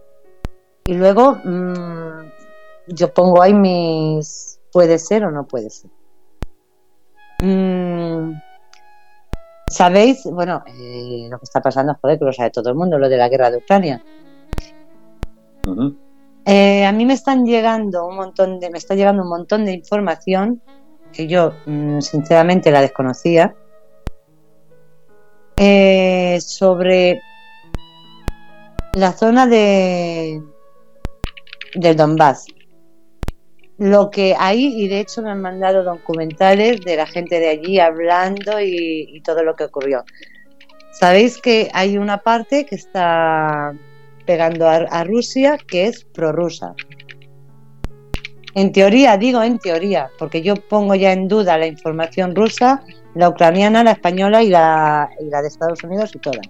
y 0.86 0.94
luego 0.94 1.40
mm, 1.42 2.30
yo 2.88 3.12
pongo 3.12 3.42
ahí 3.42 3.52
mis 3.52 4.60
puede 4.70 4.98
ser 4.98 5.24
o 5.24 5.32
no 5.32 5.44
puede 5.48 5.70
ser. 5.70 5.90
Mm, 7.40 8.32
Sabéis, 9.74 10.22
bueno, 10.24 10.62
eh, 10.66 11.26
lo 11.28 11.38
que 11.38 11.44
está 11.44 11.60
pasando, 11.60 11.96
joder, 12.00 12.18
que 12.18 12.24
lo 12.24 12.32
sabe 12.32 12.50
todo 12.50 12.68
el 12.68 12.76
mundo, 12.76 12.96
lo 12.96 13.08
de 13.08 13.16
la 13.16 13.28
guerra 13.28 13.50
de 13.50 13.56
Ucrania. 13.56 14.00
Eh, 16.44 16.84
a 16.84 16.92
mí 16.92 17.06
me 17.06 17.14
están 17.14 17.44
llegando 17.44 18.06
un 18.06 18.16
montón 18.16 18.60
de, 18.60 18.70
me 18.70 18.78
está 18.78 18.94
llegando 18.94 19.22
un 19.22 19.30
montón 19.30 19.64
de 19.64 19.72
información 19.72 20.60
que 21.12 21.26
yo 21.26 21.54
mm, 21.66 22.00
sinceramente 22.00 22.70
la 22.70 22.82
desconocía 22.82 23.54
eh, 25.56 26.38
sobre 26.40 27.20
la 28.92 29.12
zona 29.12 29.46
de 29.46 30.40
del 31.74 31.96
Donbass. 31.96 32.46
Lo 33.78 34.10
que 34.10 34.36
hay, 34.38 34.66
y 34.66 34.86
de 34.86 35.00
hecho 35.00 35.20
me 35.22 35.30
han 35.30 35.40
mandado 35.40 35.82
documentales 35.82 36.80
de 36.82 36.96
la 36.96 37.06
gente 37.06 37.40
de 37.40 37.48
allí 37.48 37.80
hablando 37.80 38.60
y, 38.60 39.20
todo 39.24 39.42
lo 39.42 39.56
que 39.56 39.64
ocurrió. 39.64 40.04
Sabéis 40.92 41.40
que 41.40 41.70
hay 41.72 41.98
una 41.98 42.18
parte 42.18 42.66
que 42.66 42.76
está 42.76 43.74
pegando 44.26 44.68
a, 44.68 45.04
Rusia 45.04 45.58
que 45.58 45.86
es 45.86 46.04
prorrusa. 46.04 46.74
En 48.54 48.70
teoría, 48.70 49.16
digo 49.16 49.42
en 49.42 49.58
teoría, 49.58 50.08
porque 50.20 50.40
yo 50.40 50.54
pongo 50.54 50.94
ya 50.94 51.12
en 51.12 51.26
duda 51.26 51.58
la 51.58 51.66
información 51.66 52.36
rusa, 52.36 52.84
la 53.16 53.28
ucraniana, 53.28 53.82
la 53.82 53.92
española 53.92 54.44
y 54.44 54.50
la, 54.50 55.08
de 55.18 55.48
Estados 55.48 55.82
Unidos 55.82 56.12
y 56.14 56.18
toda. 56.20 56.40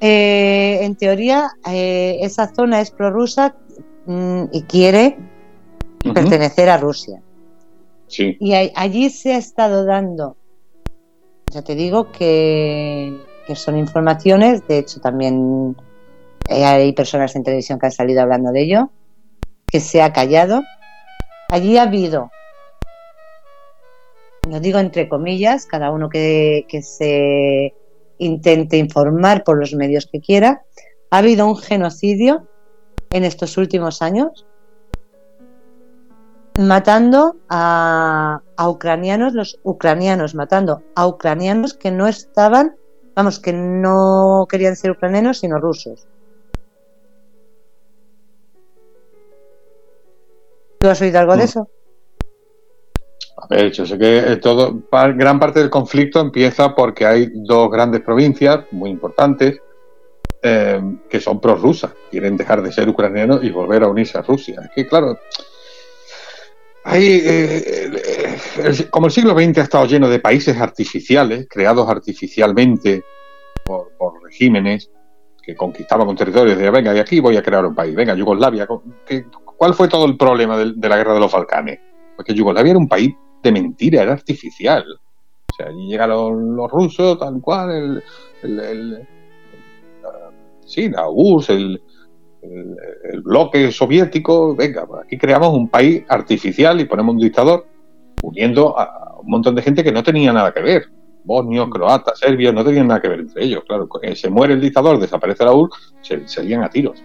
Eh, 0.00 0.80
en 0.82 0.96
teoría, 0.96 1.50
eh, 1.70 2.18
esa 2.22 2.52
zona 2.52 2.80
es 2.80 2.90
prorrusa 2.90 3.54
mm, 4.06 4.46
y 4.50 4.62
quiere 4.62 5.16
pertenecer 6.14 6.68
a 6.68 6.76
Rusia. 6.76 7.20
Sí. 8.08 8.36
Y 8.40 8.54
allí 8.54 9.10
se 9.10 9.34
ha 9.34 9.38
estado 9.38 9.84
dando, 9.84 10.36
ya 11.52 11.62
te 11.62 11.74
digo 11.74 12.12
que, 12.12 13.16
son 13.54 13.76
informaciones, 13.76 14.66
de 14.66 14.78
hecho 14.78 15.00
también 15.00 15.76
eh, 16.48 16.64
hay 16.64 16.92
personas 16.92 17.34
en 17.36 17.44
televisión 17.44 17.78
que 17.78 17.86
han 17.86 17.92
salido 17.92 18.22
hablando 18.22 18.52
de 18.52 18.62
ello, 18.62 18.90
que 19.66 19.80
se 19.80 20.02
ha 20.02 20.12
callado. 20.12 20.62
Allí 21.48 21.76
ha 21.76 21.82
habido, 21.82 22.30
lo 24.48 24.60
digo 24.60 24.78
entre 24.78 25.08
comillas, 25.08 25.66
cada 25.66 25.90
uno 25.90 26.08
que, 26.08 26.66
que 26.68 26.82
se 26.82 27.74
intente 28.18 28.78
informar 28.78 29.44
por 29.44 29.58
los 29.58 29.74
medios 29.74 30.06
que 30.06 30.20
quiera, 30.20 30.62
ha 31.10 31.18
habido 31.18 31.46
un 31.46 31.56
genocidio 31.56 32.48
en 33.10 33.24
estos 33.24 33.56
últimos 33.56 34.02
años 34.02 34.45
matando 36.58 37.36
a, 37.48 38.40
ucranianos, 38.58 39.34
los 39.34 39.58
ucranianos 39.62 40.34
matando 40.34 40.82
a 40.94 41.06
ucranianos 41.06 41.74
que 41.74 41.90
no 41.90 42.06
estaban, 42.06 42.76
vamos, 43.14 43.38
que 43.38 43.52
no 43.52 44.46
querían 44.48 44.76
ser 44.76 44.92
ucranianos, 44.92 45.38
sino 45.38 45.58
rusos. 45.58 46.06
¿Tú 50.78 50.88
has 50.88 51.00
oído 51.00 51.18
algo 51.18 51.32
de 51.32 51.42
mm. 51.42 51.44
eso? 51.44 51.68
A 53.38 53.46
ver, 53.48 53.70
yo 53.70 53.84
sé 53.84 53.98
que 53.98 54.18
eh, 54.18 54.36
todo, 54.36 54.82
gran 54.90 55.38
parte 55.38 55.60
del 55.60 55.70
conflicto 55.70 56.20
empieza 56.20 56.74
porque 56.74 57.04
hay 57.04 57.30
dos 57.34 57.70
grandes 57.70 58.00
provincias 58.00 58.64
muy 58.70 58.90
importantes 58.90 59.60
eh, 60.42 60.80
que 61.08 61.20
son 61.20 61.40
prorrusas, 61.40 61.92
quieren 62.10 62.36
dejar 62.36 62.62
de 62.62 62.72
ser 62.72 62.88
ucranianos 62.88 63.44
y 63.44 63.50
volver 63.50 63.82
a 63.82 63.88
unirse 63.88 64.16
a 64.16 64.22
Rusia. 64.22 64.62
Es 64.64 64.70
que, 64.74 64.86
claro, 64.86 65.18
hay, 66.88 67.04
eh, 67.04 67.90
eh, 68.58 68.88
como 68.90 69.06
el 69.06 69.12
siglo 69.12 69.34
XX 69.34 69.58
ha 69.58 69.62
estado 69.62 69.86
lleno 69.86 70.08
de 70.08 70.20
países 70.20 70.56
artificiales, 70.56 71.48
creados 71.50 71.88
artificialmente 71.88 73.02
por, 73.64 73.90
regímenes 74.22 74.88
que 75.42 75.56
conquistaban 75.56 76.06
con 76.06 76.14
territorios, 76.14 76.56
de 76.56 76.70
venga, 76.70 76.94
y 76.94 77.00
aquí 77.00 77.18
voy 77.18 77.36
a 77.36 77.42
crear 77.42 77.66
un 77.66 77.74
país, 77.74 77.92
venga, 77.92 78.14
Yugoslavia. 78.14 78.68
¿Cuál 79.44 79.74
fue 79.74 79.88
todo 79.88 80.06
el 80.06 80.16
problema 80.16 80.56
de, 80.56 80.88
la 80.88 80.96
guerra 80.96 81.14
de 81.14 81.20
los 81.20 81.32
Balcanes? 81.32 81.80
Porque 82.14 82.34
Yugoslavia 82.34 82.70
era 82.70 82.78
un 82.78 82.88
país 82.88 83.12
de 83.42 83.50
mentira, 83.50 84.02
era 84.02 84.12
artificial. 84.12 84.84
O 84.88 85.56
sea, 85.56 85.66
allí 85.66 85.88
llegaron 85.88 86.54
los 86.54 86.70
rusos, 86.70 87.18
tal 87.18 87.40
cual, 87.40 88.00
el, 88.42 88.60
el, 88.60 89.08
sí, 90.64 90.88
la 90.88 91.08
URSS, 91.08 91.50
el, 91.50 91.82
el, 93.12 93.20
bloque 93.22 93.72
soviético, 93.72 94.54
venga, 94.54 94.86
pues 94.86 95.02
aquí 95.04 95.18
creamos 95.18 95.52
un 95.52 95.68
país 95.68 96.04
artificial 96.08 96.80
y 96.80 96.84
ponemos 96.84 97.14
un 97.14 97.20
dictador 97.20 97.66
uniendo 98.22 98.78
a 98.78 99.16
un 99.20 99.30
montón 99.30 99.54
de 99.54 99.62
gente 99.62 99.82
que 99.82 99.92
no 99.92 100.02
tenía 100.02 100.32
nada 100.32 100.52
que 100.52 100.60
ver. 100.60 100.86
Bosnios, 101.24 101.68
croatas, 101.70 102.18
serbios, 102.20 102.54
no 102.54 102.64
tenían 102.64 102.86
nada 102.86 103.02
que 103.02 103.08
ver 103.08 103.20
entre 103.20 103.44
ellos. 103.44 103.64
Claro, 103.66 103.88
se 104.14 104.30
muere 104.30 104.54
el 104.54 104.60
dictador, 104.60 105.00
desaparece 105.00 105.44
la 105.44 105.52
URSS, 105.52 105.92
se, 106.02 106.28
se 106.28 106.54
a 106.54 106.70
tiros. 106.70 107.02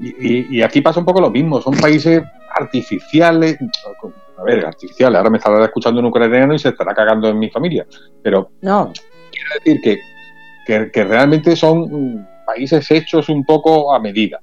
Y, 0.00 0.62
aquí 0.62 0.80
pasa 0.80 1.00
un 1.00 1.06
poco 1.06 1.20
lo 1.20 1.30
mismo, 1.30 1.60
son 1.60 1.74
países 1.74 2.22
artificiales, 2.58 3.58
a 4.38 4.42
ver, 4.42 4.64
artificiales, 4.64 5.18
ahora 5.18 5.30
me 5.30 5.38
estará 5.38 5.64
escuchando 5.64 6.00
un 6.00 6.06
ucraniano 6.06 6.54
y 6.54 6.58
se 6.58 6.70
estará 6.70 6.94
cagando 6.94 7.28
en 7.28 7.38
mi 7.38 7.50
familia, 7.50 7.86
pero 8.22 8.50
no. 8.62 8.90
quiero 9.30 9.48
decir 9.58 9.80
que, 9.82 10.00
que, 10.66 10.90
que 10.90 11.04
realmente 11.04 11.54
son 11.54 12.26
países 12.52 12.90
hechos 12.90 13.28
un 13.28 13.44
poco 13.44 13.94
a 13.94 14.00
medida. 14.00 14.40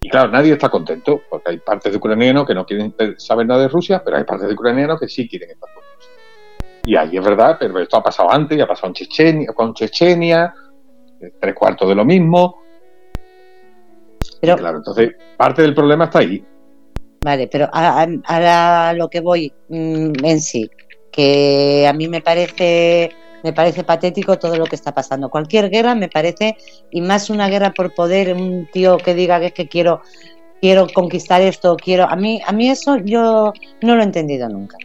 Y 0.00 0.08
claro, 0.08 0.30
nadie 0.30 0.52
está 0.52 0.68
contento, 0.68 1.22
porque 1.30 1.50
hay 1.50 1.58
partes 1.58 1.92
de 1.92 1.98
ucranianos 1.98 2.46
que 2.46 2.54
no 2.54 2.66
quieren 2.66 2.94
saber 3.16 3.46
nada 3.46 3.62
de 3.62 3.68
Rusia, 3.68 4.02
pero 4.04 4.18
hay 4.18 4.24
partes 4.24 4.48
de 4.48 4.54
ucranianos 4.54 5.00
que 5.00 5.08
sí 5.08 5.26
quieren 5.28 5.50
estar 5.50 5.68
con 5.72 5.82
Rusia. 5.82 6.12
Y 6.84 6.96
ahí 6.96 7.16
es 7.16 7.24
verdad, 7.24 7.56
pero 7.58 7.78
esto 7.80 7.96
ha 7.96 8.02
pasado 8.02 8.30
antes, 8.30 8.58
ya 8.58 8.64
ha 8.64 8.68
pasado 8.68 8.88
en 8.88 8.94
Chechenia, 8.94 9.52
con 9.54 9.72
Chechenia, 9.72 10.54
eh, 11.20 11.32
tres 11.40 11.54
cuartos 11.54 11.88
de 11.88 11.94
lo 11.94 12.04
mismo. 12.04 12.62
Pero, 14.40 14.56
claro, 14.56 14.76
entonces 14.78 15.14
parte 15.36 15.62
del 15.62 15.74
problema 15.74 16.04
está 16.04 16.18
ahí. 16.18 16.44
Vale, 17.22 17.48
pero 17.48 17.70
a, 17.72 18.92
lo 18.94 19.08
que 19.08 19.20
voy 19.20 19.50
mm, 19.68 20.12
en 20.22 20.40
sí, 20.40 20.70
que 21.10 21.86
a 21.88 21.94
mí 21.94 22.08
me 22.08 22.20
parece 22.20 23.10
me 23.44 23.52
parece 23.52 23.84
patético 23.84 24.38
todo 24.38 24.56
lo 24.56 24.64
que 24.64 24.74
está 24.74 24.92
pasando. 24.92 25.28
Cualquier 25.28 25.68
guerra 25.68 25.94
me 25.94 26.08
parece, 26.08 26.56
y 26.90 27.02
más 27.02 27.28
una 27.28 27.48
guerra 27.48 27.74
por 27.74 27.94
poder, 27.94 28.34
un 28.34 28.66
tío 28.72 28.96
que 28.96 29.14
diga 29.14 29.38
que 29.38 29.46
es 29.46 29.52
que 29.52 29.68
quiero, 29.68 30.00
quiero 30.62 30.86
conquistar 30.92 31.42
esto, 31.42 31.76
quiero. 31.76 32.08
A 32.08 32.16
mí, 32.16 32.40
a 32.46 32.52
mí 32.52 32.70
eso 32.70 32.96
yo 32.96 33.52
no 33.82 33.94
lo 33.94 34.00
he 34.00 34.04
entendido 34.04 34.48
nunca. 34.48 34.78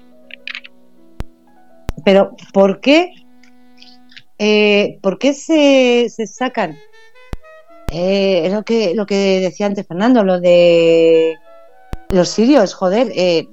Pero, 2.03 2.35
¿por 2.53 2.81
qué? 2.81 3.13
Eh, 4.37 4.99
¿Por 5.01 5.17
qué 5.19 5.33
se, 5.33 6.09
se 6.09 6.27
sacan 6.27 6.77
Eh, 7.91 8.45
es 8.45 8.53
lo 8.53 8.63
que, 8.63 8.93
lo 8.93 9.05
que 9.05 9.39
decía 9.39 9.65
antes 9.65 9.87
Fernando, 9.87 10.23
lo 10.23 10.39
de 10.39 11.35
los 12.09 12.29
sirios, 12.29 12.73
joder, 12.73 13.11
eh, 13.15 13.47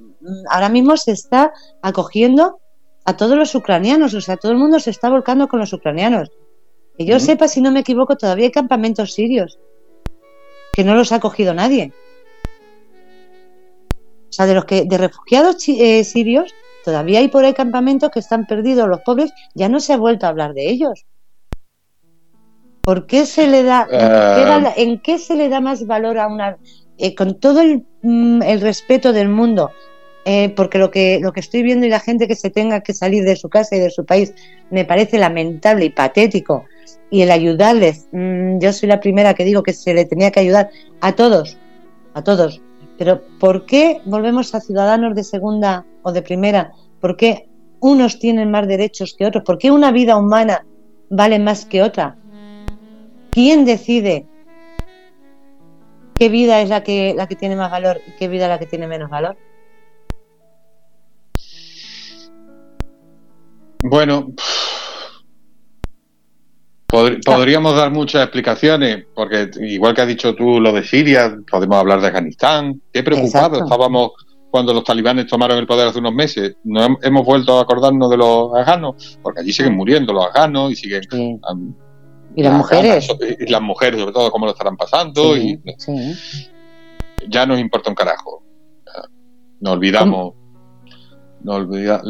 ahora 0.50 0.68
mismo 0.68 0.96
se 0.96 1.12
está 1.12 1.52
acogiendo 1.80 2.60
a 3.06 3.16
todos 3.16 3.36
los 3.36 3.54
ucranianos, 3.54 4.14
o 4.14 4.20
sea, 4.20 4.36
todo 4.36 4.52
el 4.52 4.58
mundo 4.58 4.80
se 4.80 4.90
está 4.90 5.08
volcando 5.08 5.48
con 5.48 5.60
los 5.60 5.72
ucranianos. 5.72 6.30
Que 6.98 7.04
yo 7.04 7.20
sepa, 7.20 7.46
si 7.46 7.60
no 7.60 7.70
me 7.70 7.80
equivoco, 7.80 8.16
todavía 8.16 8.46
hay 8.46 8.52
campamentos 8.52 9.12
sirios 9.12 9.58
que 10.72 10.84
no 10.84 10.94
los 10.94 11.12
ha 11.12 11.16
acogido 11.16 11.54
nadie. 11.54 11.92
O 14.28 14.32
sea, 14.32 14.46
de 14.46 14.54
los 14.54 14.64
que 14.64 14.84
de 14.84 14.98
refugiados 14.98 15.56
eh, 15.68 16.04
sirios 16.04 16.54
todavía 16.84 17.20
hay 17.20 17.28
por 17.28 17.44
ahí 17.44 17.54
campamentos 17.54 18.10
que 18.10 18.20
están 18.20 18.46
perdidos, 18.46 18.88
los 18.88 19.00
pobres, 19.00 19.32
ya 19.54 19.68
no 19.68 19.80
se 19.80 19.92
ha 19.92 19.96
vuelto 19.96 20.26
a 20.26 20.28
hablar 20.28 20.52
de 20.52 20.68
ellos. 20.68 21.06
¿Por 22.82 23.06
qué 23.06 23.26
se 23.26 23.48
le 23.48 23.64
da, 23.64 23.88
en 24.76 25.00
qué, 25.00 25.14
eh. 25.14 25.18
se 25.18 25.34
le 25.34 25.48
da 25.48 25.60
más 25.60 25.86
valor 25.86 26.18
a 26.18 26.28
una, 26.28 26.58
eh, 26.98 27.14
con 27.14 27.40
todo 27.40 27.62
mm, 28.02 28.42
el, 28.42 28.60
respeto 28.60 29.12
del 29.12 29.28
mundo, 29.28 29.72
porque 30.56 30.78
lo 30.78 30.90
que, 30.90 31.20
lo 31.20 31.32
que 31.32 31.40
estoy 31.40 31.62
viendo 31.62 31.86
y 31.86 31.88
la 31.88 32.00
gente 32.00 32.26
que 32.26 32.34
se 32.34 32.50
tenga 32.50 32.80
que 32.80 32.92
salir 32.94 33.22
de 33.24 33.36
su 33.36 33.48
casa 33.48 33.76
y 33.76 33.78
de 33.78 33.90
su 33.90 34.04
país 34.04 34.34
me 34.70 34.84
parece 34.84 35.18
lamentable 35.18 35.84
y 35.84 35.90
patético. 35.90 36.64
Y 37.10 37.22
el 37.22 37.30
ayudarles, 37.30 38.08
mm, 38.10 38.58
yo 38.58 38.72
soy 38.72 38.88
la 38.88 38.98
primera 38.98 39.34
que 39.34 39.44
digo 39.44 39.62
que 39.62 39.72
se 39.72 39.94
le 39.94 40.04
tenía 40.04 40.32
que 40.32 40.40
ayudar 40.40 40.70
a 41.00 41.12
todos, 41.12 41.56
a 42.14 42.24
todos, 42.24 42.60
pero 42.98 43.22
¿por 43.38 43.66
qué 43.66 44.00
volvemos 44.04 44.54
a 44.54 44.60
ciudadanos 44.60 45.14
de 45.14 45.22
segunda 45.22 45.84
o 46.02 46.12
de 46.12 46.22
primera? 46.22 46.72
¿Por 47.00 47.16
qué 47.16 47.48
unos 47.80 48.18
tienen 48.18 48.50
más 48.50 48.66
derechos 48.66 49.14
que 49.16 49.26
otros? 49.26 49.44
¿Por 49.44 49.58
qué 49.58 49.70
una 49.70 49.92
vida 49.92 50.16
humana 50.16 50.66
vale 51.08 51.38
más 51.38 51.66
que 51.66 51.82
otra? 51.82 52.16
¿Quién 53.30 53.64
decide 53.64 54.26
qué 56.14 56.28
vida 56.30 56.62
es 56.62 56.70
la 56.70 56.82
que, 56.82 57.14
la 57.14 57.28
que 57.28 57.36
tiene 57.36 57.54
más 57.54 57.70
valor 57.70 58.00
y 58.08 58.12
qué 58.18 58.28
vida 58.28 58.48
la 58.48 58.58
que 58.58 58.66
tiene 58.66 58.86
menos 58.86 59.10
valor? 59.10 59.36
Bueno, 63.82 64.32
podríamos 66.86 67.76
dar 67.76 67.90
muchas 67.90 68.22
explicaciones, 68.22 69.04
porque 69.14 69.50
igual 69.60 69.94
que 69.94 70.02
has 70.02 70.08
dicho 70.08 70.34
tú 70.34 70.60
lo 70.60 70.72
de 70.72 70.84
Siria, 70.84 71.36
podemos 71.50 71.76
hablar 71.76 72.00
de 72.00 72.08
Afganistán. 72.08 72.80
Qué 72.92 73.02
preocupados 73.02 73.62
estábamos 73.62 74.12
cuando 74.50 74.72
los 74.72 74.84
talibanes 74.84 75.26
tomaron 75.26 75.58
el 75.58 75.66
poder 75.66 75.88
hace 75.88 75.98
unos 75.98 76.14
meses. 76.14 76.56
No 76.64 76.96
hemos 77.02 77.26
vuelto 77.26 77.58
a 77.58 77.62
acordarnos 77.62 78.10
de 78.10 78.16
los 78.16 78.54
afganos, 78.54 79.18
porque 79.22 79.40
allí 79.40 79.52
siguen 79.52 79.76
muriendo 79.76 80.12
los 80.12 80.26
afganos 80.26 80.72
y 80.72 80.76
siguen. 80.76 81.02
y 82.34 82.42
las, 82.42 82.52
mujeres. 82.52 83.08
y 83.38 83.50
las 83.50 83.62
mujeres, 83.62 84.00
sobre 84.00 84.12
todo, 84.12 84.30
cómo 84.30 84.46
lo 84.46 84.52
estarán 84.52 84.76
pasando. 84.76 85.36
y 85.36 85.60
Ya 87.28 87.46
nos 87.46 87.58
importa 87.58 87.90
un 87.90 87.96
carajo. 87.96 88.42
Nos 89.60 89.74
olvidamos. 89.74 90.34
Nos 91.46 91.54
olvida, 91.58 92.02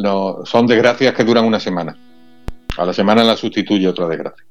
son 0.47 0.67
desgracias 0.67 1.13
que 1.13 1.23
duran 1.23 1.45
una 1.45 1.61
semana. 1.61 1.95
A 2.79 2.87
la 2.87 2.95
semana 2.95 3.23
la 3.23 3.37
sustituye 3.37 3.87
otra 3.87 4.09
desgracia. 4.09 4.47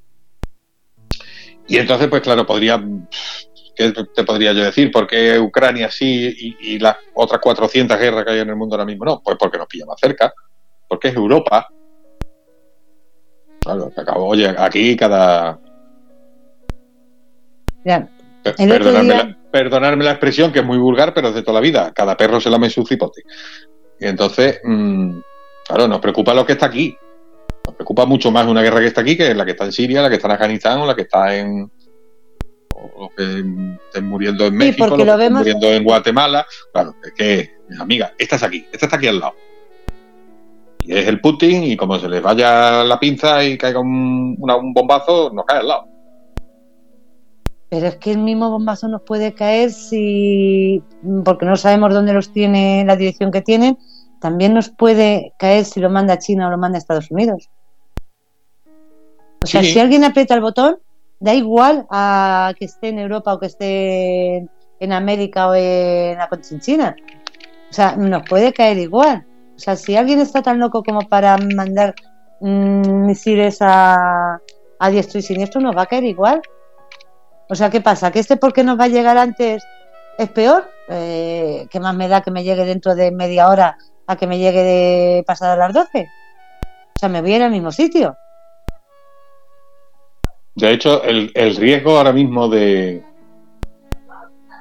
Y 1.68 1.78
entonces, 1.78 2.08
pues 2.08 2.22
claro, 2.22 2.46
podría, 2.46 2.80
¿qué 3.76 3.92
te 3.92 4.24
podría 4.24 4.54
yo 4.54 4.64
decir? 4.64 4.92
¿Por 4.92 5.08
qué 5.08 5.40
Ucrania 5.40 5.90
sí 5.90 6.56
y, 6.62 6.78
las 6.78 6.98
otras 7.16 7.42
400 7.42 7.98
guerras 7.98 8.26
que 8.26 8.32
hay 8.34 8.40
en 8.42 8.50
el 8.50 8.56
mundo 8.56 8.76
ahora 8.76 8.86
mismo 8.86 9.06
no? 9.06 9.24
Pues 9.24 9.38
porque 9.40 9.58
nos 9.58 9.66
pilla 9.66 9.88
más 9.88 10.00
cerca, 10.00 10.32
porque 10.88 11.08
es 11.08 11.16
Europa. 11.16 11.68
Claro, 13.62 13.92
acabo, 13.98 14.28
oye, 14.28 14.54
aquí 14.56 14.96
cada... 14.96 15.60
Ya. 17.84 18.08
Perdonarme, 19.52 20.04
la, 20.04 20.12
expresión, 20.12 20.52
que 20.52 20.60
es 20.60 20.66
muy 20.66 20.78
vulgar, 20.78 21.12
pero 21.16 21.30
es 21.30 21.34
de 21.34 21.42
toda 21.42 21.56
la 21.56 21.62
vida. 21.62 21.92
Cada 21.92 22.16
perro 22.16 22.40
se 22.40 22.52
lame 22.52 22.70
su 22.70 22.86
cipote. 22.86 23.24
Y 24.00 24.08
entonces, 24.08 24.60
mm, 24.64 25.20
claro, 25.68 25.88
nos 25.88 26.00
preocupa 26.00 26.34
lo 26.34 26.46
que 26.46 26.54
está 26.54 26.68
aquí. 26.68 26.98
Nos 27.66 27.76
preocupa 27.76 28.06
mucho 28.06 28.32
más 28.32 28.46
una 28.46 28.62
guerra 28.62 28.80
que 28.80 28.88
está 28.88 29.02
aquí 29.02 29.18
que 29.18 29.34
la 29.34 29.46
que 29.46 29.52
está 29.52 29.66
en 29.66 29.72
Siria, 29.72 30.02
la 30.02 30.10
que 30.10 30.16
está 30.16 30.28
en 30.28 30.34
Afganistán 30.34 30.80
o 30.80 30.86
la 30.86 30.96
que 30.96 31.04
está 31.04 31.36
en. 31.36 31.70
o 32.76 33.10
que 33.16 33.44
estén 33.86 34.06
muriendo 34.06 34.46
en 34.46 34.56
México, 34.56 34.96
lo 34.96 35.18
que 35.18 35.30
muriendo 35.30 35.68
en 35.68 35.84
Guatemala. 35.84 36.46
Claro, 36.72 36.96
es 37.04 37.12
que, 37.14 37.52
amiga, 37.80 38.14
esta 38.18 38.36
es 38.36 38.44
aquí, 38.44 38.66
esta 38.72 38.86
está 38.86 38.98
aquí 38.98 39.08
al 39.08 39.20
lado. 39.20 39.36
Y 40.82 40.96
es 40.96 41.08
el 41.08 41.20
Putin, 41.20 41.64
y 41.64 41.76
como 41.76 41.98
se 41.98 42.08
les 42.08 42.22
vaya 42.22 42.84
la 42.84 43.00
pinza 43.00 43.44
y 43.44 43.58
caiga 43.58 43.80
un, 43.80 44.38
un 44.40 44.74
bombazo, 44.74 45.32
nos 45.34 45.46
cae 45.46 45.60
al 45.60 45.68
lado. 45.68 45.95
Pero 47.70 47.88
es 47.88 47.96
que 47.98 48.12
el 48.12 48.20
mismo 48.20 48.50
bombazo 48.50 48.88
nos 48.88 49.02
puede 49.02 49.34
caer 49.34 49.72
si. 49.72 50.84
porque 51.24 51.46
no 51.46 51.56
sabemos 51.56 51.94
dónde 51.94 52.14
los 52.14 52.32
tiene, 52.32 52.84
la 52.86 52.96
dirección 52.96 53.32
que 53.32 53.42
tienen 53.42 53.78
también 54.26 54.56
nos 54.56 54.70
puede 54.70 55.34
caer 55.38 55.66
si 55.66 55.80
lo 55.80 55.90
manda 55.90 56.18
China 56.18 56.48
o 56.48 56.50
lo 56.50 56.58
manda 56.58 56.80
Estados 56.80 57.12
Unidos. 57.12 57.48
O 59.44 59.46
sea, 59.46 59.62
si 59.62 59.80
alguien 59.80 60.04
aprieta 60.04 60.34
el 60.34 60.42
botón, 60.42 60.80
da 61.20 61.36
igual 61.36 61.86
a 61.92 62.54
que 62.58 62.66
esté 62.66 62.90
en 62.90 62.98
Europa 62.98 63.34
o 63.34 63.40
que 63.40 63.46
esté 63.46 64.38
en 64.80 64.94
América 64.94 65.48
o 65.48 65.54
en 65.54 66.18
la 66.18 66.28
China. 66.60 66.96
O 67.70 67.74
sea, 67.74 67.96
nos 67.96 68.28
puede 68.28 68.52
caer 68.52 68.80
igual. 68.80 69.28
O 69.56 69.60
sea, 69.60 69.76
si 69.76 69.96
alguien 69.96 70.20
está 70.20 70.42
tan 70.42 70.58
loco 70.58 70.84
como 70.84 71.02
para 71.02 71.38
mandar 71.38 71.94
mm, 72.42 73.06
misiles 73.06 73.58
a, 73.62 74.42
a 74.80 74.90
diestro 74.90 75.20
y 75.20 75.22
siniestro, 75.22 75.62
nos 75.62 75.78
va 75.78 75.84
a 75.84 75.86
caer 75.86 76.06
igual. 76.06 76.42
O 77.50 77.56
sea, 77.56 77.70
¿qué 77.70 77.82
pasa? 77.82 78.12
¿Que 78.12 78.20
este 78.20 78.38
porque 78.38 78.64
nos 78.64 78.80
va 78.80 78.86
a 78.86 78.90
llegar 78.90 79.18
antes 79.18 79.64
es 80.18 80.30
peor? 80.30 80.70
Eh, 80.90 81.68
¿Qué 81.70 81.80
más 81.80 81.96
me 81.96 82.08
da 82.08 82.22
que 82.22 82.32
me 82.32 82.44
llegue 82.44 82.66
dentro 82.66 82.96
de 82.96 83.12
media 83.12 83.48
hora 83.50 83.78
a 84.08 84.16
que 84.16 84.28
me 84.28 84.38
llegue 84.38 84.64
de 84.64 85.24
pasar 85.26 85.58
las 85.58 85.74
12. 85.74 86.08
O 86.96 87.00
sea, 87.00 87.10
me 87.10 87.22
voy 87.22 87.34
a 87.34 87.36
ir 87.38 87.44
al 87.44 87.52
mismo 87.52 87.72
sitio. 87.72 88.16
De 90.56 90.72
hecho, 90.72 91.04
el, 91.04 91.32
riesgo 91.58 91.98
ahora 91.98 92.14
mismo 92.14 92.48
de, 92.48 93.04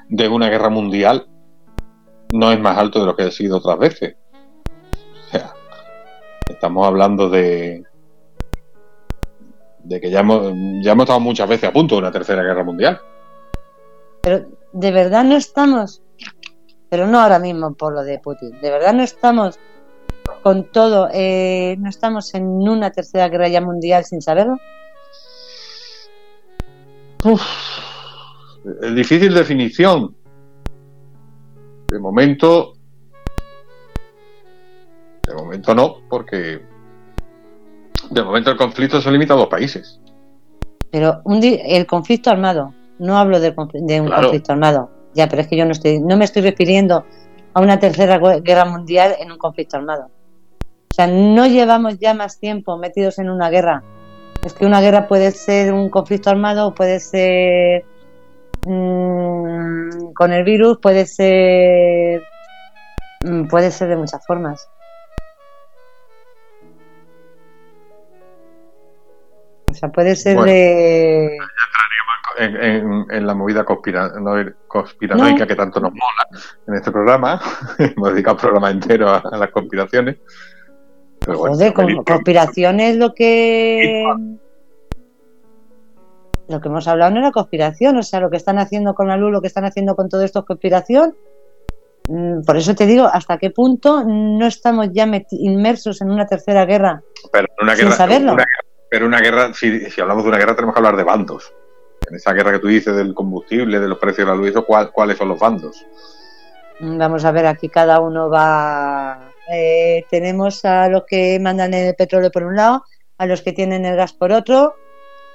de 0.08 0.28
una 0.28 0.48
guerra 0.48 0.68
mundial 0.68 1.28
no 2.32 2.50
es 2.50 2.58
más 2.58 2.76
alto 2.76 3.00
de 3.00 3.06
lo 3.06 3.14
que 3.14 3.24
ha 3.24 3.30
sido 3.30 3.58
otras 3.58 3.78
veces. 3.78 4.16
O 5.26 5.30
sea, 5.30 5.52
estamos 6.48 6.86
hablando 6.86 7.28
de, 7.28 7.84
de 9.84 10.00
que 10.00 10.10
ya 10.10 10.20
hemos, 10.20 10.52
ya 10.82 10.92
hemos 10.92 11.04
estado 11.04 11.20
muchas 11.20 11.48
veces 11.48 11.68
a 11.68 11.72
punto 11.72 11.94
de 11.94 12.00
una 12.00 12.12
tercera 12.12 12.42
guerra 12.42 12.64
mundial. 12.64 13.00
Pero 14.22 14.46
de 14.72 14.90
verdad 14.90 15.24
no 15.24 15.36
estamos 15.36 16.02
pero 16.94 17.08
no 17.08 17.18
ahora 17.18 17.40
mismo 17.40 17.74
por 17.74 17.92
lo 17.92 18.04
de 18.04 18.20
Putin. 18.20 18.52
De 18.60 18.70
verdad 18.70 18.94
no 18.94 19.02
estamos 19.02 19.58
con 20.44 20.70
todo, 20.70 21.08
eh, 21.12 21.74
no 21.80 21.88
estamos 21.88 22.32
en 22.34 22.44
una 22.46 22.92
tercera 22.92 23.28
guerra 23.28 23.48
ya 23.48 23.60
mundial 23.60 24.04
sin 24.04 24.22
saberlo. 24.22 24.58
es 28.80 28.94
difícil 28.94 29.34
definición. 29.34 30.14
De 31.88 31.98
momento, 31.98 32.74
de 35.26 35.34
momento 35.34 35.74
no, 35.74 35.96
porque 36.08 36.62
de 38.10 38.22
momento 38.22 38.50
el 38.50 38.56
conflicto 38.56 39.00
se 39.00 39.10
limita 39.10 39.34
a 39.34 39.36
dos 39.36 39.48
países. 39.48 40.00
Pero 40.90 41.20
un 41.24 41.40
el 41.42 41.86
conflicto 41.86 42.30
armado, 42.30 42.72
no 42.98 43.18
hablo 43.18 43.40
de, 43.40 43.50
un 43.50 44.08
conflicto 44.08 44.52
armado. 44.52 44.90
Ya, 45.14 45.28
pero 45.28 45.42
es 45.42 45.48
que 45.48 45.56
yo 45.56 45.64
no 45.64 45.72
estoy, 45.72 46.00
no 46.00 46.16
me 46.16 46.24
estoy 46.24 46.42
refiriendo 46.42 47.04
a 47.52 47.60
una 47.60 47.78
tercera 47.78 48.18
guerra 48.40 48.64
mundial 48.64 49.14
en 49.18 49.30
un 49.32 49.38
conflicto 49.38 49.76
armado. 49.76 50.10
O 50.90 50.94
sea, 50.94 51.06
no 51.06 51.46
llevamos 51.46 51.98
ya 51.98 52.14
más 52.14 52.38
tiempo 52.38 52.76
metidos 52.76 53.18
en 53.18 53.30
una 53.30 53.50
guerra. 53.50 53.82
Es 54.44 54.52
que 54.54 54.66
una 54.66 54.80
guerra 54.80 55.08
puede 55.08 55.30
ser 55.30 55.72
un 55.72 55.88
conflicto 55.88 56.30
armado, 56.30 56.74
puede 56.74 57.00
ser 57.00 57.84
mm, 58.66 60.12
con 60.14 60.32
el 60.32 60.44
virus, 60.44 60.78
puede 60.78 61.06
ser 61.06 62.22
mm, 63.24 63.46
puede 63.46 63.70
ser 63.70 63.88
de 63.88 63.96
muchas 63.96 64.24
formas. 64.26 64.68
O 69.74 69.76
sea, 69.76 69.88
puede 69.90 70.14
ser 70.14 70.38
de 70.38 71.36
en, 72.38 73.26
la 73.26 73.34
movida 73.34 73.64
conspiranoica 73.64 75.46
que 75.46 75.56
tanto 75.56 75.80
nos 75.80 75.92
mola 75.92 76.28
en 76.66 76.74
este 76.74 76.90
programa. 76.90 77.40
Hemos 77.78 78.12
dedicado 78.12 78.36
un 78.36 78.40
programa 78.40 78.70
entero 78.70 79.08
a, 79.10 79.36
las 79.36 79.50
conspiraciones. 79.50 80.16
Pero 81.20 81.38
Joder, 81.38 81.72
conspiraciones 81.72 82.96
lo 82.96 83.14
que. 83.14 84.04
Lo 86.46 86.60
que 86.60 86.68
hemos 86.68 86.86
hablado 86.86 87.10
no 87.10 87.20
era 87.20 87.32
conspiración, 87.32 87.96
o 87.96 88.02
sea, 88.02 88.20
lo 88.20 88.28
que 88.28 88.36
están 88.36 88.58
haciendo 88.58 88.94
con 88.94 89.08
la 89.08 89.16
luz, 89.16 89.32
lo 89.32 89.40
que 89.40 89.46
están 89.46 89.64
haciendo 89.64 89.96
con 89.96 90.10
todo 90.10 90.22
esto 90.22 90.40
es 90.40 90.44
conspiración. 90.44 91.16
Mm, 92.06 92.42
por 92.42 92.58
eso 92.58 92.74
te 92.74 92.84
digo, 92.84 93.06
¿hasta 93.06 93.38
qué 93.38 93.48
punto 93.48 94.04
no 94.04 94.46
estamos 94.46 94.88
ya 94.92 95.08
inmersos 95.30 96.02
en 96.02 96.10
una 96.10 96.26
tercera 96.26 96.66
guerra? 96.66 97.02
Pero 97.32 97.46
una 97.62 97.74
guerra, 97.74 97.88
sin 97.88 97.96
saberlo. 97.96 98.36
Pero 98.94 99.06
una 99.06 99.18
guerra, 99.18 99.52
si, 99.52 99.90
si 99.90 100.00
hablamos 100.00 100.22
de 100.22 100.28
una 100.28 100.38
guerra, 100.38 100.54
tenemos 100.54 100.72
que 100.72 100.78
hablar 100.78 100.94
de 100.94 101.02
bandos 101.02 101.52
en 102.08 102.14
esa 102.14 102.32
guerra 102.32 102.52
que 102.52 102.58
tú 102.60 102.68
dices 102.68 102.94
del 102.94 103.12
combustible, 103.12 103.80
de 103.80 103.88
los 103.88 103.98
precios 103.98 104.24
de 104.24 104.32
la 104.32 104.36
luz, 104.36 104.52
¿cuáles 104.92 105.18
son 105.18 105.30
los 105.30 105.40
bandos? 105.40 105.84
Vamos 106.78 107.24
a 107.24 107.32
ver, 107.32 107.44
aquí 107.46 107.68
cada 107.68 107.98
uno 107.98 108.30
va. 108.30 109.32
Eh, 109.52 110.04
tenemos 110.08 110.64
a 110.64 110.88
los 110.88 111.06
que 111.06 111.40
mandan 111.40 111.74
el 111.74 111.96
petróleo 111.96 112.30
por 112.30 112.44
un 112.44 112.54
lado, 112.54 112.84
a 113.18 113.26
los 113.26 113.42
que 113.42 113.52
tienen 113.52 113.84
el 113.84 113.96
gas 113.96 114.12
por 114.12 114.30
otro, 114.30 114.76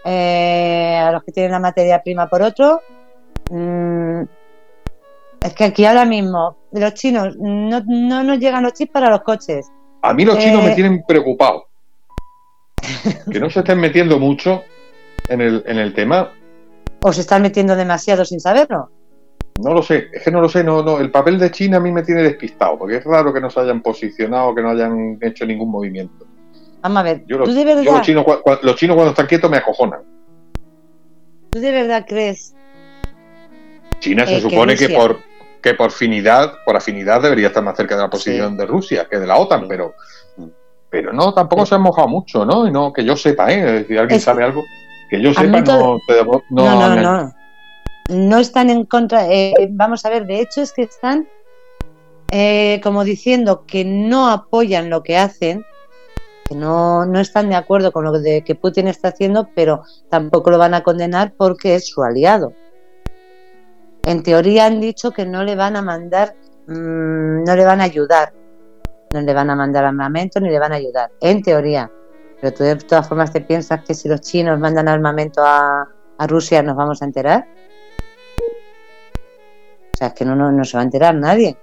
eh, 0.05 0.95
a 0.95 1.11
los 1.11 1.21
que 1.25 1.33
tienen 1.33 1.51
la 1.51 1.59
materia 1.59 2.01
prima 2.01 2.29
por 2.29 2.41
otro. 2.41 2.79
Mm, 3.49 4.21
es 5.41 5.53
que 5.53 5.65
aquí 5.65 5.83
ahora 5.83 6.05
mismo 6.05 6.55
los 6.71 6.93
chinos 6.93 7.35
no, 7.37 7.81
no 7.85 8.23
nos 8.23 8.39
llegan 8.39 8.63
los 8.63 8.71
chips 8.71 8.93
para 8.93 9.09
los 9.09 9.19
coches. 9.23 9.69
A 10.01 10.13
mí 10.13 10.23
los 10.23 10.37
chinos 10.37 10.63
me 10.63 10.71
eh, 10.71 10.75
tienen 10.75 11.03
preocupado. 11.05 11.68
Que 13.31 13.39
no 13.39 13.49
se 13.49 13.59
estén 13.59 13.79
metiendo 13.79 14.19
mucho 14.19 14.63
en 15.27 15.41
el, 15.41 15.63
en 15.65 15.77
el 15.77 15.93
tema. 15.93 16.33
¿O 17.01 17.13
se 17.13 17.21
están 17.21 17.41
metiendo 17.41 17.75
demasiado 17.75 18.25
sin 18.25 18.39
saberlo? 18.39 18.89
No 19.61 19.73
lo 19.73 19.83
sé, 19.83 20.07
es 20.13 20.23
que 20.23 20.31
no 20.31 20.39
lo 20.39 20.47
sé, 20.47 20.63
no, 20.63 20.81
no, 20.83 20.99
el 20.99 21.11
papel 21.11 21.37
de 21.37 21.51
China 21.51 21.77
a 21.77 21.79
mí 21.81 21.91
me 21.91 22.03
tiene 22.03 22.23
despistado, 22.23 22.77
porque 22.77 22.97
es 22.97 23.03
raro 23.03 23.33
que 23.33 23.41
no 23.41 23.49
se 23.49 23.59
hayan 23.59 23.81
posicionado, 23.81 24.55
que 24.55 24.61
no 24.61 24.69
hayan 24.69 25.17
hecho 25.21 25.45
ningún 25.45 25.69
movimiento. 25.69 26.25
Vamos 26.81 26.97
a 26.99 27.03
ver, 27.03 27.25
¿tú 27.27 27.53
de 27.53 27.65
verdad... 27.65 27.83
los, 27.83 28.01
chinos, 28.01 28.23
cuando 28.95 29.09
están 29.09 29.27
quietos 29.27 29.51
me 29.51 29.57
acojonan. 29.57 30.01
¿Tú 31.49 31.59
de 31.59 31.71
verdad 31.71 32.05
crees? 32.07 32.55
China 33.99 34.25
se 34.25 34.37
eh, 34.37 34.41
supone 34.41 34.77
que, 34.77 34.87
por 34.89 35.19
que 35.61 35.73
por 35.73 35.87
afinidad, 35.87 36.53
por 36.65 36.77
afinidad 36.77 37.21
debería 37.21 37.47
estar 37.47 37.63
más 37.63 37.75
cerca 37.75 37.95
de 37.95 38.03
la 38.03 38.09
posición 38.09 38.57
de 38.57 38.65
Rusia 38.65 39.07
que 39.09 39.19
de 39.19 39.27
la 39.27 39.37
OTAN, 39.37 39.67
pero 39.67 39.95
pero 40.89 41.13
no, 41.13 41.33
tampoco 41.33 41.65
se 41.65 41.75
han 41.75 41.81
mojado 41.81 42.07
mucho, 42.07 42.45
¿no? 42.45 42.67
Y 42.67 42.71
no, 42.71 42.91
que 42.91 43.05
yo 43.05 43.15
sepa, 43.15 43.51
¿eh? 43.51 43.85
Si 43.87 43.97
alguien 43.97 44.19
sabe 44.19 44.43
algo, 44.43 44.63
que 45.09 45.21
yo 45.21 45.33
sepa, 45.33 45.61
no, 45.61 45.99
no, 46.09 46.41
no, 46.49 46.95
no, 46.95 47.33
no, 48.09 48.37
están 48.39 48.69
en 48.69 48.85
contra. 48.85 49.31
Eh, 49.31 49.53
vamos 49.71 50.05
a 50.05 50.09
ver, 50.09 50.25
de 50.25 50.41
hecho 50.41 50.61
es 50.61 50.73
que 50.73 50.83
están 50.83 51.27
eh, 52.31 52.79
como 52.83 53.03
diciendo 53.03 53.65
que 53.65 53.85
no 53.85 54.29
apoyan 54.29 54.89
lo 54.89 55.01
que 55.03 55.17
hacen, 55.17 55.65
que 56.45 56.55
no, 56.55 57.05
no 57.05 57.19
están 57.19 57.49
de 57.49 57.55
acuerdo 57.55 57.91
con 57.91 58.03
lo 58.03 58.11
de 58.11 58.43
que 58.43 58.55
Putin 58.55 58.87
está 58.87 59.09
haciendo, 59.09 59.49
pero 59.55 59.83
tampoco 60.09 60.51
lo 60.51 60.57
van 60.57 60.73
a 60.73 60.83
condenar 60.83 61.33
porque 61.37 61.75
es 61.75 61.87
su 61.87 62.03
aliado. 62.03 62.53
En 64.03 64.23
teoría 64.23 64.65
han 64.65 64.79
dicho 64.79 65.11
que 65.11 65.25
no 65.25 65.43
le 65.43 65.55
van 65.55 65.75
a 65.75 65.81
mandar, 65.81 66.35
mm, 66.67 67.43
no 67.43 67.55
le 67.55 67.65
van 67.65 67.81
a 67.81 67.85
ayudar, 67.85 68.33
no 69.13 69.21
le 69.21 69.33
van 69.33 69.49
a 69.49 69.55
mandar 69.55 69.85
armamento 69.85 70.39
ni 70.39 70.49
le 70.49 70.59
van 70.59 70.71
a 70.71 70.75
ayudar, 70.75 71.11
en 71.19 71.41
teoría. 71.41 71.91
Pero 72.39 72.53
tú 72.53 72.63
de 72.63 72.75
todas 72.75 73.07
formas 73.07 73.31
te 73.33 73.41
piensas 73.41 73.83
que 73.83 73.93
si 73.93 74.07
los 74.07 74.21
chinos 74.21 74.59
mandan 74.59 74.87
armamento 74.87 75.41
a, 75.43 75.87
Rusia 76.27 76.61
nos 76.61 76.75
vamos 76.75 77.01
a 77.01 77.05
enterar. 77.05 77.47
O 79.93 79.97
sea, 79.97 80.07
es 80.07 80.13
que 80.13 80.25
no, 80.25 80.35
no, 80.35 80.65
se 80.65 80.77
va 80.77 80.81
a 80.81 80.83
enterar 80.83 81.15
nadie. 81.15 81.57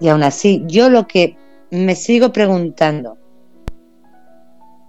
Y 0.00 0.08
aún 0.08 0.22
así, 0.22 0.64
yo 0.66 0.88
lo 0.88 1.06
que 1.06 1.36
me 1.70 1.94
sigo 1.94 2.32
preguntando, 2.32 3.18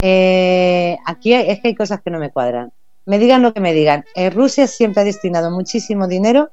eh, 0.02 0.98
aquí 1.06 1.34
es 1.34 1.60
que 1.60 1.70
hay 1.70 1.76
cosas 1.76 2.02
que 2.02 2.10
no 2.10 2.20
me 2.20 2.32
cuadran. 2.32 2.72
Me 3.06 3.20
digan 3.20 3.42
lo 3.42 3.54
que 3.54 3.60
me 3.60 3.74
digan. 3.74 4.06
Eh, 4.16 4.30
Rusia 4.30 4.68
siempre 4.68 5.02
ha 5.02 5.06
destinado 5.06 5.52
muchísimo 5.52 6.08
dinero 6.08 6.50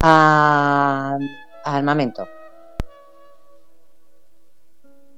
a 0.00 1.18
armamento 1.64 2.28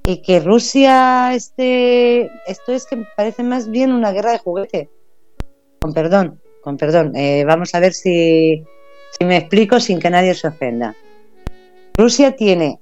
y 0.05 0.21
que 0.21 0.39
Rusia 0.39 1.33
esté, 1.33 2.29
esto 2.45 2.73
es 2.73 2.85
que 2.85 3.05
parece 3.15 3.43
más 3.43 3.69
bien 3.69 3.93
una 3.93 4.11
guerra 4.11 4.31
de 4.31 4.39
juguete. 4.39 4.89
Con 5.79 5.93
perdón, 5.93 6.41
con 6.61 6.77
perdón. 6.77 7.15
Eh, 7.15 7.45
vamos 7.45 7.73
a 7.73 7.79
ver 7.79 7.93
si, 7.93 8.63
si 9.17 9.25
me 9.25 9.37
explico 9.37 9.79
sin 9.79 9.99
que 9.99 10.09
nadie 10.09 10.33
se 10.33 10.47
ofenda. 10.47 10.95
Rusia 11.95 12.35
tiene, 12.35 12.79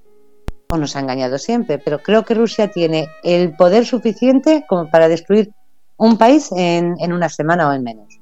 o 0.69 0.77
nos 0.77 0.95
ha 0.95 0.99
engañado 0.99 1.37
siempre, 1.37 1.77
pero 1.77 1.99
creo 1.99 2.25
que 2.25 2.33
Rusia 2.33 2.69
tiene 2.71 3.07
el 3.23 3.55
poder 3.55 3.85
suficiente 3.85 4.65
como 4.67 4.89
para 4.89 5.07
destruir 5.07 5.51
un 5.97 6.17
país 6.17 6.51
en, 6.51 6.95
en 6.99 7.13
una 7.13 7.29
semana 7.29 7.69
o 7.69 7.73
en 7.73 7.83
menos. 7.83 8.19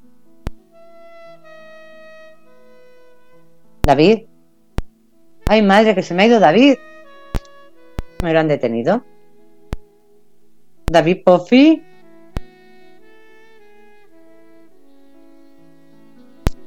David. 3.83 4.25
Ay, 5.45 5.61
madre, 5.61 5.95
que 5.95 6.03
se 6.03 6.13
me 6.13 6.23
ha 6.23 6.27
ido 6.27 6.39
David. 6.39 6.75
Me 8.23 8.33
lo 8.33 8.39
han 8.39 8.47
detenido. 8.47 9.03
David 10.87 11.23
Poffi. 11.23 11.83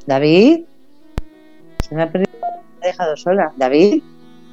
David. 0.07 0.65
Se 1.89 1.95
me 1.95 2.03
ha 2.03 2.11
perdido. 2.11 2.31
Me 2.81 2.87
ha 2.87 2.87
dejado 2.87 3.17
sola. 3.17 3.53
David. 3.57 4.03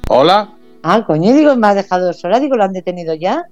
Hola. 0.08 0.54
Ah, 0.82 1.04
coño, 1.06 1.32
digo, 1.32 1.56
me 1.56 1.68
ha 1.68 1.74
dejado 1.74 2.12
sola. 2.12 2.38
Digo, 2.38 2.56
¿lo 2.56 2.64
han 2.64 2.72
detenido 2.72 3.14
ya? 3.14 3.44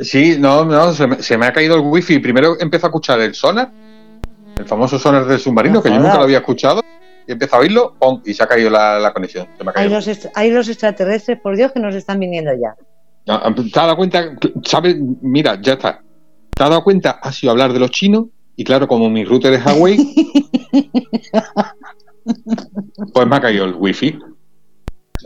Sí, 0.00 0.36
no, 0.38 0.64
no, 0.64 0.92
se 0.92 1.36
me, 1.36 1.46
ha 1.46 1.52
caído 1.52 1.76
el 1.76 1.82
wifi. 1.82 2.18
Primero 2.18 2.56
empezó 2.60 2.86
a 2.86 2.88
escuchar 2.88 3.20
el 3.20 3.34
sonar, 3.34 3.70
el 4.58 4.64
famoso 4.66 4.98
sonar 4.98 5.24
del 5.24 5.38
submarino, 5.38 5.80
que 5.80 5.88
yo 5.88 6.00
nunca 6.00 6.16
lo 6.16 6.24
había 6.24 6.38
escuchado 6.38 6.82
y 7.26 7.32
empiezo 7.32 7.56
a 7.56 7.58
oírlo 7.60 7.96
y 8.24 8.34
se 8.34 8.42
ha 8.42 8.46
caído 8.46 8.70
la, 8.70 9.10
conexión. 9.14 9.46
hay, 9.74 9.88
los 9.88 10.08
hay 10.34 10.50
los 10.50 10.68
extraterrestres, 10.68 11.40
por 11.40 11.56
Dios, 11.56 11.72
que 11.72 11.80
nos 11.80 11.94
están 11.94 12.20
viniendo 12.20 12.52
ya. 12.52 12.74
¿Te 13.24 13.32
has 13.32 13.72
dado 13.72 13.96
cuenta? 13.96 14.36
¿Sabes? 14.64 14.96
Mira, 15.22 15.58
ya 15.60 15.74
está. 15.74 16.02
¿Te 16.54 16.62
has 16.62 16.70
dado 16.70 16.84
cuenta? 16.84 17.18
Ha 17.22 17.32
sido 17.32 17.52
hablar 17.52 17.72
de 17.72 17.78
los 17.78 17.90
chinos 17.90 18.26
y 18.56 18.64
claro, 18.64 18.86
como 18.86 19.08
mi 19.08 19.24
router 19.24 19.54
es 19.54 19.64
Huawei, 19.64 19.96
pues 23.12 23.26
me 23.26 23.36
ha 23.36 23.40
caído 23.40 23.64
el 23.64 23.74
wifi. 23.74 24.18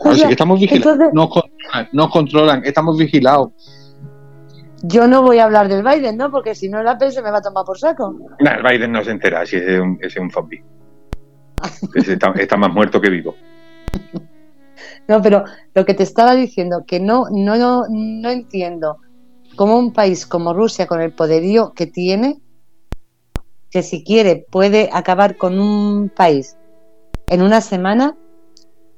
Así 0.05 0.23
que 0.25 0.31
estamos 0.31 0.59
vigilados. 0.59 0.97
Nos, 1.13 1.29
controlan, 1.29 1.89
nos 1.91 2.09
controlan, 2.09 2.61
estamos 2.63 2.97
vigilados. 2.97 3.51
Yo 4.81 5.09
no 5.09 5.21
voy 5.21 5.39
a 5.39 5.43
hablar 5.43 5.67
del 5.67 5.83
Biden, 5.83 6.15
¿no? 6.15 6.31
Porque 6.31 6.55
si 6.55 6.69
no, 6.69 6.79
el 6.79 6.87
Apple 6.87 7.11
se 7.11 7.21
me 7.21 7.29
va 7.29 7.39
a 7.39 7.41
tomar 7.41 7.65
por 7.65 7.77
saco. 7.77 8.17
No, 8.39 8.51
el 8.51 8.63
Biden 8.63 8.93
no 8.93 9.03
se 9.03 9.11
entera 9.11 9.45
si 9.45 9.57
es 9.57 9.79
un, 9.79 9.99
es 10.01 10.15
un 10.15 10.31
zombie 10.31 10.63
está, 11.95 12.57
más 12.57 12.71
muerto 12.71 13.01
que 13.01 13.09
vivo. 13.09 13.35
No, 15.07 15.21
pero 15.21 15.43
lo 15.73 15.85
que 15.85 15.93
te 15.93 16.03
estaba 16.03 16.35
diciendo, 16.35 16.83
que 16.85 16.99
no, 16.99 17.25
no, 17.31 17.55
no, 17.57 17.85
no 17.89 18.29
entiendo 18.29 18.97
cómo 19.55 19.77
un 19.77 19.91
país 19.91 20.25
como 20.25 20.53
Rusia, 20.53 20.87
con 20.87 21.01
el 21.01 21.11
poderío 21.11 21.73
que 21.73 21.87
tiene, 21.87 22.39
que 23.71 23.83
si 23.83 24.03
quiere 24.03 24.45
puede 24.49 24.89
acabar 24.91 25.37
con 25.37 25.59
un 25.59 26.09
país 26.09 26.55
en 27.27 27.41
una 27.41 27.61
semana, 27.61 28.15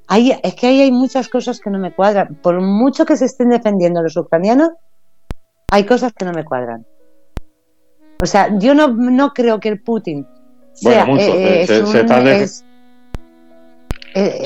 hay, 0.07 0.37
es 0.43 0.55
que 0.55 0.67
ahí 0.67 0.81
hay 0.81 0.91
muchas 0.91 1.29
cosas 1.29 1.59
que 1.59 1.69
no 1.69 1.79
me 1.79 1.93
cuadran. 1.93 2.35
Por 2.41 2.59
mucho 2.61 3.05
que 3.05 3.17
se 3.17 3.25
estén 3.25 3.49
defendiendo 3.49 4.01
los 4.01 4.17
ucranianos, 4.17 4.71
hay 5.69 5.85
cosas 5.85 6.13
que 6.13 6.25
no 6.25 6.33
me 6.33 6.43
cuadran. 6.43 6.85
O 8.21 8.25
sea, 8.25 8.57
yo 8.59 8.75
no, 8.75 8.89
no 8.89 9.33
creo 9.33 9.59
que 9.59 9.69
el 9.69 9.81
Putin 9.81 10.27
bueno, 10.81 11.17
eh, 11.17 11.65
se, 11.65 11.79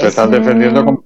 están, 0.07 0.31
defendiendo 0.31 1.03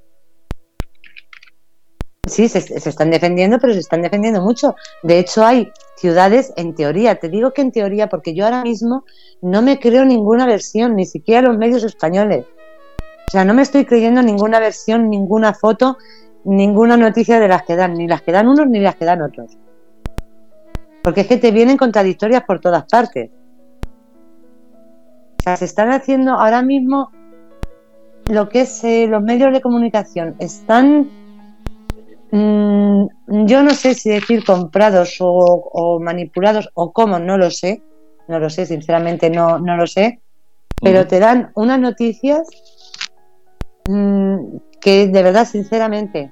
Sí, 2.29 2.47
se, 2.47 2.59
están 2.59 3.09
defendiendo, 3.09 3.57
pero 3.59 3.73
se 3.73 3.79
están 3.79 4.01
defendiendo 4.01 4.41
mucho. 4.41 4.75
De 5.01 5.19
hecho, 5.19 5.43
hay 5.43 5.71
ciudades, 5.95 6.53
en 6.57 6.75
teoría, 6.75 7.15
te 7.15 7.29
digo 7.29 7.53
que 7.53 7.61
en 7.61 7.71
teoría, 7.71 8.07
porque 8.07 8.35
yo 8.35 8.45
ahora 8.45 8.63
mismo 8.63 9.03
no 9.41 9.61
me 9.61 9.79
creo 9.79 10.05
ninguna 10.05 10.45
versión, 10.45 10.95
ni 10.95 11.05
siquiera 11.05 11.41
los 11.41 11.57
medios 11.57 11.83
españoles. 11.83 12.45
O 13.27 13.31
sea, 13.31 13.45
no 13.45 13.53
me 13.53 13.63
estoy 13.63 13.85
creyendo 13.85 14.21
ninguna 14.21 14.59
versión, 14.59 15.09
ninguna 15.09 15.53
foto, 15.53 15.97
ninguna 16.43 16.97
noticia 16.97 17.39
de 17.39 17.47
las 17.47 17.63
que 17.63 17.75
dan, 17.75 17.95
ni 17.95 18.07
las 18.07 18.21
que 18.21 18.31
dan 18.31 18.47
unos 18.47 18.67
ni 18.67 18.79
las 18.79 18.95
que 18.95 19.05
dan 19.05 19.21
otros. 19.21 19.57
Porque 21.03 21.21
es 21.21 21.27
que 21.27 21.37
te 21.37 21.51
vienen 21.51 21.77
contradictorias 21.77 22.43
por 22.43 22.59
todas 22.59 22.85
partes. 22.85 23.31
Sea, 25.49 25.57
se 25.57 25.65
están 25.65 25.91
haciendo 25.91 26.33
ahora 26.33 26.61
mismo 26.61 27.11
lo 28.27 28.49
que 28.49 28.61
es 28.61 28.83
eh, 28.83 29.07
los 29.07 29.23
medios 29.23 29.51
de 29.51 29.61
comunicación. 29.61 30.35
Están, 30.37 31.09
mm, 32.31 33.07
yo 33.47 33.63
no 33.63 33.71
sé 33.71 33.95
si 33.95 34.11
decir 34.11 34.45
comprados 34.45 35.17
o, 35.19 35.99
manipulados 35.99 36.69
o 36.75 36.91
cómo, 36.91 37.17
no 37.17 37.39
lo 37.39 37.49
sé. 37.49 37.81
No 38.27 38.37
lo 38.37 38.51
sé, 38.51 38.67
sinceramente 38.67 39.31
no, 39.31 39.57
no 39.57 39.75
lo 39.75 39.87
sé. 39.87 40.19
Pero 40.83 41.07
te 41.07 41.19
dan 41.19 41.51
unas 41.55 41.79
noticias 41.79 42.47
mm, 43.89 44.57
que 44.79 45.07
de 45.07 45.23
verdad, 45.23 45.45
sinceramente, 45.45 46.31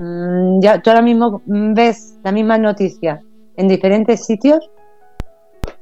mm, 0.00 0.60
ya, 0.60 0.82
tú 0.82 0.90
ahora 0.90 1.02
mismo 1.02 1.40
ves 1.46 2.18
la 2.24 2.32
misma 2.32 2.58
noticia 2.58 3.22
en 3.56 3.68
diferentes 3.68 4.26
sitios 4.26 4.68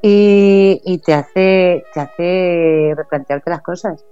y, 0.03 0.99
te 1.05 1.15
hace 1.15 1.85
te 1.93 2.01
hace 2.01 2.95
replantearte 2.97 3.51
las 3.51 3.63
cosas. 3.63 4.05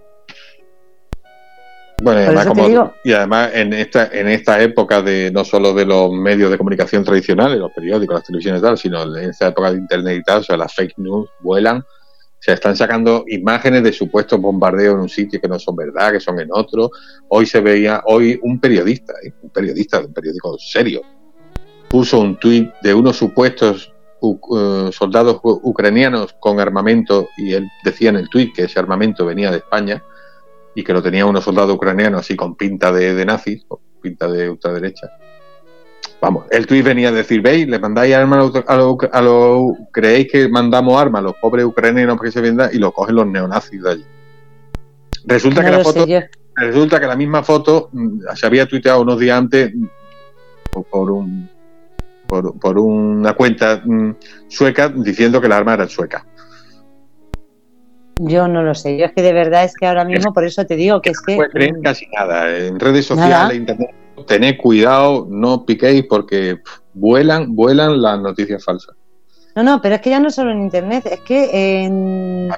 Bueno, 2.02 2.92
y 3.04 3.12
además, 3.12 3.50
en 3.54 3.72
esta 3.72 4.06
en 4.12 4.28
esta 4.28 4.60
época 4.60 5.00
de 5.00 5.30
no 5.32 5.44
solo 5.44 5.72
de 5.72 5.86
los 5.86 6.12
medios 6.12 6.50
de 6.50 6.58
comunicación 6.58 7.04
tradicionales, 7.04 7.58
los 7.58 7.72
periódicos, 7.72 8.16
las 8.16 8.24
televisiones 8.24 8.60
y 8.60 8.64
tal, 8.64 8.76
sino 8.76 9.16
en 9.16 9.30
esta 9.30 9.48
época 9.48 9.72
de 9.72 9.78
internet 9.78 10.18
y 10.20 10.22
tal, 10.22 10.40
o 10.40 10.42
sea, 10.42 10.58
las 10.58 10.74
fake 10.74 10.98
news 10.98 11.26
vuelan 11.40 11.82
Se 12.38 12.52
están 12.52 12.76
sacando 12.76 13.24
imágenes 13.28 13.82
de 13.82 13.94
supuestos 13.94 14.38
bombardeos 14.38 14.94
en 14.94 15.00
un 15.00 15.08
sitio 15.08 15.40
que 15.40 15.48
no 15.48 15.58
son 15.58 15.74
verdad, 15.74 16.12
que 16.12 16.20
son 16.20 16.38
en 16.38 16.48
otro. 16.52 16.90
Hoy 17.28 17.46
se 17.46 17.60
veía, 17.60 18.02
hoy 18.04 18.38
un 18.42 18.60
periodista, 18.60 19.14
¿eh? 19.24 19.32
un 19.40 19.50
periodista 19.50 19.98
de 19.98 20.06
un 20.06 20.12
periódico 20.12 20.58
serio, 20.58 21.00
puso 21.88 22.20
un 22.20 22.36
tuit 22.36 22.70
de 22.82 22.92
unos 22.92 23.16
supuestos 23.16 23.90
uh, 24.20 24.92
soldados 24.92 25.40
ucranianos 25.42 26.34
con 26.40 26.60
armamento 26.60 27.28
y 27.36 27.54
él 27.54 27.68
decía 27.84 28.10
en 28.10 28.16
el 28.16 28.28
tuit 28.28 28.54
que 28.54 28.64
ese 28.64 28.78
armamento 28.78 29.26
venía 29.26 29.50
de 29.50 29.58
España 29.58 30.02
y 30.74 30.84
que 30.84 30.92
lo 30.92 31.02
tenía 31.02 31.26
unos 31.26 31.44
soldados 31.44 31.74
ucranianos 31.74 32.20
así 32.20 32.36
con 32.36 32.54
pinta 32.54 32.92
de, 32.92 33.14
de 33.14 33.24
nazis, 33.24 33.64
con 33.66 33.78
pinta 34.00 34.28
de 34.28 34.50
ultraderecha 34.50 35.08
Vamos, 36.20 36.46
el 36.50 36.66
tuit 36.66 36.82
venía 36.82 37.10
a 37.10 37.12
decir, 37.12 37.42
veis, 37.42 37.68
le 37.68 37.78
mandáis 37.78 38.14
armas 38.14 38.50
a 38.66 38.76
los, 38.76 38.96
a 39.12 39.88
creéis 39.92 40.28
que 40.32 40.48
mandamos 40.48 41.00
armas 41.00 41.20
a 41.20 41.22
los 41.24 41.34
pobres 41.34 41.64
ucranianos 41.66 42.16
para 42.16 42.28
que 42.28 42.32
se 42.32 42.40
vendan 42.40 42.70
y 42.72 42.78
lo 42.78 42.92
cogen 42.92 43.16
los 43.16 43.26
neonazis 43.26 43.82
de 43.82 43.90
allí. 43.90 44.04
Resulta 45.26 45.62
que 45.62 45.70
la 45.70 45.80
foto, 45.80 46.06
resulta 46.54 47.00
que 47.00 47.06
la 47.06 47.16
misma 47.16 47.42
foto 47.42 47.90
mm, 47.92 48.20
se 48.34 48.46
había 48.46 48.66
tuiteado 48.66 49.02
unos 49.02 49.18
días 49.18 49.36
antes 49.36 49.74
mm, 49.74 50.80
por 50.90 51.10
un 51.10 51.50
por, 52.26 52.78
una 52.78 53.34
cuenta 53.34 53.82
mm, 53.84 54.16
sueca 54.48 54.88
diciendo 54.88 55.40
que 55.40 55.48
la 55.48 55.56
arma 55.56 55.74
era 55.74 55.88
sueca. 55.88 56.24
Yo 58.18 58.48
no 58.48 58.62
lo 58.62 58.74
sé, 58.74 58.96
yo 58.96 59.04
es 59.04 59.12
que 59.12 59.22
de 59.22 59.34
verdad 59.34 59.64
es 59.64 59.74
que 59.74 59.86
ahora 59.86 60.04
mismo, 60.04 60.32
por 60.32 60.44
eso 60.44 60.64
te 60.64 60.74
digo 60.74 61.02
que 61.02 61.10
es 61.10 61.20
que... 61.20 61.36
No 61.36 61.48
creen 61.48 61.82
casi 61.82 62.06
nada, 62.06 62.56
en 62.56 62.80
redes 62.80 63.04
sociales, 63.04 63.58
internet, 63.58 63.90
tened 64.26 64.56
cuidado, 64.56 65.26
no 65.28 65.66
piquéis 65.66 66.04
porque 66.08 66.58
vuelan, 66.94 67.54
vuelan 67.54 68.00
las 68.00 68.18
noticias 68.18 68.64
falsas. 68.64 68.96
No, 69.54 69.62
no, 69.62 69.82
pero 69.82 69.96
es 69.96 70.00
que 70.00 70.10
ya 70.10 70.20
no 70.20 70.30
solo 70.30 70.50
en 70.50 70.62
internet, 70.62 71.06
es 71.06 71.20
que 71.20 71.84
en 71.84 72.48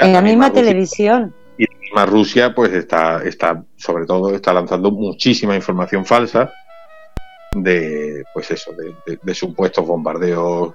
la 0.00 0.20
misma, 0.20 0.52
televisión. 0.52 1.34
Y 1.56 1.64
la 1.64 1.78
misma 1.78 2.06
Rusia, 2.06 2.54
pues 2.54 2.72
está, 2.72 3.22
está, 3.22 3.64
sobre 3.76 4.04
todo, 4.04 4.34
está 4.34 4.52
lanzando 4.52 4.90
muchísima 4.90 5.56
información 5.56 6.04
falsa 6.04 6.52
de, 7.54 8.24
pues 8.34 8.50
eso, 8.50 8.72
de, 8.72 9.34
supuestos 9.34 9.86
bombardeos 9.86 10.74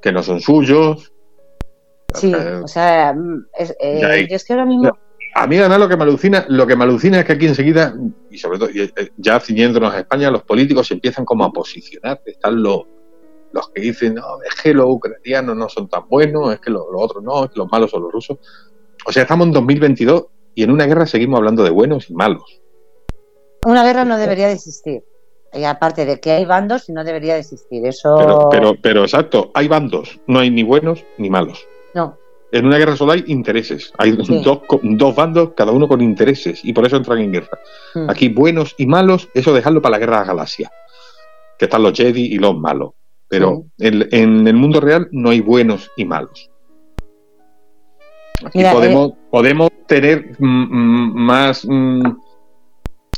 que 0.00 0.12
no 0.12 0.22
son 0.22 0.40
suyos. 0.40 1.12
Sí, 2.14 2.32
o 2.34 2.68
sea, 2.68 3.14
eh, 3.58 4.26
es 4.30 4.44
que 4.44 4.52
ahora 4.52 4.64
mismo 4.64 4.98
a 5.34 5.46
mí 5.46 5.56
además 5.56 5.78
lo 5.78 5.88
que 5.88 5.96
me 5.96 6.02
alucina, 6.02 6.44
lo 6.48 6.66
que 6.66 6.74
me 6.74 6.84
alucina 6.84 7.20
es 7.20 7.24
que 7.24 7.34
aquí 7.34 7.46
enseguida, 7.46 7.94
y 8.30 8.38
sobre 8.38 8.58
todo 8.58 8.70
eh, 8.70 8.90
ya 9.16 9.38
ciñéndonos 9.38 9.94
a 9.94 10.00
España, 10.00 10.30
los 10.30 10.42
políticos 10.42 10.90
empiezan 10.90 11.24
como 11.24 11.44
a 11.44 11.52
posicionar. 11.52 12.20
Están 12.26 12.62
los, 12.62 12.82
los 13.52 13.68
que 13.70 13.82
dicen, 13.82 14.14
no, 14.14 14.42
es 14.42 14.60
que 14.60 14.74
los 14.74 14.86
ucranianos 14.88 15.56
no 15.56 15.68
son 15.68 15.88
tan 15.88 16.08
buenos, 16.08 16.52
es 16.52 16.60
que 16.60 16.70
los, 16.70 16.82
otros 16.92 17.22
no, 17.22 17.44
es 17.44 17.50
que 17.50 17.58
los 17.58 17.70
malos 17.70 17.90
son 17.90 18.02
los 18.02 18.12
rusos. 18.12 18.38
O 19.06 19.12
sea, 19.12 19.22
estamos 19.22 19.46
en 19.46 19.52
2022 19.52 20.26
y 20.54 20.64
en 20.64 20.70
una 20.70 20.86
guerra 20.86 21.06
seguimos 21.06 21.38
hablando 21.38 21.62
de 21.62 21.70
buenos 21.70 22.10
y 22.10 22.14
malos. 22.14 22.60
Una 23.66 23.84
guerra 23.84 24.04
no 24.04 24.16
debería 24.16 24.46
de 24.46 24.54
existir. 24.54 25.02
Y 25.52 25.64
aparte 25.64 26.04
de 26.04 26.20
que 26.20 26.32
hay 26.32 26.44
bandos, 26.44 26.88
no 26.90 27.04
debería 27.04 27.34
de 27.34 27.40
existir. 27.40 27.84
Eso... 27.86 28.16
Pero, 28.18 28.48
pero, 28.50 28.74
pero 28.80 29.02
exacto, 29.02 29.50
hay 29.54 29.66
bandos, 29.68 30.20
no 30.26 30.40
hay 30.40 30.50
ni 30.50 30.62
buenos 30.62 31.04
ni 31.16 31.30
malos. 31.30 31.66
No, 31.94 32.16
en 32.50 32.66
una 32.66 32.78
guerra 32.78 32.96
solo 32.96 33.12
hay 33.12 33.24
intereses. 33.26 33.92
Hay 33.98 34.12
dos, 34.12 35.14
bandos, 35.14 35.50
cada 35.54 35.72
uno 35.72 35.86
con 35.86 36.00
intereses, 36.00 36.64
y 36.64 36.72
por 36.72 36.86
eso 36.86 36.96
entran 36.96 37.18
en 37.18 37.32
guerra. 37.32 37.58
Hmm. 37.94 38.08
Aquí, 38.08 38.28
buenos 38.28 38.74
y 38.78 38.86
malos, 38.86 39.28
eso 39.34 39.52
dejarlo 39.52 39.82
para 39.82 39.92
la 39.92 39.98
guerra 39.98 40.20
de 40.20 40.26
la 40.26 40.32
galaxia. 40.32 40.70
Que 41.58 41.66
están 41.66 41.82
los 41.82 41.92
Jedi 41.92 42.26
y 42.26 42.38
los 42.38 42.56
malos. 42.56 42.92
Pero 43.28 43.64
en, 43.78 44.46
el 44.46 44.54
mundo 44.54 44.80
real 44.80 45.08
no 45.12 45.30
hay 45.30 45.40
buenos 45.40 45.90
y 45.96 46.06
malos. 46.06 46.50
Aquí 48.42 48.62
podemos, 48.72 49.10
eh, 49.10 49.14
podemos 49.30 49.70
tener 49.86 50.36
más 50.38 51.66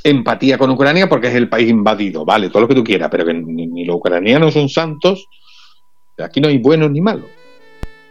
empatía 0.04 0.58
con 0.58 0.70
Ucrania 0.70 1.08
porque 1.08 1.28
es 1.28 1.34
el 1.34 1.48
país 1.48 1.68
invadido, 1.68 2.24
vale, 2.24 2.48
todo 2.48 2.62
lo 2.62 2.68
que 2.68 2.74
tú 2.74 2.84
quieras, 2.84 3.08
pero 3.10 3.24
que 3.24 3.34
ni 3.34 3.84
los 3.84 3.96
ucranianos 3.96 4.54
son 4.54 4.68
santos. 4.68 5.26
Aquí 6.18 6.40
no 6.40 6.48
hay 6.48 6.58
buenos 6.58 6.90
ni 6.90 7.00
malos 7.00 7.26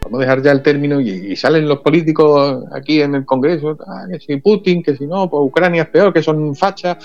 vamos 0.04 0.18
a 0.18 0.22
dejar 0.22 0.42
ya 0.42 0.52
el 0.52 0.62
término 0.62 1.00
y, 1.00 1.36
salen 1.36 1.68
los 1.68 1.80
políticos 1.80 2.64
aquí 2.72 3.00
en 3.00 3.14
el 3.14 3.24
Congreso, 3.24 3.76
ah, 3.86 4.06
que 4.10 4.18
si 4.18 4.36
Putin, 4.36 4.82
que 4.82 4.96
si 4.96 5.06
no, 5.06 5.28
pues 5.28 5.42
Ucrania 5.44 5.82
es 5.82 5.88
peor, 5.88 6.12
que 6.12 6.22
son 6.22 6.54
fachas. 6.54 6.98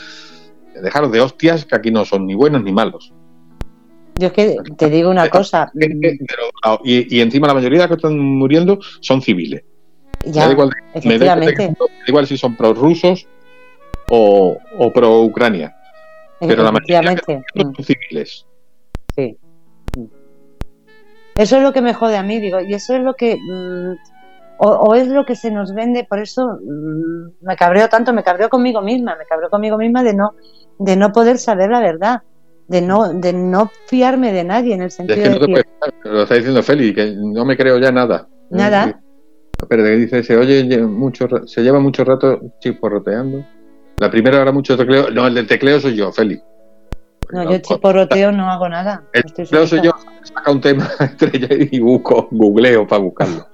Dejaros 0.81 1.11
de 1.11 1.21
hostias, 1.21 1.65
que 1.65 1.75
aquí 1.75 1.89
no 1.89 2.03
son 2.03 2.27
ni 2.27 2.35
buenos 2.35 2.61
ni 2.61 2.73
malos. 2.73 3.13
Yo 4.17 4.27
es 4.27 4.33
que 4.33 4.57
te 4.77 4.89
digo 4.89 5.09
una 5.09 5.29
cosa. 5.29 5.71
Y, 6.83 7.21
encima 7.21 7.47
la 7.47 7.53
mayoría 7.53 7.79
de 7.79 7.87
los 7.87 7.89
que 7.89 8.07
están 8.07 8.19
muriendo 8.19 8.79
son 8.99 9.21
civiles. 9.21 9.63
Ya, 10.25 10.49
me 11.03 11.17
da 11.17 11.37
igual, 12.07 12.27
si 12.27 12.37
son 12.37 12.55
pro-rusos 12.55 13.27
o, 14.09 14.57
o 14.77 14.93
pro-Ucrania. 14.93 15.75
Pero 16.39 16.63
la 16.63 16.71
mayoría 16.71 17.01
son 17.23 17.43
mm. 17.55 17.83
civiles. 17.83 18.45
Sí. 19.15 19.37
Eso 21.35 21.57
es 21.57 21.63
lo 21.63 21.73
que 21.73 21.81
me 21.81 21.93
jode 21.93 22.17
a 22.17 22.23
mí, 22.23 22.39
digo, 22.39 22.59
y 22.59 22.73
eso 22.73 22.95
es 22.95 23.03
lo 23.03 23.15
que... 23.15 23.35
Mm, 23.37 23.95
o, 24.57 24.95
es 24.95 25.09
lo 25.09 25.25
que 25.25 25.35
se 25.35 25.51
nos 25.51 25.73
vende, 25.73 26.05
por 26.05 26.19
eso 26.19 26.59
mm, 26.63 27.45
me 27.45 27.55
cabreo 27.57 27.89
tanto, 27.89 28.13
me 28.13 28.23
cabreo 28.23 28.49
conmigo 28.49 28.81
misma, 28.81 29.17
me 29.17 29.25
cabreo 29.25 29.49
conmigo 29.49 29.77
misma 29.77 30.01
de 30.01 30.13
no, 30.13 30.33
de 30.79 30.95
no 30.95 31.11
poder 31.11 31.37
saber 31.39 31.69
la 31.69 31.81
verdad, 31.81 32.21
de 32.67 32.81
no, 32.81 33.13
de 33.13 33.33
no 33.33 33.69
fiarme 33.87 34.31
de 34.31 34.45
nadie 34.45 34.73
en 34.73 34.81
el 34.81 34.91
sentido 34.91 35.17
es 35.17 35.23
que 35.23 35.39
no 35.39 35.63
te 36.03 36.09
lo 36.09 36.23
está 36.23 36.35
diciendo 36.35 36.63
Feli, 36.63 36.93
que 36.93 37.15
no 37.17 37.43
me 37.43 37.57
creo 37.57 37.77
ya 37.79 37.91
nada. 37.91 38.29
Nada. 38.49 39.01
Pero 39.67 39.83
dice, 39.83 40.23
se 40.23 40.35
oye 40.37 40.81
mucho, 40.81 41.27
se 41.45 41.61
lleva 41.61 41.79
mucho 41.79 42.03
rato 42.03 42.39
chiporroteando. 42.59 43.45
La 43.99 44.11
primera 44.11 44.41
hora 44.41 44.51
mucho 44.51 44.77
tecleo, 44.77 45.09
no, 45.09 45.27
el 45.27 45.35
del 45.35 45.47
tecleo 45.47 45.79
soy 45.79 45.95
yo, 45.95 46.11
Feli. 46.11 46.41
No, 47.31 47.49
yo 47.49 47.57
chiporroteo 47.57 48.31
no 48.31 48.49
hago 48.49 48.69
nada. 48.69 49.03
El 49.13 49.67
soy 49.67 49.81
yo, 49.81 49.91
saca 50.23 50.51
un 50.51 50.61
tema 50.61 50.89
estrella 50.99 51.47
y 51.49 51.79
busco, 51.79 52.27
googleo 52.31 52.87
para 52.87 53.01
buscarlo. 53.01 53.47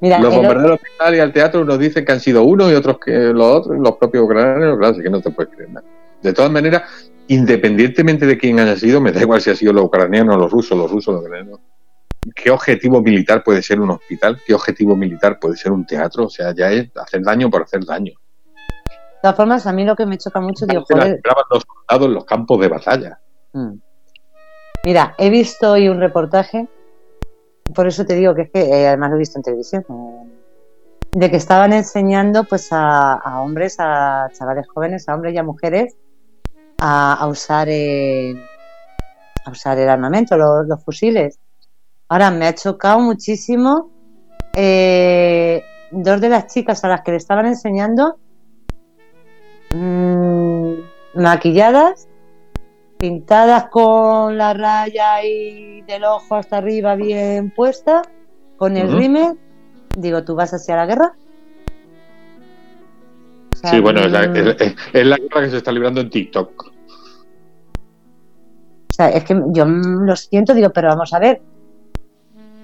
Mira, 0.00 0.18
los 0.18 0.34
bombarderos 0.34 0.80
y 1.12 1.18
al 1.18 1.32
teatro 1.32 1.64
nos 1.64 1.78
dicen 1.78 2.04
que 2.06 2.12
han 2.12 2.20
sido 2.20 2.42
unos 2.44 2.72
y 2.72 2.74
otros 2.74 2.98
que 3.04 3.12
los 3.12 3.46
otros, 3.46 3.78
los 3.78 3.96
propios 3.96 4.24
ucranianos, 4.24 4.78
claro, 4.78 4.94
así 4.94 5.02
que 5.02 5.10
no 5.10 5.20
te 5.20 5.30
puedes 5.30 5.54
creer 5.54 5.70
nada. 5.70 5.86
De 6.22 6.32
todas 6.32 6.50
maneras, 6.50 6.82
independientemente 7.28 8.24
de 8.24 8.38
quién 8.38 8.58
haya 8.60 8.76
sido, 8.76 9.00
me 9.00 9.12
da 9.12 9.20
igual 9.20 9.42
si 9.42 9.50
ha 9.50 9.56
sido 9.56 9.74
los 9.74 9.84
ucranianos, 9.84 10.38
los 10.38 10.50
rusos, 10.50 10.78
los 10.78 10.90
rusos, 10.90 11.14
los 11.14 11.24
ucranianos. 11.24 11.60
¿Qué 12.34 12.50
objetivo 12.50 13.02
militar 13.02 13.42
puede 13.42 13.62
ser 13.62 13.80
un 13.80 13.90
hospital? 13.90 14.40
¿Qué 14.46 14.54
objetivo 14.54 14.96
militar 14.96 15.38
puede 15.38 15.56
ser 15.56 15.72
un 15.72 15.86
teatro? 15.86 16.24
O 16.26 16.30
sea, 16.30 16.54
ya 16.54 16.70
es 16.70 16.90
hacer 16.96 17.22
daño 17.22 17.50
por 17.50 17.62
hacer 17.62 17.84
daño. 17.84 18.12
De 19.20 19.24
todas 19.24 19.36
formas, 19.36 19.66
a 19.66 19.72
mí 19.74 19.84
lo 19.84 19.94
que 19.94 20.06
me 20.06 20.16
choca 20.16 20.40
mucho, 20.40 20.64
digo, 20.64 20.82
joder. 20.90 21.20
los 21.50 21.62
soldados 21.62 22.08
en 22.08 22.14
los 22.14 22.24
campos 22.24 22.58
de 22.58 22.68
batalla. 22.68 23.20
Mm. 23.52 23.74
Mira, 24.82 25.14
he 25.18 25.28
visto 25.28 25.72
hoy 25.72 25.90
un 25.90 26.00
reportaje, 26.00 26.66
por 27.74 27.86
eso 27.86 28.06
te 28.06 28.14
digo 28.14 28.34
que 28.34 28.42
es 28.42 28.50
que, 28.50 28.62
eh, 28.62 28.88
además 28.88 29.10
lo 29.10 29.16
he 29.16 29.18
visto 29.18 29.38
en 29.38 29.42
televisión, 29.42 29.84
de 31.12 31.30
que 31.30 31.36
estaban 31.36 31.74
enseñando 31.74 32.44
pues 32.44 32.68
a, 32.70 33.42
hombres, 33.42 33.76
a 33.78 34.30
chavales 34.32 34.66
jóvenes, 34.72 35.06
a 35.06 35.14
hombres 35.14 35.34
y 35.34 35.36
a 35.38 35.42
mujeres, 35.42 35.94
a, 36.78 37.26
usar 37.26 37.68
el, 37.68 38.42
a 39.44 39.50
usar 39.50 39.78
el 39.78 39.90
armamento, 39.90 40.38
los, 40.38 40.82
fusiles. 40.82 41.38
Ahora 42.08 42.30
me 42.30 42.46
ha 42.46 42.54
chocado 42.54 43.00
muchísimo 43.00 43.90
eh, 44.54 45.62
dos 45.90 46.22
de 46.22 46.30
las 46.30 46.46
chicas 46.46 46.82
a 46.84 46.88
las 46.88 47.02
que 47.02 47.10
le 47.10 47.18
estaban 47.18 47.44
enseñando 47.44 48.18
mmm, 49.74 50.72
maquilladas, 51.14 52.08
pintadas 52.98 53.66
con 53.70 54.36
la 54.36 54.54
raya 54.54 55.24
y 55.24 55.82
del 55.82 56.04
ojo 56.04 56.36
hasta 56.36 56.58
arriba 56.58 56.94
bien 56.96 57.50
puesta, 57.50 58.02
con 58.56 58.76
el 58.76 58.94
uh 58.94 59.36
Digo, 59.96 60.22
¿tú 60.22 60.36
vas 60.36 60.54
hacia 60.54 60.76
la 60.76 60.86
guerra? 60.86 61.12
sí, 63.52 63.80
bueno, 63.80 64.00
es 64.00 64.12
la, 64.12 64.26
guerra 64.26 64.56
que 65.42 65.50
se 65.50 65.56
está 65.56 65.72
librando 65.72 66.00
en 66.00 66.08
TikTok. 66.10 66.66
O 68.88 68.92
sea, 68.92 69.08
es 69.10 69.24
que 69.24 69.38
yo 69.48 69.64
lo 69.64 70.16
siento, 70.16 70.54
digo, 70.54 70.70
pero 70.70 70.88
vamos 70.88 71.12
a 71.12 71.18
ver. 71.18 71.42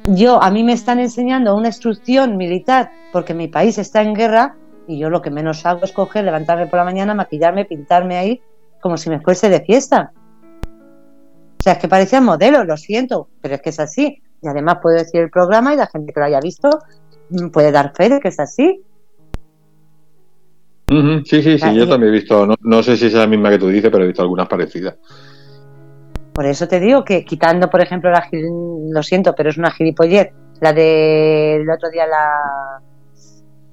Yo, 0.05 0.41
a 0.41 0.51
mí 0.51 0.63
me 0.63 0.73
están 0.73 1.01
enseñando 1.01 1.57
una 1.57 1.69
instrucción 1.69 2.37
militar 2.37 2.93
porque 3.13 3.35
mi 3.35 3.49
país 3.49 3.77
está 3.79 4.03
en 4.03 4.15
guerra 4.15 4.55
y 4.87 4.99
yo 4.99 5.11
lo 5.11 5.23
que 5.23 5.31
menos 5.31 5.65
hago 5.67 5.85
es 5.85 5.93
coger, 5.93 6.25
levantarme 6.25 6.67
por 6.67 6.79
la 6.79 6.85
mañana, 6.85 7.15
maquillarme, 7.15 7.65
pintarme 7.65 8.17
ahí, 8.17 8.41
como 8.81 8.97
si 8.97 9.11
me 9.11 9.21
fuese 9.21 9.49
de 9.49 9.61
fiesta. 9.61 10.13
O 11.59 11.63
sea, 11.63 11.75
es 11.75 11.79
que 11.79 11.89
parecían 11.89 12.25
modelos, 12.25 12.67
lo 12.67 12.77
siento, 12.77 13.29
pero 13.41 13.57
es 13.57 13.63
que 13.63 13.71
es 13.71 13.81
así. 13.81 14.23
Y 14.43 14.47
además 14.49 14.79
puedo 14.81 14.97
decir 14.97 15.23
el 15.23 15.31
programa 15.31 15.75
y 15.75 15.77
la 15.77 15.87
gente 15.87 16.13
que 16.13 16.21
lo 16.21 16.27
haya 16.27 16.41
visto 16.41 16.71
mm, 17.31 17.49
puede 17.49 17.73
dar 17.73 17.93
fe 17.97 18.09
de 18.09 18.21
que 18.21 18.29
es 18.29 18.39
así. 18.39 18.83
sí, 20.89 21.43
sí, 21.43 21.59
sí, 21.59 21.75
yo 21.75 21.89
también 21.89 22.13
he 22.13 22.17
visto, 22.17 22.47
no, 22.61 22.83
sé 22.83 22.97
si 22.97 23.07
es 23.07 23.15
la 23.15 23.27
misma 23.27 23.51
que 23.51 23.59
tú 23.59 23.69
dices, 23.69 23.91
pero 23.91 24.05
he 24.05 24.09
visto 24.09 24.23
algunas 24.23 24.47
parecidas. 24.47 24.97
Por 26.33 26.45
eso 26.45 26.69
te 26.69 26.79
digo 26.79 27.03
que 27.03 27.25
quitando, 27.25 27.71
por 27.71 27.81
ejemplo, 27.81 28.11
la, 28.11 28.29
lo 28.31 29.03
siento, 29.03 29.35
pero 29.35 29.49
es 29.49 29.57
una 29.57 29.71
gilipollez, 29.71 30.33
la 30.61 30.73
del 30.73 31.69
otro 31.69 31.91
día 31.91 32.07
la, 32.07 32.83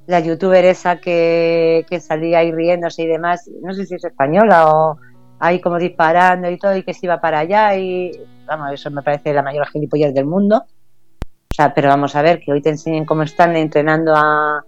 la 0.06 0.20
youtuber 0.20 0.66
esa 0.66 0.98
que, 0.98 1.86
que 1.90 2.00
salía 2.00 2.40
ahí 2.40 2.52
riéndose 2.52 3.04
y 3.04 3.08
demás, 3.08 3.50
no 3.62 3.74
sé 3.74 3.86
si 3.86 3.96
es 3.96 4.04
española 4.04 4.70
o 4.70 4.98
ahí 5.40 5.62
como 5.62 5.78
disparando 5.78 6.50
y 6.50 6.58
todo 6.58 6.76
y 6.76 6.84
que 6.84 6.94
se 6.94 7.06
iba 7.06 7.22
para 7.22 7.40
allá 7.40 7.76
y 7.76 8.12
vamos, 8.46 8.74
eso 8.74 8.92
me 8.92 9.02
parece 9.02 9.34
la 9.34 9.42
mayor 9.42 9.68
gilipollez 9.68 10.14
del 10.14 10.26
mundo. 10.26 10.66
O 10.66 11.56
sea, 11.56 11.74
pero 11.74 11.90
vamos 11.90 12.16
a 12.16 12.22
ver, 12.22 12.40
que 12.40 12.52
hoy 12.52 12.62
te 12.62 12.70
enseñen 12.70 13.06
cómo 13.06 13.24
están 13.24 13.56
entrenando 13.56 14.14
a, 14.16 14.66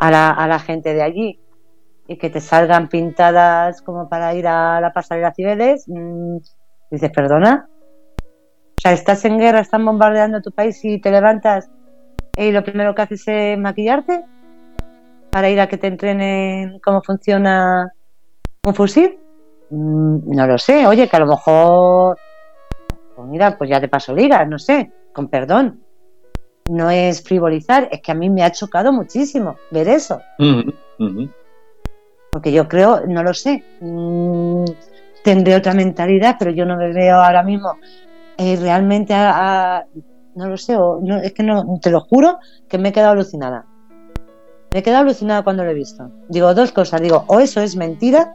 a, 0.00 0.10
la, 0.10 0.30
a 0.30 0.48
la 0.48 0.58
gente 0.58 0.92
de 0.92 1.02
allí 1.02 1.40
y 2.08 2.16
que 2.16 2.30
te 2.30 2.40
salgan 2.40 2.88
pintadas 2.88 3.80
como 3.82 4.08
para 4.08 4.34
ir 4.34 4.48
a 4.48 4.80
la 4.80 4.92
pasarela 4.92 5.32
Cibeles, 5.32 5.84
mmm, 5.86 6.38
dices, 6.90 7.10
perdona. 7.10 7.68
O 8.26 8.80
sea, 8.82 8.92
estás 8.92 9.24
en 9.24 9.38
guerra, 9.38 9.60
están 9.60 9.84
bombardeando 9.84 10.42
tu 10.42 10.50
país 10.50 10.84
y 10.84 11.00
te 11.00 11.10
levantas 11.10 11.70
y 12.36 12.50
lo 12.50 12.64
primero 12.64 12.94
que 12.94 13.02
haces 13.02 13.22
es 13.28 13.58
maquillarte 13.58 14.24
para 15.30 15.50
ir 15.50 15.60
a 15.60 15.68
que 15.68 15.78
te 15.78 15.86
entrenen 15.86 16.80
cómo 16.80 17.02
funciona 17.02 17.92
un 18.64 18.74
fusil. 18.74 19.18
Mm, 19.70 20.34
no 20.34 20.46
lo 20.46 20.58
sé, 20.58 20.86
oye, 20.86 21.08
que 21.08 21.16
a 21.16 21.20
lo 21.20 21.26
mejor, 21.26 22.18
pues 23.14 23.28
mira, 23.28 23.56
pues 23.56 23.70
ya 23.70 23.80
te 23.80 23.88
paso 23.88 24.14
ligas, 24.14 24.46
no 24.48 24.58
sé, 24.58 24.90
con 25.12 25.28
perdón. 25.28 25.80
No 26.68 26.90
es 26.90 27.22
frivolizar, 27.22 27.88
es 27.90 28.00
que 28.00 28.12
a 28.12 28.14
mí 28.14 28.30
me 28.30 28.42
ha 28.42 28.52
chocado 28.52 28.92
muchísimo 28.92 29.56
ver 29.70 29.88
eso. 29.88 30.20
Uh 30.38 30.44
-huh, 30.44 30.74
uh 30.98 31.04
-huh. 31.04 31.32
Porque 32.30 32.52
yo 32.52 32.68
creo, 32.68 33.06
no 33.06 33.22
lo 33.22 33.34
sé, 33.34 33.64
mmm, 33.80 34.64
tendré 35.24 35.56
otra 35.56 35.74
mentalidad, 35.74 36.36
pero 36.38 36.50
yo 36.50 36.64
no 36.64 36.76
me 36.76 36.92
veo 36.92 37.16
ahora 37.16 37.42
mismo 37.42 37.76
eh, 38.36 38.56
realmente 38.56 39.14
a, 39.14 39.78
a, 39.78 39.86
no 40.34 40.48
lo 40.48 40.56
sé, 40.56 40.76
o, 40.76 41.00
no, 41.02 41.16
es 41.16 41.32
que 41.32 41.42
no, 41.42 41.78
te 41.82 41.90
lo 41.90 42.00
juro 42.00 42.38
que 42.68 42.78
me 42.78 42.90
he 42.90 42.92
quedado 42.92 43.12
alucinada. 43.12 43.66
Me 44.72 44.80
he 44.80 44.82
quedado 44.82 45.02
alucinada 45.02 45.42
cuando 45.42 45.64
lo 45.64 45.70
he 45.70 45.74
visto. 45.74 46.10
Digo 46.28 46.54
dos 46.54 46.72
cosas, 46.72 47.00
digo, 47.00 47.24
o 47.26 47.40
eso 47.40 47.60
es 47.60 47.76
mentira, 47.76 48.34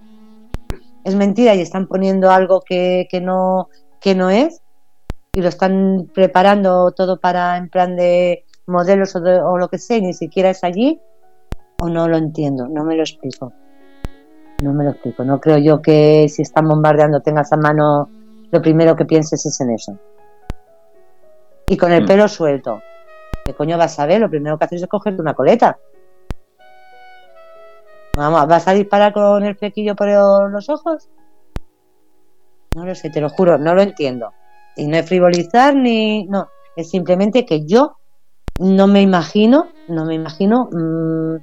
es 1.04 1.16
mentira 1.16 1.56
y 1.56 1.62
están 1.62 1.88
poniendo 1.88 2.32
algo 2.32 2.62
que, 2.62 3.08
que 3.10 3.22
no, 3.22 3.70
que 4.02 4.16
no 4.16 4.30
es, 4.30 4.62
y 5.34 5.42
lo 5.42 5.50
están 5.50 6.10
preparando 6.14 6.92
todo 6.92 7.20
para 7.20 7.58
en 7.58 7.70
plan 7.70 7.96
de 7.96 8.46
modelos 8.68 9.16
o, 9.16 9.22
de, 9.22 9.40
o 9.40 9.58
lo 9.58 9.70
que 9.70 9.78
sea, 9.78 9.98
y 9.98 10.02
ni 10.02 10.14
siquiera 10.14 10.50
es 10.50 10.64
allí, 10.64 11.00
o 11.80 11.90
no 11.90 12.08
lo 12.08 12.18
entiendo, 12.18 12.68
no 12.68 12.84
me 12.84 12.96
lo 12.96 13.04
explico. 13.04 13.54
No 14.62 14.74
me 14.74 14.86
lo 14.86 14.92
explico. 14.92 15.24
No 15.24 15.40
creo 15.40 15.58
yo 15.58 15.82
que 15.82 16.28
si 16.30 16.42
están 16.42 16.68
bombardeando 16.68 17.20
tengas 17.22 17.52
a 17.52 17.58
mano 17.58 18.10
lo 18.52 18.62
primero 18.62 18.96
que 18.96 19.06
pienses 19.06 19.46
es 19.46 19.60
en 19.60 19.72
eso. 19.72 20.00
Y 21.68 21.78
con 21.78 21.92
el 21.92 22.04
mm. 22.04 22.08
pelo 22.08 22.28
suelto. 22.28 22.82
¿Qué 23.44 23.54
coño 23.54 23.78
vas 23.78 24.00
a 24.00 24.06
ver? 24.06 24.22
Lo 24.22 24.30
primero 24.30 24.58
que 24.58 24.66
haces 24.66 24.82
es 24.82 24.88
cogerte 24.88 25.22
una 25.22 25.34
coleta. 25.34 25.78
Vamos, 28.16 28.48
¿vas 28.48 28.68
a 28.68 28.74
disparar 28.74 29.12
con 29.14 29.44
el 29.44 29.56
flequillo 29.56 29.96
por 29.96 30.08
los 30.50 30.70
ojos? 30.70 31.10
No 32.74 32.86
lo 32.86 32.96
sé, 32.96 33.10
te 33.10 33.22
lo 33.22 33.30
juro, 33.30 33.58
no 33.58 33.76
lo 33.76 33.82
entiendo. 33.82 34.34
Y 34.76 34.88
no 34.88 34.98
es 34.98 35.08
frivolizar 35.08 35.76
ni. 35.76 36.26
No, 36.26 36.50
es 36.76 36.90
simplemente 36.90 37.46
que 37.46 37.66
yo 37.66 37.98
no 38.60 38.88
me 38.88 39.02
imagino, 39.02 39.68
no 39.88 40.06
me 40.06 40.16
imagino. 40.16 40.70
Mmm, 40.72 41.36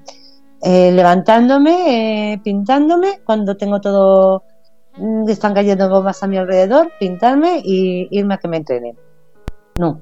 eh, 0.62 0.92
levantándome, 0.92 2.34
eh, 2.34 2.40
pintándome, 2.42 3.20
cuando 3.24 3.56
tengo 3.56 3.80
todo, 3.80 4.44
mm, 4.96 5.28
están 5.28 5.54
cayendo 5.54 5.88
bombas 5.90 6.22
a 6.22 6.26
mi 6.26 6.38
alrededor, 6.38 6.92
pintarme 7.00 7.60
y 7.64 8.08
irme 8.10 8.34
a 8.34 8.38
que 8.38 8.48
me 8.48 8.58
entrenen. 8.58 8.96
No. 9.78 10.00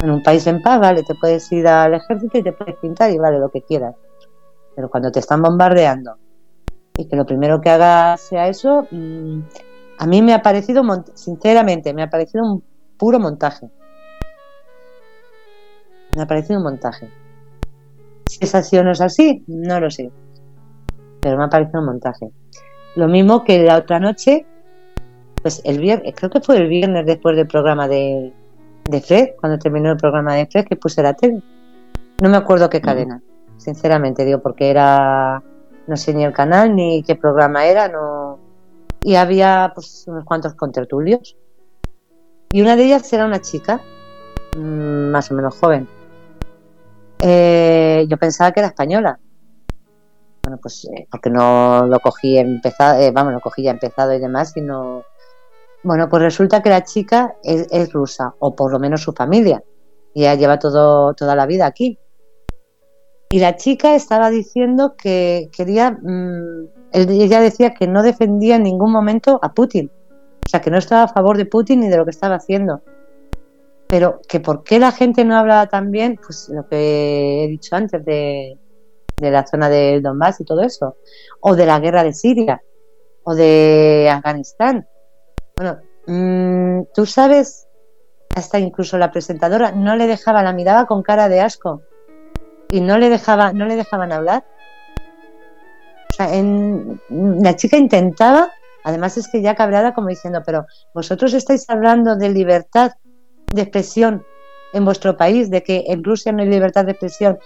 En 0.00 0.10
un 0.10 0.22
país 0.22 0.46
en 0.46 0.62
paz, 0.62 0.80
vale, 0.80 1.02
te 1.02 1.14
puedes 1.14 1.50
ir 1.52 1.66
al 1.68 1.94
ejército 1.94 2.38
y 2.38 2.42
te 2.42 2.52
puedes 2.52 2.76
pintar 2.76 3.10
y 3.10 3.18
vale 3.18 3.38
lo 3.38 3.50
que 3.50 3.62
quieras. 3.62 3.94
Pero 4.74 4.90
cuando 4.90 5.10
te 5.10 5.20
están 5.20 5.42
bombardeando 5.42 6.16
y 6.96 7.06
que 7.06 7.16
lo 7.16 7.26
primero 7.26 7.60
que 7.60 7.70
hagas 7.70 8.20
sea 8.20 8.48
eso, 8.48 8.86
mmm, 8.90 9.40
a 9.98 10.06
mí 10.06 10.22
me 10.22 10.34
ha 10.34 10.42
parecido, 10.42 10.82
sinceramente, 11.14 11.94
me 11.94 12.02
ha 12.02 12.10
parecido 12.10 12.44
un 12.44 12.62
puro 12.96 13.18
montaje. 13.20 13.68
Me 16.16 16.22
ha 16.22 16.26
parecido 16.26 16.58
un 16.58 16.64
montaje. 16.64 17.08
Si 18.28 18.38
es 18.40 18.54
así 18.54 18.76
o 18.76 18.84
no 18.84 18.92
es 18.92 19.00
así, 19.00 19.44
no 19.46 19.80
lo 19.80 19.90
sé. 19.90 20.10
Pero 21.20 21.38
me 21.38 21.44
ha 21.44 21.48
parecido 21.48 21.80
un 21.80 21.86
montaje. 21.86 22.30
Lo 22.96 23.08
mismo 23.08 23.44
que 23.44 23.62
la 23.62 23.78
otra 23.78 23.98
noche, 23.98 24.46
pues 25.42 25.60
el 25.64 25.78
viernes, 25.80 26.14
creo 26.16 26.30
que 26.30 26.40
fue 26.40 26.56
el 26.56 26.68
viernes 26.68 27.06
después 27.06 27.36
del 27.36 27.46
programa 27.46 27.88
de, 27.88 28.32
de 28.88 29.00
Fred, 29.00 29.30
cuando 29.40 29.58
terminó 29.58 29.92
el 29.92 29.96
programa 29.96 30.34
de 30.34 30.46
Fred, 30.46 30.66
que 30.66 30.76
puse 30.76 31.02
la 31.02 31.14
tele. 31.14 31.42
No 32.22 32.28
me 32.28 32.36
acuerdo 32.36 32.70
qué 32.70 32.80
cadena, 32.80 33.20
sinceramente, 33.56 34.24
digo, 34.24 34.40
porque 34.40 34.70
era, 34.70 35.42
no 35.86 35.96
sé 35.96 36.14
ni 36.14 36.24
el 36.24 36.32
canal 36.32 36.74
ni 36.74 37.02
qué 37.02 37.14
programa 37.16 37.66
era, 37.66 37.88
no. 37.88 38.38
Y 39.02 39.16
había 39.16 39.72
pues 39.74 40.04
unos 40.06 40.24
cuantos 40.24 40.54
contertulios. 40.54 41.36
Y 42.50 42.62
una 42.62 42.76
de 42.76 42.84
ellas 42.84 43.12
era 43.12 43.26
una 43.26 43.40
chica, 43.40 43.80
mmm, 44.56 45.10
más 45.10 45.30
o 45.30 45.34
menos 45.34 45.58
joven, 45.58 45.88
eh, 47.26 48.06
yo 48.08 48.18
pensaba 48.18 48.52
que 48.52 48.60
era 48.60 48.68
española. 48.68 49.18
Bueno, 50.42 50.58
pues 50.60 50.84
eh, 50.84 51.06
porque 51.10 51.30
no 51.30 51.86
lo 51.86 51.98
cogí 52.00 52.36
empezado, 52.36 53.00
eh, 53.00 53.10
vamos, 53.12 53.32
lo 53.32 53.40
cogí 53.40 53.62
ya 53.62 53.70
empezado 53.70 54.12
y 54.12 54.18
demás, 54.18 54.52
sino. 54.52 55.04
Bueno, 55.82 56.08
pues 56.08 56.22
resulta 56.22 56.62
que 56.62 56.68
la 56.70 56.84
chica 56.84 57.36
es, 57.42 57.66
es, 57.70 57.92
rusa, 57.92 58.34
o 58.38 58.54
por 58.54 58.70
lo 58.70 58.78
menos 58.78 59.02
su 59.02 59.12
familia. 59.12 59.62
Y 60.14 60.22
ella 60.22 60.34
lleva 60.34 60.58
todo, 60.58 61.14
toda 61.14 61.34
la 61.34 61.46
vida 61.46 61.66
aquí. 61.66 61.98
Y 63.30 63.40
la 63.40 63.56
chica 63.56 63.94
estaba 63.94 64.30
diciendo 64.30 64.94
que 64.96 65.50
quería. 65.56 65.90
Mmm, 65.90 66.66
ella 66.92 67.40
decía 67.40 67.74
que 67.74 67.88
no 67.88 68.02
defendía 68.02 68.56
en 68.56 68.62
ningún 68.62 68.92
momento 68.92 69.40
a 69.42 69.52
Putin. 69.52 69.90
O 70.46 70.48
sea, 70.48 70.60
que 70.60 70.70
no 70.70 70.78
estaba 70.78 71.04
a 71.04 71.08
favor 71.08 71.36
de 71.36 71.46
Putin 71.46 71.80
ni 71.80 71.88
de 71.88 71.96
lo 71.96 72.04
que 72.04 72.12
estaba 72.12 72.36
haciendo 72.36 72.82
pero 73.94 74.20
que 74.28 74.40
por 74.40 74.64
qué 74.64 74.78
la 74.80 74.90
gente 74.90 75.24
no 75.24 75.36
habla 75.36 75.68
también, 75.68 76.18
pues 76.24 76.48
lo 76.48 76.66
que 76.66 77.44
he 77.44 77.46
dicho 77.48 77.76
antes 77.76 78.04
de, 78.04 78.58
de 79.20 79.30
la 79.30 79.46
zona 79.46 79.68
del 79.68 80.02
Donbass 80.02 80.40
y 80.40 80.44
todo 80.44 80.62
eso, 80.62 80.96
o 81.40 81.54
de 81.54 81.64
la 81.64 81.78
guerra 81.78 82.02
de 82.02 82.12
Siria, 82.12 82.60
o 83.22 83.36
de 83.36 84.10
Afganistán. 84.10 84.88
Bueno, 85.56 85.78
mmm, 86.06 86.86
tú 86.92 87.06
sabes, 87.06 87.68
hasta 88.34 88.58
incluso 88.58 88.98
la 88.98 89.12
presentadora 89.12 89.70
no 89.70 89.94
le 89.96 90.06
dejaba, 90.06 90.42
la 90.42 90.52
miraba 90.52 90.86
con 90.86 91.02
cara 91.02 91.28
de 91.28 91.40
asco 91.40 91.82
y 92.74 92.80
no 92.80 92.98
le 92.98 93.08
dejaba, 93.08 93.52
no 93.52 93.66
le 93.66 93.76
dejaban 93.76 94.10
hablar. 94.10 94.44
La 96.18 97.54
chica 97.54 97.76
intentaba, 97.76 98.50
además 98.82 99.16
es 99.16 99.28
que 99.28 99.40
ya 99.40 99.54
cabreada 99.54 99.94
como 99.94 100.08
diciendo, 100.08 100.42
pero 100.44 100.66
vosotros 100.92 101.34
estáis 101.34 101.70
hablando 101.70 102.16
de 102.16 102.30
libertad 102.30 102.90
de 103.46 103.62
expresión 103.62 104.24
en 104.72 104.84
vuestro 104.84 105.16
país, 105.16 105.50
de 105.50 105.62
que 105.62 105.84
en 105.86 106.02
Rusia 106.02 106.32
no 106.32 106.42
hay 106.42 106.48
libertad 106.48 106.84
de 106.84 106.90
expresión 106.90 107.38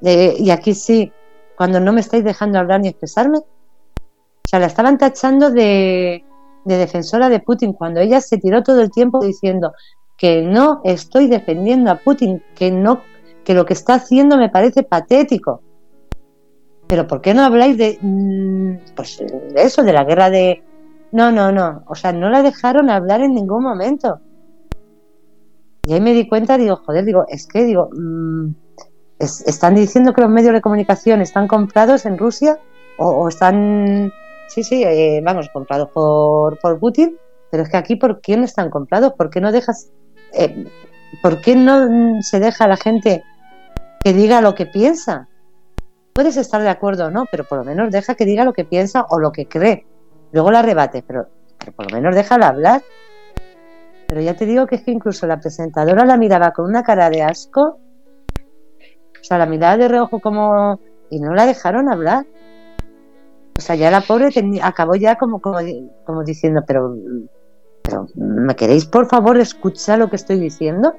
y 0.00 0.50
aquí 0.50 0.74
sí, 0.74 1.12
cuando 1.56 1.80
no 1.80 1.92
me 1.92 2.00
estáis 2.00 2.22
dejando 2.22 2.60
hablar 2.60 2.80
ni 2.80 2.86
expresarme. 2.86 3.38
O 3.38 4.48
sea, 4.48 4.60
la 4.60 4.66
estaban 4.66 4.96
tachando 4.96 5.50
de 5.50 6.22
defensora 6.64 7.28
de 7.28 7.40
Putin 7.40 7.72
cuando 7.72 7.98
ella 7.98 8.20
se 8.20 8.38
tiró 8.38 8.62
todo 8.62 8.80
el 8.80 8.92
tiempo 8.92 9.18
diciendo 9.24 9.72
que 10.16 10.42
no 10.42 10.82
estoy 10.84 11.26
defendiendo 11.26 11.90
a 11.90 11.96
Putin, 11.96 12.44
que 12.54 12.70
no, 12.70 13.02
que 13.48 13.54
lo 13.54 13.64
que 13.64 13.72
está 13.72 13.94
haciendo 13.94 14.36
me 14.36 14.50
parece 14.50 14.82
patético. 14.82 15.62
Pero 16.86 17.06
¿por 17.06 17.22
qué 17.22 17.32
no 17.32 17.42
habláis 17.44 17.78
de, 17.78 17.98
mm, 17.98 18.94
pues, 18.94 19.16
de 19.16 19.62
eso, 19.62 19.82
de 19.82 19.94
la 19.94 20.04
guerra 20.04 20.28
de... 20.28 20.62
No, 21.12 21.32
no, 21.32 21.50
no. 21.50 21.82
O 21.86 21.94
sea, 21.94 22.12
no 22.12 22.28
la 22.28 22.42
dejaron 22.42 22.90
hablar 22.90 23.22
en 23.22 23.32
ningún 23.32 23.62
momento. 23.62 24.20
Y 25.86 25.94
ahí 25.94 26.00
me 26.02 26.12
di 26.12 26.28
cuenta, 26.28 26.58
digo, 26.58 26.76
joder, 26.84 27.06
digo, 27.06 27.24
es 27.26 27.46
que, 27.46 27.64
digo, 27.64 27.88
es, 29.18 29.40
están 29.48 29.76
diciendo 29.76 30.12
que 30.12 30.20
los 30.20 30.30
medios 30.30 30.52
de 30.52 30.60
comunicación 30.60 31.22
están 31.22 31.48
comprados 31.48 32.04
en 32.04 32.18
Rusia 32.18 32.58
o, 32.98 33.28
están, 33.30 34.12
sí, 34.48 34.62
sí, 34.62 34.84
eh, 34.84 35.22
vamos, 35.24 35.48
comprados 35.54 35.88
por, 35.88 36.58
por 36.58 36.78
Putin, 36.78 37.16
pero 37.50 37.62
es 37.62 37.70
que 37.70 37.78
aquí, 37.78 37.96
¿por 37.96 38.20
qué 38.20 38.36
no 38.36 38.44
están 38.44 38.68
comprados? 38.68 39.14
¿Por 39.14 39.30
qué 39.30 39.40
no 39.40 39.52
dejas, 39.52 39.88
eh, 40.34 40.66
por 41.22 41.40
qué 41.40 41.56
no 41.56 42.20
se 42.20 42.40
deja 42.40 42.64
a 42.64 42.68
la 42.68 42.76
gente 42.76 43.24
que 44.02 44.12
diga 44.12 44.40
lo 44.40 44.54
que 44.54 44.66
piensa? 44.66 45.28
Puedes 46.12 46.36
estar 46.36 46.62
de 46.62 46.68
acuerdo 46.68 47.06
o 47.06 47.10
no, 47.10 47.26
pero 47.30 47.44
por 47.44 47.58
lo 47.58 47.64
menos 47.64 47.90
deja 47.90 48.14
que 48.14 48.24
diga 48.24 48.44
lo 48.44 48.52
que 48.52 48.64
piensa 48.64 49.06
o 49.08 49.18
lo 49.18 49.32
que 49.32 49.46
cree. 49.46 49.86
Luego 50.32 50.50
la 50.50 50.62
rebate, 50.62 51.02
pero, 51.06 51.28
pero 51.58 51.72
por 51.72 51.90
lo 51.90 51.96
menos 51.96 52.14
déjala 52.14 52.48
hablar 52.48 52.82
pero 54.08 54.22
ya 54.22 54.34
te 54.34 54.46
digo 54.46 54.66
que 54.66 54.76
es 54.76 54.82
que 54.82 54.90
incluso 54.90 55.26
la 55.26 55.38
presentadora 55.38 56.06
la 56.06 56.16
miraba 56.16 56.52
con 56.52 56.64
una 56.64 56.82
cara 56.82 57.10
de 57.10 57.22
asco. 57.22 57.78
O 58.80 59.22
sea, 59.22 59.36
la 59.36 59.44
mirada 59.44 59.76
de 59.76 59.88
reojo 59.88 60.18
como... 60.18 60.80
Y 61.10 61.20
no 61.20 61.34
la 61.34 61.44
dejaron 61.44 61.90
hablar. 61.92 62.26
O 63.58 63.60
sea, 63.60 63.76
ya 63.76 63.90
la 63.90 64.00
pobre 64.00 64.30
acabó 64.62 64.94
ya 64.94 65.16
como, 65.16 65.42
como, 65.42 65.58
como 66.06 66.24
diciendo, 66.24 66.62
pero, 66.66 66.96
pero 67.82 68.06
¿me 68.14 68.56
queréis 68.56 68.86
por 68.86 69.08
favor 69.08 69.38
escuchar 69.38 69.98
lo 69.98 70.08
que 70.08 70.16
estoy 70.16 70.38
diciendo? 70.40 70.94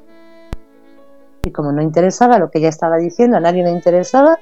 Y 1.43 1.51
como 1.51 1.71
no 1.71 1.81
interesaba 1.81 2.37
lo 2.37 2.51
que 2.51 2.59
ella 2.59 2.69
estaba 2.69 2.97
diciendo, 2.97 3.37
a 3.37 3.39
nadie 3.39 3.63
le 3.63 3.71
interesaba, 3.71 4.37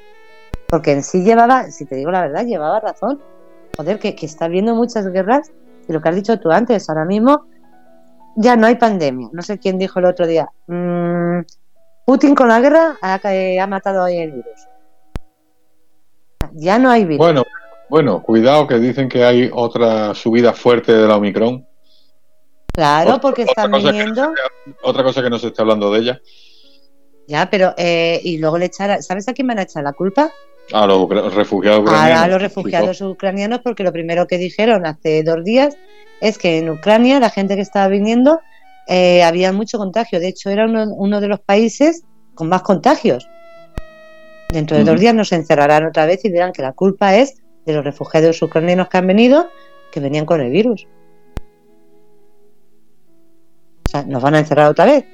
porque 0.67 0.91
en 0.91 1.03
sí 1.03 1.23
llevaba, 1.23 1.71
si 1.71 1.85
te 1.85 1.95
digo 1.95 2.11
la 2.11 2.21
verdad, 2.21 2.45
llevaba 2.45 2.79
razón. 2.79 3.21
Joder, 3.77 3.99
que, 3.99 4.15
que 4.15 4.25
está 4.25 4.45
habiendo 4.45 4.75
muchas 4.75 5.07
guerras, 5.07 5.51
y 5.87 5.93
lo 5.93 6.01
que 6.01 6.09
has 6.09 6.15
dicho 6.15 6.39
tú 6.39 6.51
antes, 6.51 6.89
ahora 6.89 7.05
mismo 7.05 7.45
ya 8.35 8.55
no 8.55 8.67
hay 8.67 8.75
pandemia. 8.75 9.29
No 9.31 9.41
sé 9.41 9.57
quién 9.57 9.77
dijo 9.77 9.99
el 9.99 10.05
otro 10.05 10.27
día. 10.27 10.49
Mm, 10.67 11.41
Putin 12.05 12.35
con 12.35 12.47
la 12.47 12.59
guerra 12.61 12.97
ha, 13.01 13.19
ha 13.61 13.67
matado 13.67 14.03
ahí 14.03 14.17
el 14.17 14.31
virus. 14.31 14.67
Ya 16.53 16.79
no 16.79 16.89
hay 16.89 17.03
virus. 17.03 17.19
Bueno, 17.19 17.43
bueno, 17.89 18.21
cuidado 18.21 18.67
que 18.67 18.79
dicen 18.79 19.09
que 19.09 19.23
hay 19.23 19.49
otra 19.53 20.13
subida 20.13 20.53
fuerte 20.53 20.93
de 20.93 21.07
la 21.07 21.17
Omicron. 21.17 21.65
Claro, 22.73 23.19
porque 23.19 23.41
están 23.41 23.71
viniendo. 23.71 24.31
otra 24.83 25.03
cosa 25.03 25.23
que 25.23 25.29
no 25.29 25.39
se 25.39 25.47
está 25.47 25.63
hablando 25.63 25.91
de 25.91 25.99
ella. 25.99 26.21
Ya, 27.27 27.49
pero 27.49 27.73
eh, 27.77 28.21
y 28.23 28.37
luego 28.37 28.57
le 28.57 28.65
echar, 28.65 29.03
¿sabes 29.03 29.27
a 29.27 29.33
quién 29.33 29.47
van 29.47 29.59
a 29.59 29.63
echar 29.63 29.83
la 29.83 29.93
culpa? 29.93 30.31
A 30.71 30.87
los 30.87 31.33
refugiados 31.33 31.81
ucranianos. 31.81 32.23
A 32.23 32.27
los 32.27 32.41
refugiados 32.41 33.01
ucranianos, 33.01 33.59
porque 33.59 33.83
lo 33.83 33.91
primero 33.91 34.27
que 34.27 34.37
dijeron 34.37 34.85
hace 34.85 35.23
dos 35.23 35.43
días 35.43 35.77
es 36.21 36.37
que 36.37 36.57
en 36.57 36.69
Ucrania 36.69 37.19
la 37.19 37.29
gente 37.29 37.55
que 37.55 37.61
estaba 37.61 37.87
viniendo 37.87 38.39
eh, 38.87 39.23
había 39.23 39.51
mucho 39.51 39.77
contagio. 39.77 40.19
De 40.19 40.29
hecho, 40.29 40.49
era 40.49 40.65
uno, 40.65 41.21
de 41.21 41.27
los 41.27 41.39
países 41.39 42.03
con 42.33 42.49
más 42.49 42.61
contagios. 42.61 43.27
Dentro 44.49 44.77
de 44.77 44.85
dos 44.85 44.99
días 44.99 45.13
nos 45.13 45.31
encerrarán 45.33 45.85
otra 45.85 46.05
vez 46.05 46.23
y 46.23 46.29
dirán 46.29 46.53
que 46.53 46.61
la 46.61 46.71
culpa 46.71 47.15
es 47.15 47.35
de 47.65 47.73
los 47.73 47.83
refugiados 47.83 48.41
ucranianos 48.41 48.87
que 48.87 48.97
han 48.97 49.07
venido, 49.07 49.49
que 49.91 49.99
venían 49.99 50.25
con 50.25 50.39
el 50.39 50.49
virus. 50.49 50.87
O 53.85 53.89
sea, 53.89 54.03
nos 54.03 54.23
van 54.23 54.35
a 54.35 54.39
encerrar 54.39 54.69
otra 54.69 54.85
vez. 54.85 55.05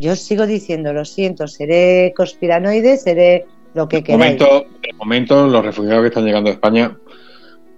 Yo 0.00 0.14
sigo 0.14 0.46
diciendo, 0.46 0.92
lo 0.92 1.04
siento, 1.04 1.48
seré 1.48 2.12
conspiranoide, 2.16 2.96
seré 2.96 3.46
lo 3.74 3.88
que 3.88 4.04
queráis. 4.04 4.40
Momento, 4.40 4.66
de 4.82 4.92
momento, 4.94 5.46
los 5.46 5.64
refugiados 5.64 6.02
que 6.02 6.08
están 6.08 6.24
llegando 6.24 6.50
a 6.50 6.52
España 6.52 6.96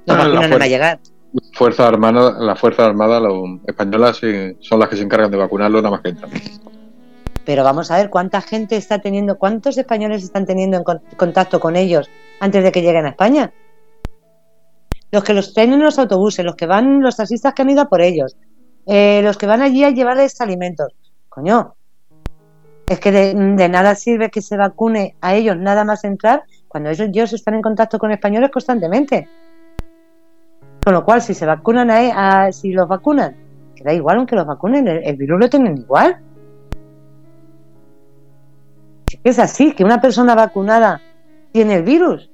no, 0.07 0.17
no, 0.17 0.29
no 0.29 0.41
van 0.41 0.63
a 0.63 0.67
llegar. 0.67 1.01
Fuerza 1.53 1.87
Armada, 1.87 2.39
las 2.41 2.59
Fuerzas 2.59 2.87
Armadas 2.87 3.23
españolas 3.67 4.21
son 4.61 4.81
las 4.81 4.89
que 4.89 4.97
se 4.97 5.03
encargan 5.03 5.31
de 5.31 5.37
vacunarlo 5.37 5.79
nada 5.79 5.91
más 5.91 6.01
que 6.01 6.11
entran. 6.11 6.31
Pero 7.45 7.65
vamos 7.65 7.91
a 7.91 7.97
ver 7.97 8.11
cuánta 8.11 8.41
gente 8.41 8.77
está 8.77 8.99
teniendo, 8.99 9.39
cuántos 9.39 9.79
españoles 9.79 10.23
están 10.23 10.45
teniendo 10.45 10.77
en 10.77 10.85
contacto 11.17 11.61
con 11.61 11.77
ellos 11.77 12.11
antes 12.41 12.63
de 12.63 12.73
que 12.73 12.83
lleguen 12.83 13.07
a 13.07 13.11
España. 13.11 13.53
Los 15.13 15.25
que 15.25 15.35
los 15.35 15.55
traen 15.55 15.73
en 15.73 15.83
los 15.83 15.99
autobuses, 15.99 16.45
los 16.45 16.55
que 16.55 16.67
van, 16.67 17.01
los 17.01 17.17
taxistas 17.17 17.55
que 17.55 17.63
han 17.63 17.71
ido 17.71 17.83
a 17.83 17.89
por 17.89 18.01
ellos, 18.01 18.37
eh, 18.87 19.21
los 19.23 19.39
que 19.39 19.47
van 19.47 19.63
allí 19.63 19.85
a 19.85 19.91
llevarles 19.91 20.41
alimentos. 20.41 20.93
Coño, 21.29 21.75
es 22.91 22.99
que 22.99 23.12
de, 23.12 23.35
nada 23.69 23.95
sirve 23.95 24.31
que 24.31 24.43
se 24.43 24.57
vacune 24.57 25.15
a 25.21 25.37
ellos 25.37 25.57
nada 25.57 25.85
más 25.85 26.03
entrar 26.03 26.43
cuando 26.67 26.91
ellos, 26.91 27.07
ellos 27.07 27.33
están 27.33 27.55
en 27.55 27.62
contacto 27.62 28.01
con 28.01 28.11
españoles 28.11 28.51
constantemente. 28.51 29.29
Con 30.85 30.95
lo 30.95 31.05
cual, 31.05 31.23
si 31.23 31.33
se 31.33 31.47
vacunan 31.47 31.89
a, 31.89 32.51
si 32.51 32.73
los 32.73 32.89
vacunan, 32.89 33.37
que 33.77 33.85
da 33.85 33.93
igual 33.95 34.17
aunque 34.17 34.35
los 34.35 34.45
vacunen, 34.45 34.89
el, 34.89 35.17
virus 35.17 35.39
lo 35.39 35.49
tienen 35.49 35.79
igual. 35.79 36.19
Es 39.23 39.39
así, 39.39 39.71
que 39.73 39.85
una 39.85 40.01
persona 40.01 40.35
vacunada 40.35 41.01
tiene 41.53 41.77
el 41.77 41.85
virus. 41.85 42.29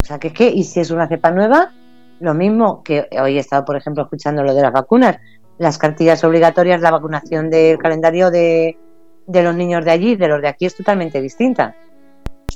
O 0.00 0.04
sea, 0.04 0.20
que 0.20 0.28
es 0.28 0.32
que, 0.32 0.48
y 0.48 0.62
si 0.62 0.78
es 0.78 0.92
una 0.92 1.08
cepa 1.08 1.32
nueva, 1.32 1.72
lo 2.20 2.34
mismo 2.34 2.84
que 2.84 3.08
hoy 3.20 3.36
he 3.36 3.40
estado, 3.40 3.64
por 3.64 3.74
ejemplo, 3.74 4.04
escuchando 4.04 4.44
lo 4.44 4.54
de 4.54 4.62
las 4.62 4.72
vacunas, 4.72 5.18
las 5.58 5.78
cartillas 5.78 6.24
obligatorias, 6.24 6.80
la 6.80 6.90
vacunación 6.90 7.50
del 7.50 7.78
calendario 7.78 8.30
de, 8.30 8.78
de 9.26 9.42
los 9.42 9.54
niños 9.54 9.84
de 9.84 9.90
allí, 9.90 10.16
de 10.16 10.28
los 10.28 10.42
de 10.42 10.48
aquí, 10.48 10.66
es 10.66 10.76
totalmente 10.76 11.20
distinta 11.20 11.76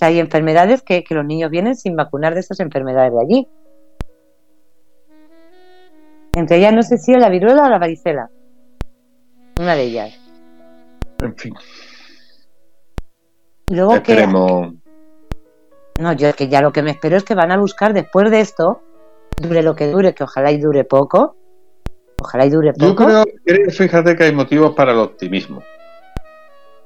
hay 0.00 0.18
enfermedades 0.18 0.82
que, 0.82 1.04
los 1.10 1.24
niños 1.24 1.50
vienen 1.50 1.76
sin 1.76 1.96
vacunar 1.96 2.34
de 2.34 2.40
esas 2.40 2.60
enfermedades 2.60 3.12
de 3.12 3.20
allí. 3.20 3.48
Entre 6.34 6.58
ellas 6.58 6.74
no 6.74 6.82
sé 6.82 6.98
si 6.98 7.14
es 7.14 7.18
la 7.18 7.30
viruela 7.30 7.64
o 7.64 7.68
la 7.68 7.78
varicela. 7.78 8.30
Una 9.58 9.74
de 9.74 9.82
ellas. 9.82 10.18
En 11.20 11.34
fin. 11.36 11.54
luego 13.70 13.94
Esperemos... 13.94 14.74
No, 15.98 16.12
yo 16.12 16.28
es 16.28 16.36
que 16.36 16.48
ya 16.48 16.60
lo 16.60 16.72
que 16.72 16.82
me 16.82 16.90
espero 16.90 17.16
es 17.16 17.24
que 17.24 17.34
van 17.34 17.50
a 17.52 17.56
buscar 17.56 17.94
después 17.94 18.30
de 18.30 18.40
esto, 18.40 18.82
dure 19.40 19.62
lo 19.62 19.74
que 19.74 19.86
dure, 19.86 20.14
que 20.14 20.24
ojalá 20.24 20.52
y 20.52 20.58
dure 20.58 20.84
poco. 20.84 21.36
Ojalá 22.26 22.46
y 22.46 22.50
dure 22.50 22.72
poco. 22.72 23.08
Yo 23.08 23.24
creo, 23.44 23.70
fíjate 23.70 24.16
que 24.16 24.24
hay 24.24 24.32
motivos 24.32 24.74
para 24.74 24.92
el 24.92 24.98
optimismo 24.98 25.62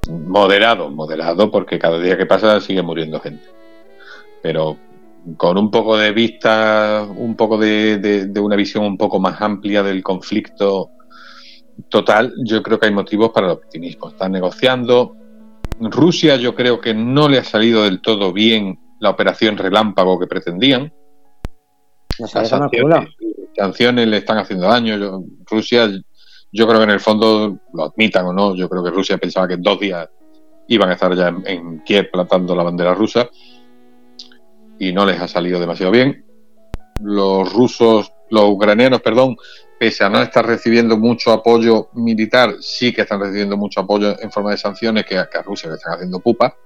moderado, 0.09 0.91
moderado, 0.91 1.51
porque 1.51 1.79
cada 1.79 1.99
día 1.99 2.17
que 2.17 2.27
pasa 2.27 2.61
sigue 2.61 2.83
muriendo 2.83 3.21
gente. 3.21 3.49
Pero 4.43 4.77
con 5.37 5.59
un 5.59 5.71
poco 5.71 5.97
de 5.97 6.13
vista, 6.13 7.07
un 7.15 7.37
poco 7.37 7.59
de, 7.59 8.31
una 8.41 8.57
visión 8.57 8.85
un 8.85 8.97
poco 8.97 9.21
más 9.21 9.41
amplia 9.41 9.83
del 9.83 10.03
conflicto 10.03 10.91
total, 11.89 12.35
yo 12.45 12.63
creo 12.63 12.79
que 12.79 12.87
hay 12.87 12.93
motivos 12.93 13.31
para 13.31 13.47
el 13.47 13.53
optimismo. 13.53 14.09
Están 14.09 14.33
negociando. 14.33 15.17
Rusia 15.81 16.37
yo 16.37 16.55
creo 16.55 16.81
que 16.81 16.93
no 16.93 17.29
le 17.29 17.39
ha 17.39 17.45
salido 17.45 17.85
del 17.85 18.03
todo 18.03 18.33
bien 18.33 18.79
la 18.99 19.11
operación 19.11 19.57
relámpago 19.57 20.19
que 20.19 20.27
pretendían. 20.27 20.93
Las 22.19 22.49
sanciones, 22.49 23.09
le 23.57 24.17
están 24.17 24.39
haciendo 24.39 24.67
daño. 24.67 25.25
Rusia 25.45 25.91
yo 26.53 26.67
creo 26.67 26.79
que 26.79 26.85
en 26.85 26.91
el 26.91 27.01
fondo, 27.01 27.59
lo 27.73 27.85
admitan 27.85 28.27
o 28.27 28.33
no, 28.33 28.57
yo 28.57 28.69
creo 28.69 28.83
que 28.83 28.91
Rusia 28.91 29.19
pensaba 29.19 29.47
que 29.47 29.55
en 29.55 29.63
dos 29.63 29.79
días 29.79 30.09
iban 30.69 30.91
a 30.91 30.95
estar 30.95 31.15
ya 31.15 31.29
en, 31.29 31.81
Kiev 31.85 32.11
plantando 32.11 32.55
la 32.55 32.65
bandera 32.65 32.95
rusa 32.95 33.29
y 34.79 34.93
no 34.93 35.05
les 35.05 35.21
ha 35.21 35.29
salido 35.29 35.61
demasiado 35.61 35.93
bien. 35.93 36.25
Los 37.03 37.53
rusos, 37.53 38.13
los 38.31 38.45
ucranianos, 38.51 39.01
perdón, 39.01 39.37
pese 39.79 40.05
a 40.05 40.09
no 40.09 40.21
estar 40.21 40.45
recibiendo 40.47 40.97
mucho 40.97 41.33
apoyo 41.33 41.91
militar, 41.95 42.57
sí 42.61 42.93
que 42.93 43.03
están 43.03 43.21
recibiendo 43.21 43.57
mucho 43.57 43.81
apoyo 43.81 44.21
en 44.21 44.31
forma 44.31 44.51
de 44.51 44.59
sanciones 44.59 45.05
que, 45.07 45.17
a 45.19 45.29
Rusia 45.45 45.71
le 45.71 45.77
están 45.77 45.95
haciendo 45.95 46.21
pupa. 46.21 46.57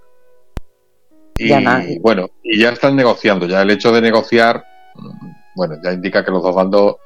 Y 1.36 1.98
bueno, 1.98 2.30
y 2.42 2.60
ya 2.60 2.70
están 2.70 2.94
negociando. 2.94 3.46
Ya 3.46 3.62
el 3.62 3.70
hecho 3.70 3.90
de 3.90 4.00
negociar, 4.00 4.64
bueno, 5.54 5.76
ya 5.82 5.92
indica 5.92 6.24
que 6.24 6.30
los 6.30 6.42
dos 6.42 6.54
bandos 6.54 6.96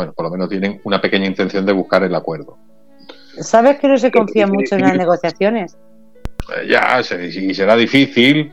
bueno, 0.00 0.14
por 0.14 0.24
lo 0.24 0.30
menos 0.30 0.48
tienen 0.48 0.80
una 0.84 0.98
pequeña 0.98 1.26
intención 1.26 1.66
de 1.66 1.72
buscar 1.72 2.02
el 2.02 2.14
acuerdo. 2.14 2.56
¿Sabes 3.38 3.78
que 3.78 3.86
no 3.86 3.98
se 3.98 4.10
confía 4.10 4.46
mucho 4.46 4.76
en 4.76 4.80
las 4.80 4.96
negociaciones? 4.96 5.76
Eh, 6.56 6.68
ya, 6.68 7.02
y 7.22 7.52
será 7.52 7.76
difícil, 7.76 8.50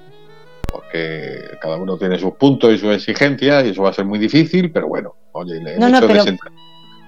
porque 0.70 1.40
cada 1.62 1.78
uno 1.78 1.98
tiene 1.98 2.20
sus 2.20 2.34
puntos 2.34 2.74
y 2.74 2.78
sus 2.78 2.94
exigencias, 2.94 3.64
y 3.66 3.70
eso 3.70 3.84
va 3.84 3.92
a 3.92 3.94
ser 3.94 4.04
muy 4.04 4.20
difícil, 4.20 4.74
pero 4.74 4.90
bueno, 4.90 5.16
oye, 5.32 5.58
el, 5.58 5.68
hecho 5.68 6.08
de 6.08 6.38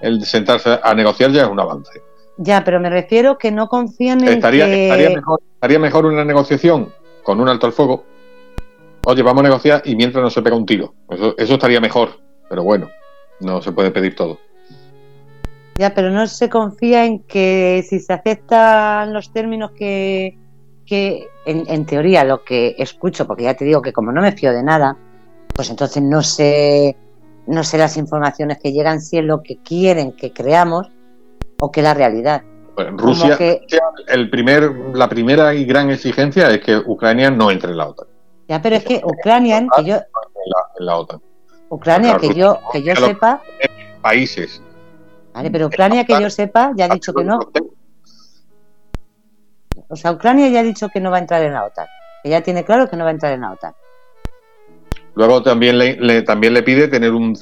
el 0.00 0.24
sentarse 0.24 0.80
a 0.82 0.94
negociar 0.94 1.32
ya 1.32 1.42
es 1.42 1.48
un 1.48 1.60
avance. 1.60 2.00
Ya, 2.38 2.64
pero 2.64 2.80
me 2.80 2.88
refiero 2.88 3.36
que 3.36 3.50
no 3.50 3.68
confían 3.68 4.22
en 4.22 4.28
estaría, 4.28 4.66
Estaría 4.66 5.10
mejor, 5.10 5.42
estaría 5.52 5.78
mejor 5.78 6.06
una 6.06 6.24
negociación 6.24 6.94
con 7.22 7.40
un 7.40 7.48
alto 7.50 7.66
al 7.66 7.74
fuego. 7.74 8.06
Oye, 9.06 9.22
vamos 9.22 9.40
a 9.40 9.48
negociar 9.48 9.82
y 9.84 9.96
mientras 9.96 10.22
no 10.22 10.30
se 10.30 10.42
pega 10.42 10.56
un 10.56 10.66
tiro. 10.66 10.94
eso 11.08 11.54
estaría 11.54 11.80
mejor, 11.80 12.20
pero 12.48 12.62
bueno 12.62 12.88
no 13.40 13.60
se 13.62 13.72
puede 13.72 13.90
pedir 13.90 14.14
todo. 14.14 14.38
Ya, 15.78 15.94
pero 15.94 16.10
no 16.10 16.26
se 16.26 16.48
confía 16.48 17.06
en 17.06 17.20
que 17.20 17.84
si 17.88 18.00
se 18.00 18.12
aceptan 18.12 19.12
los 19.12 19.32
términos 19.32 19.72
que, 19.72 20.36
que 20.84 21.26
en, 21.46 21.86
teoría 21.86 22.24
lo 22.24 22.44
que 22.44 22.74
escucho, 22.78 23.26
porque 23.26 23.44
ya 23.44 23.54
te 23.54 23.64
digo 23.64 23.80
que 23.80 23.92
como 23.92 24.12
no 24.12 24.20
me 24.20 24.32
fío 24.32 24.52
de 24.52 24.62
nada, 24.62 24.96
pues 25.54 25.70
entonces 25.70 26.02
no 26.02 26.22
sé, 26.22 26.96
no 27.46 27.64
sé 27.64 27.78
las 27.78 27.96
informaciones 27.96 28.58
que 28.62 28.72
llegan 28.72 29.00
si 29.00 29.18
es 29.18 29.24
lo 29.24 29.42
que 29.42 29.56
quieren 29.62 30.12
que 30.12 30.32
creamos 30.32 30.88
o 31.60 31.70
que 31.70 31.80
la 31.80 31.94
realidad. 31.94 32.42
en 32.76 32.98
Rusia, 32.98 33.38
el 34.08 34.28
primer, 34.28 34.70
la 34.94 35.08
primera 35.08 35.54
y 35.54 35.64
gran 35.64 35.90
exigencia 35.90 36.50
es 36.50 36.60
que 36.60 36.76
Ucrania 36.76 37.30
no 37.30 37.50
entre 37.50 37.70
en 37.70 37.78
la 37.78 37.88
OTAN. 37.88 38.06
Ya, 38.50 38.60
pero 38.60 38.74
es 38.74 38.84
que 38.84 39.00
Ucrania, 39.04 39.64
que 39.76 39.84
yo, 39.84 39.94
en 39.94 40.86
la 40.86 40.96
OTAN. 40.96 41.22
Ucrania, 41.68 42.16
que 42.16 42.34
yo, 42.34 42.58
que 42.72 42.82
yo 42.82 42.96
sepa. 42.96 43.40
Países. 44.02 44.60
Vale, 45.32 45.52
pero 45.52 45.68
Ucrania, 45.68 46.04
que 46.04 46.20
yo 46.20 46.28
sepa, 46.28 46.72
ya 46.74 46.86
ha 46.86 46.88
dicho 46.88 47.14
que 47.14 47.22
no. 47.22 47.38
O 49.86 49.94
sea, 49.94 50.10
Ucrania 50.10 50.48
ya 50.48 50.60
ha 50.60 50.62
dicho 50.64 50.88
que 50.88 50.98
no 50.98 51.12
va 51.12 51.18
a 51.18 51.20
entrar 51.20 51.44
en 51.44 51.52
la 51.52 51.64
OTAN. 51.64 51.86
Que 52.24 52.30
ya 52.30 52.40
tiene 52.40 52.64
claro 52.64 52.90
que 52.90 52.96
no 52.96 53.04
va 53.04 53.10
a 53.10 53.12
entrar 53.12 53.32
en 53.34 53.42
la 53.42 53.52
OTAN. 53.52 53.72
Luego 55.14 55.44
también 55.44 55.78
le, 55.78 56.22
también 56.22 56.52
le 56.52 56.64
pide 56.64 56.88
tener 56.88 57.12
un, 57.12 57.38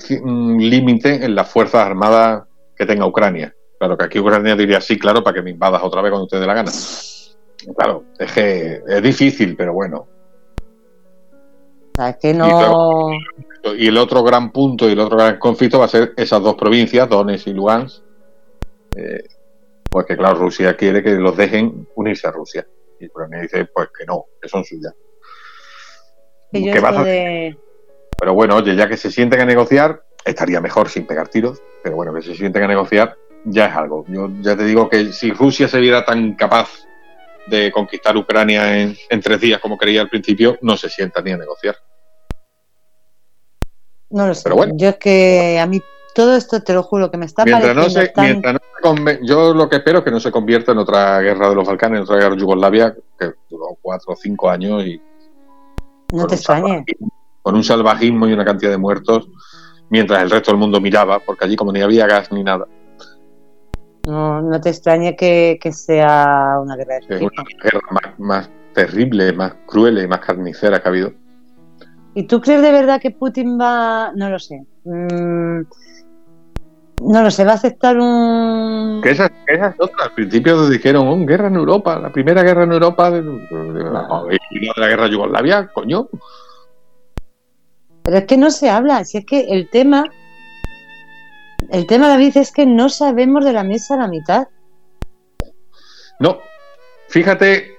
límite 0.59 1.25
en 1.25 1.35
las 1.35 1.49
fuerzas 1.49 1.87
armadas 1.87 2.43
que 2.77 2.85
tenga 2.85 3.07
Ucrania. 3.07 3.55
Claro 3.79 3.97
que 3.97 4.05
aquí 4.05 4.19
Ucrania 4.19 4.55
diría 4.55 4.83
sí, 4.83 4.99
claro, 4.99 5.25
para 5.25 5.37
que 5.37 5.43
me 5.43 5.53
invadas 5.53 5.83
otra 5.83 6.03
vez 6.03 6.11
cuando 6.11 6.25
usted 6.25 6.39
dé 6.39 6.47
la 6.47 6.53
gana. 6.53 6.71
Claro, 7.75 8.05
es 8.19 8.31
que 8.31 8.83
es 8.87 9.03
difícil, 9.03 9.57
pero 9.57 9.73
bueno, 9.73 10.07
sea, 11.99 12.09
es 12.11 12.17
que 12.19 12.35
no... 12.35 13.11
Y 13.77 13.89
el 13.89 13.99
otro 13.99 14.23
gran 14.23 14.51
punto 14.53 14.89
y 14.89 14.93
el 14.93 15.01
otro 15.01 15.17
gran 15.19 15.39
conflicto 15.39 15.79
va 15.79 15.85
a 15.87 15.89
ser 15.89 16.15
esas 16.17 16.43
dos 16.43 16.55
provincias, 16.55 17.09
Donetsk 17.09 17.49
y 17.49 17.53
Lugansk, 17.53 18.03
eh, 18.97 19.25
porque 19.91 20.17
claro, 20.17 20.39
Rusia 20.39 20.77
quiere 20.77 21.03
que 21.03 21.11
los 21.17 21.37
dejen 21.37 21.87
unirse 21.97 22.27
a 22.29 22.31
Rusia. 22.31 22.67
Y 23.01 23.07
Ucrania 23.07 23.41
dice, 23.41 23.65
pues 23.67 23.89
que 23.97 24.05
no, 24.07 24.25
que 24.41 24.49
son 24.49 24.65
suyas. 24.65 24.95
que 26.53 26.71
¿Qué 26.73 26.81
vas 26.81 26.97
a- 26.97 27.05
de- 27.05 27.57
Pero 28.19 28.35
bueno, 28.35 28.57
oye, 28.57 28.75
ya 28.75 28.89
que 28.89 28.97
se 28.97 29.11
sienten 29.11 29.41
a 29.41 29.45
negociar, 29.45 30.03
estaría 30.25 30.61
mejor 30.61 30.89
sin 30.89 31.07
pegar 31.07 31.29
tiros, 31.29 31.61
pero 31.83 31.97
bueno, 31.97 32.13
que 32.15 32.23
se 32.23 32.35
sienten 32.35 32.63
a 32.63 32.69
negociar 32.69 33.17
ya 33.45 33.67
es 33.67 33.77
algo. 33.77 34.05
Yo 34.09 34.29
ya 34.41 34.57
te 34.57 34.65
digo 34.65 34.89
que 34.89 35.13
si 35.13 35.31
Rusia 35.33 35.69
se 35.69 35.79
viera 35.81 36.05
tan 36.05 36.35
capaz 36.35 36.71
de 37.47 37.71
conquistar 37.73 38.17
Ucrania 38.17 38.81
en, 38.83 38.97
en 39.09 39.21
tres 39.21 39.41
días 39.41 39.61
como 39.61 39.77
creía 39.77 40.01
al 40.03 40.09
principio, 40.09 40.59
no 40.63 40.77
se 40.77 40.89
sienta 40.89 41.21
ni 41.23 41.31
a 41.33 41.37
negociar. 41.37 41.77
No 44.11 44.27
lo 44.27 44.35
sé. 44.35 44.43
Pero 44.45 44.57
bueno. 44.57 44.75
Yo 44.77 44.89
es 44.91 44.97
que 44.97 45.59
a 45.61 45.67
mí 45.67 45.81
todo 46.15 46.35
esto, 46.37 46.63
te 46.63 46.73
lo 46.75 46.83
juro, 46.83 47.11
que 47.11 47.17
me 47.19 47.27
está 47.27 47.45
Mientras 47.45 47.75
no, 47.77 47.89
se, 47.91 48.09
tan... 48.09 48.25
mientras 48.25 48.55
no 48.55 48.61
se 48.97 49.21
yo 49.23 49.55
lo 49.55 49.69
que 49.69 49.77
espero 49.77 49.99
es 49.99 50.05
que 50.05 50.11
no 50.11 50.19
se 50.21 50.33
convierta 50.33 50.73
en 50.73 50.79
otra 50.79 51.21
guerra 51.21 51.49
de 51.51 51.55
los 51.55 51.67
Balcanes, 51.67 51.99
en 51.99 52.03
otra 52.05 52.17
guerra 52.17 52.35
de 52.35 52.41
Yugoslavia, 52.41 52.95
que 53.19 53.33
duró 53.51 53.77
cuatro 53.81 54.15
o 54.15 54.17
cinco 54.17 54.49
años 54.51 54.85
y 54.85 55.01
No 56.13 56.21
con 56.21 56.27
te 56.27 56.27
un 56.27 56.33
extrañes. 56.35 56.85
salvajismo- 56.87 57.13
con 57.43 57.55
un 57.55 57.65
salvajismo 57.65 58.27
y 58.29 58.33
una 58.33 58.45
cantidad 58.45 58.71
de 58.71 58.79
muertos, 58.79 59.29
mientras 59.91 60.23
el 60.23 60.31
resto 60.31 60.51
del 60.51 60.59
mundo 60.61 60.81
miraba, 60.81 61.19
porque 61.21 61.45
allí 61.45 61.57
como 61.57 61.73
ni 61.73 61.81
había 61.83 62.07
gas 62.07 62.31
ni 62.33 62.43
nada, 62.45 62.67
No, 64.07 64.41
no 64.43 64.61
te 64.61 64.71
extrañe 64.71 65.17
que, 65.17 65.59
que 65.61 65.73
sea 65.73 66.57
una 66.61 66.77
guerra 66.77 66.95
de 67.09 67.17
una 67.19 67.45
guerra 67.63 67.81
más, 67.91 68.19
más 68.19 68.51
terrible, 68.75 69.33
más 69.35 69.55
cruel 69.67 69.99
y 70.03 70.07
más 70.07 70.21
carnicera 70.21 70.81
que 70.81 70.89
ha 70.89 70.91
habido. 70.91 71.13
¿Y 72.19 72.25
tú 72.25 72.41
crees 72.41 72.61
de 72.63 72.73
verdad 72.73 73.01
que 73.01 73.13
Putin 73.13 73.61
va.? 73.61 74.11
No 74.17 74.29
lo 74.29 74.41
sé. 74.41 74.67
Mm, 74.83 75.61
no 77.01 77.23
lo 77.23 77.31
sé, 77.31 77.45
va 77.45 77.53
a 77.53 77.55
aceptar 77.55 77.97
un. 77.97 79.01
Que 79.05 79.11
esas, 79.11 79.31
que 79.47 79.55
esas 79.55 79.77
otras, 79.79 80.09
al 80.09 80.15
principio 80.15 80.69
dijeron, 80.69 81.07
oh, 81.07 81.25
guerra 81.25 81.47
en 81.47 81.55
Europa, 81.55 81.97
la 82.01 82.11
primera 82.11 82.43
guerra 82.43 82.65
en 82.65 82.73
Europa, 82.73 83.13
de, 83.13 83.23
no 83.23 84.25
de 84.27 84.73
la 84.77 84.89
guerra 84.89 85.07
Yugoslavia, 85.07 85.69
coño. 85.73 86.09
Pero 88.03 88.17
es 88.17 88.25
que 88.25 88.37
no 88.37 88.51
se 88.51 88.69
habla. 88.69 89.05
Si 89.05 89.19
es 89.19 89.25
que 89.25 89.43
el 89.51 89.71
tema. 89.71 90.03
El 91.71 91.87
tema, 91.87 92.09
David, 92.09 92.37
es 92.39 92.51
que 92.51 92.67
no 92.67 92.89
sabemos 92.89 93.45
de 93.45 93.53
la 93.53 93.63
mesa 93.63 93.97
la 93.97 94.09
mitad. 94.09 94.49
No, 96.19 96.41
fíjate 97.07 97.77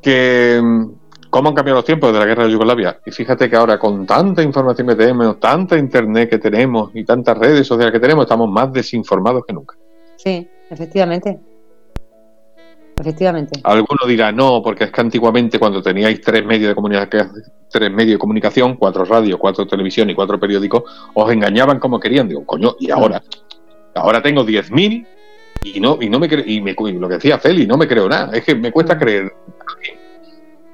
que 0.00 0.60
mm, 0.62 0.95
cómo 1.36 1.50
han 1.50 1.54
cambiado 1.54 1.80
los 1.80 1.84
tiempos 1.84 2.14
de 2.14 2.18
la 2.18 2.24
guerra 2.24 2.44
de 2.44 2.52
Yugoslavia. 2.52 2.98
Y 3.04 3.10
fíjate 3.10 3.50
que 3.50 3.56
ahora 3.56 3.78
con 3.78 4.06
tanta 4.06 4.42
información 4.42 4.88
que 4.88 4.94
tenemos, 4.94 5.38
tanta 5.38 5.76
internet 5.76 6.30
que 6.30 6.38
tenemos 6.38 6.90
y 6.94 7.04
tantas 7.04 7.36
redes 7.36 7.66
sociales 7.66 7.92
que 7.92 8.00
tenemos, 8.00 8.24
estamos 8.24 8.48
más 8.50 8.72
desinformados 8.72 9.44
que 9.46 9.52
nunca. 9.52 9.76
Sí, 10.16 10.48
efectivamente. 10.70 11.38
Efectivamente. 12.98 13.60
Alguno 13.64 14.06
dirá 14.06 14.32
no, 14.32 14.62
porque 14.64 14.84
es 14.84 14.90
que 14.90 15.00
antiguamente 15.02 15.58
cuando 15.58 15.82
teníais 15.82 16.22
tres 16.22 16.42
medios 16.46 16.68
de 16.68 16.74
comunicación, 16.74 17.30
tres 17.68 17.90
medios 17.90 18.14
de 18.14 18.18
comunicación, 18.18 18.76
cuatro 18.76 19.04
radios, 19.04 19.38
cuatro 19.38 19.66
televisión 19.66 20.08
y 20.08 20.14
cuatro 20.14 20.40
periódicos, 20.40 20.84
os 21.12 21.30
engañaban 21.30 21.78
como 21.78 22.00
querían. 22.00 22.28
Digo, 22.28 22.46
coño, 22.46 22.76
y 22.80 22.90
ahora, 22.90 23.22
ahora 23.94 24.22
tengo 24.22 24.42
10.000 24.42 25.06
y 25.64 25.80
no, 25.80 25.98
y 26.00 26.08
no 26.08 26.18
me 26.18 26.30
creo, 26.30 26.44
y 26.46 26.62
me, 26.62 26.70
y 26.70 26.92
lo 26.92 27.08
que 27.08 27.16
decía 27.16 27.38
Feli, 27.38 27.66
no 27.66 27.76
me 27.76 27.86
creo 27.86 28.08
nada. 28.08 28.34
Es 28.34 28.42
que 28.42 28.54
me 28.54 28.72
cuesta 28.72 28.94
Mm. 28.94 28.98
creer. 28.98 29.32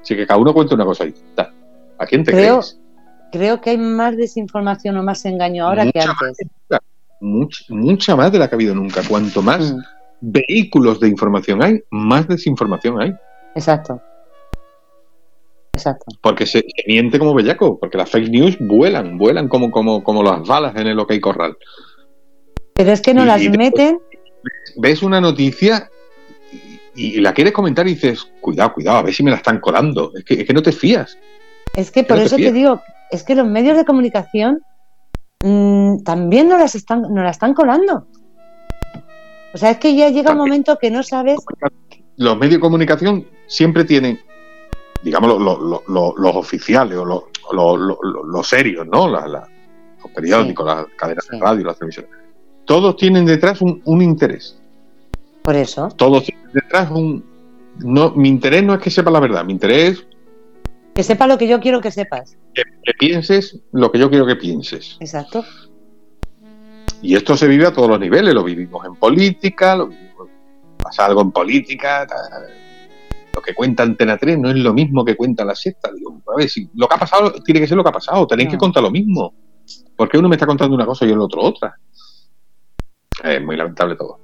Así 0.03 0.15
que 0.15 0.27
cada 0.27 0.39
uno 0.39 0.53
cuenta 0.53 0.75
una 0.75 0.85
cosa 0.85 1.05
distinta. 1.05 1.51
¿A 1.97 2.05
quién 2.05 2.23
te 2.23 2.31
Creo 2.31 2.57
crees? 2.59 2.79
Creo 3.31 3.61
que 3.61 3.71
hay 3.71 3.77
más 3.77 4.15
desinformación 4.15 4.97
o 4.97 5.03
más 5.03 5.25
engaño 5.25 5.65
ahora 5.65 5.89
que 5.91 5.99
antes. 5.99 6.37
Mucha, 7.19 7.63
mucha 7.69 8.15
más 8.15 8.31
de 8.31 8.37
la 8.39 8.47
que 8.49 8.55
ha 8.55 8.57
habido 8.57 8.75
nunca. 8.75 9.01
Cuanto 9.07 9.41
más 9.41 9.73
Mm, 9.73 9.79
vehículos 10.21 10.99
de 10.99 11.07
información 11.07 11.63
hay, 11.63 11.81
más 11.89 12.27
desinformación 12.27 13.01
hay. 13.01 13.13
exacto. 13.55 13.99
Exacto. 15.75 16.05
Porque 16.21 16.45
se, 16.45 16.59
se 16.59 16.83
miente 16.87 17.17
como 17.17 17.33
bellaco, 17.33 17.79
porque 17.79 17.97
las 17.97 18.09
fake 18.09 18.29
news 18.29 18.57
vuelan, 18.59 19.17
vuelan 19.17 19.47
como, 19.47 19.71
como, 19.71 20.03
como 20.03 20.21
las 20.21 20.47
balas 20.47 20.75
en 20.75 20.85
el 20.87 20.99
OK 20.99 21.19
Corral. 21.19 21.57
Pero 22.75 22.91
es 22.91 23.01
que 23.01 23.13
no 23.15 23.23
Y- 23.23 23.25
las 23.25 23.41
y 23.41 23.49
meten. 23.49 23.99
Ves 24.77 25.01
una 25.01 25.19
noticia 25.21 25.89
y, 26.95 27.19
la 27.21 27.33
quieres 27.33 27.53
comentar 27.53 27.87
y 27.87 27.93
dices, 27.95 28.31
cuidado, 28.41 28.73
cuidado, 28.73 28.97
a 28.99 29.01
ver 29.03 29.13
si 29.13 29.23
me 29.23 29.31
la 29.31 29.37
están 29.37 29.59
colando. 29.59 30.11
Es 30.15 30.23
que, 30.23 30.35
es 30.41 30.47
que 30.47 30.53
no 30.53 30.61
te 30.61 30.71
fías. 30.71 31.17
Es 31.75 31.89
que 31.91 32.03
por 32.03 32.17
no 32.17 32.23
eso 32.23 32.35
te 32.35 32.51
digo, 32.51 32.81
es 33.11 33.23
que 33.23 33.35
los 33.35 33.47
medios 33.47 33.77
de 33.77 33.85
comunicación 33.85 34.61
mm, 35.41 36.03
también 36.03 36.47
no 36.49 36.57
las 36.57 36.75
están, 36.75 37.01
no 37.01 37.23
la 37.23 37.31
están 37.31 37.53
colando. 37.53 38.07
O 39.53 39.57
sea, 39.57 39.71
es 39.71 39.77
que 39.77 39.95
ya 39.95 40.09
llega 40.09 40.31
un 40.31 40.37
momento 40.37 40.77
que 40.79 40.89
no 40.91 41.03
sabes. 41.03 41.37
Los 42.17 42.37
medios 42.37 42.55
de 42.55 42.59
comunicación 42.59 43.27
siempre 43.47 43.83
tienen, 43.85 44.19
digamos, 45.03 45.29
lo- 45.29 45.39
lo- 45.39 45.59
lo- 45.59 45.83
lo- 45.87 46.13
los 46.17 46.35
oficiales 46.35 46.97
o 46.97 47.05
los 47.05 47.23
lo, 47.51 47.75
lo- 47.75 47.99
lo- 48.01 48.23
los 48.23 48.47
serios, 48.47 48.87
¿no? 48.87 49.07
La- 49.09 49.27
la- 49.27 49.47
los 50.01 50.11
periódicos, 50.11 50.65
las 50.65 50.85
cadenas 50.95 51.25
Sí. 51.29 51.35
de 51.37 51.43
radio, 51.43 51.65
las 51.65 51.77
televisiones. 51.77 52.11
Todos 52.65 52.95
tienen 52.95 53.25
detrás 53.25 53.61
un, 53.61 53.81
un 53.85 54.01
interés. 54.01 54.59
Por 55.43 55.55
eso. 55.55 55.89
Todos 55.97 56.23
tienen 56.25 56.49
detrás 56.53 56.89
un... 56.91 57.23
No, 57.79 58.11
mi 58.11 58.29
interés 58.29 58.63
no 58.63 58.73
es 58.75 58.79
que 58.81 58.89
sepa 58.89 59.09
la 59.11 59.19
verdad, 59.19 59.43
mi 59.43 59.51
interés 59.53 60.05
Que 60.93 61.01
sepa 61.03 61.25
lo 61.27 61.37
que 61.37 61.47
yo 61.47 61.59
quiero 61.59 61.81
que 61.81 61.91
sepas. 61.91 62.37
que, 62.53 62.63
que 62.83 62.93
pienses 62.93 63.59
lo 63.71 63.91
que 63.91 63.99
yo 63.99 64.09
quiero 64.09 64.25
que 64.25 64.35
pienses. 64.35 64.97
Exacto. 64.99 65.43
Y 67.01 67.15
esto 67.15 67.35
se 67.35 67.47
vive 67.47 67.65
a 67.65 67.73
todos 67.73 67.89
los 67.89 67.99
niveles, 67.99 68.33
lo 68.33 68.43
vivimos 68.43 68.85
en 68.85 68.95
política, 68.95 69.75
lo 69.75 69.87
vivimos, 69.87 70.29
pasa 70.77 71.05
algo 71.05 71.21
en 71.21 71.31
política, 71.31 72.07
lo 73.35 73.41
que 73.41 73.53
cuenta 73.53 73.83
Antena 73.83 74.17
3 74.17 74.37
no 74.39 74.49
es 74.51 74.55
lo 74.55 74.73
mismo 74.73 75.03
que 75.03 75.15
cuenta 75.17 75.43
la 75.43 75.55
sexta. 75.55 75.91
Digo, 75.91 76.21
a 76.33 76.37
ver, 76.37 76.47
si 76.49 76.69
lo 76.75 76.87
que 76.87 76.95
ha 76.95 76.99
pasado 76.99 77.33
tiene 77.43 77.59
que 77.59 77.67
ser 77.67 77.75
lo 77.75 77.83
que 77.83 77.89
ha 77.89 77.93
pasado, 77.93 78.25
tenéis 78.27 78.47
No. 78.47 78.51
que 78.51 78.57
contar 78.57 78.83
lo 78.83 78.91
mismo. 78.91 79.33
¿Por 79.97 80.07
qué 80.07 80.17
uno 80.17 80.29
me 80.29 80.35
está 80.35 80.45
contando 80.45 80.75
una 80.75 80.85
cosa 80.85 81.05
y 81.05 81.11
el 81.11 81.19
otro 81.19 81.41
otra? 81.41 81.75
Es 83.23 83.43
muy 83.43 83.57
lamentable 83.57 83.95
todo. 83.95 84.19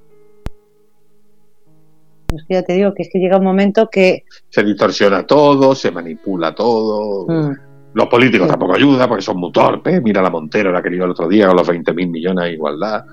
Es 2.32 2.44
que 2.46 2.54
ya 2.54 2.62
te 2.62 2.74
digo 2.74 2.94
que 2.94 3.02
es 3.02 3.08
que 3.12 3.18
llega 3.18 3.36
un 3.38 3.44
momento 3.44 3.88
que. 3.90 4.24
Se 4.48 4.62
distorsiona 4.62 5.26
todo, 5.26 5.74
se 5.74 5.90
manipula 5.90 6.54
todo. 6.54 7.26
mm, 7.28 7.54
Los 7.94 8.06
políticos 8.06 8.46
Sí. 8.46 8.50
tampoco 8.52 8.74
ayudan 8.74 9.08
porque 9.08 9.22
son 9.22 9.36
muy 9.38 9.50
torpes. 9.50 10.00
Mira 10.02 10.22
la 10.22 10.30
Montero, 10.30 10.70
la 10.70 10.80
que 10.80 10.90
dio 10.90 11.04
el 11.04 11.10
otro 11.10 11.28
día 11.28 11.48
con 11.48 11.56
los 11.56 11.66
20.000 11.68 12.08
millones 12.08 12.44
de 12.44 12.52
igualdad. 12.52 13.04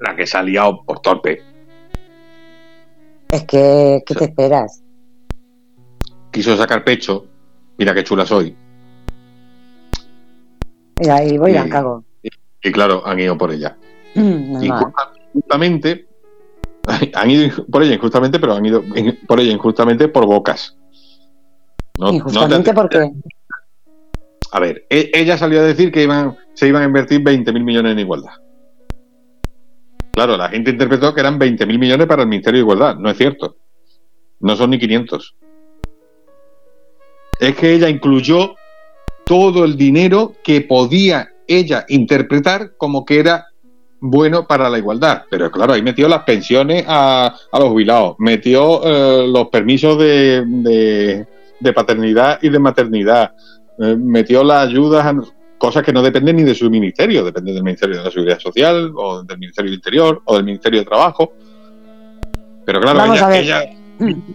La 0.00 0.14
que 0.16 0.26
se 0.26 0.36
ha 0.36 0.42
liado 0.42 0.82
por 0.84 1.00
torpe. 1.00 1.42
es 3.30 3.44
que. 3.44 4.02
¿Qué 4.06 4.14
te 4.14 4.24
esperas? 4.24 4.82
Quiso 6.32 6.56
sacar 6.56 6.82
pecho. 6.84 7.26
Mira 7.78 7.94
qué 7.94 8.02
chula 8.04 8.26
soy. 8.26 8.54
Y 11.00 11.08
ahí 11.08 11.36
voy 11.38 11.50
y 11.50 11.54
la 11.54 11.68
cago. 11.68 12.04
Y 12.62 12.72
claro, 12.72 13.02
han 13.06 13.20
ido 13.20 13.36
por 13.38 13.52
ella. 13.52 13.76
Mm. 14.14 14.62
Injusta- 14.64 15.12
Injustamente, 15.34 16.06
han 17.14 17.30
ido 17.30 17.66
por 17.66 17.82
ella 17.82 17.94
injustamente, 17.94 18.38
pero 18.38 18.54
han 18.54 18.64
ido 18.66 18.82
por 19.26 19.40
ella 19.40 19.52
injustamente 19.52 20.08
por 20.08 20.26
bocas. 20.26 20.76
No- 21.98 22.06
no 22.06 22.10
te- 22.10 22.16
Injustamente 22.16 22.72
porque. 22.74 23.10
A 24.52 24.60
ver, 24.60 24.86
e- 24.88 25.10
ella 25.14 25.36
salió 25.36 25.60
a 25.60 25.64
decir 25.64 25.90
que 25.90 26.02
iban, 26.04 26.36
se 26.54 26.68
iban 26.68 26.82
a 26.82 26.86
invertir 26.86 27.20
20.000 27.22 27.62
millones 27.64 27.92
en 27.92 27.98
igualdad. 27.98 28.32
Claro, 30.12 30.36
la 30.36 30.48
gente 30.48 30.70
interpretó 30.70 31.12
que 31.14 31.20
eran 31.20 31.38
20.000 31.38 31.78
millones 31.78 32.06
para 32.06 32.22
el 32.22 32.28
Ministerio 32.28 32.58
de 32.58 32.62
Igualdad. 32.62 32.96
No 32.96 33.10
es 33.10 33.18
cierto. 33.18 33.56
No 34.40 34.56
son 34.56 34.70
ni 34.70 34.78
500. 34.78 35.34
Es 37.40 37.54
que 37.56 37.72
ella 37.74 37.88
incluyó 37.90 38.54
todo 39.26 39.64
el 39.64 39.76
dinero 39.76 40.34
que 40.42 40.62
podía 40.62 41.32
ella 41.46 41.84
interpretar 41.88 42.76
como 42.78 43.04
que 43.04 43.18
era 43.20 43.46
bueno 44.00 44.46
para 44.46 44.68
la 44.70 44.78
igualdad. 44.78 45.22
Pero 45.30 45.50
claro, 45.50 45.72
ahí 45.72 45.82
metió 45.82 46.08
las 46.08 46.22
pensiones 46.24 46.84
a, 46.86 47.34
a 47.52 47.58
los 47.58 47.68
jubilados, 47.68 48.16
metió 48.18 48.80
eh, 48.84 49.26
los 49.28 49.48
permisos 49.48 49.98
de, 49.98 50.44
de- 50.46 51.26
de 51.58 51.72
paternidad 51.72 52.38
y 52.42 52.50
de 52.50 52.58
maternidad, 52.58 53.32
eh, 53.78 53.96
metió 53.98 54.44
las 54.44 54.68
ayudas, 54.68 55.06
a 55.06 55.14
cosas 55.56 55.82
que 55.82 55.90
no 55.92 56.02
dependen 56.02 56.36
ni 56.36 56.42
de 56.42 56.54
su 56.54 56.68
ministerio, 56.68 57.24
dependen 57.24 57.54
del 57.54 57.64
Ministerio 57.64 57.96
de 57.96 58.04
la 58.04 58.10
Seguridad 58.10 58.38
Social 58.38 58.92
o 58.94 59.22
del 59.22 59.38
Ministerio 59.38 59.70
del 59.70 59.78
Interior 59.78 60.20
o 60.26 60.34
del 60.36 60.44
Ministerio 60.44 60.80
de 60.80 60.84
Trabajo. 60.84 61.32
Pero 62.66 62.80
claro, 62.80 62.98
Vamos 62.98 63.16
ella, 63.16 63.26
a 63.26 63.30
ver. 63.30 63.42
ella 63.44 63.64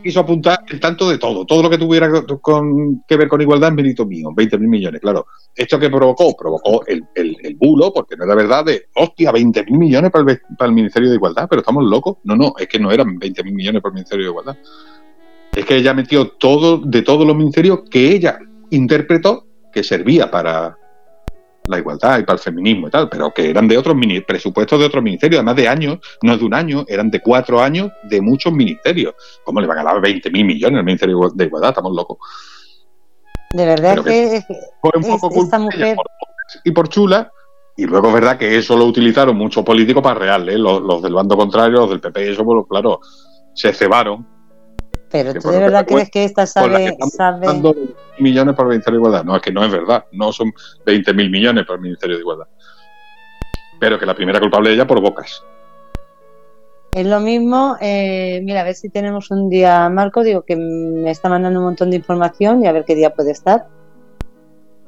quiso 0.03 0.19
apuntar 0.19 0.59
el 0.69 0.79
tanto 0.79 1.09
de 1.09 1.17
todo, 1.17 1.45
todo 1.45 1.63
lo 1.63 1.69
que 1.69 1.77
tuviera 1.77 2.09
que 3.07 3.17
ver 3.17 3.27
con 3.27 3.41
igualdad 3.41 3.69
es 3.69 3.75
mérito 3.75 4.05
mío, 4.05 4.29
20 4.35 4.57
mil 4.57 4.69
millones, 4.69 5.01
claro. 5.01 5.27
¿Esto 5.55 5.79
que 5.79 5.89
provocó? 5.89 6.35
Provocó 6.35 6.83
el, 6.87 7.05
bulo, 7.57 7.93
porque 7.93 8.15
no 8.15 8.25
era 8.25 8.35
verdad, 8.35 8.65
de, 8.65 8.85
hostia, 8.95 9.31
20 9.31 9.65
mil 9.65 9.79
millones 9.79 10.11
para 10.11 10.31
el, 10.31 10.39
para 10.57 10.69
el 10.69 10.75
Ministerio 10.75 11.09
de 11.09 11.15
Igualdad, 11.15 11.47
pero 11.49 11.61
estamos 11.61 11.83
locos. 11.83 12.17
No, 12.23 12.35
no, 12.35 12.53
es 12.57 12.67
que 12.67 12.79
no 12.79 12.91
eran 12.91 13.17
20 13.19 13.43
mil 13.43 13.53
millones 13.53 13.81
para 13.81 13.91
el 13.91 13.95
Ministerio 13.95 14.25
de 14.25 14.31
Igualdad. 14.31 14.57
Es 15.53 15.65
que 15.65 15.75
ella 15.75 15.93
metió 15.93 16.29
todo, 16.29 16.77
de 16.77 17.01
todos 17.01 17.27
los 17.27 17.35
ministerios 17.35 17.81
que 17.89 18.15
ella 18.15 18.39
intérpretos 18.69 19.43
que 19.71 19.83
servía 19.83 20.31
para 20.31 20.77
la 21.71 21.79
igualdad 21.79 22.19
y 22.19 22.23
para 22.23 22.35
el 22.35 22.39
feminismo 22.39 22.87
y 22.87 22.91
tal, 22.91 23.09
pero 23.09 23.33
que 23.33 23.49
eran 23.49 23.67
de 23.67 23.77
otros 23.77 23.95
presupuestos 24.27 24.79
de 24.79 24.85
otros 24.85 25.03
ministerios, 25.03 25.39
además 25.39 25.55
de 25.55 25.67
años, 25.67 25.99
no 26.21 26.37
de 26.37 26.45
un 26.45 26.53
año, 26.53 26.85
eran 26.87 27.09
de 27.09 27.21
cuatro 27.21 27.61
años 27.61 27.91
de 28.03 28.21
muchos 28.21 28.53
ministerios. 28.53 29.15
¿Cómo 29.43 29.61
le 29.61 29.67
van 29.67 29.79
a 29.79 29.83
dar 29.83 30.01
20 30.01 30.29
mil 30.29 30.45
millones 30.45 30.79
al 30.79 30.85
Ministerio 30.85 31.31
de 31.33 31.45
Igualdad? 31.45 31.69
Estamos 31.69 31.95
locos. 31.95 32.17
De 33.53 33.65
verdad 33.65 34.03
que, 34.03 34.43
fue 34.81 34.91
un 34.95 35.19
poco 35.19 35.43
esta 35.43 35.59
mujer... 35.59 35.97
y 36.63 36.71
por 36.71 36.87
chula, 36.87 37.31
y 37.75 37.85
luego 37.85 38.07
es 38.07 38.13
verdad 38.13 38.37
que 38.37 38.57
eso 38.57 38.77
lo 38.77 38.85
utilizaron 38.85 39.35
muchos 39.35 39.63
políticos 39.63 40.03
para 40.03 40.19
real, 40.19 40.47
¿eh? 40.49 40.57
los, 40.57 41.01
del 41.01 41.13
bando 41.13 41.35
contrario, 41.35 41.79
los 41.79 41.89
del 41.89 42.01
PP, 42.01 42.31
eso, 42.31 42.45
pues, 42.45 42.65
claro, 42.69 42.99
se 43.53 43.73
cebaron. 43.73 44.40
Pero 45.11 45.33
tú 45.33 45.49
de 45.49 45.59
verdad 45.59 45.85
crees 45.85 46.09
que 46.09 46.23
esta 46.23 46.45
sabe... 46.45 46.95
sabe... 47.15 47.47
millones 48.19 48.55
para 48.55 48.67
el 48.67 48.69
Ministerio 48.69 48.99
de 48.99 49.07
Igualdad. 49.07 49.25
No, 49.25 49.35
es 49.35 49.41
que 49.41 49.51
no 49.51 49.65
es 49.65 49.71
verdad. 49.71 50.05
No 50.11 50.31
son 50.31 50.53
20 50.85 51.13
mil 51.13 51.29
millones 51.29 51.65
para 51.65 51.75
el 51.75 51.81
Ministerio 51.81 52.15
de 52.15 52.21
Igualdad. 52.21 52.47
Pero 53.79 53.99
que 53.99 54.05
la 54.05 54.15
primera 54.15 54.39
culpable 54.39 54.69
de 54.69 54.75
ella 54.75 54.87
por 54.87 55.01
bocas. 55.01 55.43
Es 56.93 57.05
lo 57.05 57.21
mismo, 57.21 57.77
eh, 57.79 58.41
mira, 58.43 58.61
a 58.61 58.63
ver 58.65 58.75
si 58.75 58.89
tenemos 58.89 59.31
un 59.31 59.49
día, 59.49 59.87
Marco, 59.89 60.23
digo 60.23 60.41
que 60.41 60.57
me 60.57 61.09
está 61.09 61.29
mandando 61.29 61.59
un 61.59 61.65
montón 61.65 61.89
de 61.89 61.95
información 61.95 62.63
y 62.63 62.67
a 62.67 62.73
ver 62.73 62.83
qué 62.83 62.95
día 62.95 63.13
puede 63.13 63.31
estar. 63.31 63.67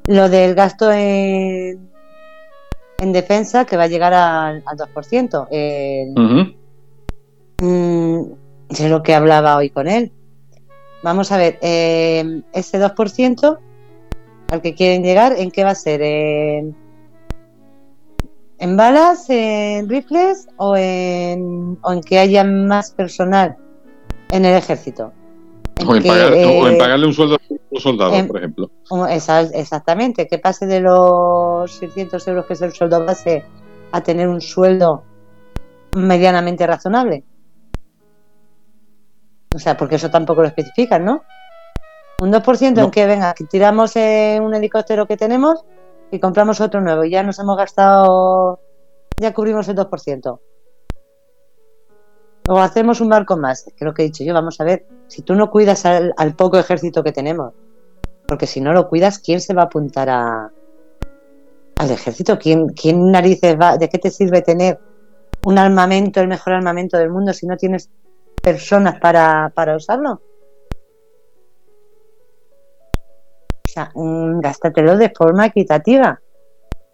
Lo 0.06 0.28
del 0.28 0.54
gasto 0.54 0.92
en, 0.92 1.88
en 2.98 3.12
defensa 3.12 3.64
que 3.64 3.78
va 3.78 3.84
a 3.84 3.88
llegar 3.88 4.12
al, 4.12 4.62
2%. 4.62 5.48
Eh, 5.50 6.12
es 8.80 8.90
lo 8.90 9.02
que 9.02 9.14
hablaba 9.14 9.56
hoy 9.56 9.70
con 9.70 9.88
él. 9.88 10.12
Vamos 11.02 11.32
a 11.32 11.36
ver, 11.36 11.58
eh, 11.60 12.42
ese 12.52 12.80
2% 12.80 13.58
al 14.50 14.62
que 14.62 14.74
quieren 14.74 15.02
llegar, 15.02 15.34
¿en 15.36 15.50
qué 15.50 15.64
va 15.64 15.70
a 15.70 15.74
ser? 15.74 16.00
¿En, 16.02 16.74
balas, 18.76 19.28
en 19.28 19.88
rifles 19.88 20.48
o 20.56 20.76
en, 20.76 21.78
o 21.82 21.92
en 21.92 22.00
que 22.00 22.18
haya 22.18 22.44
más 22.44 22.92
personal 22.92 23.56
en 24.30 24.44
el 24.44 24.56
ejército? 24.56 25.12
o, 25.86 25.96
en 25.96 26.02
eh, 26.06 26.76
pagarle 26.78 27.06
un 27.06 27.12
sueldo 27.12 27.36
a 27.36 27.38
los 27.70 27.82
soldados, 27.82 28.22
por 28.26 28.38
ejemplo. 28.38 28.70
exactamente, 29.10 30.26
que 30.26 30.38
pase 30.38 30.66
de 30.66 30.80
los 30.80 31.70
600 31.72 32.26
euros 32.28 32.46
que 32.46 32.54
es 32.54 32.62
el 32.62 32.72
sueldo 32.72 33.04
base 33.04 33.44
a 33.92 34.00
tener 34.00 34.28
un 34.28 34.40
sueldo 34.40 35.04
medianamente 35.96 36.66
razonable. 36.66 37.24
O 39.54 39.58
sea, 39.58 39.76
porque 39.76 39.94
eso 39.94 40.10
tampoco 40.10 40.42
lo 40.42 40.48
especifican, 40.48 41.04
¿no? 41.04 41.22
Un 42.20 42.32
2% 42.32 42.84
en 42.84 42.90
que, 42.90 43.06
venga, 43.06 43.34
que 43.34 43.44
tiramos 43.44 43.94
un 43.94 44.54
helicóptero 44.54 45.06
que 45.06 45.16
tenemos 45.16 45.64
y 46.10 46.18
compramos 46.18 46.60
otro 46.60 46.80
nuevo 46.80 47.04
y 47.04 47.10
ya 47.10 47.22
nos 47.22 47.38
hemos 47.38 47.56
gastado, 47.56 48.60
ya 49.16 49.32
cubrimos 49.32 49.68
el 49.68 49.76
2%. 49.76 50.40
O 52.46 52.58
hacemos 52.58 53.00
un 53.00 53.08
barco 53.08 53.36
más, 53.36 53.70
lo 53.78 53.94
que 53.94 54.02
he 54.02 54.06
dicho 54.06 54.24
yo, 54.24 54.34
vamos 54.34 54.60
a 54.60 54.64
ver, 54.64 54.86
si 55.06 55.22
tú 55.22 55.34
no 55.34 55.50
cuidas 55.50 55.86
al, 55.86 56.34
poco 56.36 56.58
ejército 56.58 57.02
que 57.02 57.12
tenemos, 57.12 57.54
porque 58.26 58.46
si 58.46 58.60
no 58.60 58.72
lo 58.72 58.88
cuidas, 58.88 59.18
¿quién 59.18 59.40
se 59.40 59.54
va 59.54 59.62
a 59.62 59.66
apuntar 59.66 60.10
a, 60.10 60.50
al 61.76 61.90
ejército? 61.90 62.38
¿Quién, 62.38 62.68
¿Quién 62.68 63.10
narices 63.10 63.58
va? 63.58 63.76
¿De 63.76 63.88
qué 63.88 63.98
te 63.98 64.10
sirve 64.10 64.42
tener 64.42 64.78
un 65.46 65.58
armamento, 65.58 66.20
el 66.20 66.28
mejor 66.28 66.54
armamento 66.54 66.98
del 66.98 67.10
mundo, 67.10 67.32
si 67.32 67.46
no 67.46 67.56
tienes 67.56 67.88
personas 68.44 69.00
para, 69.00 69.50
para 69.54 69.74
usarlo. 69.74 70.20
O 73.66 73.68
sea, 73.74 73.90
gástatelo 73.94 74.96
de 74.96 75.10
forma 75.10 75.46
equitativa. 75.46 76.20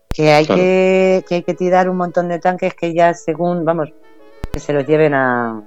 Que 0.09 0.33
hay 0.33 0.47
que, 0.47 1.25
que 1.29 1.35
hay 1.37 1.43
que 1.43 1.55
tirar 1.55 1.89
un 1.89 1.97
montón 1.97 2.29
de 2.29 2.39
tanques 2.39 2.75
que 2.75 2.95
ya 2.95 3.15
según, 3.15 3.65
vamos, 3.65 3.93
que 4.53 4.61
se 4.61 4.73
los 4.73 4.87
lleven 4.87 5.15
a... 5.15 5.63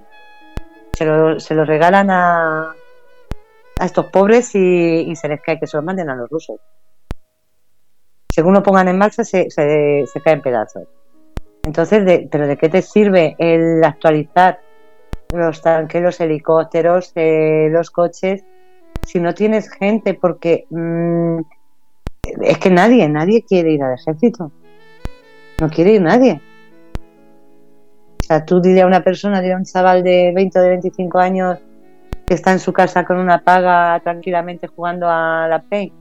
Se, 0.94 1.06
lo, 1.06 1.40
se 1.40 1.56
los 1.56 1.68
regalan 1.68 2.10
a, 2.12 2.76
a 3.80 3.86
estos 3.86 4.06
pobres 4.08 4.54
y, 4.54 5.16
se 5.16 5.28
les 5.28 5.42
cae 5.42 5.60
que 5.60 5.68
se 5.68 5.78
los 5.78 5.84
manden 5.84 6.10
a 6.10 6.16
los 6.16 6.30
rusos. 6.30 6.60
Según 8.30 8.54
lo 8.54 8.64
pongan 8.64 8.88
en 8.88 8.98
marcha, 8.98 9.24
se, 9.24 9.50
se, 9.50 10.06
se 10.06 10.22
caen 10.22 10.42
pedazos. 10.42 10.84
Entonces, 11.64 12.06
de, 12.06 12.28
¿pero 12.32 12.48
de 12.48 12.58
qué 12.58 12.70
te 12.70 12.82
sirve 12.82 13.36
el 13.40 13.84
actualizar 13.84 14.60
los 15.34 15.62
tanques, 15.62 16.02
los 16.02 16.20
helicópteros, 16.20 17.12
eh, 17.16 17.68
los 17.72 17.92
coches, 17.92 18.44
si 19.06 19.20
no 19.20 19.34
tienes 19.34 19.70
gente, 19.70 20.14
porque 20.14 20.66
mm, 20.70 21.40
es 22.42 22.58
que 22.58 22.70
nadie, 22.70 23.08
nadie 23.10 23.44
quiere 23.44 23.72
ir 23.72 23.84
al 23.84 23.96
ejército. 23.96 24.52
No 25.60 25.70
quiere 25.70 25.94
ir 25.94 26.02
nadie. 26.02 26.42
O 28.22 28.26
sea, 28.26 28.46
tú 28.46 28.62
dile 28.62 28.82
a 28.82 28.88
una 28.88 29.04
persona, 29.04 29.42
dile 29.42 29.54
a 29.54 29.58
un 29.58 29.66
chaval 29.66 30.04
de 30.04 30.32
20 30.34 30.60
o 30.60 30.62
de 30.62 30.70
25 30.70 31.20
años 31.20 31.60
que 32.26 32.34
está 32.34 32.54
en 32.54 32.60
su 32.60 32.72
casa 32.72 33.04
con 33.04 33.18
una 33.18 33.44
paga 33.44 34.00
tranquilamente 34.02 34.68
jugando 34.68 35.08
a 35.10 35.48
la 35.50 35.62
Play, 35.62 35.92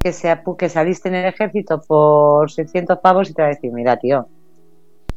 que, 0.00 0.12
sea, 0.12 0.42
que 0.58 0.68
saliste 0.68 1.08
en 1.08 1.14
el 1.14 1.24
ejército 1.24 1.80
por 1.80 2.50
600 2.50 2.98
pavos 2.98 3.30
y 3.30 3.34
te 3.34 3.40
va 3.40 3.48
a 3.48 3.52
decir, 3.52 3.72
mira, 3.72 3.96
tío, 3.96 4.28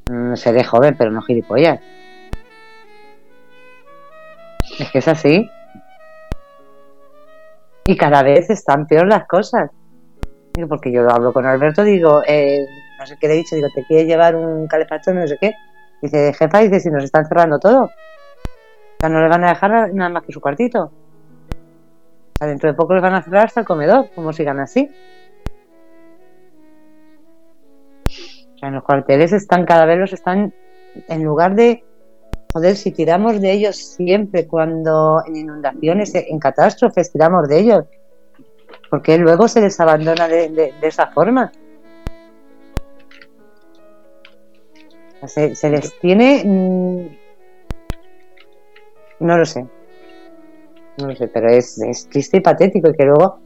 mm, 0.10 0.36
seré 0.36 0.64
joven, 0.64 0.96
pero 0.98 1.12
no 1.12 1.22
gilipollas. 1.22 1.82
Es 4.82 4.90
que 4.90 4.98
es 4.98 5.08
así. 5.08 5.48
Y 7.86 7.96
cada 7.96 8.24
vez 8.24 8.50
están 8.50 8.88
peor 8.88 9.08
las 9.08 9.28
cosas. 9.28 9.70
Porque 10.68 10.92
yo 10.92 11.04
lo 11.04 11.12
hablo 11.12 11.32
con 11.34 11.46
Alberto, 11.46 11.84
digo, 11.84 12.24
eh, 12.28 12.66
no 13.00 13.06
sé 13.06 13.16
qué 13.20 13.28
le 13.28 13.36
he 13.36 13.38
dicho, 13.38 13.56
digo, 13.56 13.68
¿te 13.74 13.86
quiere 13.86 14.06
llevar 14.06 14.36
un 14.36 14.68
calefactor, 14.68 15.14
no 15.14 15.28
sé 15.28 15.38
qué? 15.40 15.54
Dice, 16.02 16.34
jefa, 16.34 16.60
dice, 16.60 16.80
si 16.80 16.90
nos 16.90 17.04
están 17.04 17.28
cerrando 17.28 17.60
todo. 17.60 17.84
O 17.84 17.92
sea, 19.00 19.10
no 19.10 19.22
le 19.22 19.30
van 19.30 19.44
a 19.44 19.50
dejar 19.50 19.94
nada 19.94 20.10
más 20.10 20.24
que 20.24 20.34
su 20.34 20.42
cuartito. 20.42 20.86
O 20.86 20.92
sea, 22.40 22.48
dentro 22.48 22.72
de 22.72 22.76
poco 22.76 22.96
les 22.96 23.04
van 23.04 23.14
a 23.14 23.22
cerrar 23.22 23.46
hasta 23.46 23.60
el 23.60 23.68
comedor, 23.68 24.10
como 24.16 24.34
sigan 24.34 24.60
así. 24.60 24.90
O 28.56 28.58
sea, 28.58 28.70
en 28.70 28.74
los 28.74 28.84
cuarteles 28.84 29.32
están, 29.32 29.64
cada 29.66 29.86
vez 29.86 30.00
los 30.00 30.12
están, 30.12 30.56
en 31.08 31.24
lugar 31.24 31.54
de 31.54 31.84
joder, 32.54 32.76
si 32.76 32.92
tiramos 32.92 33.40
de 33.40 33.52
ellos 33.52 33.78
siempre 33.78 34.48
cuando 34.48 35.24
en 35.26 35.36
inundaciones, 35.36 36.14
en 36.16 36.40
catástrofes, 36.40 37.12
tiramos 37.12 37.48
de 37.48 37.60
ellos, 37.60 37.86
porque 38.90 39.18
luego 39.18 39.48
se 39.48 39.62
les 39.62 39.80
abandona 39.80 40.28
de, 40.28 40.74
esa 40.82 41.08
forma. 41.08 41.52
Se, 45.26 45.70
les 45.70 46.00
tiene... 46.00 46.44
Mm, 46.44 47.08
no 49.20 49.38
lo 49.38 49.46
sé. 49.46 49.68
No 50.98 51.08
lo 51.08 51.16
sé, 51.16 51.28
pero 51.28 51.50
es, 51.50 51.80
triste 52.10 52.38
y 52.38 52.42
patético 52.42 52.90
y 52.90 52.94
que 52.94 53.06
luego, 53.06 53.40